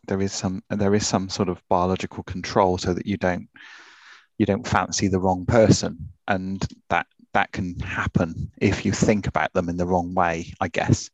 there 0.08 0.22
is 0.22 0.34
some 0.34 0.64
there 0.70 0.96
is 0.96 1.08
some 1.08 1.30
sort 1.30 1.50
of 1.50 1.62
biological 1.70 2.24
control 2.24 2.78
so 2.78 2.94
that 2.94 3.06
you 3.06 3.18
don't 3.18 3.48
you 4.38 4.46
don't 4.46 4.68
fancy 4.68 5.08
the 5.08 5.20
wrong 5.20 5.46
person 5.46 6.10
and 6.28 6.66
that 6.90 7.08
that 7.34 7.52
can 7.52 7.78
happen 7.80 8.52
if 8.58 8.86
you 8.86 8.92
think 8.92 9.28
about 9.28 9.52
them 9.54 9.70
in 9.70 9.78
the 9.78 9.86
wrong 9.86 10.14
way 10.14 10.54
i 10.62 10.68
guess 10.68 11.10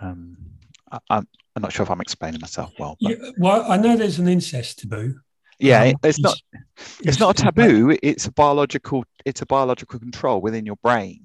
um, 0.00 0.36
I, 0.90 0.98
am 1.10 1.28
I'm 1.56 1.62
not 1.62 1.72
sure 1.72 1.84
if 1.84 1.90
i'm 1.90 2.00
explaining 2.00 2.40
myself 2.40 2.72
well 2.78 2.96
yeah, 3.00 3.16
well 3.38 3.70
i 3.70 3.76
know 3.76 3.96
there's 3.96 4.18
an 4.18 4.28
incest 4.28 4.80
taboo 4.80 5.20
yeah 5.62 5.82
um, 5.82 5.94
it's 6.02 6.20
not 6.20 6.36
it's 7.00 7.20
not 7.20 7.38
a 7.38 7.42
taboo 7.42 7.96
it's 8.02 8.26
a 8.26 8.32
biological 8.32 9.04
it's 9.24 9.42
a 9.42 9.46
biological 9.46 9.98
control 9.98 10.40
within 10.40 10.66
your 10.66 10.76
brain 10.76 11.24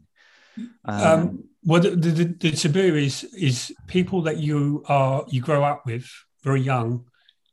um, 0.86 1.04
um, 1.04 1.44
well 1.64 1.82
the, 1.82 1.92
the, 1.92 2.24
the 2.26 2.52
taboo 2.52 2.96
is 2.96 3.24
is 3.36 3.74
people 3.88 4.22
that 4.22 4.38
you 4.38 4.84
are 4.88 5.26
you 5.30 5.42
grow 5.42 5.64
up 5.64 5.86
with 5.86 6.10
very 6.44 6.62
young 6.62 7.06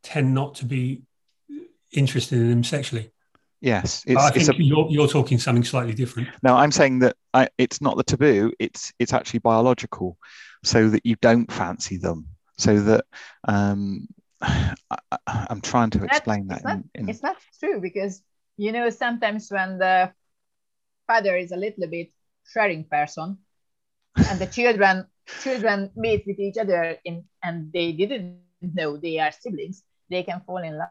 tend 0.04 0.34
not 0.34 0.54
to 0.56 0.64
be 0.66 1.02
interested 1.94 2.38
in 2.38 2.50
them 2.50 2.64
sexually. 2.64 3.10
Yes, 3.60 4.04
it's, 4.06 4.20
I 4.20 4.30
think 4.30 4.48
a, 4.48 4.62
you're, 4.62 4.86
you're 4.90 5.08
talking 5.08 5.38
something 5.38 5.64
slightly 5.64 5.94
different. 5.94 6.28
No, 6.42 6.54
I'm 6.54 6.70
saying 6.70 6.98
that 6.98 7.16
I, 7.32 7.48
it's 7.56 7.80
not 7.80 7.96
the 7.96 8.04
taboo; 8.04 8.52
it's 8.58 8.92
it's 8.98 9.14
actually 9.14 9.40
biological, 9.40 10.18
so 10.62 10.90
that 10.90 11.06
you 11.06 11.16
don't 11.22 11.50
fancy 11.50 11.96
them, 11.96 12.28
so 12.58 12.78
that 12.80 13.06
um, 13.48 14.06
I, 14.40 15.46
am 15.50 15.60
trying 15.60 15.90
to 15.90 16.04
explain 16.04 16.46
that. 16.48 16.56
It's, 16.56 16.64
not, 16.64 16.78
in... 16.94 17.08
it's 17.08 17.22
not 17.22 17.36
true 17.60 17.80
because 17.80 18.22
you 18.56 18.72
know 18.72 18.90
sometimes 18.90 19.50
when 19.50 19.78
the 19.78 20.12
father 21.06 21.36
is 21.36 21.52
a 21.52 21.56
little 21.56 21.86
bit 21.88 22.10
sharing 22.52 22.84
person, 22.84 23.38
and 24.16 24.38
the 24.38 24.46
children 24.46 25.06
children 25.42 25.90
meet 25.96 26.24
with 26.26 26.38
each 26.38 26.58
other 26.58 26.96
in 27.04 27.24
and 27.42 27.72
they 27.72 27.92
didn't 27.92 28.40
know 28.60 28.96
they 28.96 29.18
are 29.18 29.32
siblings, 29.32 29.82
they 30.10 30.22
can 30.22 30.40
fall 30.46 30.58
in 30.58 30.76
love. 30.76 30.88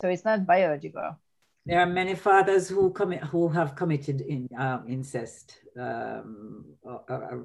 So 0.00 0.08
it's 0.08 0.24
not 0.24 0.46
biological. 0.46 1.18
There 1.64 1.80
are 1.80 1.86
many 1.86 2.14
fathers 2.14 2.68
who 2.68 2.90
commit 2.90 3.24
who 3.24 3.48
have 3.48 3.74
committed 3.74 4.20
in 4.20 4.48
um, 4.56 4.84
incest 4.88 5.56
um, 5.78 6.64
uh, 6.88 6.98
uh, 7.08 7.36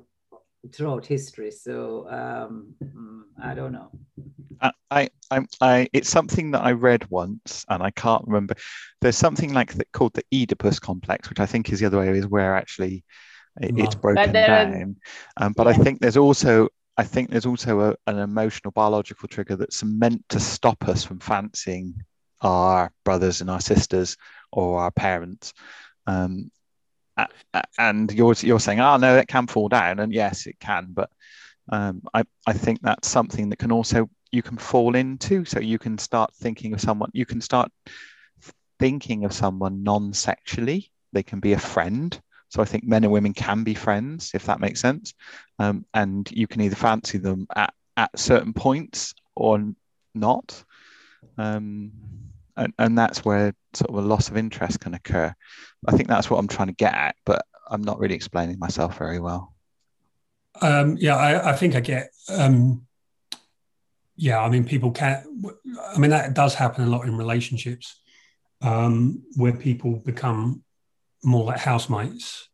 throughout 0.74 1.06
history. 1.06 1.52
So 1.52 2.08
um, 2.10 2.74
mm, 2.84 3.22
I 3.42 3.54
don't 3.54 3.72
know. 3.72 3.92
I, 4.92 5.10
I, 5.32 5.46
I, 5.60 5.88
it's 5.94 6.10
something 6.10 6.52
that 6.52 6.64
I 6.64 6.74
read 6.74 7.10
once, 7.10 7.66
and 7.70 7.82
I 7.82 7.92
can't 7.92 8.26
remember. 8.28 8.56
There's 9.00 9.18
something 9.18 9.54
like 9.54 9.74
that 9.74 9.92
called 9.92 10.14
the 10.14 10.24
Oedipus 10.34 10.80
complex, 10.80 11.30
which 11.30 11.40
I 11.40 11.46
think 11.46 11.72
is 11.72 11.80
the 11.80 11.88
other 11.88 12.00
way, 12.00 12.10
is 12.10 12.28
where 12.28 12.56
actually 12.56 13.04
it, 13.60 13.78
it's 13.78 13.96
broken 13.96 14.34
down. 14.34 14.98
Um, 15.38 15.54
but 15.54 15.68
yeah. 15.68 15.74
I 15.74 15.76
think 15.78 16.00
there's 16.00 16.18
also 16.18 16.70
I 16.98 17.04
think 17.04 17.30
there's 17.30 17.46
also 17.46 17.80
a, 17.80 17.96
an 18.08 18.20
emotional 18.20 18.72
biological 18.72 19.28
trigger 19.28 19.56
that's 19.56 19.84
meant 19.84 20.28
to 20.30 20.40
stop 20.40 20.88
us 20.88 21.04
from 21.04 21.20
fancying 21.20 21.96
our 22.42 22.92
brothers 23.04 23.42
and 23.42 23.50
our 23.50 23.62
sisters 23.62 24.18
or 24.52 24.80
our 24.80 24.92
parents. 24.92 25.54
Um, 26.08 26.52
and 27.78 28.12
you're 28.12 28.36
you're 28.40 28.60
saying, 28.60 28.80
oh 28.80 28.98
no, 28.98 29.18
it 29.18 29.28
can 29.28 29.48
fall 29.48 29.70
down, 29.70 30.00
and 30.00 30.14
yes, 30.14 30.48
it 30.48 30.60
can, 30.60 30.88
but 30.90 31.10
um, 31.70 32.02
I 32.14 32.24
I 32.48 32.54
think 32.54 32.82
that's 32.82 33.08
something 33.08 33.50
that 33.50 33.60
can 33.60 33.72
also 33.72 34.10
you 34.32 34.42
can 34.42 34.58
fall 34.58 34.96
into. 34.96 35.46
So 35.46 35.60
you 35.60 35.78
can 35.80 35.98
start 35.98 36.34
thinking 36.36 36.74
of 36.74 36.82
someone, 36.82 37.10
you 37.14 37.26
can 37.26 37.42
start 37.42 37.72
thinking 38.80 39.26
of 39.26 39.34
someone 39.34 39.84
non-sexually. 39.84 40.92
They 41.14 41.24
can 41.24 41.40
be 41.40 41.54
a 41.54 41.60
friend, 41.60 42.20
so 42.50 42.62
I 42.62 42.66
think 42.66 42.84
men 42.84 43.04
and 43.04 43.14
women 43.14 43.34
can 43.34 43.64
be 43.64 43.74
friends, 43.74 44.32
if 44.34 44.46
that 44.46 44.60
makes 44.60 44.80
sense. 44.80 45.14
Um, 45.60 45.86
and 45.94 46.30
you 46.32 46.48
can 46.48 46.62
either 46.62 46.76
fancy 46.76 47.18
them 47.18 47.48
at, 47.56 47.74
at 47.96 48.18
certain 48.18 48.54
points 48.54 49.14
or 49.36 49.74
not. 50.14 50.64
Um, 51.38 51.92
and, 52.62 52.74
and 52.78 52.98
that's 52.98 53.26
where 53.26 53.54
sort 53.74 53.90
of 53.90 53.96
a 53.98 54.08
loss 54.08 54.30
of 54.30 54.38
interest 54.38 54.80
can 54.80 54.94
occur. 54.94 55.34
I 55.88 55.92
think 55.92 56.08
that's 56.08 56.30
what 56.30 56.38
I'm 56.38 56.48
trying 56.48 56.68
to 56.68 56.74
get 56.76 56.94
at, 56.94 57.16
but 57.26 57.46
I'm 57.70 57.82
not 57.82 58.00
really 58.00 58.16
explaining 58.16 58.60
myself 58.60 58.98
very 58.98 59.20
well. 59.20 59.54
Um, 60.62 60.98
yeah, 61.00 61.16
I, 61.16 61.52
I, 61.52 61.56
think 61.56 61.76
I 61.76 61.80
get. 61.80 62.12
Um, 62.30 62.86
yeah, 64.16 64.42
I 64.42 64.50
mean, 64.50 64.66
people 64.66 64.92
can. 64.92 65.24
I 65.96 65.98
mean, 65.98 66.12
that 66.12 66.34
does 66.34 66.54
happen 66.54 66.84
a 66.84 66.88
lot 66.88 67.06
in 67.06 67.18
relationships 67.18 68.00
um, 68.62 69.24
where 69.36 69.54
people 69.54 69.96
become 69.96 70.64
more 71.24 71.46
like 71.46 71.60
housemates. 71.60 72.50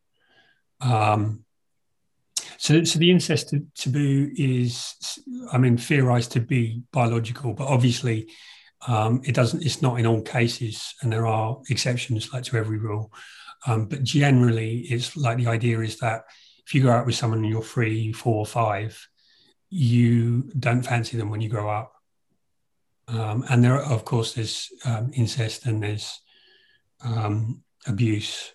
Um, 0.82 1.44
So, 2.60 2.84
so 2.84 3.00
the 3.00 3.12
incest 3.12 3.54
taboo 3.76 4.32
is, 4.36 4.96
I 5.52 5.58
mean, 5.58 5.78
theorized 5.78 6.32
to 6.32 6.40
be 6.40 6.82
biological, 6.92 7.54
but 7.54 7.68
obviously 7.68 8.28
um, 8.86 9.22
it 9.26 9.34
doesn't. 9.34 9.66
It's 9.66 9.82
not 9.82 10.00
in 10.00 10.06
all 10.06 10.22
cases, 10.22 10.94
and 11.02 11.12
there 11.12 11.26
are 11.26 11.58
exceptions, 11.70 12.32
like 12.34 12.44
to 12.44 12.58
every 12.58 12.78
rule. 12.78 13.12
Um, 13.66 13.86
but 13.86 14.04
generally, 14.04 14.80
it's 14.82 15.18
like 15.18 15.38
the 15.38 15.48
idea 15.48 15.80
is 15.80 15.98
that 16.00 16.26
if 16.66 16.76
you 16.76 16.84
go 16.84 16.92
out 16.92 17.06
with 17.06 17.16
someone 17.16 17.40
and 17.40 17.50
you're 17.50 17.64
three, 17.64 18.12
four, 18.14 18.46
five, 18.46 19.08
you 19.70 20.44
don't 20.60 20.84
fancy 20.84 21.18
them 21.18 21.30
when 21.30 21.42
you 21.42 21.50
grow 21.50 21.70
up. 21.70 21.94
Um, 23.08 23.46
and 23.50 23.64
there, 23.64 23.76
are, 23.76 23.92
of 23.92 24.06
course, 24.06 24.34
there's 24.34 24.70
um, 24.86 25.12
incest 25.14 25.66
and 25.66 25.82
there's 25.82 26.20
um, 27.04 27.64
abuse, 27.88 28.54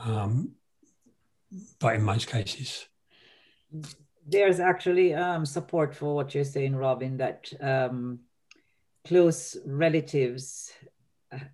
um, 0.00 0.52
but 1.78 1.94
in 1.94 2.02
most 2.02 2.26
cases, 2.26 2.86
there's 4.26 4.60
actually 4.60 5.14
um, 5.14 5.46
support 5.46 5.94
for 5.94 6.14
what 6.14 6.34
you're 6.34 6.44
saying, 6.44 6.74
Robin. 6.74 7.16
That 7.16 7.52
um, 7.60 8.20
close 9.04 9.56
relatives 9.66 10.72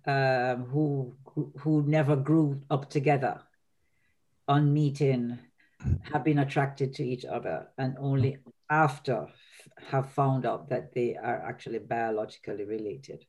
who 0.05 1.15
who 1.59 1.83
never 1.83 2.15
grew 2.15 2.61
up 2.69 2.89
together 2.89 3.41
on 4.47 4.73
meeting 4.73 5.37
have 6.11 6.23
been 6.23 6.39
attracted 6.39 6.93
to 6.95 7.03
each 7.03 7.25
other 7.25 7.67
and 7.77 7.95
only 7.99 8.37
after 8.69 9.27
have 9.89 10.11
found 10.11 10.45
out 10.45 10.69
that 10.69 10.93
they 10.93 11.15
are 11.15 11.41
actually 11.45 11.79
biologically 11.79 12.63
related. 12.63 13.25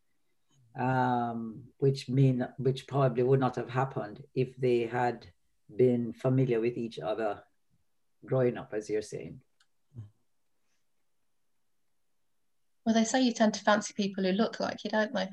Um, 0.78 1.64
which 1.78 2.08
mean 2.08 2.46
which 2.56 2.86
probably 2.86 3.24
would 3.24 3.40
not 3.40 3.56
have 3.56 3.68
happened 3.68 4.22
if 4.34 4.56
they 4.56 4.86
had 4.86 5.26
been 5.74 6.12
familiar 6.12 6.60
with 6.60 6.76
each 6.76 7.00
other 7.00 7.42
growing 8.24 8.56
up 8.56 8.72
as 8.72 8.88
you're 8.88 9.02
saying 9.02 9.40
well 12.88 12.94
they 12.94 13.04
say 13.04 13.20
you 13.20 13.34
tend 13.34 13.52
to 13.52 13.60
fancy 13.60 13.92
people 13.94 14.24
who 14.24 14.32
look 14.32 14.60
like 14.60 14.82
you 14.82 14.90
don't 14.90 15.12
they? 15.12 15.28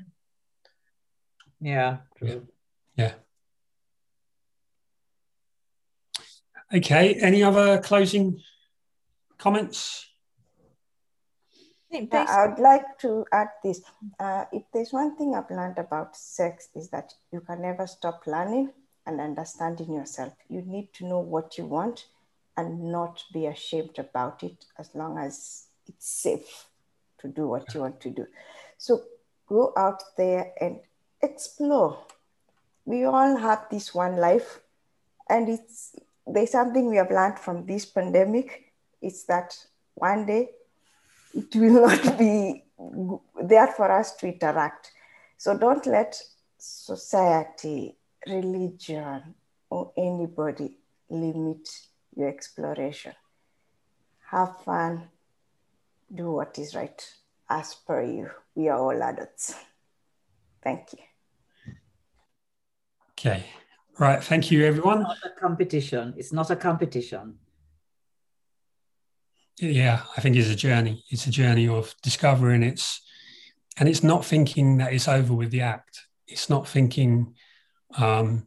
Yeah. 1.58 1.96
True 2.18 2.46
yeah. 2.96 3.14
Okay 6.74 7.14
any 7.14 7.42
other 7.42 7.80
closing 7.80 8.42
comments? 9.38 10.04
Uh, 11.94 12.26
I 12.28 12.48
would 12.48 12.58
like 12.58 12.98
to 12.98 13.24
add 13.32 13.48
this. 13.64 13.80
Uh, 14.20 14.44
if 14.52 14.64
there's 14.74 14.92
one 14.92 15.16
thing 15.16 15.34
I've 15.34 15.50
learned 15.50 15.78
about 15.78 16.14
sex 16.14 16.68
is 16.74 16.90
that 16.90 17.14
you 17.32 17.40
can 17.40 17.62
never 17.62 17.86
stop 17.86 18.26
learning 18.26 18.72
and 19.06 19.18
understanding 19.18 19.94
yourself. 19.94 20.34
You 20.50 20.60
need 20.60 20.92
to 20.94 21.06
know 21.06 21.20
what 21.20 21.56
you 21.56 21.64
want 21.64 22.04
and 22.54 22.92
not 22.92 23.22
be 23.32 23.46
ashamed 23.46 23.98
about 23.98 24.42
it 24.42 24.66
as 24.78 24.94
long 24.94 25.16
as 25.16 25.68
it's 25.86 26.06
safe 26.06 26.66
to 27.20 27.28
do 27.28 27.48
what 27.48 27.72
you 27.74 27.80
want 27.80 28.00
to 28.00 28.10
do. 28.10 28.26
So 28.78 29.02
go 29.46 29.72
out 29.76 30.02
there 30.16 30.52
and 30.60 30.80
explore. 31.22 31.98
We 32.84 33.04
all 33.04 33.36
have 33.36 33.66
this 33.70 33.94
one 33.94 34.16
life, 34.16 34.60
and 35.28 35.48
it's 35.48 35.96
there's 36.26 36.50
something 36.50 36.88
we 36.88 36.96
have 36.96 37.10
learned 37.10 37.38
from 37.38 37.66
this 37.66 37.86
pandemic. 37.86 38.72
It's 39.00 39.24
that 39.24 39.56
one 39.94 40.26
day 40.26 40.50
it 41.34 41.54
will 41.54 41.86
not 41.88 42.18
be 42.18 42.64
there 43.42 43.68
for 43.68 43.90
us 43.90 44.14
to 44.16 44.26
interact. 44.26 44.92
So 45.38 45.56
don't 45.56 45.86
let 45.86 46.20
society, 46.58 47.96
religion, 48.26 49.34
or 49.70 49.92
anybody 49.96 50.78
limit 51.10 51.68
your 52.16 52.28
exploration. 52.28 53.12
Have 54.30 54.60
fun, 54.64 55.08
do 56.14 56.30
what 56.30 56.58
is 56.58 56.74
right 56.74 57.02
as 57.48 57.74
per 57.74 58.02
you. 58.02 58.30
We 58.54 58.68
are 58.68 58.78
all 58.78 59.02
adults. 59.02 59.54
Thank 60.62 60.92
you. 60.92 61.74
Okay. 63.12 63.44
Right. 63.98 64.22
Thank 64.22 64.50
you, 64.50 64.64
everyone. 64.64 65.00
It's 65.00 65.22
not 65.22 65.32
a 65.32 65.40
competition. 65.40 66.14
It's 66.16 66.32
not 66.32 66.50
a 66.50 66.56
competition 66.56 67.38
yeah 69.58 70.02
i 70.16 70.20
think 70.20 70.36
it's 70.36 70.50
a 70.50 70.56
journey 70.56 71.02
it's 71.10 71.26
a 71.26 71.30
journey 71.30 71.68
of 71.68 71.94
discovering 72.02 72.62
it's 72.62 73.00
and 73.78 73.88
it's 73.88 74.02
not 74.02 74.24
thinking 74.24 74.78
that 74.78 74.92
it's 74.92 75.08
over 75.08 75.34
with 75.34 75.50
the 75.50 75.60
act 75.60 76.06
it's 76.26 76.50
not 76.50 76.66
thinking 76.66 77.34
um, 77.98 78.46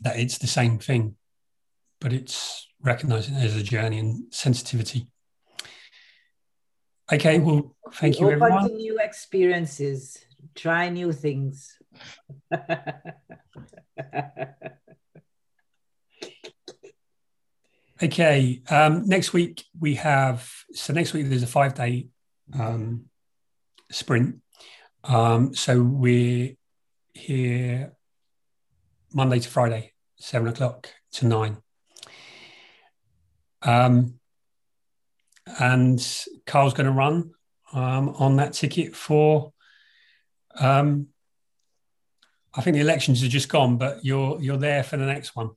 that 0.00 0.18
it's 0.18 0.38
the 0.38 0.46
same 0.46 0.78
thing 0.78 1.14
but 2.00 2.12
it's 2.12 2.66
recognizing 2.82 3.34
it 3.34 3.44
as 3.44 3.56
a 3.56 3.62
journey 3.62 3.98
and 3.98 4.32
sensitivity 4.32 5.06
okay 7.12 7.38
well 7.38 7.74
thank 7.94 8.20
you 8.20 8.26
Open 8.26 8.42
everyone 8.42 8.68
to 8.68 8.74
new 8.74 8.98
experiences 8.98 10.24
try 10.54 10.88
new 10.88 11.12
things 11.12 11.76
Okay. 18.02 18.62
Um, 18.70 19.06
next 19.06 19.32
week 19.32 19.64
we 19.78 19.96
have 19.96 20.50
so 20.72 20.92
next 20.92 21.12
week 21.12 21.28
there's 21.28 21.42
a 21.42 21.46
five 21.46 21.74
day 21.74 22.08
um, 22.58 23.06
sprint. 23.90 24.36
Um, 25.04 25.54
so 25.54 25.82
we're 25.82 26.56
here 27.12 27.92
Monday 29.12 29.40
to 29.40 29.48
Friday, 29.48 29.92
seven 30.16 30.48
o'clock 30.48 30.88
to 31.12 31.26
nine. 31.26 31.58
Um, 33.62 34.19
and 35.58 36.00
Carl's 36.46 36.74
going 36.74 36.86
to 36.86 36.92
run 36.92 37.32
um, 37.72 38.10
on 38.10 38.36
that 38.36 38.52
ticket 38.52 38.94
for. 38.94 39.52
Um, 40.58 41.08
I 42.54 42.62
think 42.62 42.74
the 42.74 42.80
elections 42.80 43.22
are 43.22 43.28
just 43.28 43.48
gone, 43.48 43.76
but 43.76 44.04
you're 44.04 44.40
you're 44.40 44.56
there 44.56 44.82
for 44.82 44.96
the 44.96 45.06
next 45.06 45.36
one. 45.36 45.50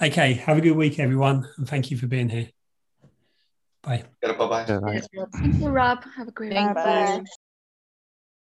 Okay, 0.00 0.34
have 0.34 0.58
a 0.58 0.60
good 0.60 0.76
week, 0.76 0.98
everyone, 0.98 1.48
and 1.56 1.68
thank 1.68 1.90
you 1.90 1.96
for 1.96 2.06
being 2.06 2.28
here. 2.28 2.48
Bye. 3.82 4.04
Bye 4.22 4.32
bye. 4.32 4.64
Thank 4.64 5.60
you, 5.60 5.68
Rob. 5.68 6.04
Have 6.16 6.28
a 6.28 6.32
great 6.32 6.52
Thank 6.52 6.76
week. 6.76 7.26
you. 7.28 7.43